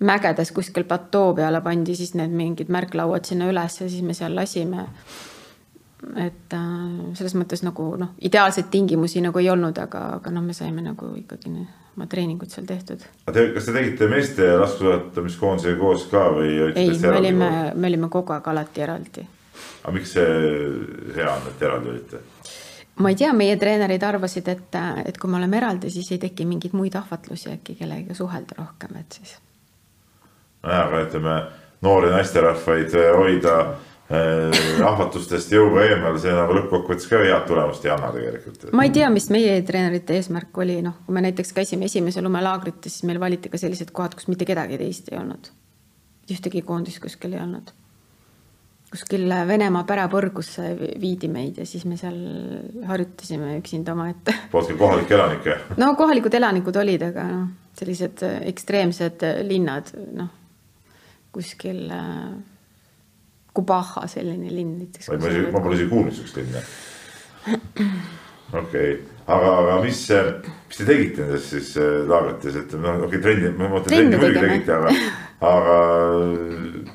mägedes 0.03 0.51
kuskil 0.55 0.88
platoo 0.89 1.32
peale 1.38 1.61
pandi 1.63 1.95
siis 1.95 2.13
need 2.19 2.34
mingid 2.36 2.71
märklauad 2.73 3.27
sinna 3.27 3.47
üles 3.51 3.79
ja 3.79 3.88
siis 3.88 4.03
me 4.03 4.15
seal 4.17 4.36
lasime. 4.36 4.88
Et 6.18 6.56
äh, 6.58 6.72
selles 7.18 7.36
mõttes 7.38 7.66
nagu 7.66 7.91
noh, 7.99 8.16
ideaalseid 8.22 8.72
tingimusi 8.74 9.22
nagu 9.22 9.39
ei 9.39 9.49
olnud, 9.54 9.78
aga, 9.78 10.08
aga 10.22 10.34
noh, 10.34 10.45
me 10.45 10.56
saime 10.58 10.84
nagu 10.86 11.12
ikkagi 11.20 11.52
oma 11.52 12.08
treeningud 12.10 12.49
seal 12.49 12.66
tehtud. 12.66 13.04
kas 13.26 13.68
te 13.68 13.76
tegite 13.76 14.08
meeste 14.12 14.47
laskesuusatamiskoondisega 14.64 15.78
koos 15.80 16.08
ka 16.12 16.30
või? 16.38 16.56
ei, 16.76 16.89
me 16.97 17.14
olime, 17.18 17.52
me 17.76 17.93
olime 17.93 18.10
kogu 18.10 18.34
aeg 18.38 18.49
alati 18.54 18.88
eraldi 18.88 19.28
aga 19.84 19.93
miks 19.95 20.14
see 20.16 20.26
hea 21.16 21.30
on, 21.32 21.47
et 21.49 21.64
eraldi 21.66 21.93
olite? 21.95 22.22
ma 23.02 23.10
ei 23.10 23.18
tea, 23.18 23.32
meie 23.34 23.56
treenerid 23.58 24.04
arvasid, 24.06 24.49
et, 24.52 24.78
et 25.06 25.18
kui 25.18 25.32
me 25.32 25.39
oleme 25.39 25.58
eraldi, 25.58 25.89
siis 25.93 26.12
ei 26.14 26.20
teki 26.22 26.45
mingeid 26.45 26.76
muid 26.78 26.95
ahvatlusi 26.99 27.49
äkki 27.56 27.78
kellegagi 27.80 28.18
suhelda 28.18 28.60
rohkem, 28.60 28.99
et 28.99 29.18
siis. 29.18 29.38
nojah, 30.62 30.84
aga 30.86 31.06
ütleme 31.08 31.38
noori 31.82 32.12
naisterahvaid 32.14 32.93
hoida 33.18 33.56
ahvatlustest 34.12 35.53
jõuga 35.53 35.86
eemal, 35.88 36.18
see 36.22 36.34
nagu 36.36 36.55
lõppkokkuvõttes 36.57 37.09
ka 37.09 37.22
head 37.24 37.45
tulemust 37.47 37.86
ei 37.86 37.93
anna 37.93 38.12
tegelikult. 38.16 38.66
ma 38.76 38.86
ei 38.88 38.93
tea, 38.95 39.09
mis 39.14 39.30
meie 39.34 39.59
treenerite 39.68 40.18
eesmärk 40.20 40.57
oli, 40.64 40.80
noh, 40.86 41.01
kui 41.05 41.16
me 41.16 41.24
näiteks 41.28 41.53
käisime 41.57 41.88
esimese 41.89 42.24
lumelaagrites, 42.24 42.97
siis 42.97 43.07
meil 43.09 43.22
valiti 43.22 43.51
ka 43.51 43.62
sellised 43.62 43.93
kohad, 43.95 44.18
kus 44.18 44.28
mitte 44.32 44.47
kedagi 44.47 44.80
teist 44.82 45.12
ei 45.12 45.20
olnud. 45.22 45.51
ühtegi 46.32 46.64
koondist 46.66 47.01
kuskil 47.03 47.38
ei 47.38 47.43
olnud 47.43 47.72
kuskil 48.91 49.24
Venemaa 49.47 49.86
pärapõrgusse 49.88 50.66
viidi 50.99 51.30
meid 51.32 51.62
ja 51.62 51.66
siis 51.66 51.86
me 51.88 51.95
seal 51.95 52.18
harjutasime 52.88 53.53
üksinda 53.62 53.93
omaette. 53.95 54.36
polnud 54.51 54.74
ka 54.74 54.78
kohalikke 54.84 55.16
elanikke? 55.16 55.57
no 55.80 55.93
kohalikud 55.95 56.36
elanikud 56.36 56.76
olid, 56.84 57.07
aga 57.07 57.26
noh, 57.30 57.49
sellised 57.80 58.26
ekstreemsed 58.51 59.24
linnad, 59.47 59.95
noh 60.12 60.38
kuskil 61.32 61.88
äh, 61.91 62.32
Kubaha 63.54 64.08
selline 64.08 64.52
linn 64.52 64.78
näiteks. 64.80 65.10
ma 65.12 65.20
isegi, 65.20 65.47
ma 65.52 65.64
pole 65.64 65.80
isegi 65.80 65.91
kuulnud 65.91 66.16
sihukest 66.16 66.38
linna. 66.39 66.62
okei 68.54 68.62
okay., 68.62 68.93
aga, 69.28 69.52
aga 69.64 69.80
mis, 69.86 70.04
mis 70.70 70.80
te 70.80 70.88
tegite 70.88 71.26
nendes 71.26 71.49
siis 71.52 71.74
äh, 71.80 72.02
laagrites, 72.08 72.62
et 72.64 72.78
noh, 72.78 73.04
okei 73.08 73.20
okay, 73.20 73.26
trenni, 73.28 73.52
ma 73.58 73.72
mõtlen 73.74 73.91
trenni 73.91 74.22
muidugi 74.22 74.45
tegite, 74.45 74.80
aga 74.80 74.95
aga 75.41 75.78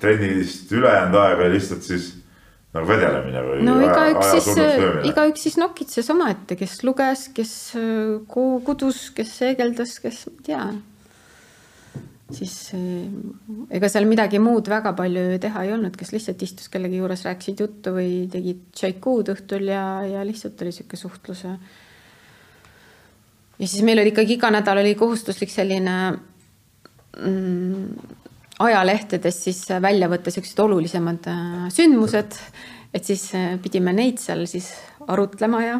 trennist 0.01 0.71
ülejäänud 0.73 1.19
aega 1.19 1.49
lihtsalt 1.51 1.87
siis 1.87 2.13
nagu 2.77 2.89
vedelemine 2.89 3.43
või? 3.43 3.63
no 3.67 3.77
igaüks 3.83 4.33
siis, 4.37 4.51
igaüks 5.11 5.47
siis 5.49 5.57
nokitses 5.61 6.11
omaette, 6.15 6.59
kes 6.59 6.79
luges, 6.87 7.29
kes 7.37 7.55
äh, 7.79 8.19
kudus, 8.31 9.09
kes 9.17 9.33
seegeldas, 9.41 9.99
kes 10.03 10.27
ma 10.29 10.37
ei 10.37 10.47
tea. 10.51 10.67
Siis 12.35 12.55
äh, 12.74 13.07
ega 13.79 13.89
seal 13.91 14.07
midagi 14.11 14.41
muud 14.43 14.66
väga 14.70 14.93
palju 14.99 15.39
teha 15.43 15.62
ei 15.62 15.72
olnud, 15.77 15.95
kes 15.99 16.12
lihtsalt 16.14 16.43
istus 16.43 16.70
kellegi 16.72 16.99
juures, 16.99 17.22
rääkisid 17.27 17.62
juttu 17.62 17.95
või 17.95 18.27
tegid 18.33 18.64
tšaikuud 18.74 19.31
õhtul 19.37 19.68
ja, 19.70 19.85
ja 20.07 20.24
lihtsalt 20.27 20.62
oli 20.64 20.74
sihuke 20.74 20.99
suhtlus 20.99 21.45
ja. 21.47 21.55
siis 23.62 23.83
meil 23.87 24.03
oli 24.03 24.11
ikkagi 24.14 24.39
iga 24.41 24.51
nädal 24.55 24.83
oli 24.83 24.97
kohustuslik 24.99 25.55
selline 25.55 25.97
mm, 27.22 28.16
ajalehtedest 28.66 29.47
siis 29.47 29.62
välja 29.83 30.11
võtta 30.11 30.33
siuksed 30.35 30.64
olulisemad 30.66 31.31
äh, 31.31 31.68
sündmused, 31.74 32.41
et 32.95 33.07
siis 33.07 33.29
äh, 33.39 33.55
pidime 33.62 33.95
neid 33.95 34.18
seal 34.22 34.49
siis 34.51 34.72
arutlema 35.07 35.62
ja. 35.62 35.79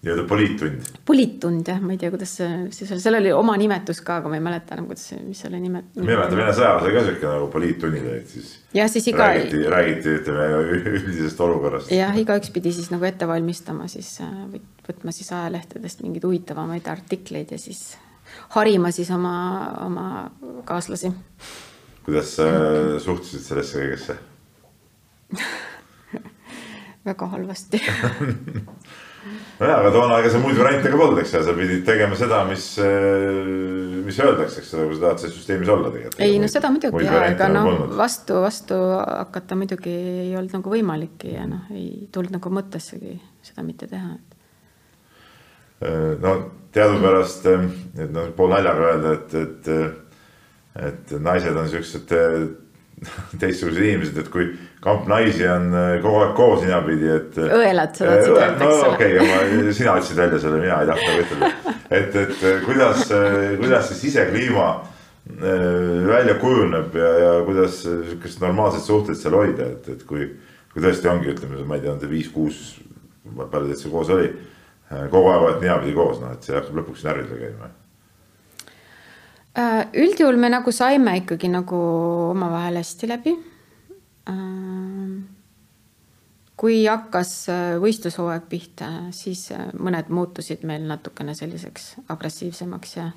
Nii-öelda 0.00 0.24
poliittund. 0.28 0.82
poliittund 1.04 1.68
jah, 1.68 1.80
ma 1.84 1.92
ei 1.92 1.98
tea, 2.00 2.08
kuidas 2.12 2.30
see 2.38 2.48
siis 2.72 2.92
oli, 2.94 3.02
seal 3.02 3.18
oli 3.18 3.32
oma 3.36 3.52
nimetus 3.60 4.00
ka, 4.04 4.16
aga 4.22 4.30
ma 4.32 4.38
ei 4.38 4.44
mäleta 4.44 4.76
enam, 4.76 4.86
kuidas, 4.88 5.10
mis 5.26 5.42
selle 5.44 5.60
nime. 5.60 5.82
mina 5.98 6.16
mäletan 6.16 6.40
Vene 6.40 6.54
sõjaväes 6.56 6.86
oli 6.86 6.94
ka 6.94 7.02
siuke 7.08 7.26
nagu 7.28 7.48
poliittunnid 7.52 8.06
olid 8.08 8.30
siis. 8.32 8.54
jah, 8.76 8.88
siis 8.88 9.10
iga. 9.12 9.26
räägiti, 9.28 9.60
räägiti 9.74 10.14
ütleme 10.22 10.46
üldisest 10.94 11.42
olukorrast. 11.44 11.92
jah, 11.92 12.16
igaüks 12.16 12.52
pidi 12.54 12.72
siis 12.72 12.88
nagu 12.94 13.04
ette 13.08 13.28
valmistama 13.28 13.90
siis, 13.92 14.14
äh, 14.24 14.30
võtma 14.88 15.12
siis 15.12 15.28
ajalehtedest 15.36 16.00
mingeid 16.06 16.24
huvitavamaid 16.24 16.88
artikleid 16.88 17.52
ja 17.52 17.60
siis 17.60 17.98
harima 18.56 18.94
siis 18.96 19.12
oma, 19.12 19.34
oma 19.84 20.06
kaaslasi. 20.64 21.12
kuidas 22.08 22.32
sa 22.40 22.48
suhtusid 23.04 23.44
sellesse 23.44 23.84
kõigesse 23.84 24.16
väga 27.10 27.30
halvasti 27.36 27.84
nojah, 29.60 29.74
aga 29.76 29.90
toona 29.94 30.18
ega 30.20 30.30
seal 30.32 30.42
muid 30.44 30.58
variante 30.58 30.90
ka 30.92 30.98
polnud, 31.00 31.20
eks 31.22 31.34
ju, 31.34 31.42
sa 31.44 31.54
pidid 31.56 31.82
tegema 31.86 32.16
seda, 32.18 32.40
mis, 32.48 32.66
mis 34.06 34.20
öeldakse, 34.22 34.62
eks 34.62 34.72
ole, 34.76 34.86
kui 34.88 34.96
sa 34.96 35.04
tahad 35.04 35.22
selles 35.22 35.36
süsteemis 35.36 35.72
olla 35.74 35.90
tegelikult. 35.92 36.22
ei 36.24 36.38
no 36.40 36.48
seda 36.52 36.70
muidugi 36.72 37.04
ja 37.04 37.24
ega 37.28 37.50
noh, 37.52 37.68
vastu, 37.98 38.40
vastu 38.44 38.78
hakata 38.96 39.58
muidugi 39.60 39.92
ei 39.92 40.32
olnud 40.40 40.56
nagu 40.56 40.74
võimalik 40.76 41.26
ja 41.28 41.44
noh, 41.50 41.68
ei 41.74 42.08
tulnud 42.12 42.38
nagu 42.38 42.54
mõttessegi 42.60 43.18
seda 43.44 43.66
mitte 43.66 43.90
teha. 43.90 44.16
no 46.24 46.34
teadupärast, 46.72 47.46
et 47.50 48.10
noh, 48.14 48.32
pool 48.36 48.52
naljaga 48.54 48.90
öelda, 48.92 49.14
et, 49.18 49.38
et, 49.44 49.70
et 50.88 51.14
naised 51.20 51.56
on 51.56 51.70
siuksed 51.70 52.12
teistsugused 53.40 53.80
inimesed, 53.80 54.18
et 54.20 54.28
kui 54.32 54.50
kamp 54.84 55.08
naisi 55.10 55.46
on 55.48 55.70
kogu 56.02 56.22
aeg 56.22 56.34
koos 56.36 56.64
ninapidi, 56.64 57.08
et. 57.14 57.38
õelad, 57.46 57.96
sa 57.96 58.10
tahtsid 58.10 58.34
öelda, 58.34 58.50
eks 58.52 58.66
ole. 58.66 58.92
okei 58.94 59.18
okay,, 59.24 59.74
sina 59.76 59.96
ütlesid 60.00 60.20
välja 60.20 60.42
selle, 60.42 60.60
mina 60.62 60.80
ei 60.82 60.90
tahtnud 60.90 61.24
ütelda. 61.24 61.74
et, 62.00 62.20
et 62.24 62.44
kuidas, 62.66 63.06
kuidas 63.62 63.90
see 63.90 64.00
sisekliima 64.04 64.68
välja 66.10 66.36
kujuneb 66.40 66.94
ja, 66.96 67.10
ja 67.24 67.32
kuidas 67.46 67.82
sihukest 67.84 68.40
normaalset 68.44 68.86
suhteid 68.88 69.20
seal 69.20 69.36
hoida, 69.36 69.72
et, 69.76 69.90
et 69.96 70.06
kui, 70.08 70.28
kui 70.74 70.84
tõesti 70.84 71.12
ongi, 71.12 71.32
ütleme, 71.34 71.64
ma 71.64 71.78
ei 71.78 71.84
tea, 71.84 71.96
on 71.96 72.00
see 72.02 72.12
viis-kuus, 72.12 72.62
palju 73.40 73.68
teid 73.68 73.84
seal 73.84 73.94
koos 73.94 74.12
oli 74.16 74.30
Äh, 74.90 75.06
kogu 75.10 75.30
aeg 75.30 75.44
olete 75.44 75.62
ninapidi 75.62 75.92
koos, 75.94 76.18
noh, 76.18 76.32
et 76.34 76.42
see 76.42 76.56
hakkab 76.56 76.80
lõpuks 76.80 77.04
närvidele 77.06 77.44
käima. 77.44 77.68
Äh, 79.58 79.88
üldjuhul 79.98 80.38
me 80.38 80.50
nagu 80.52 80.72
saime 80.72 81.16
ikkagi 81.22 81.50
nagu 81.50 81.78
omavahel 82.30 82.78
hästi 82.80 83.08
läbi. 83.10 83.34
Äh, 84.30 85.14
kui 86.60 86.82
hakkas 86.84 87.32
võistlushooaeg 87.80 88.44
pihta, 88.50 88.90
siis 89.16 89.46
mõned 89.80 90.12
muutusid 90.12 90.66
meil 90.68 90.84
natukene 90.84 91.32
selliseks 91.34 91.94
agressiivsemaks 92.12 92.96
ja 92.98 93.08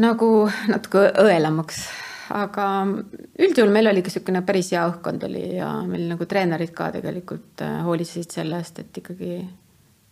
nagu 0.00 0.28
natuke 0.70 1.08
õelamaks 1.18 1.82
aga 2.32 2.66
üldjuhul 3.42 3.72
meil 3.72 3.90
oli 3.90 4.02
ka 4.02 4.10
niisugune 4.10 4.42
päris 4.46 4.70
hea 4.72 4.84
õhkkond 4.88 5.24
oli 5.26 5.42
ja 5.58 5.68
meil 5.86 6.06
nagu 6.12 6.26
treenerid 6.28 6.72
ka 6.76 6.90
tegelikult 6.94 7.64
hoolitsesid 7.86 8.38
selle 8.38 8.60
eest, 8.62 8.78
et 8.82 9.02
ikkagi 9.02 9.40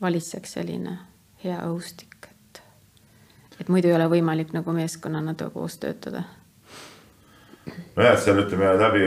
valitseks 0.02 0.56
selline 0.58 0.96
hea 1.44 1.58
õhustik, 1.68 2.19
et, 3.60 3.68
muidu 3.68 3.90
ei 3.90 3.96
ole 3.96 4.08
võimalik 4.10 4.54
nagu 4.56 4.74
meeskonnana 4.74 5.34
koos 5.52 5.78
töötada. 5.78 6.24
nojah, 7.96 8.12
et 8.12 8.22
seal 8.24 8.42
ütleme 8.42 8.74
läbi, 8.80 9.06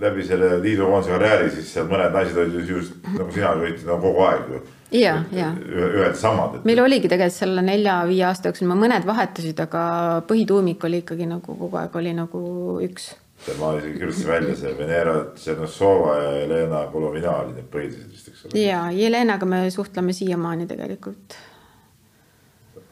läbi 0.00 0.24
selle 0.26 0.58
liidukoondise 0.62 1.14
karjääri, 1.14 1.50
siis 1.54 1.72
seal 1.72 1.88
mõned 1.88 2.12
naised 2.12 2.38
olid 2.42 2.68
just 2.68 3.10
nagu 3.14 3.30
sina 3.32 3.54
võitsid 3.60 3.88
no, 3.88 3.98
kogu 4.02 4.24
aeg 4.28 4.52
ju. 4.52 4.62
ja, 5.00 5.16
ja. 5.32 5.50
ühed 5.64 6.16
samad 6.20 6.58
et.... 6.58 6.68
meil 6.68 6.82
oligi 6.84 7.08
tegelikult 7.08 7.38
selle 7.38 7.64
nelja-viie 7.64 8.24
aasta 8.28 8.50
jooksul, 8.50 8.72
mõned 8.74 9.06
vahetusid, 9.06 9.60
aga 9.64 9.84
põhituumik 10.28 10.84
oli 10.88 11.04
ikkagi 11.04 11.30
nagu 11.30 11.58
kogu 11.64 11.82
aeg 11.82 12.00
oli 12.02 12.16
nagu 12.16 12.46
üks 12.84 13.14
ma 13.58 13.74
isegi 13.78 13.98
kirjutasin 13.98 14.28
välja 14.28 14.56
see 14.56 14.78
Venera 14.78 15.14
Tšernossova 15.34 16.14
ja 16.16 16.30
Jelena 16.38 16.86
Golovina 16.92 17.34
olid 17.42 17.58
need 17.58 17.66
põhilised 17.72 18.12
vist, 18.12 18.30
eks 18.30 18.46
ole. 18.46 18.60
ja 18.62 18.86
Jelenaga 18.94 19.46
me 19.46 19.64
suhtleme 19.70 20.12
siiamaani 20.16 20.66
tegelikult. 20.70 21.36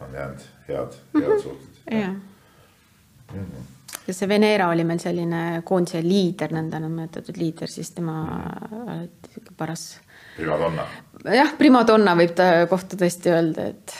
On 0.02 0.14
jäänud 0.14 0.46
head, 0.68 0.78
head 0.78 0.94
mm 1.12 1.20
-hmm. 1.20 1.42
suhted. 1.42 1.98
jah 1.98 2.10
mm 2.10 3.44
-hmm. 3.44 3.64
ja 4.06 4.14
see 4.14 4.28
Venera 4.28 4.68
oli 4.68 4.84
meil 4.84 4.98
selline 4.98 5.62
koondise 5.64 6.02
liider, 6.02 6.52
nõndanimetatud 6.52 7.36
liider, 7.36 7.68
siis 7.68 7.90
tema 7.90 8.16
alati 8.86 9.32
sihuke 9.34 9.54
paras. 9.56 10.00
primadonna. 10.36 10.86
jah, 11.24 11.56
primadonna 11.58 12.16
võib 12.16 12.34
ta 12.34 12.66
kohta 12.66 12.96
tõesti 12.96 13.30
öelda, 13.30 13.66
et. 13.66 13.96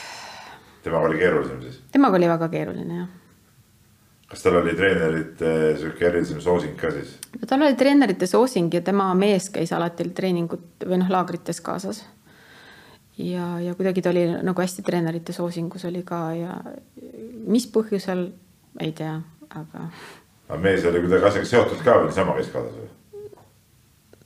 temaga 0.83 1.07
oli 1.07 1.17
keerulisem 1.17 1.61
siis? 1.61 1.81
temaga 1.91 2.17
oli 2.17 2.27
väga 2.27 2.49
keeruline 2.49 2.97
jah 2.97 3.11
kas 4.33 4.41
tal 4.41 4.55
oli 4.57 4.73
treenerite 4.73 5.49
sihuke 5.77 6.07
erilisem 6.07 6.41
soosing 6.41 6.73
ka 6.79 6.89
siis? 6.91 7.17
tal 7.47 7.61
oli 7.61 7.75
treenerite 7.77 8.27
soosing 8.27 8.73
ja 8.73 8.81
tema 8.81 9.11
mees 9.13 9.51
käis 9.53 9.73
alati 9.75 10.09
treeningut 10.09 10.87
või 10.87 10.97
noh, 11.03 11.11
laagrites 11.13 11.61
kaasas. 11.61 12.01
Ja, 13.17 13.59
ja 13.59 13.75
kuidagi 13.75 14.01
ta 14.01 14.09
oli 14.09 14.25
nagu 14.43 14.61
hästi 14.61 14.83
treenerite 14.85 15.33
soosingus 15.33 15.85
oli 15.85 16.03
ka 16.05 16.19
ja 16.37 16.57
mis 17.47 17.67
põhjusel, 17.71 18.27
ei 18.81 18.91
tea, 18.97 19.15
aga. 19.49 19.87
aga 20.49 20.59
mees 20.61 20.85
oli 20.89 21.03
kuidagi 21.05 21.29
asjaga 21.29 21.49
seotud 21.49 21.83
ka 21.85 21.99
või 22.01 22.11
niisama 22.11 22.37
käis 22.39 22.51
kaasas 22.53 22.77
või? 22.79 22.91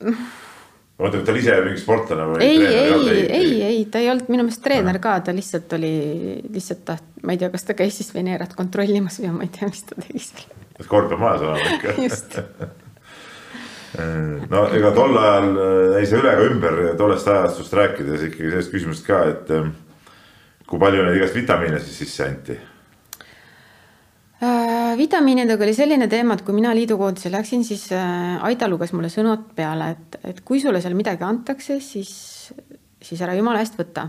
ma 0.07 1.05
mõtlen, 1.05 1.21
et 1.21 1.25
ta 1.25 1.33
oli 1.33 1.43
ise 1.43 1.59
mingi 1.65 1.81
sportlane 1.81 2.27
või? 2.31 2.41
ei, 2.45 2.63
ei, 2.65 3.21
ei, 3.25 3.53
ei, 3.69 3.85
ta 3.91 4.01
ei 4.01 4.11
olnud 4.13 4.31
minu 4.33 4.47
meelest 4.47 4.63
treener 4.65 5.01
ka, 5.03 5.19
ta 5.25 5.35
lihtsalt 5.35 5.77
oli, 5.77 5.93
lihtsalt 6.53 6.83
taht-, 6.87 7.13
ma 7.23 7.35
ei 7.35 7.41
tea, 7.41 7.51
kas 7.53 7.67
ta 7.67 7.77
käis 7.77 7.99
siis 7.99 8.13
Venerat 8.15 8.55
kontrollimas 8.57 9.19
või 9.21 9.35
ma 9.35 9.47
ei 9.47 9.53
tea, 9.53 9.69
mis 9.71 9.85
ta 9.89 9.99
tegi 9.99 10.23
seal. 10.29 10.59
et 10.77 10.85
kord 10.89 11.09
peab 11.11 11.23
majas 11.23 11.47
olema 11.47 11.77
ikka. 11.77 11.97
just 12.07 12.39
no 14.51 14.63
ega 14.75 14.93
tol 14.95 15.17
ajal 15.17 15.51
äh, 15.53 15.99
ei 16.01 16.07
saa 16.09 16.21
üle 16.23 16.33
ega 16.33 16.47
ümber 16.51 16.79
tollest 16.99 17.27
ajastust 17.27 17.73
rääkides 17.73 18.27
ikkagi 18.29 18.51
sellest 18.51 18.73
küsimusest 18.73 19.07
ka, 19.07 19.21
et 19.33 19.53
äh, 19.55 19.69
kui 20.67 20.81
palju 20.81 21.05
neid 21.05 21.21
igast 21.21 21.37
vitamiine 21.37 21.79
siis 21.83 22.01
sisse 22.03 22.27
anti 22.27 22.57
Äh, 24.37 24.93
vitamiinidega 24.97 25.63
oli 25.65 25.73
selline 25.73 26.05
teema, 26.07 26.35
et 26.37 26.43
kui 26.45 26.53
mina 26.53 26.69
liidukoondise 26.77 27.31
läksin, 27.33 27.63
siis 27.65 27.87
äh, 27.95 28.35
Aida 28.45 28.67
luges 28.69 28.91
mulle 28.93 29.09
sõnad 29.09 29.47
peale, 29.57 29.87
et, 29.95 30.17
et 30.29 30.41
kui 30.45 30.61
sulle 30.61 30.77
seal 30.83 30.93
midagi 30.93 31.25
antakse, 31.25 31.79
siis, 31.81 32.11
siis 33.01 33.23
ära 33.25 33.33
jumala 33.33 33.63
eest 33.63 33.79
võta. 33.79 34.05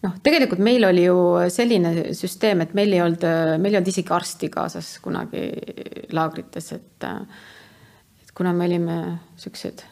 noh, 0.00 0.14
tegelikult 0.24 0.62
meil 0.64 0.88
oli 0.88 1.04
ju 1.04 1.18
selline 1.52 2.14
süsteem, 2.16 2.64
et 2.64 2.72
meil 2.72 2.96
ei 2.96 3.02
olnud, 3.04 3.26
meil 3.60 3.74
ei 3.74 3.82
olnud 3.82 3.92
isegi 3.92 4.14
arsti 4.16 4.48
kaasas 4.48 4.94
kunagi 5.04 5.44
laagrites, 6.16 6.72
et 6.78 7.04
et 7.04 7.08
kuna 8.40 8.54
me 8.56 8.64
olime 8.64 8.94
siuksed 9.36 9.82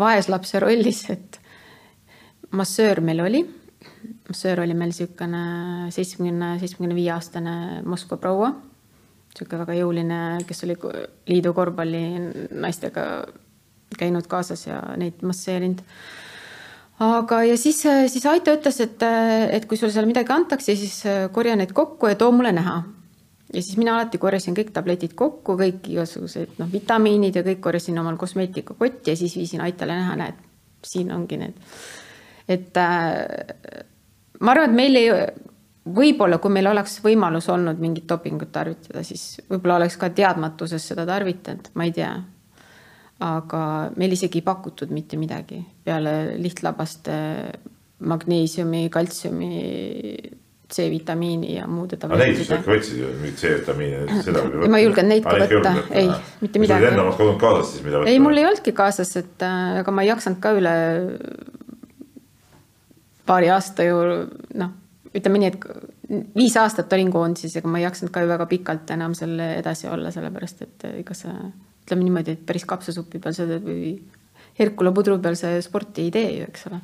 vaeslapse 0.00 0.62
rollis, 0.64 1.02
et 1.12 1.36
massöör 2.56 3.02
meil 3.04 3.20
oli, 3.20 3.42
massöör 4.30 4.62
oli 4.64 4.72
meil 4.72 4.94
niisugune 4.94 5.90
seitsmekümne, 5.92 6.54
seitsmekümne 6.62 6.96
viie 6.96 7.12
aastane 7.12 7.82
Moskva 7.84 8.16
proua 8.16 8.54
niisugune 9.34 9.60
väga 9.60 9.76
jõuline, 9.76 10.20
kes 10.48 10.64
oli 10.64 10.78
liidu 11.28 11.52
korvpalli 11.52 12.02
naistega 12.64 13.04
käinud 13.98 14.24
kaasas 14.30 14.64
ja 14.66 14.80
neid 14.96 15.20
masseerinud. 15.22 15.84
aga, 17.04 17.42
ja 17.44 17.56
siis, 17.60 17.84
siis 18.08 18.26
Aito 18.26 18.56
ütles, 18.56 18.80
et, 18.80 19.04
et 19.52 19.68
kui 19.68 19.76
sulle 19.76 19.92
seal 19.92 20.08
midagi 20.08 20.32
antakse, 20.32 20.74
siis 20.76 21.02
korja 21.32 21.56
need 21.60 21.76
kokku 21.76 22.08
ja 22.08 22.16
too 22.16 22.32
mulle 22.32 22.56
näha. 22.56 22.82
Ja 23.52 23.62
siis 23.62 23.76
mina 23.80 23.96
alati 23.96 24.20
korjasin 24.20 24.56
kõik 24.56 24.72
tabletid 24.76 25.14
kokku, 25.18 25.56
kõik 25.60 25.88
igasugused 25.92 26.58
noh, 26.60 26.70
vitamiinid 26.72 27.36
ja 27.40 27.44
kõik 27.46 27.60
korjasin 27.64 27.98
omal 28.00 28.18
kosmeetikakotti 28.20 29.14
ja 29.14 29.16
siis 29.16 29.36
viisin 29.36 29.64
Aitale 29.64 29.96
näha, 29.96 30.16
näed, 30.20 30.40
siin 30.84 31.12
ongi 31.14 31.40
need. 31.40 31.60
et 32.48 32.76
äh, 32.76 33.84
ma 34.40 34.52
arvan, 34.54 34.70
et 34.70 34.76
meil 34.76 35.00
ei 35.00 35.12
võib-olla, 35.94 36.38
kui 36.42 36.52
meil 36.52 36.68
oleks 36.70 36.98
võimalus 37.04 37.48
olnud 37.52 37.80
mingit 37.80 38.08
dopingut 38.08 38.50
tarvitada, 38.52 39.02
siis 39.06 39.40
võib-olla 39.48 39.78
oleks 39.80 39.96
ka 40.00 40.10
teadmatuses 40.14 40.90
seda 40.90 41.06
tarvitanud, 41.08 41.70
ma 41.74 41.88
ei 41.88 41.94
tea. 41.96 42.12
aga 43.18 43.60
meil 43.98 44.12
isegi 44.14 44.38
ei 44.38 44.46
pakutud 44.46 44.92
mitte 44.94 45.16
midagi 45.18 45.56
peale 45.84 46.36
lihtlabaste 46.38 47.14
magneesiumi, 47.98 48.84
kaltsiumi, 48.94 49.48
C-vitamiini 50.68 51.54
ja 51.54 51.66
muude 51.66 51.96
tablettide. 51.96 52.24
aga 52.24 52.38
neid 52.38 52.48
sa 52.48 52.58
ikka 52.60 52.72
võtsid 52.74 52.98
ju, 53.00 53.12
mingit 53.22 53.42
C-vitamiini, 53.42 54.18
seda 54.26 54.42
võib 54.44 54.58
võtta. 54.58 54.72
ma 54.72 54.80
ei 54.80 54.88
julgenud 54.88 55.12
neid 55.14 55.28
ka 55.28 55.36
võtta, 55.42 55.74
ei, 55.96 56.10
mitte 56.42 56.62
midagi. 56.64 56.84
sul 56.84 56.90
enda 56.90 57.04
omast 57.06 57.22
kodunt 57.22 57.40
kaasas 57.44 57.70
siis, 57.72 57.84
mida 57.86 58.02
võtta? 58.02 58.12
ei, 58.12 58.24
mul 58.24 58.40
ei 58.40 58.48
olnudki 58.48 58.74
kaasas, 58.76 59.14
et 59.20 59.46
äh, 59.46 59.78
aga 59.82 59.94
ma 59.94 60.04
ei 60.04 60.10
jaksanud 60.12 60.42
ka 60.44 60.52
üle 60.58 60.74
paari 63.28 63.48
aasta 63.52 63.86
ju 63.88 64.02
noh 64.60 64.76
ütleme 65.16 65.40
nii, 65.40 65.52
et 65.52 66.28
viis 66.36 66.56
aastat 66.60 66.92
olin 66.96 67.10
koondises, 67.12 67.56
ega 67.58 67.70
ma 67.70 67.80
ei 67.80 67.86
jaksanud 67.86 68.12
ka 68.12 68.22
ju 68.24 68.30
väga 68.30 68.46
pikalt 68.50 68.92
enam 68.94 69.14
seal 69.16 69.40
edasi 69.48 69.88
olla, 69.88 70.12
sellepärast 70.14 70.62
et 70.66 70.86
ega 70.90 71.16
sa 71.16 71.32
ütleme 71.86 72.04
niimoodi, 72.04 72.36
et 72.36 72.44
päris 72.48 72.66
kapsasupi 72.68 73.20
peal 73.22 73.36
söödad 73.36 73.64
või 73.64 73.96
Herkula 74.58 74.90
pudru 74.90 75.16
peal 75.22 75.36
see 75.38 75.60
sporti 75.62 76.08
ei 76.08 76.12
tee 76.14 76.30
ju, 76.40 76.46
eks 76.48 76.68
ole 76.68 76.80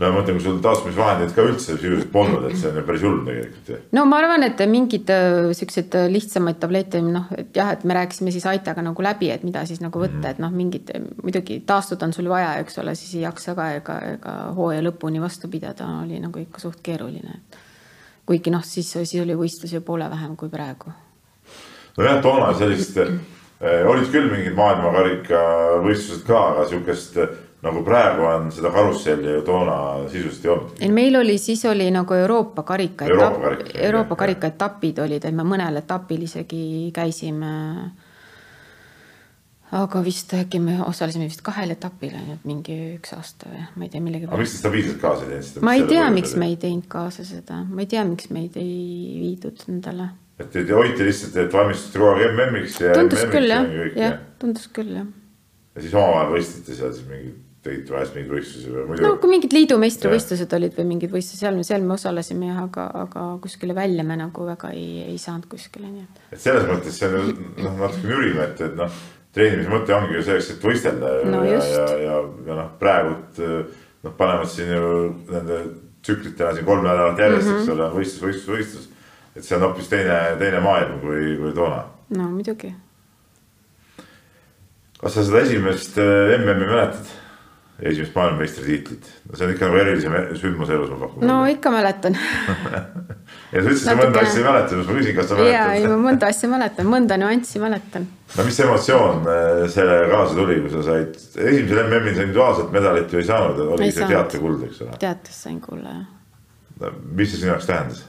no 0.00 0.08
ma 0.08 0.20
mõtlen, 0.20 0.38
kui 0.38 0.44
sul 0.44 0.60
taastumisvahendeid 0.64 1.32
ka 1.36 1.44
üldse 1.44 1.74
sisuliselt 1.74 2.10
polnud, 2.12 2.46
et 2.48 2.56
see 2.58 2.70
on 2.70 2.78
ju 2.80 2.84
päris 2.88 3.02
hull 3.04 3.18
tegelikult 3.26 3.70
ju. 3.72 3.78
no 3.96 4.04
ma 4.08 4.20
arvan, 4.22 4.44
et 4.46 4.62
mingid 4.70 5.10
äh, 5.12 5.50
siuksed 5.56 5.96
äh, 5.98 6.06
lihtsamaid 6.12 6.60
tablette, 6.62 7.02
noh, 7.04 7.26
et 7.36 7.50
jah, 7.56 7.72
et 7.74 7.84
me 7.88 7.96
rääkisime 7.98 8.32
siis 8.32 8.46
Aitaga 8.48 8.84
nagu 8.84 9.04
läbi, 9.04 9.28
et 9.34 9.44
mida 9.46 9.66
siis 9.68 9.82
nagu 9.84 10.00
võtta 10.00 10.16
mm, 10.16 10.22
-hmm. 10.24 10.30
et 10.30 10.42
noh, 10.44 10.54
mingid 10.54 10.92
muidugi 11.22 11.58
taastuda 11.66 12.08
on 12.08 12.16
sul 12.16 12.30
vaja, 12.32 12.54
eks 12.62 12.80
ole, 12.82 12.94
siis 12.98 13.18
ei 13.18 13.26
jaksa 13.26 13.54
ka 13.58 13.68
ega, 13.76 13.98
ega 14.14 14.36
hooaja 14.56 14.86
lõpuni 14.86 15.20
vastu 15.20 15.52
pidada 15.52 15.88
oli 16.04 16.20
nagu 16.20 16.40
ikka 16.40 16.64
suht 16.64 16.80
keeruline. 16.82 17.40
kuigi 18.26 18.50
noh, 18.50 18.64
siis, 18.64 18.92
siis 18.92 19.22
oli 19.22 19.36
võistlusi 19.36 19.80
poole 19.84 20.10
vähem 20.10 20.36
kui 20.36 20.48
praegu. 20.48 20.92
nojah, 21.98 22.22
toona 22.22 22.54
sellist 22.56 22.96
äh, 22.96 23.12
olid 23.84 24.08
küll 24.08 24.32
mingid 24.32 24.56
maailmakarika 24.56 25.44
võistlused 25.84 26.24
ka, 26.24 26.42
aga 26.54 26.68
sihukest 26.68 27.20
nagu 27.64 27.82
praegu 27.84 28.24
on 28.24 28.50
seda 28.54 28.70
karusselli 28.72 29.34
ju 29.34 29.40
toona 29.44 29.78
sisuliselt 30.08 30.44
ei 30.44 30.50
olnud. 30.50 30.76
ei, 30.80 30.92
meil 30.92 31.16
oli, 31.20 31.38
siis 31.38 31.64
oli 31.68 31.90
nagu 31.92 32.14
Euroopa 32.16 32.62
karika 32.62 33.04
Euroopa 33.04 33.40
karika, 33.40 33.64
etapp, 33.64 33.82
Euroopa 33.86 34.16
karika 34.16 34.52
etapid 34.54 35.00
olid, 35.04 35.26
et 35.28 35.36
me 35.36 35.44
mõnel 35.44 35.82
etapil 35.82 36.24
isegi 36.24 36.62
käisime. 36.96 37.50
aga 39.76 40.00
vist 40.04 40.32
äkki 40.34 40.58
me 40.58 40.78
osalesime 40.82 41.28
vist 41.28 41.44
kahel 41.46 41.76
etapil 41.76 42.16
ainult 42.16 42.48
mingi 42.48 42.78
üks 42.96 43.12
aasta 43.14 43.52
või 43.52 43.66
ma 43.76 43.84
ei 43.84 43.92
tea 43.92 44.00
millegi. 44.06 44.30
aga 44.30 44.40
miks 44.40 44.56
te 44.56 44.62
stabiilselt 44.62 45.04
kaasa 45.04 45.28
ei 45.28 45.36
teinud? 45.36 45.60
ma 45.68 45.76
ei 45.76 45.84
tea, 45.92 46.08
miks 46.16 46.34
me 46.40 46.48
ei 46.48 46.56
teinud 46.64 46.88
kaasa 46.96 47.28
seda, 47.28 47.60
ma 47.68 47.84
ei 47.84 47.92
tea, 47.92 48.06
miks 48.08 48.32
meid 48.32 48.56
ei 48.56 49.20
viidud 49.20 49.68
nendele. 49.68 50.08
et 50.40 50.50
te 50.56 50.64
hoiti 50.72 51.04
lihtsalt, 51.04 51.36
et 51.44 51.52
valmistusite 51.52 52.00
kogu 52.00 52.16
aeg 52.16 52.32
MM-iks 52.32 52.80
ja. 52.86 52.96
tundus 52.96 53.28
küll 53.36 53.52
jah, 53.52 53.70
jah, 54.00 54.18
tundus 54.40 54.66
küll 54.72 54.96
jah. 54.96 55.14
ja 55.76 55.84
siis 55.84 55.94
omavahel 55.94 56.34
võistlete 56.38 56.80
seal 56.80 56.96
siis 56.96 57.06
mingi 57.12 57.36
tegite 57.64 57.92
vahest 57.92 58.14
mingeid 58.16 58.32
võistlusi 58.32 58.72
või 58.72 58.86
muidu? 58.88 59.04
no 59.04 59.12
kui 59.20 59.30
mingid 59.34 59.52
liidu 59.52 59.76
meistrivõistlused 59.80 60.54
olid 60.56 60.76
või 60.78 60.86
mingid 60.94 61.12
võistlused, 61.12 61.42
seal, 61.42 61.58
seal 61.66 61.84
me 61.84 61.94
osalesime 61.98 62.48
jah, 62.48 62.62
aga, 62.64 62.86
aga 63.02 63.24
kuskile 63.44 63.76
välja 63.76 64.04
me 64.06 64.16
nagu 64.20 64.46
väga 64.48 64.72
ei, 64.76 65.04
ei 65.10 65.18
saanud 65.20 65.48
kuskile, 65.50 65.90
nii 65.90 66.06
et. 66.06 66.22
et 66.36 66.40
selles 66.40 66.64
mõttes 66.70 66.96
see 66.96 67.10
on 67.10 67.28
noh, 67.60 67.76
natuke 67.82 68.08
nürim, 68.08 68.40
et, 68.46 68.64
et 68.64 68.78
noh, 68.78 68.96
treenimise 69.36 69.72
mõte 69.72 69.94
ongi 69.96 70.16
ju 70.16 70.24
selleks, 70.30 70.50
et 70.54 70.66
võistelda 70.70 71.12
no, 71.28 71.44
ja, 71.44 71.60
ja, 71.60 71.84
ja, 72.06 72.18
ja 72.48 72.58
noh, 72.62 72.72
praegult 72.80 73.44
noh, 73.44 74.16
panevad 74.16 74.50
siin 74.50 74.72
ju 74.72 74.90
nende 75.28 75.62
tsüklitena 76.00 76.56
siin 76.56 76.68
kolm 76.68 76.84
nädalat 76.86 77.18
järjest 77.20 77.46
mm, 77.46 77.52
-hmm. 77.52 77.60
eks 77.60 77.74
ole, 77.76 77.92
võistlus, 77.94 78.22
võistlus, 78.24 78.52
võistlus. 78.56 78.90
et 79.36 79.44
see 79.44 79.56
on 79.56 79.68
hoopis 79.68 79.88
teine, 79.92 80.20
teine 80.40 80.64
maailm 80.64 81.00
kui, 81.04 81.36
kui 81.44 81.52
toona. 81.52 81.84
no 82.16 82.30
muidugi. 82.32 82.72
kas 85.00 85.14
sa 85.14 85.24
seda 85.24 85.44
esimest 85.44 86.00
MM-i 86.00 86.64
mäletad? 86.64 87.19
Esimest 87.80 88.14
maailmameistritiitlit, 88.14 89.08
no 89.28 89.38
see 89.38 89.46
on 89.46 89.52
ikka 89.54 89.68
nagu 89.68 89.80
erilisem 89.80 90.14
sündmus 90.40 90.72
elus, 90.74 90.90
ma 90.92 90.98
pakun. 91.00 91.26
no 91.26 91.38
ikka 91.48 91.72
mäletan 91.72 92.16
ja 93.54 93.62
sa 93.62 93.64
ütlesid, 93.64 93.84
sa 93.86 93.96
mõnda 93.98 94.22
asja 94.24 94.42
ei 94.42 94.46
mäleta, 94.46 94.74
siis 94.74 94.90
ma 94.90 94.96
küsin, 94.98 95.16
kas 95.16 95.28
sa 95.30 95.38
mäletad. 95.38 95.54
ja, 95.54 95.64
ei 95.78 95.86
ma 95.88 95.98
mõnda 96.04 96.30
asja 96.34 96.50
mäletan, 96.52 96.90
mõnda 96.92 97.18
nüanssi 97.20 97.62
mäletan. 97.62 98.06
no 98.36 98.46
mis 98.48 98.60
emotsioon 98.66 99.28
äh, 99.32 99.64
sellega 99.72 100.08
kaasa 100.12 100.38
tuli, 100.38 100.60
kui 100.64 100.72
sa 100.74 100.86
said, 100.86 101.16
esimesel 101.16 101.82
MM-il 101.86 102.16
sa 102.16 102.26
individuaalset 102.26 102.74
medalit 102.76 103.14
ju 103.14 103.22
ei 103.22 103.28
saanud, 103.30 103.62
oli 103.76 103.88
ei 103.88 103.96
see 103.96 104.10
teatrikuld, 104.12 104.64
eks 104.68 104.82
ole. 104.86 104.96
teatris 105.06 105.44
sain 105.48 105.60
kulla, 105.64 105.94
jah 106.00 106.08
no,. 106.80 106.96
mis 107.16 107.32
see 107.32 107.42
sinu 107.42 107.54
jaoks 107.54 107.70
tähendas? 107.70 108.04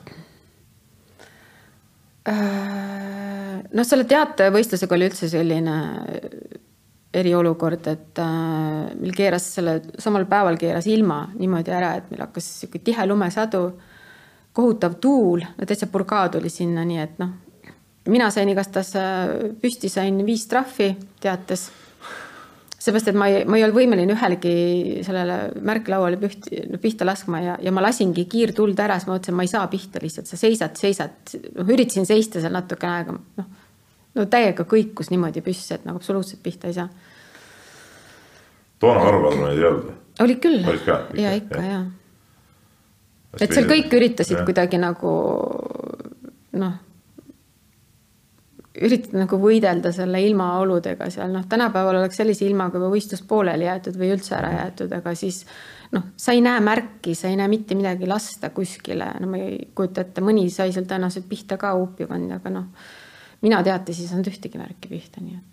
Äh, 2.32 3.62
noh, 3.72 3.88
selle 3.88 4.06
teatevõistlusega 4.10 4.98
oli 4.98 5.08
üldse 5.10 5.32
selline 5.32 5.78
eriolukord, 7.14 7.88
et 7.92 8.20
äh, 8.24 8.92
meil 8.96 9.16
keeras 9.16 9.48
selle, 9.58 9.78
samal 10.00 10.26
päeval 10.30 10.58
keeras 10.60 10.88
ilma 10.88 11.26
niimoodi 11.36 11.74
ära, 11.76 11.96
et 12.00 12.12
meil 12.12 12.24
hakkas 12.24 12.48
sihuke 12.62 12.80
tihe 12.86 13.06
lumesadu, 13.08 13.66
kohutav 14.56 14.98
tuul, 15.04 15.44
no 15.58 15.68
täitsa 15.68 15.90
purgaad 15.92 16.38
oli 16.40 16.52
sinna, 16.52 16.86
nii 16.88 17.02
et 17.04 17.20
noh, 17.20 17.34
mina 18.12 18.32
sain 18.32 18.50
igastahes 18.52 18.96
äh, 19.00 19.36
püsti, 19.60 19.92
sain 19.92 20.24
viis 20.28 20.48
trahvi 20.52 20.94
teates. 21.24 21.70
seepärast, 22.82 23.12
et 23.12 23.18
ma 23.20 23.28
ei, 23.30 23.44
ma 23.46 23.60
ei 23.60 23.66
olnud 23.66 23.78
võimeline 23.78 24.16
ühelegi 24.16 25.04
sellele 25.06 25.36
märklauale 25.68 26.18
pühti, 26.18 26.64
pihta 26.82 27.06
laskma 27.06 27.42
ja, 27.44 27.58
ja 27.62 27.76
ma 27.76 27.84
lasingi 27.84 28.24
kiirtuld 28.26 28.80
ära, 28.80 28.96
siis 28.98 29.10
ma 29.10 29.18
mõtlesin, 29.18 29.38
ma 29.38 29.46
ei 29.46 29.52
saa 29.52 29.68
pihta 29.70 30.00
lihtsalt, 30.02 30.32
sa 30.32 30.40
seisad, 30.40 30.80
seisad, 30.80 31.36
noh, 31.60 31.76
üritasin 31.76 32.08
seista 32.10 32.42
seal 32.42 32.56
natukene 32.56 32.96
aega, 33.02 33.20
noh 33.38 33.61
no 34.16 34.28
täiega 34.28 34.68
kõikus 34.68 35.12
niimoodi 35.14 35.44
püssi, 35.46 35.74
et 35.76 35.88
nagu 35.88 36.02
absoluutselt 36.02 36.44
pihta 36.44 36.68
ei 36.68 36.78
saa. 36.78 36.90
toona 38.80 39.04
varupadruneid 39.06 39.60
ei 39.60 39.68
olnud 39.72 39.98
olid 40.20 40.40
küll. 40.44 40.62
olid 40.68 40.86
ka? 40.86 41.00
ja 41.18 41.34
ikka 41.38 41.64
ja, 41.64 41.74
ja.. 41.74 41.82
et 43.40 43.54
seal 43.54 43.68
kõik 43.70 43.94
üritasid 43.98 44.40
ja. 44.40 44.46
kuidagi 44.48 44.80
nagu 44.82 45.12
noh, 46.62 46.80
üritada 48.82 49.24
nagu 49.24 49.40
võidelda 49.40 49.92
selle 49.96 50.22
ilmaoludega 50.26 51.10
seal, 51.14 51.32
noh, 51.34 51.46
tänapäeval 51.50 52.02
oleks 52.02 52.20
sellise 52.22 52.46
ilmaga 52.48 52.80
juba 52.80 52.92
võistlus 52.92 53.24
pooleli 53.28 53.68
jäetud 53.68 54.00
või 54.00 54.12
üldse 54.16 54.36
ära 54.38 54.52
jäetud, 54.58 54.92
aga 54.96 55.14
siis 55.18 55.44
noh, 55.96 56.12
sa 56.20 56.36
ei 56.36 56.44
näe 56.44 56.64
märki, 56.64 57.16
sa 57.16 57.32
ei 57.32 57.40
näe 57.40 57.52
mitte 57.52 57.78
midagi 57.80 58.10
lasta 58.10 58.52
kuskile, 58.56 59.14
no 59.24 59.32
ma 59.32 59.40
ei 59.40 59.72
kujuta 59.76 60.06
ette, 60.06 60.24
mõni 60.24 60.50
sai 60.52 60.76
seal 60.76 60.88
tõenäoliselt 60.90 61.30
pihta 61.32 61.60
ka 61.62 61.74
huupi 61.78 62.08
panna, 62.10 62.42
aga 62.42 62.54
noh 62.58 62.92
mina 63.42 63.62
teates 63.66 64.00
ei 64.00 64.10
saanud 64.10 64.30
ühtegi 64.32 64.62
märki 64.62 64.92
pihta, 64.92 65.24
nii 65.24 65.38
et. 65.40 65.46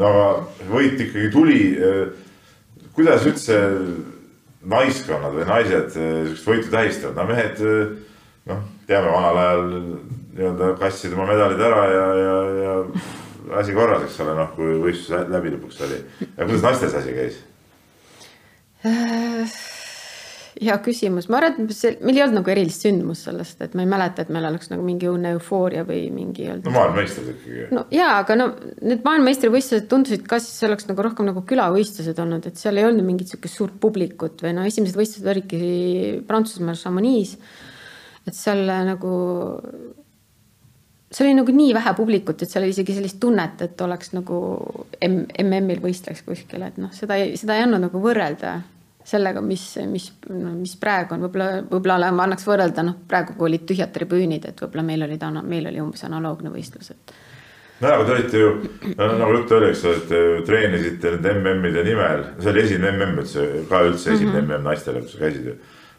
aga 0.00 0.26
võit 0.70 0.98
ikkagi 1.00 1.30
tuli. 1.32 1.60
kuidas 2.94 3.26
üldse 3.26 3.58
naiskonnad 4.64 5.34
või 5.36 5.46
naised 5.48 5.90
sihukest 5.92 6.48
võitu 6.48 6.70
tähistavad, 6.72 7.16
no 7.18 7.24
mehed 7.28 7.60
noh, 8.48 8.64
teame 8.88 9.12
vanal 9.12 9.40
ajal 9.42 9.66
nii-öelda 10.34 10.70
kassid 10.80 11.12
oma 11.16 11.26
medalid 11.28 11.60
ära 11.60 11.84
ja, 11.90 12.06
ja, 12.20 12.38
ja 12.62 12.74
asi 13.60 13.76
korras, 13.76 14.06
eks 14.06 14.18
ole, 14.24 14.34
noh, 14.38 14.50
kui 14.56 14.78
võistlus 14.82 15.28
läbi 15.30 15.52
lõpuks 15.54 15.84
oli. 15.86 16.00
ja 16.24 16.46
kuidas 16.46 16.64
naistel 16.64 16.92
see 16.92 17.02
asi 17.02 17.16
käis? 17.20 17.36
Hea 20.54 20.74
küsimus, 20.84 21.26
ma 21.32 21.40
arvan, 21.40 21.66
et 21.66 22.02
meil 22.04 22.18
ei 22.18 22.22
olnud 22.22 22.38
nagu 22.38 22.52
erilist 22.52 22.84
sündmust 22.84 23.26
sellest, 23.26 23.62
et 23.64 23.72
ma 23.74 23.82
ei 23.82 23.90
mäleta, 23.90 24.22
et 24.22 24.30
meil 24.34 24.46
oleks 24.46 24.70
nagu 24.70 24.84
mingi 24.86 25.08
õudne 25.10 25.32
eufooria 25.34 25.82
või 25.88 26.04
mingi. 26.14 26.46
no 26.46 26.74
maailmameistrid 26.74 27.32
ikkagi. 27.32 27.64
no 27.74 27.84
ja, 27.94 28.12
aga 28.20 28.36
no 28.38 28.46
need 28.78 29.02
maailmameistrivõistlused 29.06 29.88
tundusid 29.90 30.22
ka 30.30 30.38
siis 30.42 30.62
oleks 30.68 30.86
nagu 30.90 31.06
rohkem 31.06 31.26
nagu 31.30 31.42
külavõistlused 31.48 32.20
olnud, 32.22 32.46
et 32.46 32.60
seal 32.60 32.78
ei 32.78 32.86
olnud 32.86 33.06
mingit 33.06 33.32
sihukest 33.32 33.58
suurt 33.58 33.80
publikut 33.82 34.44
või 34.46 34.54
no 34.54 34.66
esimesed 34.68 34.98
võistlused 35.00 35.32
olidki 35.34 35.60
Prantsusmaal 36.28 36.78
Chamonix. 36.78 37.34
et 38.24 38.38
seal 38.38 38.62
nagu 38.90 39.14
seal 41.14 41.28
oli 41.28 41.38
nagu 41.38 41.54
nii 41.54 41.74
vähe 41.74 41.94
publikut, 41.98 42.42
et 42.42 42.50
seal 42.50 42.64
oli 42.66 42.74
isegi 42.74 42.94
sellist 42.94 43.18
tunnet, 43.22 43.60
et 43.62 43.80
oleks 43.82 44.14
nagu 44.14 44.38
MM-il 45.02 45.82
võistleks 45.82 46.22
kuskil, 46.26 46.62
et 46.66 46.78
noh, 46.78 46.94
seda, 46.94 47.18
seda 47.38 47.58
ei 47.58 47.66
andnud 47.66 47.86
nagu 47.86 48.02
võrrelda 48.02 48.56
sellega, 49.04 49.42
mis, 49.44 49.62
mis, 49.90 50.08
mis 50.30 50.74
praegu 50.80 51.16
on, 51.16 51.26
võib-olla, 51.26 51.60
võib-olla 51.68 52.08
annaks 52.08 52.46
võrrelda, 52.48 52.86
noh, 52.86 52.96
praegu 53.08 53.36
kui 53.36 53.50
olid 53.50 53.66
tühjad 53.68 53.92
tribüünid, 53.92 54.48
et 54.48 54.64
võib-olla 54.64 54.86
meil 54.86 55.06
olid, 55.06 55.28
meil 55.44 55.68
oli 55.70 55.82
umbes 55.84 56.06
analoogne 56.08 56.52
võistlus, 56.52 56.90
et. 56.94 57.14
nojah, 57.84 57.98
aga 57.98 58.06
te 58.08 58.16
olite 58.16 58.42
ju, 58.42 58.50
nagu 58.96 59.30
juttu 59.36 59.58
oli, 59.58 59.70
eks 59.74 59.84
ole, 59.84 60.00
et 60.00 60.08
te 60.08 60.24
treenisite 60.48 61.14
nende 61.16 61.36
MM-ide 61.42 61.84
nimel, 61.84 62.26
see 62.40 62.52
oli 62.54 62.64
esimene 62.64 62.96
MM 62.96 63.22
üldse, 63.24 63.46
ka 63.68 63.84
üldse 63.90 64.14
esimene 64.16 64.40
mm 64.40 64.48
-hmm. 64.48 64.58
MM 64.58 64.68
naistele, 64.70 65.04
kus 65.04 65.16
sa 65.18 65.24
käisid 65.26 65.52
ju. 65.52 65.56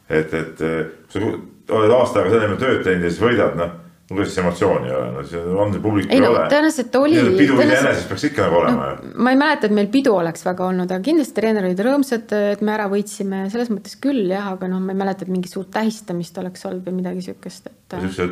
et, 0.10 0.34
et 0.34 0.66
kui 1.12 1.22
sa 1.22 1.78
oled 1.78 1.91
aasta 1.91 2.20
aega 2.20 2.30
selle 2.30 2.47
nimel 2.47 2.62
tööd 2.62 2.84
teinud 2.84 3.03
ja 3.03 3.10
siis 3.10 3.22
võidad, 3.22 3.58
noh 3.58 3.84
no 4.10 4.16
kuidas 4.20 4.38
emotsiooni 4.38 4.89
ei 4.89 4.93
ole, 4.93 5.06
no 5.16 5.22
see 5.26 5.39
on 5.41 5.72
see 5.74 5.82
publik 5.82 6.12
ei 6.14 6.22
no 6.22 6.30
tõenäoliselt 6.36 6.97
oli. 6.99 7.22
pidu 7.39 7.56
iseenesest 7.58 8.12
peaks 8.12 8.26
ikka 8.28 8.43
nagu 8.45 8.60
olema 8.60 8.89
no,. 8.91 9.14
ma 9.26 9.34
ei 9.34 9.39
mäleta, 9.39 9.66
et 9.66 9.74
meil 9.74 9.89
pidu 9.93 10.14
oleks 10.14 10.45
väga 10.45 10.68
olnud, 10.68 10.93
aga 10.93 11.01
kindlasti 11.08 11.34
treener 11.39 11.66
olid 11.66 11.82
rõõmsad, 11.88 12.36
et 12.53 12.62
me 12.62 12.76
ära 12.76 12.86
võitsime, 12.91 13.41
selles 13.53 13.72
mõttes 13.74 13.97
küll 14.03 14.30
jah, 14.30 14.51
aga 14.53 14.70
noh, 14.70 14.84
ma 14.86 14.93
ei 14.93 15.01
mäleta, 15.01 15.26
et 15.26 15.34
mingit 15.34 15.58
suurt 15.58 15.74
tähistamist 15.74 16.38
oleks 16.43 16.68
olnud 16.70 16.86
või 16.86 16.99
midagi 16.99 17.26
siukest, 17.32 17.72
et. 17.72 17.97
siukse 18.06 18.30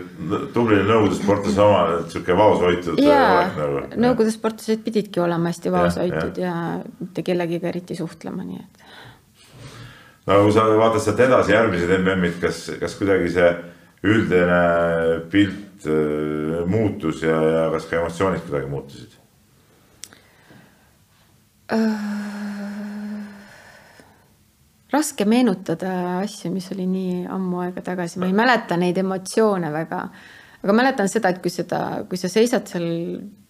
tublile 0.53 0.85
nõukogude 0.85 1.17
sportlase 1.17 1.65
oma, 1.65 1.81
et 1.97 2.13
sihuke 2.13 2.37
vaoshoitud 2.37 3.01
olek 3.01 3.59
nagu. 3.63 3.83
nõukogude 4.05 4.37
sportlased 4.37 4.85
pididki 4.85 5.25
olema 5.25 5.49
hästi 5.49 5.73
vaoshoitud 5.73 6.41
ja, 6.43 6.53
ja 6.53 6.95
mitte 7.01 7.25
kellegiga 7.25 7.73
eriti 7.73 7.97
suhtlema, 7.97 8.45
nii 8.45 8.61
et. 8.61 8.89
no 10.29 10.43
kui 10.45 10.53
sa 10.53 10.69
vaatad 10.69 11.01
sealt 11.01 11.29
edasi 11.31 11.57
järgmised 11.57 11.97
MM-id, 11.97 12.43
kas, 12.45 12.67
kas 12.77 13.01
kuidagi 13.01 13.33
see 13.41 13.53
üldine 14.03 14.61
pilt 15.31 15.87
äh, 15.87 16.63
muutus 16.67 17.23
ja, 17.23 17.37
ja 17.57 17.65
kas 17.73 17.87
ka 17.89 18.01
emotsioonid 18.01 18.45
kuidagi 18.47 18.71
muutusid 18.71 19.19
uh,? 21.73 22.23
raske 24.93 25.25
meenutada 25.25 26.19
asju, 26.19 26.51
mis 26.53 26.67
oli 26.75 26.85
nii 26.85 27.23
ammu 27.33 27.63
aega 27.63 27.81
tagasi, 27.85 28.19
ma 28.21 28.29
ei 28.29 28.35
mäleta 28.37 28.77
neid 28.77 28.99
emotsioone 29.01 29.71
väga. 29.73 30.01
aga 30.63 30.75
mäletan 30.77 31.09
seda, 31.09 31.31
et 31.33 31.41
kui 31.41 31.51
seda, 31.51 31.79
kui 32.09 32.19
sa 32.19 32.29
seisad 32.29 32.69
seal 32.69 32.85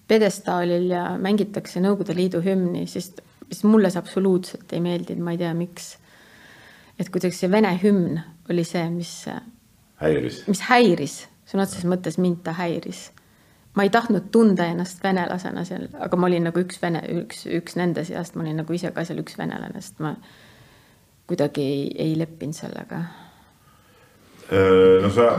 pjedestaalil 0.08 0.88
ja 0.91 1.04
mängitakse 1.20 1.82
Nõukogude 1.84 2.16
Liidu 2.16 2.41
hümni, 2.43 2.86
siis, 2.88 3.12
siis 3.49 3.64
mulle 3.68 3.91
see 3.91 3.99
absoluutselt 3.99 4.72
ei 4.74 4.82
meeldinud, 4.84 5.24
ma 5.26 5.36
ei 5.36 5.41
tea, 5.41 5.51
miks. 5.58 5.97
et 6.99 7.12
kuidagi 7.12 7.36
see 7.36 7.51
Vene 7.51 7.74
hümn 7.84 8.22
oli 8.49 8.64
see, 8.68 8.88
mis 8.93 9.14
häiris? 10.04 10.43
mis 10.47 10.64
häiris, 10.68 11.18
sõna 11.49 11.68
otseses 11.68 11.88
mõttes 11.89 12.20
mind 12.22 12.43
ta 12.45 12.56
häiris. 12.58 13.10
ma 13.76 13.86
ei 13.88 13.91
tahtnud 13.93 14.30
tunda 14.32 14.68
ennast 14.70 15.04
venelasena 15.04 15.66
seal, 15.66 15.88
aga 15.99 16.18
ma 16.20 16.30
olin 16.30 16.47
nagu 16.49 16.62
üks 16.62 16.82
vene, 16.82 17.01
üks, 17.24 17.45
üks 17.49 17.78
nende 17.80 18.06
seast, 18.06 18.36
ma 18.36 18.45
olin 18.45 18.62
nagu 18.62 18.76
ise 18.76 18.91
ka 18.93 19.06
seal 19.08 19.24
üks 19.24 19.38
venelane, 19.39 19.82
sest 19.82 20.01
ma 20.04 20.16
kuidagi 21.30 21.64
ei, 21.64 21.86
ei 22.08 22.18
leppinud 22.20 22.58
sellega. 22.58 23.04
no 25.01 25.10
sa 25.16 25.30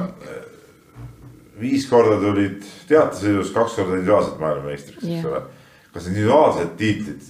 viis 1.61 1.85
korda 1.87 2.17
tulid 2.23 2.65
teatesõidus, 2.89 3.53
kaks 3.55 3.77
korda 3.79 3.99
individuaalselt 4.01 4.41
maailmameistriks, 4.43 5.05
eks 5.05 5.29
ole. 5.31 5.43
kas 5.95 6.09
individuaalsed 6.11 6.73
tiitlid 6.81 7.29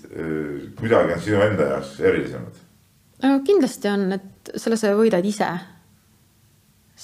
kuidagi 0.78 1.18
on 1.18 1.24
sinu 1.26 1.42
enda 1.44 1.68
jaoks 1.74 1.98
erilisemad? 2.00 2.64
no 3.24 3.36
kindlasti 3.44 3.90
on, 3.92 4.08
et 4.16 4.54
selle 4.56 4.78
sa 4.80 4.94
võidad 4.96 5.26
ise 5.28 5.50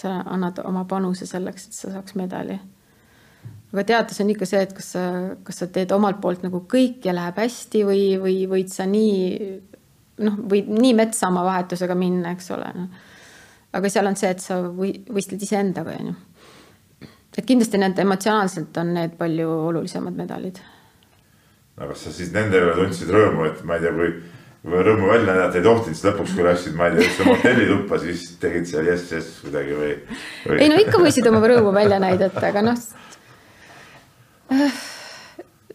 sa 0.00 0.20
annad 0.26 0.60
oma 0.64 0.84
panuse 0.88 1.28
selleks, 1.28 1.68
et 1.68 1.76
sa 1.76 1.94
saaks 1.94 2.16
medali. 2.18 2.58
aga 3.72 3.84
teadus 3.86 4.20
on 4.22 4.30
ikka 4.32 4.46
see, 4.48 4.62
et 4.66 4.72
kas 4.74 4.92
sa, 4.96 5.02
kas 5.46 5.62
sa 5.62 5.68
teed 5.70 5.92
omalt 5.94 6.20
poolt 6.22 6.42
nagu 6.42 6.64
kõik 6.70 7.04
ja 7.06 7.14
läheb 7.14 7.38
hästi 7.38 7.84
või, 7.86 8.06
või 8.22 8.38
võid 8.50 8.72
sa 8.72 8.86
nii 8.90 9.60
noh, 10.26 10.40
võid 10.50 10.70
nii 10.72 10.96
metsa 10.98 11.28
oma 11.30 11.44
vahetusega 11.46 11.96
minna, 11.98 12.34
eks 12.34 12.50
ole 12.56 12.72
no.. 12.76 12.88
aga 13.76 13.92
seal 13.92 14.10
on 14.10 14.18
see, 14.18 14.32
et 14.34 14.42
sa 14.42 14.60
või 14.64 14.92
võistled 15.08 15.42
iseendaga, 15.46 15.94
onju. 16.00 16.16
et 17.36 17.46
kindlasti 17.46 17.80
need 17.80 18.02
emotsionaalselt 18.04 18.82
on 18.82 18.92
need 18.98 19.16
palju 19.20 19.48
olulisemad 19.70 20.18
medalid. 20.18 20.60
no 21.78 21.90
kas 21.92 22.06
sa 22.06 22.14
siis 22.16 22.34
nende 22.36 22.60
üle 22.60 22.76
tundsid 22.78 23.12
rõõmu, 23.14 23.48
et 23.50 23.64
ma 23.64 23.78
ei 23.78 23.86
tea, 23.86 23.94
kui 23.96 24.12
rõõmu 24.64 25.08
välja 25.08 25.32
näidata 25.32 25.58
ei 25.58 25.64
tohtinud, 25.64 25.96
siis 25.96 26.04
lõpuks, 26.04 26.34
kui 26.36 26.44
läksid, 26.44 26.76
ma 26.76 26.88
ei 26.88 26.96
tea, 26.96 27.06
üldse 27.06 27.26
hotellituppa, 27.28 27.98
siis 28.02 28.26
tegid 28.42 28.68
seal 28.68 28.90
jess, 28.90 29.12
jess 29.14 29.40
kuidagi 29.44 29.76
või, 29.78 29.92
või...? 30.44 30.58
ei 30.58 30.68
no 30.72 30.80
ikka 30.82 31.00
võisid 31.00 31.28
oma 31.30 31.40
rõõmu 31.48 31.72
välja 31.74 32.00
näidata, 32.02 32.42
aga 32.50 32.64
noh. 32.66 32.82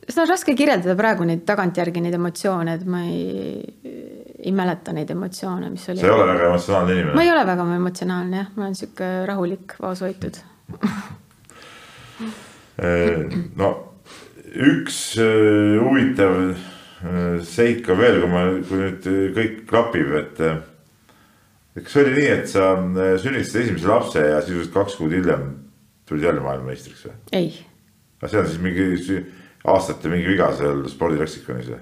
seda 0.06 0.26
on 0.26 0.30
raske 0.30 0.54
kirjeldada 0.58 0.96
praegu 1.00 1.26
neid 1.26 1.42
tagantjärgi 1.48 2.06
neid 2.06 2.20
emotsioone, 2.20 2.78
et 2.78 2.86
ma 2.86 3.02
ei, 3.10 3.64
ei 4.46 4.54
mäleta 4.54 4.94
neid 4.94 5.10
emotsioone, 5.16 5.72
mis 5.74 5.90
oli. 5.90 6.04
sa 6.04 6.12
ei 6.12 6.16
ole 6.20 6.30
väga 6.30 6.52
emotsionaalne 6.52 7.00
inimene? 7.00 7.18
ma 7.18 7.26
ei 7.26 7.34
ole 7.34 7.48
väga 7.50 7.68
emotsionaalne 7.80 8.42
jah, 8.44 8.54
ma 8.54 8.68
olen 8.68 8.78
sihuke 8.78 9.12
rahulik, 9.32 9.80
vaoshoitud 9.82 10.42
no 13.60 13.74
üks 14.56 15.18
äh, 15.20 15.82
huvitav 15.82 16.54
seik 17.45 17.89
on 17.93 17.99
veel, 17.99 18.22
kui 18.24 18.32
ma, 18.32 18.45
kui 18.66 18.80
nüüd 18.82 19.08
kõik 19.36 19.62
klapib, 19.70 20.14
et. 20.20 20.41
kas 21.78 21.91
see 21.93 22.06
oli 22.06 22.16
nii, 22.16 22.30
et 22.34 22.49
sa 22.49 22.74
sünnitasid 23.22 23.62
esimese 23.62 23.89
lapse 23.91 24.24
ja 24.24 24.41
sisuliselt 24.41 24.74
kaks 24.74 24.97
kuud 24.99 25.14
hiljem 25.14 25.49
tulid 26.08 26.24
jälle 26.24 26.43
maailmameistriks 26.45 27.08
või? 27.08 27.18
ei. 27.34 27.49
aga 28.22 28.32
see 28.32 28.39
on 28.39 28.47
siis 28.49 28.62
mingi 28.64 29.20
aastate 29.66 30.12
mingi 30.12 30.30
viga 30.30 30.51
seal 30.58 30.86
spordilektsikonis 30.91 31.70
või? 31.74 31.82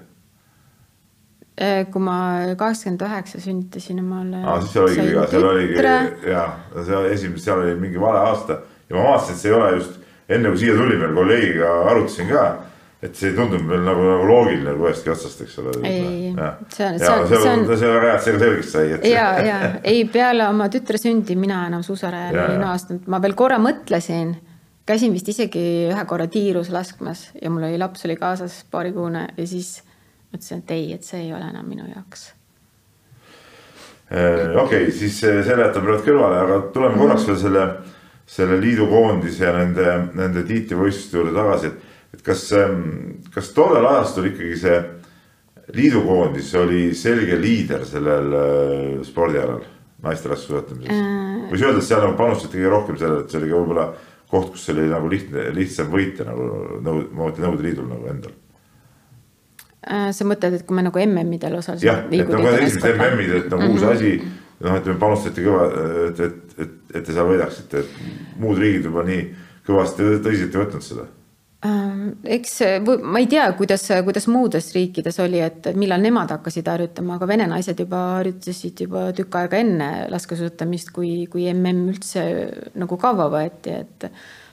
Äh, 1.54 1.84
kui 1.86 2.02
ma 2.02 2.16
kaheksakümmend 2.58 3.04
üheksa 3.06 3.40
sünnitasin 3.44 4.00
omale. 4.02 4.40
aa, 4.42 4.60
siis 4.62 4.72
seal 4.74 4.88
oligi 4.88 5.08
viga, 5.10 5.26
seal 5.30 5.48
oligi 5.52 5.82
ja 6.32 6.46
seal 6.80 7.10
esimene, 7.12 7.42
seal 7.42 7.62
oli 7.62 7.76
mingi 7.78 8.00
vale 8.02 8.24
aasta 8.30 8.58
ja 8.88 8.96
ma 8.96 9.04
vaatasin, 9.10 9.36
et 9.36 9.42
see 9.42 9.52
ei 9.52 9.58
ole 9.58 9.68
just 9.76 10.00
enne 10.34 10.50
kui 10.50 10.62
siia 10.64 10.74
tulime, 10.78 11.12
kolleegiga 11.14 11.74
arutasin 11.92 12.32
ka 12.32 12.46
et 13.04 13.18
see 13.18 13.34
tundub 13.36 13.66
veel 13.68 13.82
nagu, 13.84 14.04
nagu 14.06 14.24
loogiline 14.28 14.70
nagu 14.70 14.86
ühestki 14.88 15.12
otsast, 15.12 15.42
eks 15.44 15.58
ole. 15.60 15.74
ei, 15.84 16.32
see 16.72 16.86
on, 16.86 16.98
see 16.98 17.10
on, 17.10 17.26
see 17.28 17.38
on. 17.50 17.64
see 17.68 17.88
on 17.88 17.96
väga 17.98 18.08
hea, 18.08 18.14
et 18.14 18.24
see 18.24 18.34
ka 18.34 18.42
selgeks 18.44 18.72
sai. 18.72 18.84
ja, 19.10 19.26
ja 19.44 19.58
ei, 19.82 20.04
peale 20.10 20.46
oma 20.48 20.70
tütre 20.72 21.00
sündi 21.00 21.36
mina 21.38 21.64
enam 21.68 21.84
suusarajal 21.86 22.38
ei 22.46 22.60
naastunud, 22.62 23.08
ma 23.12 23.20
veel 23.24 23.36
korra 23.38 23.60
mõtlesin, 23.62 24.32
käisin 24.88 25.12
vist 25.16 25.28
isegi 25.34 25.64
ühe 25.90 26.06
korra 26.08 26.28
tiirus 26.32 26.72
laskmas 26.72 27.26
ja 27.40 27.52
mul 27.52 27.68
oli 27.68 27.80
laps 27.80 28.06
oli 28.08 28.16
kaasas 28.20 28.62
paarikuune 28.72 29.26
ja 29.36 29.48
siis 29.48 29.76
mõtlesin, 30.32 30.64
et 30.64 30.76
ei, 30.78 30.90
et 30.96 31.04
see 31.04 31.26
ei 31.26 31.32
ole 31.36 31.44
enam 31.50 31.68
minu 31.68 31.88
jaoks 31.90 32.30
okei 34.14 34.60
okay,, 34.62 34.92
siis 34.94 35.18
selle 35.20 35.66
jätame 35.66 35.90
praegu 35.90 36.06
kõrvale, 36.08 36.44
aga 36.46 36.62
tuleme 36.72 37.00
korraks 37.00 37.28
veel 37.28 37.40
selle, 37.40 37.72
selle 38.28 38.60
liidukoondise 38.62 39.44
ja 39.44 39.58
nende, 39.58 39.98
nende 40.16 40.44
tiitlivõistluste 40.48 41.20
juurde 41.20 41.34
tagasi, 41.36 41.72
et 41.72 41.90
et 41.93 41.93
kas, 42.24 42.52
ähm, 42.56 42.84
kas 43.34 43.52
tollel 43.56 43.86
ajastul 43.86 44.30
ikkagi 44.30 44.56
see 44.60 44.78
liidukoondis 45.74 46.54
oli 46.60 46.86
selge 46.96 47.36
liider 47.40 47.84
sellel 47.88 48.36
äh, 48.38 49.04
spordialal, 49.06 49.62
naisterahva 50.04 50.40
suusatamises 50.40 50.92
äh...? 50.92 51.44
võis 51.50 51.64
öelda, 51.64 51.80
et 51.80 51.88
seal 51.88 52.02
nagu 52.04 52.16
panustati 52.18 52.58
kõige 52.58 52.72
rohkem 52.72 52.98
sellele, 53.00 53.24
et 53.24 53.32
see 53.32 53.40
oli 53.40 53.50
ka 53.50 53.60
võib-olla 53.60 53.86
koht, 54.34 54.48
kus 54.54 54.68
oli 54.72 54.86
nagu 54.90 55.10
lihtne, 55.10 55.50
lihtsam 55.56 55.90
võita 55.92 56.26
nagu 56.28 56.48
ma 56.84 56.96
mõtlen 56.96 57.46
Nõukogude 57.46 57.68
Liidul 57.68 57.90
nagu 57.90 58.08
endal 58.12 58.36
äh,. 59.88 60.08
sa 60.16 60.28
mõtled, 60.28 60.60
et 60.60 60.68
kui 60.68 60.78
me 60.78 60.86
nagu 60.88 61.04
MM-idel 61.04 61.58
osalesime? 61.60 61.90
jah, 61.90 62.04
et 62.08 62.32
nagu 62.36 62.52
esimesed 62.52 62.88
MM-id, 62.94 63.34
et 63.40 63.50
nagu 63.52 63.62
mm 63.62 63.68
-hmm. 63.68 63.80
uus 63.80 63.88
asi, 63.90 64.14
noh, 64.64 64.78
ütleme 64.80 65.00
panustati 65.00 65.48
kõva, 65.48 65.68
et, 66.08 66.24
et, 66.28 66.56
et, 66.58 66.78
et 66.94 67.04
te 67.04 67.12
seal 67.12 67.28
võidaksite, 67.28 67.84
et 67.84 68.40
muud 68.40 68.60
riigid 68.60 68.90
juba 68.90 69.04
nii 69.08 69.28
kõvasti 69.64 70.16
tõsiselt 70.24 70.56
ei 70.56 70.64
võtnud 70.64 70.84
seda 70.84 71.08
Ähm, 71.64 72.18
eks 72.28 72.58
ma 73.00 73.22
ei 73.22 73.28
tea, 73.30 73.46
kuidas, 73.56 73.86
kuidas 74.04 74.26
muudes 74.28 74.66
riikides 74.74 75.16
oli, 75.24 75.38
et 75.40 75.70
millal 75.80 76.02
nemad 76.04 76.34
hakkasid 76.34 76.66
harjutama, 76.68 77.16
aga 77.16 77.28
vene 77.30 77.46
naised 77.48 77.78
juba 77.80 78.00
harjutasid 78.18 78.82
juba 78.84 79.06
tükk 79.16 79.38
aega 79.40 79.62
enne 79.62 79.88
laskesuusatamist, 80.12 80.92
kui, 80.92 81.12
kui 81.32 81.46
mm 81.48 81.86
üldse 81.94 82.24
nagu 82.76 82.98
kaua 83.00 83.30
võeti, 83.32 83.78
et 83.80 84.08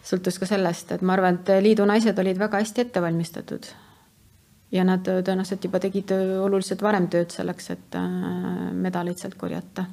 sõltus 0.08 0.40
ka 0.40 0.48
sellest, 0.48 0.96
et 0.96 1.04
ma 1.04 1.18
arvan, 1.18 1.42
et 1.42 1.52
liidu 1.66 1.84
naised 1.90 2.24
olid 2.24 2.40
väga 2.40 2.64
hästi 2.64 2.86
ette 2.86 3.04
valmistatud. 3.04 3.68
ja 4.72 4.86
nad 4.88 5.04
tõenäoliselt 5.04 5.66
juba 5.68 5.80
tegid 5.84 6.14
oluliselt 6.16 6.82
varem 6.82 7.10
tööd 7.12 7.34
selleks, 7.36 7.70
et 7.74 7.96
äh, 8.00 8.72
medaleid 8.72 9.20
sealt 9.20 9.36
korjata. 9.36 9.84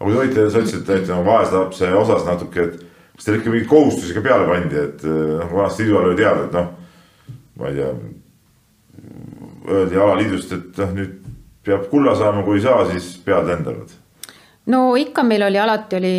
aga 0.00 0.10
kui 0.10 0.12
te 0.12 0.18
olite, 0.24 0.50
sa 0.50 0.58
ütlesid, 0.58 0.90
et 0.90 1.08
nagu 1.08 1.24
vaese 1.30 1.54
lapse 1.54 1.94
osas 1.94 2.26
natuke, 2.26 2.66
et 2.66 2.95
kas 3.16 3.26
teil 3.26 3.40
ikka 3.40 3.52
mingeid 3.52 3.70
kohustusi 3.70 4.14
ka 4.16 4.22
peale 4.24 4.48
pandi, 4.48 4.80
et 4.80 5.04
eh, 5.04 5.20
noh, 5.40 5.52
vanasti 5.52 5.84
liidu 5.84 5.98
ajal 5.98 6.10
oli 6.10 6.18
teada, 6.20 6.46
et 6.46 6.56
noh, 6.56 6.72
ma 7.56 7.70
ei 7.70 7.78
tea, 7.78 7.92
öeldi 9.76 10.02
alaliidust, 10.02 10.56
et 10.56 10.82
noh, 10.82 10.96
nüüd 11.00 11.14
peab 11.66 11.86
kulla 11.90 12.14
saama, 12.18 12.44
kui 12.46 12.60
ei 12.60 12.66
saa, 12.66 12.84
siis 12.92 13.14
pead 13.24 13.48
lendavad 13.48 13.94
no 14.70 14.80
ikka 14.98 15.22
meil 15.22 15.46
oli 15.46 15.58
alati 15.62 15.96
oli, 15.96 16.12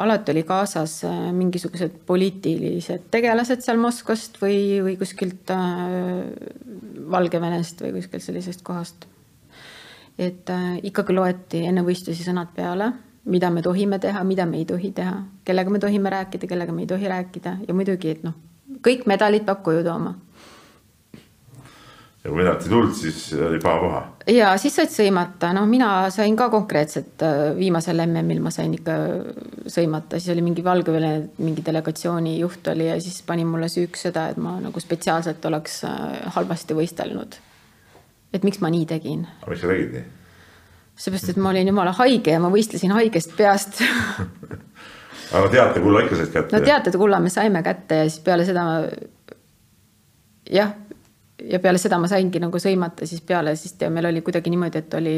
alati 0.00 0.32
oli 0.32 0.42
kaasas 0.48 0.96
eh, 1.04 1.22
mingisugused 1.36 2.02
poliitilised 2.08 3.06
tegelased 3.12 3.64
seal 3.64 3.80
Moskvast 3.80 4.40
või, 4.42 4.80
või 4.84 4.96
kuskilt 5.00 5.52
äh, 5.52 5.70
Valgevenest 7.12 7.84
või 7.84 7.98
kuskilt 7.98 8.24
sellisest 8.24 8.64
kohast. 8.64 9.06
et 10.18 10.50
ikkagi 10.88 11.14
loeti 11.16 11.64
enne 11.68 11.84
võistlusi 11.84 12.24
sõnad 12.24 12.50
peale 12.56 12.92
mida 13.24 13.50
me 13.50 13.62
tohime 13.62 13.98
teha, 13.98 14.24
mida 14.24 14.46
me 14.46 14.58
ei 14.58 14.66
tohi 14.66 14.90
teha, 14.92 15.14
kellega 15.44 15.70
me 15.70 15.78
tohime 15.78 16.10
rääkida, 16.10 16.46
kellega 16.46 16.72
me 16.72 16.82
ei 16.82 16.90
tohi 16.90 17.08
rääkida 17.08 17.56
ja 17.68 17.74
muidugi, 17.74 18.16
et 18.16 18.22
noh, 18.26 18.34
kõik 18.82 19.06
medalid 19.06 19.46
peab 19.46 19.62
koju 19.62 19.84
tooma. 19.86 20.14
ja 22.24 22.30
kui 22.30 22.38
medalit 22.38 22.66
ei 22.66 22.70
tulnud, 22.70 22.94
siis 22.94 23.20
oli 23.34 23.60
paha-paha. 23.62 24.00
ja 24.34 24.56
siis 24.58 24.74
said 24.74 24.90
sõimata, 24.90 25.52
noh, 25.54 25.68
mina 25.70 26.10
sain 26.10 26.36
ka 26.36 26.48
konkreetselt 26.50 27.22
äh, 27.22 27.52
viimasel 27.58 28.02
MM-il 28.06 28.42
ma 28.42 28.50
sain 28.50 28.74
ikka 28.74 28.96
sõimata, 29.70 30.18
siis 30.18 30.34
oli 30.34 30.42
mingi 30.42 30.64
Valgevene 30.64 31.12
mingi 31.38 31.62
delegatsiooni 31.66 32.38
juht 32.40 32.72
oli 32.74 32.88
ja 32.88 32.98
siis 33.00 33.22
pani 33.26 33.46
mulle 33.46 33.70
süüks 33.70 34.08
seda, 34.08 34.28
et 34.32 34.42
ma 34.42 34.56
nagu 34.62 34.82
spetsiaalselt 34.82 35.44
oleks 35.46 35.84
äh, 35.86 36.26
halvasti 36.34 36.74
võistelnud. 36.74 37.38
et 38.32 38.42
miks 38.42 38.58
ma 38.60 38.70
nii 38.70 38.86
tegin. 38.86 39.28
aga 39.42 39.54
miks 39.54 39.62
sa 39.62 39.70
tegid 39.70 39.94
nii? 40.00 40.21
Seepärast, 40.96 41.32
et 41.32 41.40
ma 41.40 41.50
olin 41.50 41.68
jumala 41.72 41.92
haige 41.98 42.34
ja 42.34 42.40
ma 42.42 42.50
võistlesin 42.52 42.92
haigest 42.94 43.36
peast 43.36 43.80
aga 45.36 45.48
teate 45.52 45.80
kulla 45.80 46.02
ikka 46.04 46.18
said 46.20 46.32
kätte? 46.34 46.56
no 46.56 46.64
teate 46.64 46.92
kulla 46.98 47.20
me 47.20 47.32
saime 47.32 47.62
kätte 47.64 48.02
ja 48.02 48.08
siis 48.08 48.20
peale 48.24 48.44
seda 48.48 48.66
jah, 50.52 50.74
ja 51.48 51.60
peale 51.62 51.80
seda 51.80 51.98
ma 52.02 52.10
saingi 52.10 52.42
nagu 52.42 52.60
sõimata, 52.60 53.08
siis 53.08 53.24
peale 53.26 53.56
siis 53.56 53.78
te, 53.78 53.88
meil 53.90 54.10
oli 54.10 54.22
kuidagi 54.24 54.52
niimoodi, 54.52 54.82
et 54.82 54.98
oli 54.98 55.16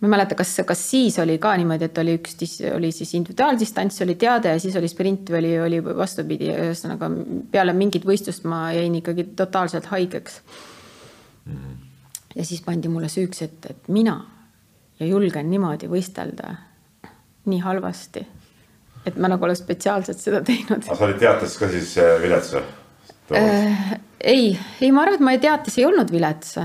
ma 0.00 0.08
ei 0.08 0.14
mäleta, 0.14 0.38
kas, 0.38 0.54
kas 0.66 0.86
siis 0.90 1.18
oli 1.20 1.36
ka 1.42 1.52
niimoodi, 1.60 1.90
et 1.90 1.98
oli 2.00 2.16
üks, 2.16 2.38
oli 2.72 2.88
siis 2.96 3.12
individuaaldistants, 3.18 4.00
oli 4.06 4.16
teade 4.20 4.54
ja 4.54 4.62
siis 4.62 4.76
oli 4.80 4.88
sprint 4.88 5.28
või 5.34 5.42
oli, 5.42 5.52
oli 5.66 5.84
vastupidi, 5.84 6.48
ühesõnaga 6.54 7.10
peale 7.52 7.76
mingit 7.76 8.08
võistlust 8.08 8.48
ma 8.48 8.70
jäin 8.72 8.96
ikkagi 9.02 9.28
totaalselt 9.36 9.92
haigeks 9.92 10.40
mm. 11.44 11.54
-hmm 11.54 11.89
ja 12.34 12.44
siis 12.44 12.62
pandi 12.62 12.88
mulle 12.88 13.08
süüks, 13.08 13.42
et, 13.42 13.70
et 13.70 13.88
mina 13.88 14.18
ja 15.00 15.08
julgen 15.08 15.48
niimoodi 15.50 15.88
võistelda 15.90 16.54
nii 17.50 17.62
halvasti. 17.64 18.26
et 19.06 19.16
ma 19.16 19.30
nagu 19.32 19.44
oleks 19.44 19.62
spetsiaalselt 19.64 20.20
seda 20.20 20.42
teinud. 20.44 20.84
aga 20.84 20.96
sa 20.96 21.06
olid 21.06 21.18
teates 21.22 21.56
ka 21.58 21.68
siis 21.72 21.96
äh, 21.98 22.18
vilets 22.22 22.52
või 22.54 23.40
äh,? 23.40 23.96
ei, 24.20 24.58
ei, 24.80 24.92
ma 24.92 25.06
arvan, 25.06 25.16
et 25.16 25.24
ma 25.24 25.36
teates 25.40 25.78
ei 25.78 25.86
olnud 25.88 26.12
vilets. 26.12 26.58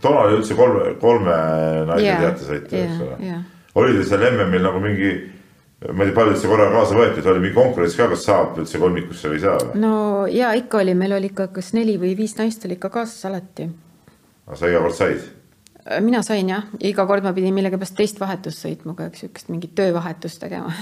toona 0.00 0.26
oli 0.26 0.40
üldse 0.40 0.58
kolme, 0.58 0.94
kolme 1.00 1.38
naise 1.92 2.08
yeah, 2.08 2.24
teate 2.26 2.48
sõita 2.48 2.76
yeah,, 2.76 2.90
eks 2.90 3.06
ole 3.06 3.20
yeah.. 3.22 3.46
oli 3.74 3.96
teil 3.98 4.10
seal 4.10 4.28
MM-il 4.32 4.66
nagu 4.66 4.82
mingi 4.82 5.14
ma 5.92 6.04
ei 6.04 6.10
tea, 6.10 6.16
palju 6.16 6.34
üldse 6.34 6.50
korraga 6.50 6.72
kaasa 6.78 6.96
võeti, 6.98 7.20
et 7.20 7.30
oli 7.30 7.42
mingi 7.44 7.56
konkurents 7.56 7.96
ka, 7.98 8.08
kas 8.12 8.26
saab 8.28 8.58
üldse 8.62 8.80
kolmikusse 8.80 9.30
või 9.30 9.40
ei 9.40 9.44
saa? 9.44 9.70
no 9.78 9.94
ja 10.30 10.52
ikka 10.58 10.80
oli, 10.82 10.94
meil 10.98 11.16
oli 11.18 11.32
ikka 11.32 11.48
kas 11.54 11.72
neli 11.76 11.96
või 12.00 12.14
viis 12.18 12.36
naist 12.40 12.64
oli 12.68 12.78
ikka 12.78 12.92
kaasas 12.94 13.26
alati. 13.30 13.68
aga 14.46 14.60
sa 14.60 14.70
iga 14.70 14.84
kord 14.84 14.98
said? 14.98 15.24
Äh, 15.84 16.00
mina 16.04 16.22
sain 16.24 16.48
jah, 16.48 16.68
iga 16.80 17.06
kord 17.06 17.26
ma 17.26 17.34
pidin 17.36 17.56
millegipärast 17.56 17.96
teist 17.98 18.20
vahetust 18.22 18.64
sõitma, 18.64 18.96
aeg 19.04 19.18
sihukest 19.20 19.52
mingit 19.52 19.74
töövahetust 19.76 20.40
tegema, 20.40 20.72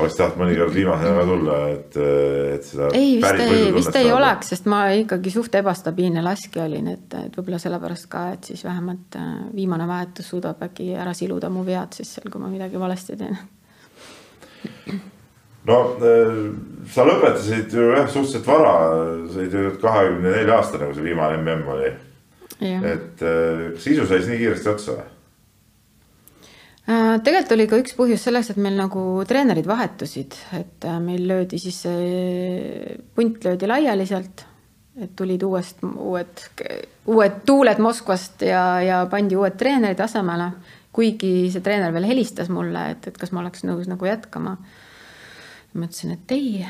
oleks 0.00 0.16
tahtnud 0.18 0.42
mõnikord 0.44 0.74
viimasena 0.74 1.12
ka 1.16 1.26
tulla, 1.28 1.58
et, 1.74 1.98
et 2.54 2.66
seda. 2.66 2.88
ei, 2.96 3.12
vist 3.20 3.42
ei, 3.44 3.68
vist 3.74 3.98
ei 4.00 4.10
oleks, 4.14 4.50
sest 4.54 4.66
ma 4.70 4.80
ikkagi 4.96 5.32
suht 5.34 5.54
ebastabiilne 5.60 6.22
laskja 6.24 6.64
olin, 6.66 6.90
et, 6.94 7.06
et 7.20 7.38
võib-olla 7.38 7.60
sellepärast 7.62 8.08
ka, 8.12 8.24
et 8.36 8.50
siis 8.50 8.64
vähemalt 8.66 9.18
äh, 9.20 9.30
viimane 9.54 9.86
vahetus 9.90 10.32
suudab 10.32 10.62
äkki 10.66 10.90
ära 10.98 11.14
siluda 11.16 11.52
mu 11.52 11.64
vead 11.66 11.96
siis 11.96 12.12
seal, 12.16 12.30
kui 12.32 12.42
ma 12.42 12.50
midagi 12.52 12.80
valesti 12.80 13.18
teen. 13.20 13.38
no 15.70 15.78
äh, 16.00 16.34
sa 16.90 17.06
lõpetasid 17.08 17.76
ju 17.76 17.92
jah, 17.94 18.10
suhteliselt 18.10 18.50
vara, 18.50 18.74
sa 19.30 19.40
olid 19.44 19.56
ju 19.60 19.72
kahekümne 19.82 20.36
nelja 20.36 20.58
aastane, 20.58 20.90
kui 20.90 21.00
see 21.00 21.08
viimane 21.10 21.40
mm 21.44 21.72
oli. 21.76 21.94
et 22.66 23.24
äh, 23.24 23.66
kas 23.76 23.88
isu 23.88 24.04
sai 24.06 24.20
siis 24.20 24.34
nii 24.34 24.44
kiiresti 24.44 24.74
otsa 24.74 24.98
või? 24.98 25.08
Äh, 26.90 27.20
tegelikult 27.22 27.54
oli 27.54 27.66
ka 27.70 27.78
üks 27.78 27.94
põhjus 27.94 28.24
selles, 28.26 28.50
et 28.50 28.58
meil 28.58 28.74
nagu 28.78 29.02
treenerid 29.28 29.68
vahetusid, 29.68 30.34
et 30.58 30.86
äh, 30.88 30.98
meil 31.02 31.26
löödi 31.28 31.60
siis, 31.62 31.84
punt 33.14 33.44
löödi 33.46 33.68
laiali 33.70 34.08
sealt, 34.08 34.44
et 34.98 35.14
tulid 35.16 35.44
uuest, 35.46 35.84
uued, 35.86 36.44
uued 37.06 37.40
tuuled 37.46 37.80
Moskvast 37.80 38.42
ja, 38.48 38.64
ja 38.82 39.00
pandi 39.10 39.38
uued 39.38 39.58
treenerid 39.60 40.02
asemele. 40.02 40.52
kuigi 40.90 41.46
see 41.54 41.62
treener 41.62 41.92
veel 41.94 42.08
helistas 42.08 42.48
mulle, 42.50 42.88
et, 42.96 43.04
et 43.06 43.18
kas 43.18 43.30
ma 43.30 43.44
oleks 43.44 43.62
nõus 43.62 43.86
nagu 43.86 44.08
jätkama. 44.08 44.56
ma 45.72 45.86
ütlesin, 45.86 46.16
et 46.16 46.32
ei 46.34 46.64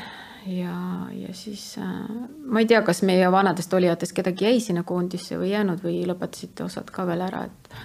ja, 0.45 0.75
ja 1.13 1.33
siis 1.33 1.77
äh, 1.77 2.09
ma 2.45 2.61
ei 2.61 2.67
tea, 2.69 2.81
kas 2.85 3.01
meie 3.05 3.31
vanadest 3.31 3.73
olijatest 3.73 4.13
kedagi 4.17 4.45
jäi 4.45 4.59
sinna 4.59 4.83
koondisse 4.83 5.37
või 5.37 5.51
ei 5.51 5.55
jäänud 5.55 5.83
või 5.85 6.01
lõpetasite 6.09 6.65
osad 6.65 6.91
ka 6.93 7.05
veel 7.09 7.25
ära, 7.25 7.45
et 7.45 7.75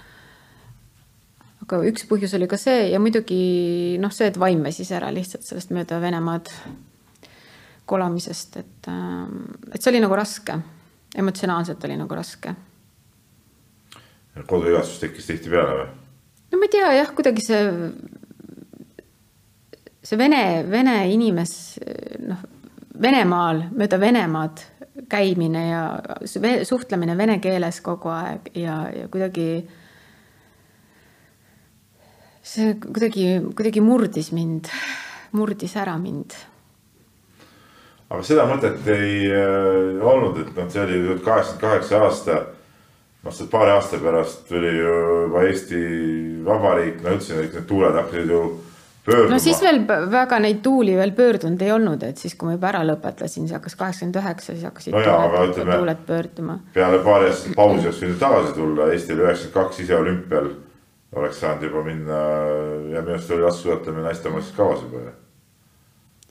aga 1.66 1.82
üks 1.90 2.06
põhjus 2.06 2.36
oli 2.38 2.46
ka 2.46 2.58
see 2.60 2.90
ja 2.92 3.00
muidugi 3.02 3.98
noh, 3.98 4.12
see, 4.14 4.30
et 4.30 4.38
vaim 4.38 4.62
väsis 4.62 4.92
ära 4.94 5.10
lihtsalt 5.14 5.46
sellest 5.46 5.72
mööda 5.74 5.98
Venemaad 6.02 6.50
kolamisest, 7.86 8.56
et, 8.62 8.88
äh, 8.90 9.26
et 9.72 9.82
see 9.82 9.90
oli 9.92 10.02
nagu 10.02 10.14
raske, 10.18 10.54
emotsionaalselt 11.18 11.84
oli 11.86 11.98
nagu 11.98 12.18
raske. 12.18 12.54
koduigatsus 14.46 15.00
tekkis 15.00 15.26
tihtipeale 15.26 15.78
või? 15.80 15.88
no 16.52 16.58
ma 16.60 16.68
ei 16.68 16.72
tea 16.76 16.92
jah, 16.98 17.10
kuidagi 17.16 17.42
see, 17.42 17.60
see 20.04 20.18
vene, 20.20 20.42
vene 20.70 21.00
inimes, 21.12 21.56
noh, 22.26 22.44
Venemaal, 22.96 23.58
mööda 23.76 23.98
Venemaad 24.00 24.62
käimine 25.12 25.62
ja 25.66 25.80
suhtlemine 26.64 27.16
vene 27.18 27.34
keeles 27.44 27.82
kogu 27.84 28.08
aeg 28.08 28.48
ja, 28.56 28.78
ja 28.88 29.10
kuidagi 29.12 29.66
see 32.46 32.74
kuidagi, 32.80 33.30
kuidagi 33.56 33.82
murdis 33.84 34.30
mind, 34.34 34.70
murdis 35.36 35.74
ära 35.78 35.96
mind. 36.00 36.36
aga 38.06 38.20
seda 38.22 38.44
mõtet 38.46 38.86
ei 38.94 39.24
äh, 39.34 40.04
olnud, 40.06 40.38
et 40.44 40.52
noh, 40.54 40.68
see 40.70 40.84
oli 40.84 41.00
kaheksakümmend 41.24 41.64
kaheksa 41.64 42.04
aasta. 42.06 42.36
noh, 43.26 43.34
see 43.34 43.50
paari 43.50 43.74
aasta 43.74 43.98
pärast 44.02 44.46
tuli 44.50 44.70
ju 44.76 44.92
juba 45.24 45.42
Eesti 45.48 45.80
Vabariik, 46.46 47.02
no 47.02 47.16
üldse 47.16 47.40
kõik 47.40 47.56
need 47.58 47.66
tuuled 47.66 47.98
hakkasid 47.98 48.30
ju 48.30 48.42
pöörduma. 49.08 49.32
no 49.34 49.40
siis 49.42 49.62
veel 49.64 49.80
väga 50.12 50.38
neid 50.44 50.60
tuuli 50.62 50.94
veel 50.94 51.16
pöördunud 51.18 51.64
ei 51.66 51.72
olnud, 51.74 52.06
et 52.06 52.22
siis, 52.22 52.36
kui 52.38 52.52
ma 52.52 52.54
juba 52.54 52.70
ära 52.70 52.84
lõpetasin, 52.86 53.48
see 53.50 53.58
hakkas 53.58 53.74
kaheksakümmend 53.80 54.20
üheksa, 54.22 54.52
siis 54.52 54.68
hakkasid 54.70 54.94
no 54.94 55.02
jaa, 55.02 55.18
tuuled, 55.26 55.50
ütleme, 55.50 55.80
tuuled 55.80 56.06
pöörduma. 56.12 56.60
peale 56.78 57.02
paari 57.02 57.32
aastast 57.32 57.58
pausi 57.58 57.90
oleks 57.90 58.04
võinud 58.04 58.22
tagasi 58.22 58.54
tulla, 58.60 58.88
Eesti 58.94 59.16
oli 59.16 59.26
üheksakümmend 59.26 59.58
kaks 59.58 59.82
ise 59.82 59.98
olümpial 59.98 60.48
oleks 61.12 61.40
saanud 61.40 61.62
juba 61.62 61.82
minna 61.84 62.18
ja 62.92 63.02
minu 63.02 63.14
arust 63.14 63.30
oli 63.30 63.42
laskesuusatamine 63.42 64.02
naiste 64.02 64.28
omas 64.28 64.50
kavas 64.56 64.82
juba 64.82 65.02
ju. 65.04 65.12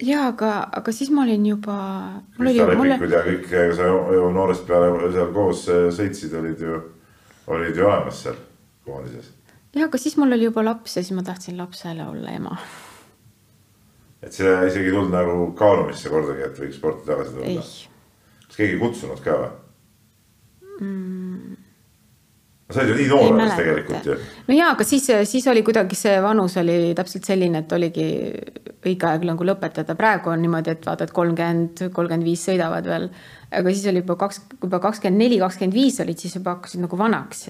ja 0.10 0.28
aga, 0.28 0.52
aga 0.72 0.92
siis 0.92 1.12
ma 1.12 1.24
olin 1.24 1.46
juba. 1.46 1.78
Krista 2.38 2.68
Lepikud 2.68 3.16
ja 3.16 3.24
kõik, 3.24 3.48
kellega 3.50 3.78
sa 3.78 3.88
ju 4.18 4.28
noorest 4.36 4.68
peale 4.68 5.12
seal 5.14 5.32
koos 5.34 5.66
sõitsid, 6.00 6.36
olid 6.40 6.62
ju, 6.62 6.82
olid 7.48 7.78
ju 7.78 7.88
olemas 7.88 8.22
seal 8.26 8.38
koondises. 8.86 9.32
ja 9.76 9.88
aga 9.88 10.02
siis 10.02 10.18
mul 10.18 10.36
oli 10.36 10.50
juba 10.50 10.66
laps 10.66 10.98
ja 10.98 11.04
siis 11.04 11.16
ma 11.16 11.24
tahtsin 11.24 11.58
lapsele 11.58 12.08
olla 12.08 12.36
ema. 12.36 12.58
et 14.22 14.34
see 14.34 14.56
isegi 14.68 14.92
ei 14.92 14.96
tulnud 14.96 15.14
nagu 15.16 15.52
kaalumisse 15.58 16.10
kordagi, 16.10 16.50
et 16.50 16.64
võiks 16.66 16.82
sporti 16.82 17.08
tagasi 17.08 17.38
tulla? 17.38 17.68
kas 18.48 18.58
keegi 18.58 18.78
ei 18.78 18.82
kutsunud 18.82 19.24
ka 19.24 19.40
või 19.40 19.54
mm.? 20.82 21.15
Sa 22.74 22.82
olid 22.82 22.90
ju 22.90 22.98
nii 22.98 23.10
noor 23.12 23.40
alles 23.40 23.58
tegelikult 23.60 24.08
ju. 24.10 24.18
no 24.48 24.58
jaa, 24.58 24.72
aga 24.74 24.88
siis, 24.88 25.08
siis 25.30 25.48
oli 25.52 25.62
kuidagi 25.66 25.98
see 26.00 26.16
vanus 26.24 26.58
oli 26.62 26.94
täpselt 26.98 27.28
selline, 27.30 27.62
et 27.62 27.76
oligi 27.78 28.08
õige 28.86 29.10
aeg 29.10 29.26
nagu 29.30 29.46
lõpetada, 29.46 29.98
praegu 29.98 30.34
on 30.34 30.42
niimoodi, 30.42 30.74
et 30.74 30.86
vaatad 30.86 31.14
kolmkümmend, 31.14 31.88
kolmkümmend 31.94 32.26
viis 32.26 32.46
sõidavad 32.50 32.90
veel. 32.90 33.10
aga 33.52 33.74
siis 33.74 33.86
oli 33.92 34.02
juba 34.02 34.18
kaks, 34.26 34.42
juba 34.64 34.82
kakskümmend 34.82 35.22
neli, 35.22 35.42
kakskümmend 35.42 35.78
viis 35.78 36.02
olid, 36.02 36.22
siis 36.22 36.40
juba 36.40 36.58
hakkasid 36.58 36.82
nagu 36.86 36.98
vanaks 36.98 37.48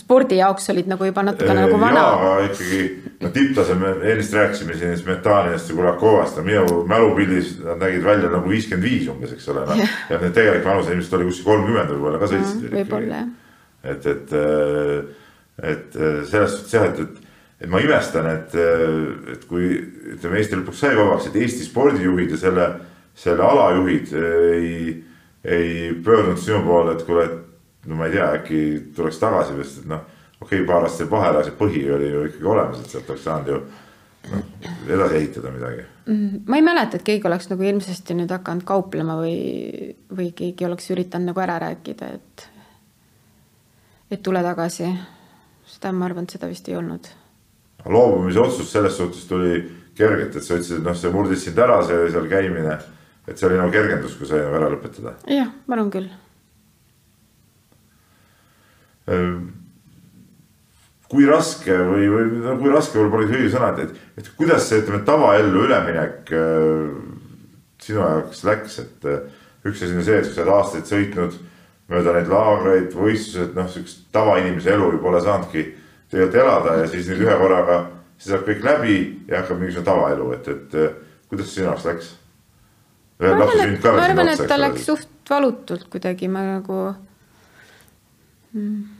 spordi 0.00 0.38
jaoks 0.38 0.70
olid 0.72 0.88
nagu 0.90 1.04
juba 1.04 1.22
natukene 1.26 1.66
nagu 1.66 1.80
vana. 1.80 2.00
jaa, 2.00 2.36
ikkagi 2.46 2.80
no 3.20 3.30
tipptaseme, 3.34 3.92
ennist 4.12 4.34
rääkisime 4.34 4.76
siin 4.78 4.96
Smetaninast 4.98 5.68
ja 5.68 5.76
Kulakovast 5.76 6.40
ja 6.40 6.44
minu 6.46 6.80
mälupildis 6.88 7.58
nad 7.64 7.82
nägid 7.82 8.04
välja 8.04 8.30
nagu 8.32 8.48
viiskümmend 8.48 8.88
viis 8.88 9.08
umbes, 9.12 9.34
eks 9.36 9.48
ole 9.52 9.66
no.. 9.68 9.76
ja 10.10 10.20
need 10.22 10.34
tegelik 10.36 10.64
vanus 10.64 10.88
ilmselt 10.88 11.18
oli 11.20 11.28
kuskil 11.30 11.50
kolmkümmend 11.52 11.94
võib-olla 11.94 12.22
ka 12.22 12.30
sõitsid 12.32 12.68
võib-olla 12.78 13.22
jah. 13.22 13.30
Et, 13.84 14.06
et, 14.06 14.32
et 15.72 15.98
selles 16.28 16.56
suhtes 16.56 16.74
jah, 16.74 16.86
et, 16.90 17.00
et, 17.00 17.30
et 17.64 17.70
ma 17.70 17.80
imestan, 17.84 18.28
et, 18.30 18.56
et 19.34 19.44
kui 19.48 19.74
ütleme, 20.14 20.40
Eesti 20.40 20.60
lõpuks 20.60 20.82
sai 20.84 20.96
vabaks, 20.98 21.28
et 21.28 21.38
Eesti 21.40 21.66
spordijuhid 21.68 22.34
ja 22.36 22.40
selle, 22.40 22.70
selle 23.16 23.44
ala 23.44 23.70
juhid 23.78 24.14
ei, 24.16 24.72
ei 25.44 25.74
pöördunud 26.04 26.40
sinu 26.40 26.62
poole, 26.66 26.96
et 26.96 27.04
kuule, 27.08 27.26
et 27.28 27.88
no 27.88 28.00
ma 28.00 28.08
ei 28.08 28.16
tea, 28.16 28.32
äkki 28.40 28.62
tuleks 28.96 29.20
tagasi, 29.20 29.56
sest 29.60 29.84
et 29.84 29.92
noh, 29.92 30.02
okei 30.40 30.60
okay,, 30.60 30.66
paar 30.68 30.88
aastat 30.88 31.10
vahele, 31.12 31.44
see 31.44 31.56
põhi 31.56 31.84
oli 31.94 32.10
ju 32.10 32.26
ikkagi 32.28 32.52
olemas, 32.54 32.82
et 32.82 32.94
sealt 32.94 33.12
oleks 33.12 33.26
saanud 33.28 33.52
ju 33.52 33.60
noh, 34.30 34.46
edasi 34.88 35.18
ehitada 35.20 35.52
midagi. 35.54 35.84
Mm, 36.10 36.44
ma 36.48 36.60
ei 36.60 36.64
mäleta, 36.64 36.98
et 36.98 37.06
keegi 37.06 37.28
oleks 37.28 37.50
nagu 37.52 37.66
hirmsasti 37.66 38.16
nüüd 38.18 38.32
hakanud 38.34 38.66
kauplema 38.68 39.16
või, 39.20 39.36
või 40.16 40.30
keegi 40.36 40.68
oleks 40.68 40.90
üritanud 40.94 41.32
nagu 41.32 41.44
ära 41.44 41.58
rääkida, 41.62 42.10
et, 42.18 42.46
et 44.10 44.22
tule 44.22 44.42
tagasi. 44.42 44.92
seda 45.70 45.92
ma 45.92 46.08
arvan, 46.08 46.24
et 46.24 46.30
seda 46.36 46.48
vist 46.50 46.68
ei 46.68 46.76
olnud. 46.76 47.10
loobumise 47.84 48.40
otsus 48.40 48.72
selles 48.72 48.96
suhtes 48.96 49.28
tuli 49.28 49.60
kergelt, 49.94 50.36
et 50.36 50.42
sa 50.42 50.54
ütlesid, 50.54 50.78
et 50.78 50.84
noh, 50.84 50.96
see 50.96 51.12
murdis 51.12 51.44
sind 51.44 51.58
ära, 51.58 51.82
see 51.86 52.10
seal 52.10 52.26
käimine, 52.28 52.78
et 53.26 53.38
see 53.38 53.46
oli 53.48 53.60
nagu 53.60 53.72
kergendus, 53.72 54.16
kui 54.18 54.26
sai 54.26 54.42
ära 54.42 54.68
lõpetada. 54.72 55.14
jah, 55.28 55.52
ma 55.66 55.78
arvan 55.78 55.94
küll 55.94 56.10
Ehm, 59.10 59.48
kui 61.10 61.26
raske 61.26 61.74
või, 61.74 62.06
või 62.12 62.26
no 62.44 62.56
kui 62.60 62.70
raske 62.70 62.98
võib-olla 62.98 63.16
polegi 63.16 63.38
õige 63.38 63.52
sõna, 63.54 63.72
et, 63.72 63.88
et, 63.88 64.18
et 64.22 64.32
kuidas 64.38 64.68
see, 64.68 64.82
ütleme, 64.84 65.02
tavaellu 65.06 65.64
üleminek 65.66 66.30
äh, 66.36 66.92
sinu 67.82 68.04
jaoks 68.04 68.44
läks, 68.46 68.78
et 68.84 69.08
äh, 69.10 69.24
üks 69.66 69.82
asi 69.82 69.96
on 69.96 70.06
see, 70.06 70.20
et 70.20 70.30
sa 70.30 70.44
oled 70.44 70.54
aastaid 70.54 70.90
sõitnud 70.90 71.38
mööda 71.90 72.14
neid 72.14 72.30
laagreid, 72.30 72.94
võistlused, 72.94 73.54
noh, 73.56 73.68
siukest 73.70 74.06
tavainimese 74.14 74.74
elu 74.74 74.92
ju 74.94 75.00
pole 75.02 75.22
saanudki 75.24 75.64
tegelikult 76.10 76.38
elada 76.42 76.76
ja 76.80 76.86
siis 76.90 77.10
nüüd 77.10 77.24
ühe 77.26 77.36
korraga, 77.40 77.80
siis 78.18 78.34
saab 78.34 78.46
kõik 78.46 78.64
läbi 78.66 78.96
ja 79.30 79.42
hakkab 79.42 79.60
mingisugune 79.60 79.88
tavaelu, 79.90 80.30
et, 80.36 80.48
et 80.54 80.78
äh, 80.78 80.94
kuidas 81.30 81.50
see 81.50 81.60
sinu 81.60 81.70
jaoks 81.70 81.88
läks? 81.90 82.14
ma 83.20 83.34
arvan, 83.34 83.66
et, 83.66 83.84
ma 83.84 84.06
arvan, 84.06 84.32
et 84.32 84.46
ta 84.48 84.56
läks 84.56 84.86
suht 84.88 85.30
valutult 85.30 85.90
kuidagi, 85.92 86.30
ma 86.32 86.46
nagu 86.54 86.78
mm 88.54 88.96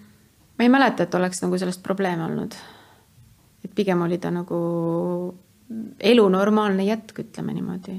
ma 0.61 0.65
ei 0.65 0.69
mäleta, 0.69 1.07
et 1.07 1.15
oleks 1.17 1.41
nagu 1.41 1.57
sellest 1.59 1.81
probleeme 1.83 2.25
olnud. 2.25 2.53
et 3.65 3.73
pigem 3.75 4.03
oli 4.03 4.19
ta 4.19 4.31
nagu 4.31 4.57
elu 6.01 6.29
normaalne 6.29 6.85
jätk, 6.85 7.19
ütleme 7.19 7.55
niimoodi. 7.57 7.97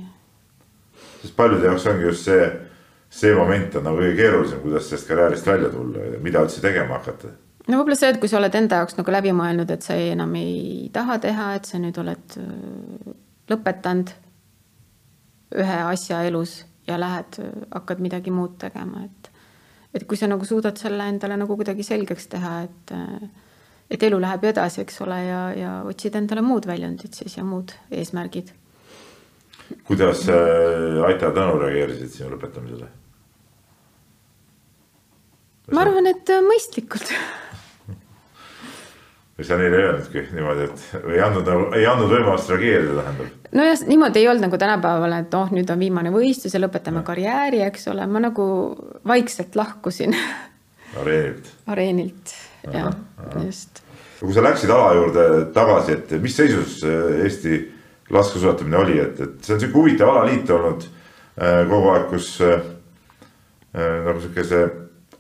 sest 1.24 1.36
paljude 1.36 1.66
jaoks 1.66 1.88
ongi 1.88 2.06
just 2.06 2.30
see, 2.30 2.52
see 3.12 3.36
moment 3.36 3.76
on 3.76 3.88
nagu 3.90 4.00
kõige 4.00 4.18
keerulisem, 4.20 4.62
kuidas 4.64 4.88
sellest 4.90 5.10
karjäärist 5.10 5.48
välja 5.48 5.70
tulla 5.74 6.06
ja 6.14 6.20
mida 6.24 6.44
üldse 6.46 6.64
tegema 6.64 7.00
hakata. 7.00 7.34
no 7.68 7.80
võib-olla 7.82 8.00
see, 8.00 8.12
et 8.14 8.20
kui 8.22 8.32
sa 8.32 8.40
oled 8.40 8.56
enda 8.56 8.82
jaoks 8.82 8.98
nagu 8.98 9.16
läbi 9.18 9.34
mõelnud, 9.36 9.72
et 9.74 9.86
sa 9.86 9.98
ei, 10.00 10.14
enam 10.16 10.34
ei 10.40 10.90
taha 10.94 11.20
teha, 11.24 11.54
et 11.60 11.68
sa 11.68 11.82
nüüd 11.82 12.00
oled 12.02 12.38
äh, 12.40 13.16
lõpetanud 13.52 14.14
ühe 15.62 15.80
asja 15.84 16.22
elus 16.24 16.62
ja 16.88 16.98
lähed, 17.00 17.38
hakkad 17.72 18.00
midagi 18.04 18.32
muud 18.34 18.56
tegema, 18.62 19.04
et 19.06 19.30
et 19.92 20.06
kui 20.08 20.16
sa 20.16 20.30
nagu 20.32 20.48
suudad 20.48 20.80
selle 20.80 21.04
endale 21.12 21.36
nagu 21.36 21.58
kuidagi 21.60 21.84
selgeks 21.84 22.30
teha, 22.32 22.54
et 22.64 22.96
et 23.92 24.04
elu 24.08 24.22
läheb 24.24 24.46
ju 24.46 24.52
edasi, 24.54 24.86
eks 24.86 25.02
ole, 25.04 25.18
ja, 25.28 25.42
ja 25.52 25.72
otsid 25.84 26.16
endale 26.16 26.40
muud 26.46 26.64
väljundid 26.70 27.12
siis 27.18 27.36
ja 27.36 27.44
muud 27.44 27.76
eesmärgid. 27.92 28.54
kuidas 29.88 30.24
äh, 30.32 31.04
Aita 31.08 31.28
ja 31.28 31.36
Tõnu 31.36 31.60
reageerisid 31.60 32.16
sinu 32.16 32.32
lõpetamisele? 32.38 32.88
Ma 35.72 35.86
arvan, 35.86 36.10
et 36.10 36.34
mõistlikult 36.48 37.14
või 39.42 39.48
sa 39.48 39.58
neile 39.58 39.78
ei 39.78 39.86
öelnudki 39.88 40.24
niimoodi, 40.36 40.68
et 40.70 41.04
või 41.06 41.16
ei 41.18 41.24
andnud 41.26 41.48
nagu, 41.50 41.68
ei 41.78 41.86
andnud 41.90 42.12
võimalust 42.12 42.52
reageerida, 42.54 42.96
tähendab? 43.02 43.50
nojah, 43.58 43.84
niimoodi 43.90 44.22
ei 44.22 44.30
olnud 44.30 44.46
nagu 44.46 44.60
tänapäeval, 44.62 45.16
et 45.18 45.38
oh, 45.38 45.54
nüüd 45.56 45.72
on 45.74 45.82
viimane 45.82 46.14
võistlus 46.14 46.56
ja 46.56 46.62
lõpetame 46.62 47.02
ja. 47.02 47.08
karjääri, 47.08 47.62
eks 47.66 47.88
ole, 47.92 48.06
ma 48.08 48.22
nagu 48.22 48.46
vaikselt 49.08 49.58
lahkusin. 49.58 50.16
areenilt. 51.02 51.54
areenilt, 51.72 52.36
jah, 52.68 52.92
just. 53.42 53.82
kui 54.20 54.36
sa 54.36 54.44
läksid 54.46 54.70
ala 54.74 54.94
juurde 55.00 55.28
tagasi, 55.56 55.98
et 55.98 56.14
mis 56.22 56.36
seisus 56.38 56.82
äh, 56.86 57.24
Eesti 57.26 57.64
laskesuusatamine 58.12 58.78
oli, 58.78 59.00
et, 59.02 59.20
et 59.24 59.42
see 59.42 59.56
on 59.56 59.64
sihuke 59.64 59.80
huvitav 59.80 60.12
alaliit 60.12 60.50
olnud 60.52 60.86
äh, 60.86 61.64
kogu 61.70 61.96
aeg, 61.96 62.08
kus 62.12 62.36
äh, 62.46 62.62
nagu 63.74 64.20
sihuke 64.20 64.46
see 64.46 64.68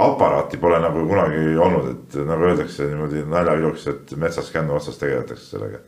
aparaati 0.06 0.57
pole 0.57 0.80
nagu 0.82 1.06
kunagi 1.07 1.56
olnud, 1.57 1.88
et 1.94 2.19
nagu 2.28 2.49
öeldakse 2.49 2.90
niimoodi 2.90 3.23
naljajuuks, 3.30 3.88
et 3.91 4.14
metsas 4.19 4.52
kännu 4.53 4.76
otsas 4.76 4.99
tegeletakse 5.02 5.56
sellega. 5.56 5.80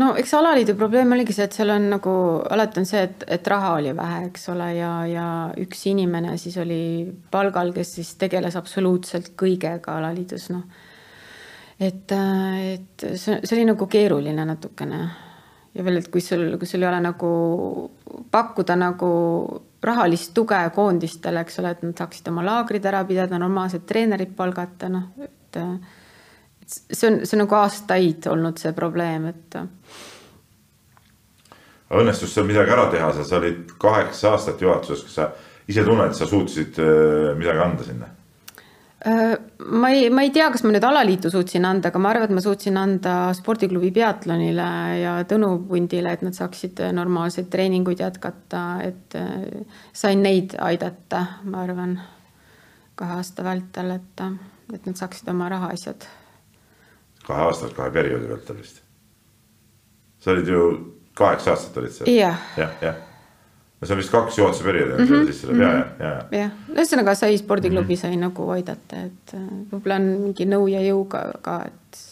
no 0.00 0.12
eks 0.16 0.34
alaliidu 0.38 0.74
probleem 0.78 1.12
oligi 1.12 1.34
see, 1.36 1.48
et 1.48 1.56
seal 1.56 1.72
on 1.74 1.88
nagu 1.94 2.12
alati 2.50 2.82
on 2.82 2.86
see, 2.86 3.02
et, 3.08 3.24
et 3.38 3.50
raha 3.54 3.72
oli 3.78 3.94
vähe, 3.96 4.20
eks 4.28 4.48
ole, 4.54 4.68
ja, 4.76 4.92
ja 5.10 5.26
üks 5.58 5.86
inimene 5.90 6.36
siis 6.38 6.58
oli 6.62 6.82
palgal, 7.30 7.74
kes 7.76 7.96
siis 7.98 8.14
tegeles 8.20 8.56
absoluutselt 8.56 9.32
kõigega 9.38 9.96
alaliidus, 9.98 10.50
noh. 10.54 10.62
et, 11.80 12.12
et 12.12 13.10
see, 13.14 13.40
see 13.42 13.58
oli 13.58 13.66
nagu 13.72 13.90
keeruline 13.90 14.46
natukene 14.46 15.02
ja 15.74 15.84
veel, 15.86 16.00
et 16.00 16.08
kui 16.10 16.22
sul, 16.24 16.56
kui 16.58 16.68
sul 16.68 16.82
ei 16.82 16.88
ole 16.90 17.00
nagu 17.04 17.30
pakkuda 18.30 18.76
nagu 18.78 19.10
rahalist 19.82 20.34
tuge 20.36 20.58
koondistele, 20.74 21.44
eks 21.44 21.60
ole, 21.62 21.74
et 21.74 21.84
nad 21.86 22.02
saaksid 22.02 22.28
oma 22.32 22.44
laagrid 22.44 22.86
ära 22.86 23.02
pidada, 23.08 23.38
normaalsed 23.40 23.86
treenerid 23.88 24.34
palgata, 24.36 24.90
noh, 24.92 25.08
et 25.24 25.60
see 26.70 27.08
on, 27.08 27.20
see 27.24 27.36
on 27.36 27.44
nagu 27.44 27.58
aastaid 27.60 28.28
olnud 28.30 28.60
see 28.60 28.72
probleem, 28.76 29.30
et. 29.30 29.58
õnnestus 31.90 32.34
seal 32.34 32.46
midagi 32.48 32.74
ära 32.76 32.86
teha, 32.92 33.12
sa 33.16 33.38
olid 33.40 33.74
kaheksa 33.80 34.34
aastat 34.34 34.62
juhatuses, 34.62 35.06
kas 35.06 35.16
sa 35.16 35.30
ise 35.70 35.84
tunned, 35.86 36.10
et 36.10 36.18
sa 36.18 36.28
suutsid 36.28 36.78
äh, 36.82 37.30
midagi 37.38 37.64
anda 37.64 37.86
sinna? 37.86 38.10
Äh, 39.06 39.38
ma 39.58 39.88
ei, 39.88 40.10
ma 40.10 40.22
ei 40.26 40.30
tea, 40.30 40.50
kas 40.52 40.60
ma 40.60 40.74
nüüd 40.74 40.84
alaliitu 40.84 41.30
suutsin 41.32 41.64
anda, 41.64 41.88
aga 41.88 42.02
ma 42.02 42.10
arvan, 42.12 42.28
et 42.28 42.36
ma 42.36 42.42
suutsin 42.44 42.76
anda 42.76 43.14
spordiklubi 43.36 43.88
peatlonile 43.96 44.66
ja 45.00 45.14
Tõnu 45.28 45.54
Pundile, 45.70 46.12
et 46.12 46.24
nad 46.26 46.36
saaksid 46.36 46.82
normaalseid 46.92 47.48
treeninguid 47.48 48.04
jätkata, 48.04 48.64
et 48.84 49.16
äh, 49.16 49.64
sain 49.96 50.20
neid 50.20 50.52
aidata, 50.60 51.24
ma 51.48 51.64
arvan, 51.64 51.96
kahe 53.00 53.16
aasta 53.16 53.46
vältel, 53.46 53.96
et, 53.96 54.24
et 54.76 54.92
nad 54.92 55.00
saaksid 55.00 55.32
oma 55.32 55.48
rahaasjad. 55.48 56.08
kahe 57.24 57.48
aastat, 57.48 57.72
kahe 57.76 57.96
perioodi 57.96 58.28
vältel 58.28 58.60
vist? 58.60 58.82
sa 60.20 60.34
olid 60.34 60.48
ju 60.52 60.64
kaheksa 61.16 61.56
aastat 61.56 61.80
olid 61.80 61.96
seal 61.96 62.12
ja.. 62.12 62.34
jah, 62.60 62.76
jah 62.84 63.06
no 63.80 63.88
see 63.88 63.96
on 63.96 64.00
vist 64.02 64.12
kaks 64.12 64.38
juhatuse 64.38 64.64
perioodi 64.64 65.02
mm 65.04 65.08
-hmm. 65.08 65.26
sisse 65.32 65.48
läheb 65.48 65.62
ja, 65.62 65.72
ja, 65.72 66.10
ja. 66.10 66.38
jah, 66.38 66.50
ühesõnaga 66.74 67.14
sai 67.16 67.38
spordiklubi 67.40 67.94
mm 67.94 67.96
-hmm. 67.96 68.02
sai 68.02 68.16
nagu 68.20 68.48
aidata, 68.56 69.04
et 69.08 69.34
äh, 69.34 69.46
võib-olla 69.72 69.96
on 70.00 70.08
mingi 70.26 70.46
nõu 70.46 70.68
ja 70.68 70.82
jõuga 70.84 71.24
ka, 71.42 71.62
et. 71.66 72.02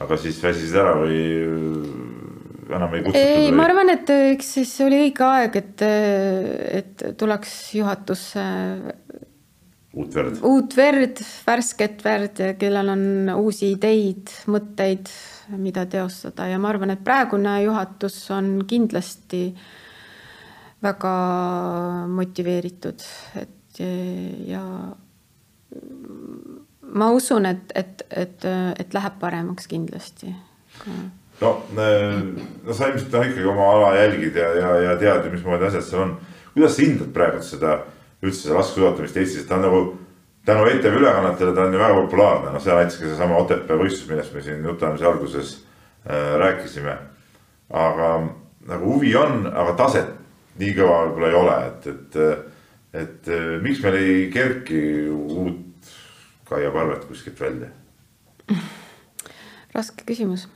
aga 0.00 0.16
siis 0.16 0.42
väsisid 0.42 0.76
ära 0.76 0.94
või 1.00 1.22
äh, 1.46 2.76
enam 2.76 2.94
ei 2.94 3.02
kutsutud? 3.02 3.22
ei, 3.22 3.52
ma 3.52 3.64
arvan, 3.64 3.94
et 3.96 4.10
äh, 4.10 4.28
eks 4.34 4.54
siis 4.58 4.76
oli 4.84 5.00
õige 5.06 5.24
aeg, 5.24 5.56
et, 5.56 5.82
et 6.82 7.08
tuleks 7.16 7.74
juhatusse 7.74 8.46
uut 9.96 10.14
verd, 10.14 10.38
uut 10.42 10.76
verd, 10.76 11.26
värsket 11.46 12.04
verd, 12.04 12.46
kellel 12.58 12.88
on 12.92 13.04
uusi 13.40 13.72
ideid, 13.72 14.28
mõtteid, 14.46 15.08
mida 15.56 15.86
teostada 15.86 16.46
ja 16.46 16.58
ma 16.58 16.68
arvan, 16.68 16.90
et 16.90 17.04
praegune 17.04 17.62
juhatus 17.64 18.26
on 18.36 18.58
kindlasti 18.68 19.46
äh, 19.48 19.78
väga 20.82 21.14
motiveeritud, 22.08 23.04
et 23.40 23.80
ja 24.48 24.62
ma 26.92 27.10
usun, 27.14 27.46
et, 27.46 27.72
et, 27.74 28.02
et, 28.10 28.46
et 28.78 28.94
läheb 28.94 29.18
paremaks 29.20 29.68
kindlasti. 29.70 30.32
no, 31.40 31.52
no 31.76 32.74
sa 32.74 32.90
ilmselt 32.90 33.14
noh 33.14 33.28
ikkagi 33.28 33.46
oma 33.48 33.70
ala 33.76 33.94
jälgid 33.98 34.36
ja, 34.36 34.50
ja, 34.58 34.74
ja 34.88 34.98
tead 35.00 35.26
ju, 35.26 35.32
mismoodi 35.34 35.68
asjad 35.68 35.86
seal 35.86 36.04
on. 36.06 36.18
kuidas 36.54 36.76
sa 36.76 36.82
hindad 36.82 37.12
praegu 37.14 37.42
seda 37.46 37.78
üldse 38.20 38.46
seda 38.48 38.58
laskesuusatamist 38.58 39.16
Eestis, 39.16 39.46
ta 39.48 39.56
on 39.56 39.64
nagu 39.64 39.80
tänu 40.44 40.66
ETV 40.68 40.98
ülekannetele 41.00 41.54
ta 41.54 41.64
on 41.64 41.74
ju 41.74 41.80
väga 41.80 41.96
populaarne, 42.02 42.52
noh, 42.52 42.62
seal 42.62 42.80
näiteks 42.80 42.98
ka 43.00 43.08
seesama 43.08 43.38
Otepää 43.40 43.78
võistlus, 43.80 44.08
millest 44.10 44.34
me 44.34 44.42
siin 44.44 44.64
jutuajamise 44.64 45.06
alguses 45.06 45.54
äh, 46.04 46.34
rääkisime. 46.42 46.98
aga 47.70 48.08
nagu 48.66 48.92
huvi 48.94 49.14
on, 49.16 49.46
aga 49.46 49.72
taset 49.78 50.19
nii 50.58 50.76
kõva 50.76 51.00
võib-olla 51.06 51.30
ei 51.30 51.38
ole, 51.38 51.56
et, 51.70 51.90
et, 51.94 52.20
et 53.04 53.34
miks 53.62 53.82
meil 53.84 53.98
ei 54.00 54.22
kerki 54.34 54.80
uut 55.14 55.66
Kaia 56.50 56.72
Parvet 56.74 57.04
kuskilt 57.06 57.38
välja? 57.40 57.70
raske 59.70 60.02
küsimus 60.02 60.48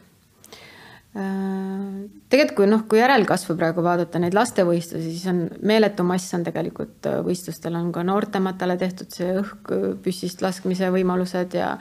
Äh, 1.15 2.09
tegelikult 2.27 2.57
kui 2.59 2.67
noh, 2.67 2.81
kui 2.91 2.99
järelkasvu 2.99 3.55
praegu 3.55 3.85
vaadata 3.87 4.19
neid 4.19 4.35
lastevõistlusi, 4.35 5.13
siis 5.13 5.29
on 5.31 5.45
meeletu 5.63 6.03
mass 6.03 6.35
on 6.35 6.43
tegelikult 6.43 7.07
äh, 7.07 7.21
võistlustel 7.23 7.77
on 7.79 7.93
ka 7.95 8.03
noortematele 8.03 8.75
tehtud 8.81 9.15
see 9.15 9.29
õhk 9.39 9.71
püssist 10.03 10.43
laskmise 10.43 10.89
võimalused 10.91 11.55
ja 11.55 11.77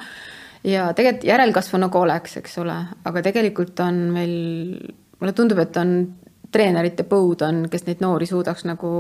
ja 0.62 0.86
tegelikult 0.94 1.26
järelkasvu 1.32 1.82
nagu 1.82 2.02
oleks, 2.04 2.38
eks 2.44 2.60
ole, 2.62 2.76
aga 3.10 3.24
tegelikult 3.26 3.82
on 3.82 3.98
meil, 4.14 4.36
mulle 5.18 5.34
tundub, 5.34 5.64
et 5.66 5.82
on 5.82 5.96
treenerite 6.54 7.06
põud 7.10 7.42
on, 7.46 7.64
kes 7.72 7.88
neid 7.88 8.04
noori 8.04 8.28
suudaks 8.30 8.68
nagu 8.70 8.92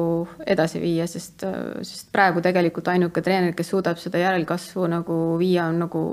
edasi 0.46 0.82
viia, 0.82 1.06
sest, 1.10 1.46
sest 1.86 2.10
praegu 2.14 2.42
tegelikult 2.44 2.90
ainuke 2.94 3.22
treener, 3.22 3.54
kes 3.58 3.70
suudab 3.74 4.02
seda 4.02 4.22
järelkasvu 4.22 4.88
nagu 4.92 5.20
viia, 5.42 5.68
on 5.70 5.84
nagu 5.86 6.04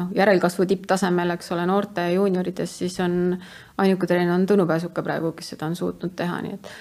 noh, 0.00 0.10
järelkasvu 0.16 0.66
tipptasemel, 0.70 1.34
eks 1.36 1.52
ole, 1.54 1.66
noorte 1.70 2.08
ja 2.08 2.16
juuniorides, 2.16 2.78
siis 2.82 2.98
on 3.04 3.36
ainuke 3.78 4.08
treener 4.10 4.34
on 4.34 4.48
Tõnu 4.48 4.66
Pääsuka 4.70 5.04
praegu, 5.06 5.32
kes 5.36 5.54
seda 5.54 5.68
on 5.70 5.78
suutnud 5.78 6.16
teha, 6.16 6.40
nii 6.44 6.58
et 6.58 6.74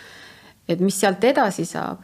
et 0.69 0.79
mis 0.79 0.95
sealt 0.95 1.23
edasi 1.27 1.65
saab, 1.67 2.03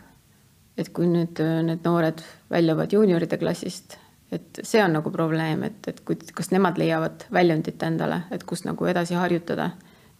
et 0.78 0.90
kui 0.96 1.08
nüüd 1.08 1.40
need 1.64 1.86
noored 1.88 2.20
väljuvad 2.52 2.92
juunioride 2.92 3.40
klassist, 3.40 3.96
et 4.36 4.60
see 4.62 4.82
on 4.84 4.98
nagu 4.98 5.12
probleem, 5.12 5.64
et, 5.70 5.80
et 5.88 6.02
kui, 6.06 6.20
kas 6.36 6.52
nemad 6.52 6.78
leiavad 6.78 7.24
väljundit 7.34 7.84
endale, 7.88 8.26
et 8.36 8.44
kus 8.44 8.66
nagu 8.68 8.90
edasi 8.92 9.16
harjutada 9.16 9.72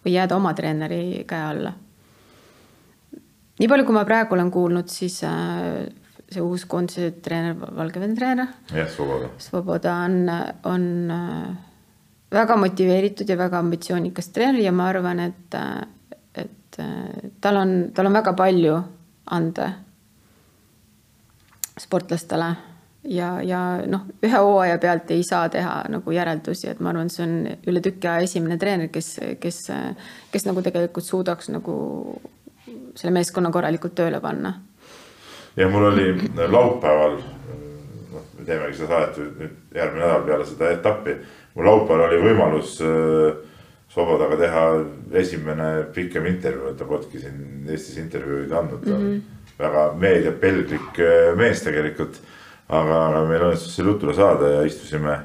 või 0.04 0.14
jääda 0.14 0.36
oma 0.36 0.52
treeneri 0.56 1.24
käe 1.28 1.46
alla. 1.52 1.72
nii 3.60 3.68
palju, 3.68 3.84
kui 3.84 3.94
ma 3.94 4.04
praegu 4.08 4.36
olen 4.36 4.50
kuulnud, 4.50 4.88
siis 4.88 5.20
äh, 5.28 5.88
see 6.30 6.44
uus 6.44 6.64
koondise 6.70 7.10
treener, 7.22 7.56
Valgevene 7.76 8.16
treener. 8.16 8.54
jah, 8.74 8.88
Svoboda. 8.88 9.32
Svoboda 9.38 9.96
on, 10.06 10.16
on 10.64 10.86
äh, 11.10 11.50
väga 12.32 12.56
motiveeritud 12.56 13.28
ja 13.28 13.36
väga 13.38 13.58
ambitsioonikas 13.58 14.32
treener 14.32 14.62
ja 14.64 14.72
ma 14.72 14.88
arvan, 14.88 15.20
et, 15.20 15.60
et 16.34 16.80
äh, 16.80 17.30
tal 17.40 17.60
on, 17.60 17.76
tal 17.94 18.08
on 18.10 18.18
väga 18.20 18.34
palju 18.38 18.80
anda 19.30 19.72
sportlastele 21.80 22.54
ja, 23.04 23.42
ja 23.42 23.60
noh, 23.86 24.06
ühe 24.22 24.38
hooaja 24.38 24.78
pealt 24.78 25.10
ei 25.10 25.22
saa 25.26 25.48
teha 25.48 25.84
nagu 25.88 26.12
järeldusi, 26.12 26.68
et 26.70 26.80
ma 26.80 26.92
arvan, 26.92 27.10
see 27.10 27.24
on 27.26 27.36
üle 27.70 27.80
tüki 27.84 28.08
aja 28.08 28.26
esimene 28.26 28.58
treener, 28.58 28.88
kes, 28.92 29.14
kes, 29.40 29.62
kes 30.32 30.48
nagu 30.48 30.62
tegelikult 30.62 31.06
suudaks 31.06 31.48
nagu 31.54 31.76
selle 32.94 33.14
meeskonna 33.14 33.50
korralikult 33.54 33.94
tööle 33.96 34.20
panna 34.20 34.58
ja 35.56 35.68
mul 35.68 35.84
oli 35.84 36.30
laupäeval, 36.48 37.16
noh, 38.12 38.24
me 38.38 38.46
teemegi 38.46 38.78
seda 38.78 38.88
saadet 38.88 39.38
nüüd 39.40 39.76
järgmine 39.76 40.06
nädal 40.06 40.26
peale 40.26 40.46
seda 40.48 40.72
etappi. 40.74 41.16
mul 41.54 41.66
laupäeval 41.66 42.08
oli 42.08 42.20
võimalus 42.24 42.80
äh, 42.84 43.46
Sobodaga 43.90 44.36
teha 44.38 44.64
esimene 45.18 45.70
pikem 45.94 46.26
intervjuu, 46.30 46.76
ta 46.78 46.86
polnudki 46.86 47.18
siin 47.18 47.66
Eestis 47.68 47.96
intervjuuid 47.98 48.52
andnud 48.54 48.84
mm. 48.86 48.92
-hmm. 48.92 49.56
väga 49.58 49.94
meediapelglik 49.98 51.00
äh, 51.00 51.36
mees 51.36 51.62
tegelikult. 51.62 52.20
Aga, 52.70 53.00
aga 53.08 53.22
meil 53.28 53.46
õnnestus 53.48 53.74
seal 53.76 53.90
jutule 53.90 54.14
saada 54.16 54.54
ja 54.54 54.62
istusime 54.66 55.16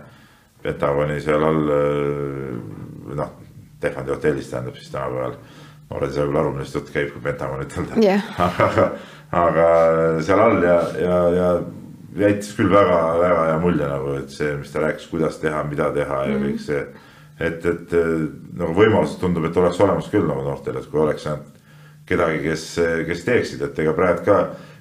Pentagoni 0.65 1.19
seal 1.21 1.45
all, 1.45 1.73
äh, 1.75 3.15
noh, 3.21 3.33
Tehvandi 3.81 4.13
hotellis 4.15 4.49
tähendab 4.49 4.77
siis 4.79 4.89
tänapäeval. 4.89 5.35
noored 5.89 6.09
ei 6.09 6.15
saa 6.15 6.25
küll 6.25 6.39
aru, 6.41 6.53
millest 6.55 6.75
jutt 6.75 6.87
käib, 6.93 7.11
kui 7.13 7.21
Pentagon 7.21 7.61
ütelda 7.61 7.99
yeah. 8.01 8.23
aga 8.47 8.87
aga 9.35 9.65
seal 10.25 10.41
all 10.41 10.63
ja, 10.63 10.77
ja, 10.97 11.17
ja 11.35 11.49
jättis 12.23 12.53
küll 12.57 12.71
väga-väga 12.71 13.43
hea 13.51 13.59
mulje 13.61 13.89
nagu, 13.91 14.15
et 14.21 14.33
see, 14.33 14.55
mis 14.57 14.71
ta 14.73 14.81
rääkis, 14.81 15.09
kuidas 15.11 15.37
teha, 15.41 15.61
mida 15.69 15.91
teha 15.93 16.23
ja 16.31 16.37
mm. 16.37 16.47
kõik 16.47 16.63
see. 16.63 16.81
et, 17.37 17.65
et 17.67 17.95
nagu 18.55 18.73
võimalused 18.73 19.19
tundub, 19.21 19.45
et 19.45 19.57
oleks 19.61 19.81
olemas 19.83 20.09
küll 20.09 20.25
nagu 20.25 20.45
noortel, 20.47 20.79
et 20.79 20.89
kui 20.89 21.03
oleks 21.03 21.27
ainult 21.29 21.51
kedagi, 22.09 22.41
kes, 22.45 22.65
kes 23.09 23.23
teeksid, 23.27 23.65
et 23.67 23.79
ega 23.83 23.93
praegu 23.97 24.25
ka 24.25 24.39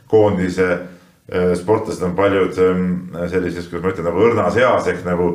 koondise 0.08 0.68
äh, 0.70 0.84
sportlased 1.32 2.04
on 2.04 2.12
paljud 2.16 2.58
ähm, 2.60 2.88
sellises, 3.32 3.68
kuidas 3.70 3.84
ma 3.84 3.92
ütlen, 3.94 4.08
nagu 4.10 4.24
õrnas 4.26 4.58
eas 4.60 4.88
ehk 4.92 5.06
nagu, 5.06 5.30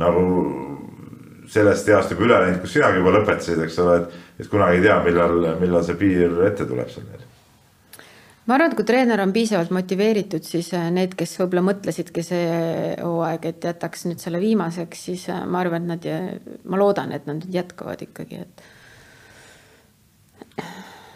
nagu 0.00 0.22
sellest 1.52 1.88
east 1.92 2.14
juba 2.14 2.24
üle 2.24 2.40
läinud, 2.40 2.62
kus 2.62 2.72
sinagi 2.78 3.02
juba 3.02 3.12
lõpetasid, 3.18 3.60
eks 3.66 3.78
ole, 3.84 3.98
et, 4.00 4.18
et 4.40 4.48
kunagi 4.50 4.80
ei 4.80 4.86
tea, 4.86 4.96
millal, 5.04 5.36
millal 5.60 5.84
see 5.84 5.98
piir 6.00 6.32
ette 6.48 6.64
tuleb 6.68 6.88
seal 6.88 7.06
neil 7.10 7.24
ma 8.44 8.56
arvan, 8.56 8.72
et 8.72 8.76
kui 8.78 8.88
treener 8.88 9.20
on 9.24 9.32
piisavalt 9.32 9.72
motiveeritud, 9.72 10.44
siis 10.44 10.70
äh, 10.76 10.88
need, 10.92 11.14
kes 11.18 11.36
võib-olla 11.40 11.64
mõtlesidki 11.70 12.24
see 12.24 12.44
hooaeg, 13.00 13.48
et 13.52 13.68
jätaks 13.70 14.04
nüüd 14.08 14.20
selle 14.24 14.40
viimaseks, 14.42 15.06
siis 15.10 15.28
äh, 15.32 15.44
ma 15.48 15.62
arvan, 15.64 15.88
et 15.94 16.08
nad, 16.08 16.60
ma 16.68 16.80
loodan, 16.80 17.12
et 17.16 17.28
nad 17.28 17.44
jätkavad 17.52 18.04
ikkagi, 18.04 18.44
et. 18.44 18.68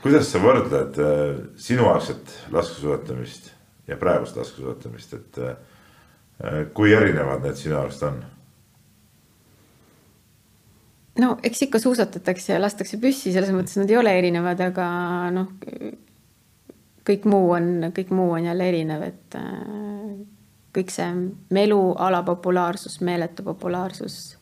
kuidas 0.05 0.33
sa 0.33 0.41
võrdled 0.45 1.01
äh, 1.05 1.39
sinuaegset 1.61 2.35
laskesuusatamist 2.55 3.58
ja 3.89 3.97
praegust 3.97 4.37
laskesuusatamist, 4.37 5.15
et 5.15 6.73
kui 6.75 6.93
erinevad 6.95 7.43
need 7.43 7.57
sinu 7.59 7.79
arust 7.81 8.03
on? 8.07 8.19
no 11.19 11.33
eks 11.43 11.65
ikka 11.67 11.81
suusatatakse 11.83 12.53
ja 12.53 12.61
lastakse 12.63 13.01
püssi, 13.03 13.33
selles 13.35 13.51
mõttes 13.51 13.81
nad 13.81 13.91
ei 13.91 13.99
ole 13.99 14.13
erinevad, 14.21 14.61
aga 14.69 14.89
noh 15.35 15.51
kõik 17.09 17.29
muu 17.29 17.53
on, 17.57 17.69
kõik 17.97 18.11
muu 18.15 18.33
on 18.37 18.49
jälle 18.49 18.69
erinev, 18.69 19.05
et 19.07 19.37
äh, 19.39 20.19
kõik 20.77 20.93
see 20.93 21.09
melu, 21.55 21.81
ala 21.99 22.23
populaarsus, 22.27 23.01
meeletu 23.05 23.47
populaarsus, 23.47 24.37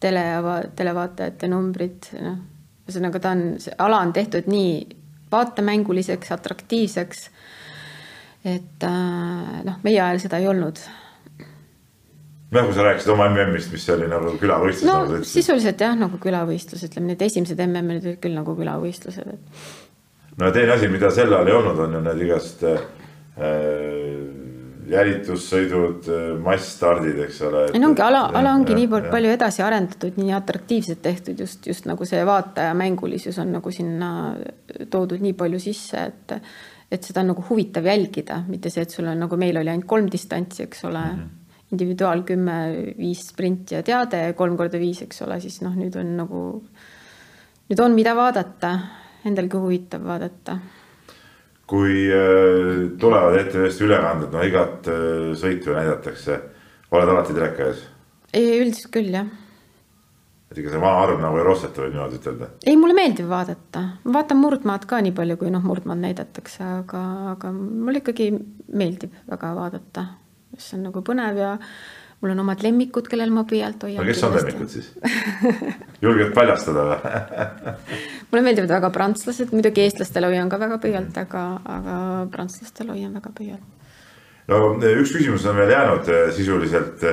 tele 0.00 0.22
ja 0.24 0.56
televaatajate 0.76 1.50
numbrid, 1.52 2.08
noh, 2.24 2.38
ühesõnaga 2.86 3.20
ta 3.20 3.34
on, 3.36 3.44
see 3.60 3.76
ala 3.78 4.00
on 4.06 4.14
tehtud 4.16 4.48
nii 4.50 4.72
vaatemänguliseks, 5.30 6.32
atraktiivseks. 6.34 7.28
Et 8.44 8.88
äh, 8.88 9.60
noh, 9.66 9.78
meie 9.84 10.00
ajal 10.00 10.20
seda 10.22 10.40
ei 10.40 10.48
olnud 10.48 10.80
noh, 12.50 12.66
kui 12.66 12.74
sa 12.74 12.86
rääkisid 12.86 13.12
oma 13.14 13.28
MM-ist, 13.30 13.70
mis 13.74 13.86
oli 13.94 14.08
nagu 14.10 14.34
külavõistlus. 14.40 14.88
no 14.88 15.02
nagu 15.04 15.28
sisuliselt 15.28 15.82
jah, 15.84 15.96
nagu 15.98 16.20
külavõistlus, 16.22 16.86
ütleme 16.88 17.12
need 17.12 17.22
esimesed 17.26 17.60
MM-id 17.66 18.06
olid 18.06 18.22
küll 18.22 18.36
nagu 18.38 18.56
külavõistlused, 18.58 19.34
no 20.38 20.48
ja 20.48 20.54
teine 20.56 20.76
asi, 20.76 20.88
mida 20.92 21.12
sel 21.14 21.32
ajal 21.32 21.50
ei 21.50 21.58
olnud, 21.58 21.84
on 21.84 21.98
ju 21.98 22.02
need 22.08 22.24
igast 22.26 22.64
äh, 22.66 22.80
jälitussõidud, 24.90 26.08
äh, 26.10 26.26
massstardid, 26.42 27.20
eks 27.26 27.38
ole. 27.46 27.66
ei 27.74 27.82
no 27.82 27.92
ongi 27.92 28.04
ala, 28.04 28.24
ala 28.40 28.56
ongi 28.58 28.74
niivõrd 28.78 29.10
palju 29.12 29.30
edasi 29.36 29.62
arendatud, 29.66 30.18
nii 30.18 30.34
atraktiivselt 30.40 31.02
tehtud 31.04 31.44
just, 31.44 31.66
just 31.70 31.86
nagu 31.90 32.08
see 32.08 32.24
vaataja 32.26 32.74
mängulisus 32.78 33.38
on 33.42 33.54
nagu 33.58 33.74
sinna 33.74 34.10
toodud 34.90 35.22
nii 35.22 35.36
palju 35.38 35.62
sisse, 35.62 36.08
et 36.10 36.38
et 36.90 37.06
seda 37.06 37.22
on 37.22 37.30
nagu 37.32 37.44
huvitav 37.48 37.86
jälgida, 37.86 38.42
mitte 38.48 38.70
see, 38.70 38.82
et 38.82 38.90
sul 38.90 39.06
on 39.06 39.20
nagu 39.22 39.36
meil 39.38 39.60
oli 39.60 39.70
ainult 39.70 39.88
kolm 39.90 40.08
distantsi, 40.10 40.64
eks 40.66 40.84
ole 40.88 41.04
mm. 41.04 41.20
-hmm 41.20 41.36
individuaal 41.70 42.24
kümme, 42.26 42.54
viis 42.98 43.28
sprinti 43.30 43.76
ja 43.76 43.82
teade, 43.86 44.32
kolm 44.38 44.56
korda 44.58 44.78
viis, 44.80 45.02
eks 45.04 45.22
ole, 45.22 45.40
siis 45.42 45.60
noh, 45.62 45.76
nüüd 45.78 45.94
on 46.00 46.16
nagu, 46.18 46.40
nüüd 47.70 47.82
on, 47.84 47.94
mida 47.94 48.14
vaadata 48.18 48.72
endalgi 49.28 49.60
huvitav 49.60 50.04
vaadata. 50.06 50.58
kui 51.70 52.08
äh, 52.10 52.88
tulevad 52.98 53.36
ETV-st 53.38 53.84
ülekanded, 53.86 54.32
no 54.34 54.42
igat 54.42 54.88
äh, 54.90 55.28
sõitu 55.38 55.76
näidatakse, 55.76 56.40
oled 56.90 57.12
alati 57.12 57.36
teleka 57.36 57.68
ees? 57.68 57.84
ei, 58.34 58.56
üldiselt 58.58 58.90
küll 58.96 59.14
jah. 59.14 59.28
Et 60.50 60.58
ikka 60.58 60.72
see 60.72 60.82
vana 60.82 61.04
arv 61.04 61.20
nagu 61.22 61.38
ei 61.38 61.46
roosteta, 61.46 61.84
võib 61.84 61.94
niimoodi 61.94 62.18
ütelda? 62.18 62.50
ei, 62.66 62.76
mulle 62.80 62.96
meeldib 62.98 63.30
vaadata, 63.30 63.84
ma 64.02 64.16
vaatan 64.18 64.40
murdmaad 64.42 64.86
ka 64.90 64.98
nii 65.04 65.14
palju, 65.14 65.38
kui 65.38 65.52
noh, 65.54 65.62
murdmaad 65.62 66.02
näidatakse, 66.02 66.66
aga, 66.80 67.02
aga 67.36 67.52
mulle 67.54 68.02
ikkagi 68.02 68.32
meeldib 68.74 69.14
väga 69.30 69.54
vaadata, 69.58 70.06
see 70.58 70.76
on 70.78 70.88
nagu 70.88 71.04
põnev 71.06 71.38
ja 71.38 71.54
mul 72.20 72.34
on 72.34 72.42
omad 72.42 72.66
lemmikud, 72.66 73.06
kellel 73.08 73.30
ma 73.32 73.46
pöialt 73.48 73.86
hoian. 73.86 74.02
no 74.02 74.10
kes 74.10 74.26
on 74.26 74.34
lemmikud 74.36 74.74
siis? 74.74 74.90
Julged 76.04 76.34
paljastada 76.36 76.86
või? 76.90 77.12
Mulle 78.30 78.44
meeldivad 78.44 78.74
väga 78.74 78.90
prantslased, 78.94 79.54
muidugi 79.54 79.86
eestlastele 79.86 80.28
hoian 80.32 80.50
ka 80.52 80.58
väga 80.60 80.80
pöialt, 80.82 81.16
aga, 81.22 81.44
aga 81.78 81.98
prantslastele 82.34 82.96
hoian 82.96 83.14
väga 83.16 83.32
pöialt. 83.38 83.92
no 84.50 84.64
üks 84.82 85.14
küsimus 85.14 85.46
on 85.46 85.62
veel 85.62 85.72
jäänud 85.78 86.10
eh, 86.10 86.32
sisuliselt 86.34 87.06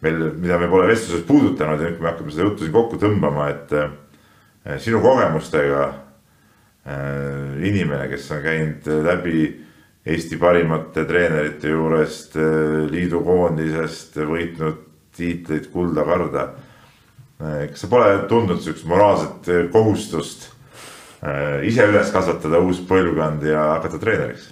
eh, 0.00 0.04
meil, 0.04 0.32
mida 0.40 0.58
me 0.58 0.68
pole 0.68 0.88
vestluses 0.88 1.24
puudutanud 1.28 1.80
ja 1.80 1.88
nüüd, 1.88 1.98
kui 1.98 2.04
me 2.04 2.12
hakkame 2.12 2.32
seda 2.32 2.46
juttu 2.48 2.64
siin 2.64 2.74
kokku 2.74 3.00
tõmbama, 3.00 3.48
et 3.52 3.74
eh, 3.76 4.78
sinu 4.80 5.02
kogemustega 5.04 5.88
inimene, 7.60 8.06
kes 8.08 8.24
on 8.32 8.38
käinud 8.40 8.86
läbi 9.04 9.42
Eesti 10.10 10.38
parimate 10.40 11.04
treenerite 11.06 11.68
juurest, 11.68 12.38
liidu 12.90 13.20
koondisest 13.22 14.16
võitnud 14.26 14.78
tiitleid 15.14 15.68
kulda 15.70 16.06
karda. 16.08 16.46
kas 17.38 17.84
sa 17.84 17.90
pole 17.92 18.16
tundnud 18.32 18.64
sihukest 18.64 18.88
moraalset 18.88 19.70
kohustust 19.72 20.48
ise 21.68 21.86
üles 21.92 22.10
kasvatada 22.12 22.58
uus 22.64 22.80
põlvkond 22.88 23.44
ja 23.44 23.62
hakata 23.76 24.00
treeneriks 24.00 24.48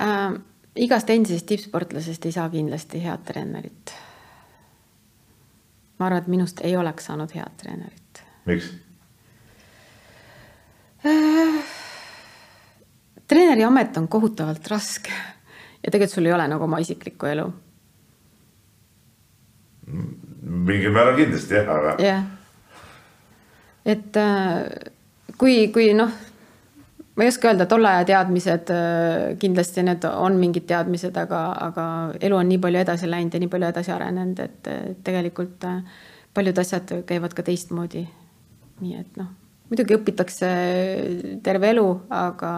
äh,? 0.00 0.32
Igast 0.78 1.10
endisest 1.10 1.46
tippsportlasest 1.46 2.26
ei 2.26 2.32
saa 2.32 2.48
kindlasti 2.50 3.02
head 3.04 3.24
treenerit. 3.26 3.94
ma 5.98 6.06
arvan, 6.06 6.22
et 6.22 6.28
minust 6.30 6.60
ei 6.62 6.76
oleks 6.76 7.08
saanud 7.10 7.34
head 7.34 7.56
treenerit. 7.56 8.22
miks 8.46 8.70
äh,? 11.06 11.64
treeneri 13.28 13.64
amet 13.64 13.96
on 13.96 14.08
kohutavalt 14.08 14.66
raske 14.70 15.12
ja 15.82 15.90
tegelikult 15.90 16.14
sul 16.14 16.26
ei 16.26 16.32
ole 16.32 16.48
nagu 16.48 16.64
oma 16.64 16.78
isiklikku 16.78 17.26
elu. 17.26 17.48
mingil 20.42 20.92
määral 20.92 21.16
kindlasti 21.16 21.54
jah, 21.54 21.68
aga. 21.74 21.94
jah, 22.02 22.24
et 23.84 24.16
äh, 24.16 24.92
kui, 25.38 25.68
kui 25.72 25.92
noh 25.94 26.12
ma 27.18 27.24
ei 27.26 27.32
oska 27.32 27.50
öelda, 27.50 27.66
tolle 27.66 27.90
aja 27.90 28.04
teadmised, 28.12 28.70
äh, 28.70 29.38
kindlasti 29.42 29.82
need 29.82 30.04
on 30.06 30.36
mingid 30.38 30.68
teadmised, 30.70 31.16
aga, 31.18 31.40
aga 31.66 31.86
elu 32.22 32.38
on 32.38 32.46
nii 32.52 32.60
palju 32.62 32.78
edasi 32.84 33.10
läinud 33.10 33.34
ja 33.34 33.40
nii 33.42 33.50
palju 33.50 33.70
edasi 33.72 33.90
arenenud, 33.90 34.44
et 34.44 34.70
tegelikult 35.04 35.66
äh, 35.66 35.80
paljud 36.34 36.62
asjad 36.62 36.94
käivad 37.08 37.34
ka 37.34 37.42
teistmoodi. 37.42 38.06
nii 38.78 38.94
et 38.94 39.16
noh, 39.18 39.32
muidugi 39.70 39.96
õpitakse 39.96 40.48
terve 41.42 41.72
elu, 41.72 41.86
aga, 42.14 42.52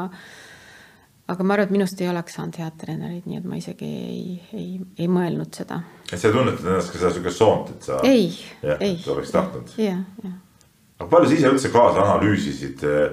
aga 1.32 1.46
ma 1.46 1.56
arvan, 1.56 1.70
et 1.70 1.72
minust 1.78 2.02
ei 2.04 2.10
oleks 2.10 2.36
saanud 2.36 2.60
head 2.60 2.76
treenerit, 2.82 3.24
nii 3.24 3.40
et 3.40 3.48
ma 3.48 3.56
isegi 3.56 3.88
ei, 3.88 4.36
ei, 4.52 4.68
ei 5.00 5.08
mõelnud 5.08 5.56
seda. 5.56 5.80
et 6.10 6.20
sa 6.20 6.34
tunnetad 6.34 6.68
ennast 6.68 6.92
ka 6.92 7.00
seda 7.00 7.14
sihukest 7.16 7.40
soont, 7.40 7.72
et 7.72 7.88
sa. 7.88 8.02
ei, 8.04 8.28
ei. 8.76 9.00
oleks 9.08 9.32
tahtnud. 9.32 9.72
jah, 9.80 10.04
jah. 10.20 10.36
aga 11.00 11.10
palju 11.16 11.32
sa 11.32 11.38
ise 11.38 11.56
üldse 11.56 11.72
kaasa 11.72 12.04
analüüsisid 12.04 12.84
äh, 12.84 13.08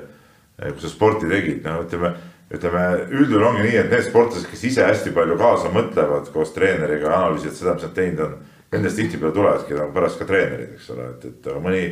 kui 0.58 0.82
sa 0.82 0.90
sporti 0.90 1.30
tegid, 1.30 1.62
no 1.66 1.84
ütleme, 1.86 2.14
ütleme 2.54 2.84
üldjuhul 3.14 3.48
ongi 3.52 3.66
nii, 3.68 3.80
et 3.84 3.92
need 3.94 4.06
sportlased, 4.08 4.50
kes 4.50 4.64
ise 4.72 4.86
hästi 4.88 5.14
palju 5.16 5.38
kaasa 5.40 5.72
mõtlevad 5.74 6.32
koos 6.34 6.54
treeneriga, 6.56 7.12
analüüsivad 7.14 7.58
seda, 7.60 7.76
mis 7.78 7.88
nad 7.88 7.98
teinud 7.98 8.24
on. 8.26 8.38
Nendest 8.74 8.98
tihtipeale 9.00 9.32
tulevadki 9.32 9.78
nagu 9.78 9.94
pärast 9.96 10.20
ka 10.20 10.26
treenerid, 10.28 10.74
eks 10.76 10.90
ole, 10.92 11.06
et, 11.14 11.28
et 11.30 11.46
aga 11.48 11.62
mõni 11.64 11.84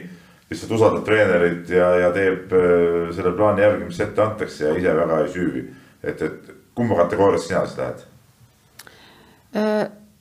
lihtsalt 0.50 0.74
usaldab 0.76 1.06
treenerit 1.08 1.70
ja, 1.72 1.88
ja 2.04 2.10
teeb 2.16 2.52
äh, 2.54 3.14
selle 3.16 3.32
plaani 3.38 3.64
järgi, 3.64 3.88
mis 3.90 4.02
ette 4.04 4.24
antakse 4.26 4.66
ja 4.66 4.74
ise 4.76 4.96
väga 4.98 5.22
ei 5.24 5.30
süüvi. 5.34 5.64
et, 6.04 6.22
et 6.22 6.52
kumba 6.76 7.00
kategooriasse 7.04 7.48
sina 7.48 7.64
siis 7.66 7.80
lähed? 7.80 8.04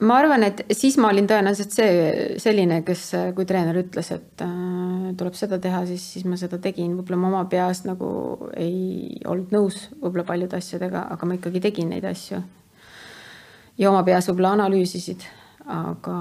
Ma 0.02 0.16
arvan, 0.18 0.42
et 0.42 0.64
siis 0.74 0.96
ma 0.98 1.06
olin 1.12 1.26
tõenäoliselt 1.30 1.70
see 1.70 1.98
selline, 2.42 2.80
kes, 2.86 3.04
kui 3.36 3.46
treener 3.46 3.76
ütles, 3.78 4.08
et 4.10 4.42
äh, 4.42 5.12
tuleb 5.18 5.36
seda 5.38 5.60
teha, 5.62 5.84
siis, 5.86 6.02
siis 6.16 6.24
ma 6.26 6.38
seda 6.40 6.58
tegin, 6.62 6.96
võib-olla 6.98 7.20
ma 7.22 7.28
oma 7.30 7.42
peas 7.50 7.84
nagu 7.86 8.08
ei 8.58 9.20
olnud 9.22 9.54
nõus 9.54 9.84
võib-olla 10.00 10.26
paljude 10.26 10.58
asjadega, 10.58 11.06
aga 11.14 11.28
ma 11.30 11.38
ikkagi 11.38 11.62
tegin 11.62 11.94
neid 11.94 12.08
asju. 12.10 12.42
ja 13.78 13.90
oma 13.92 14.02
peas 14.06 14.26
võib-olla 14.32 14.56
analüüsisid, 14.58 15.22
aga, 15.70 16.16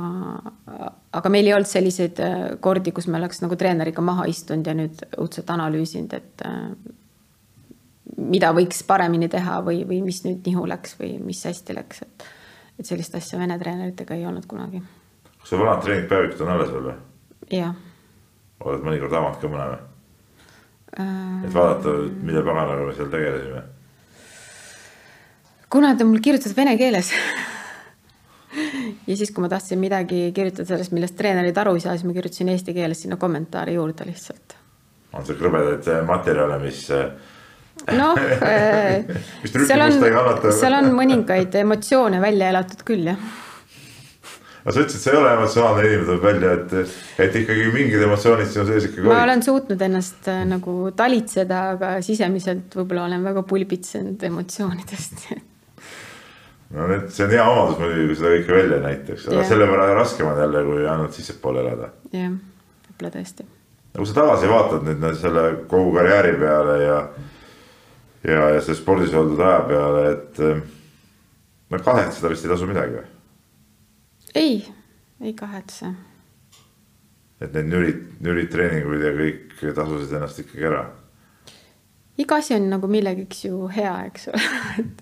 aga 1.18 1.34
meil 1.34 1.50
ei 1.50 1.58
olnud 1.58 1.72
selliseid 1.72 2.22
äh, 2.22 2.46
kordi, 2.62 2.94
kus 2.94 3.10
me 3.10 3.18
oleks 3.18 3.42
nagu 3.42 3.58
treeneriga 3.58 4.06
maha 4.06 4.28
istunud 4.30 4.70
ja 4.70 4.78
nüüd 4.78 5.02
õudselt 5.18 5.50
analüüsinud, 5.50 6.14
et 6.14 6.46
äh, 6.46 6.70
mida 8.22 8.54
võiks 8.54 8.86
paremini 8.86 9.34
teha 9.34 9.64
või, 9.66 9.82
või 9.90 10.04
mis 10.06 10.22
nüüd 10.28 10.46
nihu 10.46 10.70
läks 10.70 10.94
või 11.02 11.18
mis 11.26 11.42
hästi 11.50 11.82
läks, 11.82 12.06
et 12.06 12.30
et 12.80 12.90
sellist 12.90 13.16
asja 13.16 13.40
Vene 13.40 13.58
treeneritega 13.60 14.16
ei 14.18 14.26
olnud 14.26 14.46
kunagi. 14.50 14.82
kas 15.40 15.50
su 15.50 15.60
vanad 15.60 15.84
treeningpäevikud 15.86 16.46
on 16.46 16.54
alles 16.56 16.72
veel 16.74 16.88
või? 16.90 16.98
jah. 17.60 17.76
oled 18.64 18.86
mõnikord 18.88 19.18
avanud 19.20 19.42
ka 19.42 19.54
mõne 19.54 19.70
või 19.72 19.80
äh...? 21.00 21.48
et 21.48 21.54
vaadata, 21.54 21.96
mille 22.22 22.44
paganaga 22.46 22.88
me 22.88 22.96
seal 22.98 23.12
tegelesime? 23.14 23.64
kuna 25.74 25.96
ta 25.98 26.08
mul 26.08 26.22
kirjutatud 26.24 26.58
vene 26.58 26.78
keeles 26.78 27.14
ja 29.10 29.18
siis, 29.18 29.32
kui 29.32 29.44
ma 29.44 29.52
tahtsin 29.52 29.82
midagi 29.82 30.26
kirjutada 30.36 30.68
sellest, 30.70 30.94
millest 30.96 31.18
treenerid 31.20 31.58
aru 31.58 31.78
ei 31.78 31.86
saa, 31.86 31.96
siis 31.98 32.08
ma 32.08 32.16
kirjutasin 32.16 32.52
eesti 32.54 32.76
keeles 32.76 33.06
sinna 33.06 33.18
kommentaari 33.22 33.78
juurde 33.78 34.08
lihtsalt. 34.10 34.58
on 35.14 35.26
seal 35.26 35.40
krõbedaid 35.40 35.90
materjale, 36.10 36.60
mis 36.64 36.88
noh 37.92 38.20
äh, 38.48 39.06
seal 39.44 39.86
on, 39.86 39.96
seal 40.52 40.76
on 40.78 40.92
mõningaid 40.96 41.56
emotsioone 41.64 42.22
välja 42.24 42.52
elatud 42.54 42.84
küll, 42.88 43.08
jah. 43.12 43.24
aga 44.64 44.76
sa 44.76 44.84
ütlesid, 44.86 45.02
sa 45.04 45.14
ei 45.14 45.20
ole 45.20 45.32
emotsionaalne 45.38 45.88
inimene, 45.88 46.06
tuleb 46.10 46.28
välja, 46.28 46.54
et, 46.60 47.00
et 47.26 47.40
ikkagi 47.42 47.72
mingid 47.76 48.06
emotsioonid 48.08 48.52
sinu 48.52 48.68
sees 48.70 48.90
ikkagi 48.90 49.08
olid. 49.08 49.14
ma 49.14 49.24
olen 49.26 49.44
suutnud 49.46 49.88
ennast 49.90 50.30
äh, 50.32 50.44
nagu 50.50 50.78
talitseda, 50.96 51.64
aga 51.78 51.96
sisemiselt 52.06 52.78
võib-olla 52.80 53.10
olen 53.10 53.26
väga 53.26 53.44
pulbitsenud 53.50 54.30
emotsioonidest 54.30 55.26
no 56.78 56.88
need, 56.90 57.10
see 57.14 57.28
on 57.28 57.36
hea 57.36 57.50
omadus 57.50 57.82
muidugi, 57.82 58.08
kui 58.10 58.22
seda 58.22 58.32
kõike 58.38 58.58
välja 58.62 58.80
näitaks, 58.88 59.28
aga 59.34 59.44
selle 59.50 59.68
võrra 59.70 59.92
raskem 59.98 60.30
on 60.30 60.40
jälle, 60.46 60.64
kui 60.70 60.88
ainult 60.88 61.20
sissepoole 61.20 61.66
elada. 61.66 61.92
jah, 62.16 62.32
võib-olla 62.88 63.14
tõesti. 63.18 63.46
no 63.92 64.00
kui 64.00 64.10
sa 64.10 64.18
tagasi 64.22 64.50
vaatad 64.56 64.88
nüüd 64.88 65.06
selle 65.20 65.46
kogu 65.68 65.94
karjääri 66.00 66.36
peale 66.40 66.80
ja 66.86 66.98
ja, 68.24 68.48
ja 68.56 68.62
selle 68.62 68.80
spordis 68.80 69.14
oldud 69.18 69.42
aja 69.44 69.60
peale, 69.68 70.06
et 70.14 70.42
no 71.74 71.84
kahetseda 71.84 72.32
vist 72.32 72.46
ei 72.46 72.54
tasu 72.54 72.70
midagi 72.70 72.98
või? 72.98 73.06
ei, 74.36 74.58
ei 75.22 75.34
kahetse. 75.38 75.94
et 77.44 77.56
need 77.56 77.72
nürid, 77.72 78.04
nüritreeninguid 78.24 79.08
ja 79.08 79.16
kõik 79.18 79.64
tasusid 79.64 80.18
ennast 80.18 80.44
ikkagi 80.44 80.68
ära? 80.72 80.84
iga 82.20 82.42
asi 82.42 82.58
on 82.58 82.70
nagu 82.72 82.90
millegiks 82.92 83.46
ju 83.48 83.66
hea, 83.74 83.96
eks 84.10 84.30
ole 84.34 84.52
et 84.84 85.02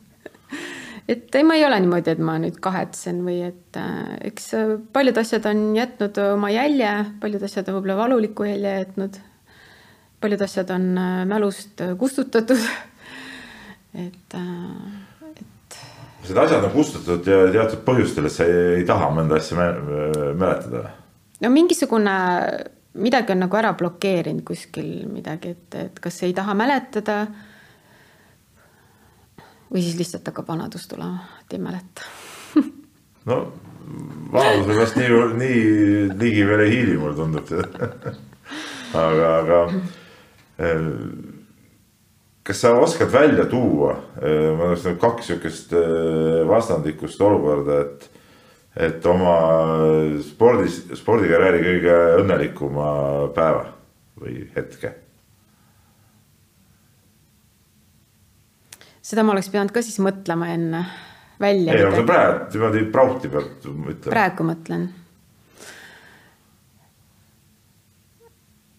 et 1.11 1.35
ei, 1.35 1.43
ma 1.43 1.57
ei 1.57 1.65
ole 1.65 1.79
niimoodi, 1.81 2.13
et 2.13 2.21
ma 2.23 2.37
nüüd 2.39 2.59
kahetsen 2.63 3.23
või 3.25 3.41
et 3.49 3.79
äh, 3.79 4.15
eks 4.31 4.51
paljud 4.93 5.17
asjad 5.21 5.47
on 5.49 5.65
jätnud 5.75 6.17
oma 6.23 6.51
jälje, 6.53 6.93
paljud 7.23 7.43
asjad 7.47 7.69
on 7.69 7.79
võib-olla 7.79 7.97
valuliku 8.03 8.47
jälje 8.47 8.77
jätnud. 8.77 9.19
paljud 10.21 10.41
asjad 10.45 10.69
on 10.71 10.87
äh, 10.97 11.25
mälust 11.27 11.83
kustutatud 11.99 12.61
et, 13.93 14.33
äh, 14.33 15.31
et. 15.31 15.77
Need 16.27 16.37
asjad 16.37 16.63
on 16.63 16.71
kustutatud 16.71 17.27
ja 17.27 17.45
teatud 17.51 17.81
põhjustel, 17.85 18.27
et 18.29 18.35
sa 18.35 18.45
ei, 18.47 18.81
ei 18.81 18.85
taha 18.87 19.09
mõnda 19.15 19.39
asja 19.39 19.57
mäletada. 20.37 20.83
no 21.41 21.49
mingisugune, 21.49 22.17
midagi 22.93 23.33
on 23.33 23.41
nagu 23.45 23.57
ära 23.57 23.73
blokeerinud 23.77 24.45
kuskil 24.47 25.07
midagi, 25.09 25.55
et, 25.55 25.79
et 25.87 25.99
kas 26.03 26.21
ei 26.27 26.35
taha 26.37 26.53
mäletada. 26.57 27.25
või 29.71 29.81
siis 29.81 29.97
lihtsalt 29.97 30.27
hakkab 30.27 30.47
vanadus 30.51 30.87
tulema, 30.91 31.25
et 31.41 31.57
ei 31.57 31.63
mäleta 31.63 32.07
no 33.29 33.41
vanadus 34.31 34.67
on 34.67 34.81
vast 34.83 34.97
nii, 34.99 35.21
nii 35.41 35.61
ligi 36.19 36.47
veel 36.47 36.65
ei 36.67 36.75
hiili, 36.75 36.97
mulle 37.01 37.15
tundub 37.17 37.49
aga, 39.05 39.35
aga 39.41 39.61
kas 42.51 42.61
sa 42.61 42.73
oskad 42.75 43.11
välja 43.11 43.45
tuua, 43.45 43.91
äh, 43.91 44.57
ma 44.57 44.63
oleks 44.63 44.83
nagu 44.83 44.99
kaks 44.99 45.29
sihukest 45.29 45.71
äh, 45.73 46.41
vastandlikust 46.47 47.21
olukorda, 47.23 47.77
et, 47.85 48.09
et 48.89 49.05
oma 49.07 49.35
spordis, 50.25 50.81
spordikarjääri 50.99 51.63
kõige 51.63 51.95
õnnelikuma 52.19 52.89
päeva 53.37 53.69
või 54.19 54.43
hetke? 54.55 54.97
seda 59.01 59.23
ma 59.27 59.33
oleks 59.33 59.49
pidanud 59.51 59.71
ka 59.75 59.81
siis 59.83 59.97
mõtlema 60.03 60.51
enne 60.51 60.85
välja. 61.39 61.73
ei, 61.73 61.87
aga 61.87 61.97
sa 61.97 62.07
praegu 62.07 62.51
niimoodi 62.53 62.83
prauhti 62.91 63.31
pead 63.31 63.65
ütlema. 63.65 64.11
praegu 64.11 64.45
mõtlen. 64.51 64.89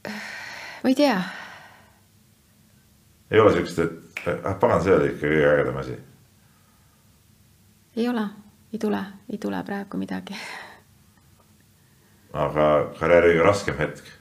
ma 0.04 0.92
ei 0.92 0.98
tea 0.98 1.16
ei 3.32 3.40
ole 3.40 3.52
siukest, 3.52 3.78
et 3.78 4.26
ah 4.44 4.56
pagan, 4.60 4.82
see 4.84 4.94
oli 4.94 5.12
ikka 5.14 5.26
kõige 5.26 5.46
ägedam 5.48 5.78
asi. 5.80 5.96
ei 7.96 8.08
ole, 8.08 8.26
ei 8.72 8.78
tule, 8.78 9.00
ei 9.32 9.38
tule 9.38 9.62
praegu 9.64 10.00
midagi. 10.00 10.36
aga 12.32 12.68
karjääri 12.98 13.32
kõige 13.32 13.48
raskem 13.48 13.80
hetk? 13.80 14.12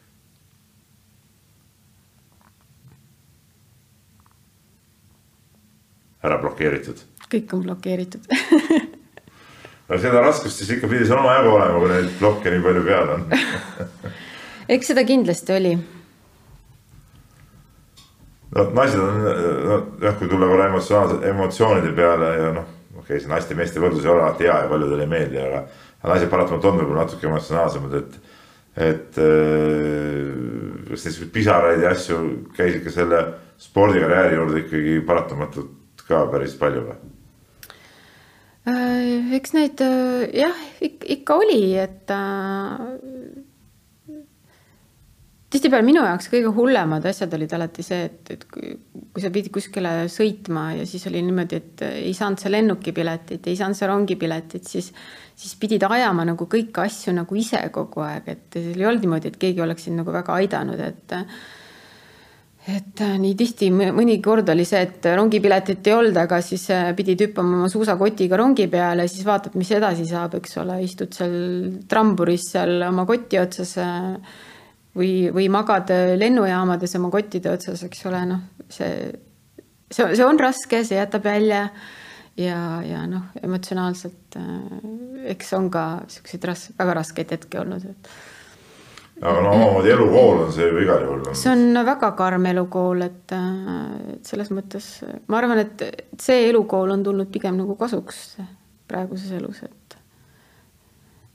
ära 6.24 6.38
blokeeritud. 6.38 7.06
kõik 7.28 7.54
on 7.56 7.64
blokeeritud 7.68 8.28
no 9.90 9.98
seda 9.98 10.22
raskust 10.22 10.62
siis 10.62 10.78
ikka 10.78 10.88
pidi 10.88 11.06
seal 11.06 11.20
omajagu 11.20 11.56
olema, 11.56 11.80
kui 11.80 11.96
neid 11.96 12.12
blokke 12.20 12.54
nii 12.54 12.64
palju 12.68 12.84
peal 12.86 13.16
on 13.18 13.26
eks 14.76 14.94
seda 14.94 15.04
kindlasti 15.04 15.58
oli 15.58 15.80
no 18.56 18.65
naised 18.76 18.99
on, 18.99 19.22
noh, 19.69 20.18
kui 20.19 20.30
tulla 20.30 20.49
korra 20.49 20.68
emotsionaalse, 20.72 21.19
emotsioonide 21.30 21.94
peale 21.98 22.32
ja 22.38 22.49
noh, 22.57 22.68
okei 22.98 23.03
okay,, 23.03 23.23
see 23.23 23.32
naiste-meeste 23.32 23.84
võrdlus 23.84 24.06
ei 24.06 24.11
ole 24.14 24.26
alati 24.26 24.48
hea 24.48 24.57
ja 24.64 24.72
paljudele 24.72 25.07
ei 25.07 25.11
meeldi, 25.14 25.40
aga. 25.41 25.64
aga 26.02 26.14
naised 26.14 26.32
paratamatult 26.34 26.72
on 26.72 26.82
võib-olla 26.82 27.06
natuke 27.06 27.30
emotsionaalsemad, 27.30 27.95
et, 28.02 28.19
et 28.90 29.22
kas 30.90 31.06
selliseid 31.06 31.32
pisaraid 31.34 31.86
ja 31.86 31.94
asju 31.95 32.19
käis 32.57 32.80
ikka 32.80 32.94
selle 32.94 33.23
spordikarjääri 33.61 34.38
juurde 34.40 34.65
ikkagi 34.65 34.99
paratamatult 35.07 36.06
ka 36.07 36.26
päris 36.32 36.57
palju 36.60 36.86
või? 36.90 36.99
Äh, 38.69 39.32
eks 39.38 39.56
neid 39.56 39.82
jah, 40.38 40.57
ikka 40.82 41.40
oli, 41.41 41.64
et 41.82 42.11
tihtipeale 45.52 45.84
minu 45.86 46.03
jaoks 46.06 46.30
kõige 46.32 46.52
hullemad 46.56 47.06
asjad 47.10 47.34
olid 47.36 47.53
alati 47.56 47.84
see, 47.84 48.06
et, 48.07 48.34
et 48.34 48.44
kui, 48.48 48.73
kui 49.11 49.23
sa 49.23 49.32
pidid 49.34 49.52
kuskile 49.53 49.94
sõitma 50.11 50.69
ja 50.78 50.86
siis 50.88 51.03
oli 51.10 51.23
niimoodi, 51.28 51.60
et 51.60 51.86
ei 51.90 52.14
saanud 52.15 52.40
see 52.40 52.52
lennukipiletit, 52.53 53.49
ei 53.52 53.57
saanud 53.60 53.78
see 53.78 53.90
rongipiletit, 53.91 54.68
siis, 54.68 54.91
siis 55.36 55.56
pidid 55.60 55.84
ajama 55.88 56.26
nagu 56.32 56.48
kõiki 56.52 56.86
asju 56.86 57.15
nagu 57.18 57.40
ise 57.40 57.64
kogu 57.76 58.06
aeg, 58.06 58.30
et 58.32 58.61
ei 58.61 58.86
olnud 58.86 59.03
niimoodi, 59.03 59.34
et 59.34 59.41
keegi 59.41 59.64
oleks 59.64 59.90
sind 59.90 59.99
nagu 59.99 60.14
väga 60.15 60.38
aidanud, 60.40 60.86
et 60.88 61.19
et 62.72 63.02
nii 63.18 63.34
tihti 63.34 63.72
mõni 63.73 64.19
kord 64.22 64.52
oli 64.53 64.68
see, 64.69 64.84
et 64.86 65.07
rongipiletit 65.18 65.88
ei 65.90 65.95
olnud, 65.98 66.18
aga 66.22 66.38
siis 66.45 66.68
pidid 66.95 67.23
hüppama 67.26 67.57
oma 67.57 67.69
suusakotiga 67.73 68.38
rongi 68.38 68.68
peale, 68.69 69.07
siis 69.10 69.26
vaatad, 69.26 69.57
mis 69.57 69.72
edasi 69.73 70.06
saab, 70.06 70.38
eks 70.38 70.60
ole, 70.61 70.78
istud 70.86 71.11
seal 71.18 71.36
tramburis 71.90 72.52
seal 72.53 72.86
oma 72.86 73.07
koti 73.10 73.41
otsas 73.41 73.73
või, 74.97 75.31
või 75.34 75.47
magad 75.53 75.91
lennujaamades 76.18 76.95
oma 76.99 77.11
kottide 77.13 77.53
otsas, 77.53 77.84
eks 77.88 78.05
ole, 78.09 78.26
noh, 78.34 78.45
see, 78.69 79.11
see, 79.91 80.05
see 80.15 80.26
on 80.26 80.39
raske, 80.39 80.84
see 80.88 80.99
jätab 80.99 81.27
jälje 81.31 81.63
ja, 82.38 82.59
ja 82.85 83.05
noh, 83.09 83.31
emotsionaalselt 83.43 84.38
äh, 84.39 84.51
eks 85.34 85.53
on 85.57 85.69
ka 85.73 85.85
siukseid 86.11 86.45
ras-, 86.49 86.69
väga 86.77 86.95
raskeid 87.01 87.34
hetki 87.35 87.59
olnud, 87.61 87.85
et. 87.91 88.11
aga 89.22 89.43
no 89.43 89.53
omamoodi 89.55 89.93
elukool 89.93 90.45
on 90.45 90.53
see 90.55 90.68
ju 90.68 90.81
igal 90.85 91.05
juhul. 91.05 91.26
see 91.38 91.51
on 91.51 91.84
väga 91.85 92.11
karm 92.19 92.47
elukool, 92.53 93.05
et, 93.07 93.35
äh, 93.35 94.15
et 94.15 94.34
selles 94.34 94.51
mõttes 94.55 94.89
ma 95.27 95.41
arvan, 95.41 95.63
et 95.65 95.85
see 96.22 96.47
elukool 96.49 96.95
on 96.95 97.05
tulnud 97.07 97.31
pigem 97.34 97.59
nagu 97.59 97.77
kasuks 97.80 98.38
praeguses 98.91 99.31
elus, 99.38 99.63
et. 99.63 99.97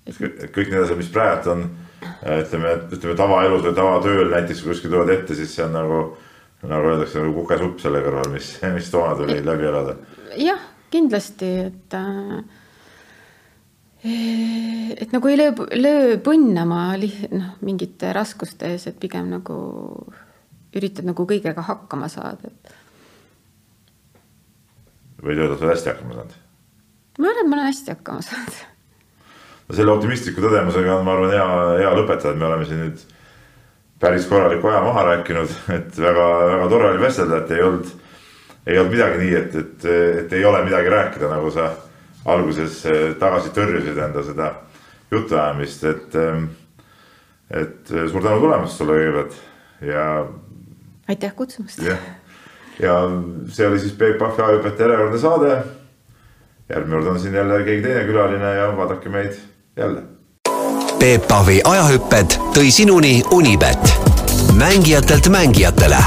et 0.07 0.49
kõik 0.53 0.73
need 0.73 0.83
asjad, 0.83 0.99
mis 1.01 1.13
praegu 1.13 1.53
on 1.55 1.69
ütleme, 2.41 2.77
ütleme 2.93 3.17
tavaelus 3.19 3.65
või 3.67 3.75
tavatööl 3.77 4.31
näiteks 4.33 4.63
kuskil 4.67 4.93
tulevad 4.93 5.15
ette, 5.15 5.39
siis 5.39 5.55
see 5.57 5.65
on 5.67 5.75
nagu, 5.77 6.03
nagu 6.67 6.93
öeldakse 6.93 7.23
nagu 7.23 7.35
kukesupp 7.41 7.83
selle 7.83 8.05
kõrval, 8.05 8.31
mis, 8.35 8.53
mis 8.77 8.93
toona 8.93 9.17
tuli 9.19 9.41
läbi 9.45 9.69
elada. 9.71 9.97
jah, 10.41 10.63
kindlasti, 10.93 11.51
et 11.71 11.99
äh, 11.99 12.39
et 14.07 15.13
nagu 15.13 15.29
ei 15.29 15.39
löö, 15.41 15.67
löö 15.75 16.17
põnnama 16.23 16.81
noh, 16.97 17.51
mingite 17.65 18.13
raskuste 18.15 18.71
ees, 18.75 18.87
et 18.91 18.99
pigem 19.03 19.31
nagu 19.33 19.57
üritad 20.77 21.09
nagu 21.09 21.27
kõigega 21.27 21.65
hakkama 21.65 22.09
saada, 22.13 22.51
et. 22.51 22.73
võid 25.25 25.41
öelda, 25.41 25.57
sa 25.57 25.67
oled 25.67 25.75
hästi 25.75 25.93
hakkama 25.95 26.19
saanud? 26.21 26.41
ma 27.17 27.31
arvan, 27.33 27.43
et 27.43 27.51
ma 27.51 27.59
olen 27.59 27.71
hästi 27.71 27.95
hakkama 27.97 28.27
saanud 28.27 28.59
selle 29.75 29.93
optimistliku 29.93 30.43
tõdemusega 30.45 30.99
on, 30.99 31.05
ma 31.07 31.15
arvan, 31.17 31.33
hea, 31.35 31.47
hea 31.83 31.95
lõpetada, 31.99 32.35
et 32.35 32.41
me 32.41 32.49
oleme 32.49 32.67
siin 32.69 32.83
nüüd 32.85 33.01
päris 34.01 34.27
korraliku 34.31 34.71
aja 34.71 34.83
maha 34.85 35.07
rääkinud, 35.11 35.55
et 35.79 35.99
väga-väga 35.99 36.69
tore 36.73 36.91
oli 36.93 37.03
vestelda, 37.03 37.41
et 37.43 37.57
ei 37.57 37.65
olnud, 37.65 37.91
ei 38.67 38.79
olnud 38.79 38.95
midagi 38.95 39.23
nii, 39.23 39.33
et, 39.41 39.57
et, 39.63 39.89
et 40.23 40.37
ei 40.39 40.45
ole 40.45 40.63
midagi 40.67 40.93
rääkida, 40.93 41.31
nagu 41.33 41.51
sa 41.55 41.73
alguses 42.31 42.79
eh, 42.91 43.09
tagasi 43.21 43.53
tõrjusid 43.57 43.99
enda 44.07 44.23
seda 44.27 44.53
jutuajamist, 45.15 45.85
et, 45.91 46.21
eh, 46.21 46.47
et 47.63 47.95
suur 47.97 48.23
tänu 48.23 48.41
tulemast 48.43 48.79
sulle 48.79 49.01
kõigepealt 49.01 49.37
ja. 49.87 50.07
aitäh 51.09 51.35
kutsumast. 51.35 51.83
ja 52.83 52.95
see 53.49 53.67
oli 53.67 53.79
siis 53.83 53.95
Peep 53.99 54.19
Pahvi 54.19 54.43
ajuõpetaja 54.43 54.89
järjekordne 54.89 55.21
saade. 55.23 55.59
järgmine 56.69 56.97
kord 56.99 57.13
on 57.13 57.21
siin 57.21 57.35
jälle 57.35 57.63
keegi 57.65 57.83
teine 57.83 58.03
külaline 58.09 58.55
ja 58.57 58.73
vaadake 58.77 59.09
meid 59.09 59.39
jälle. 59.77 60.03
Peep 60.99 61.29
Pahvi 61.29 61.61
ajahüpped 61.65 62.39
tõi 62.57 62.71
sinuni 62.71 63.23
Unibet, 63.31 63.95
mängijatelt 64.57 65.29
mängijatele 65.29 65.99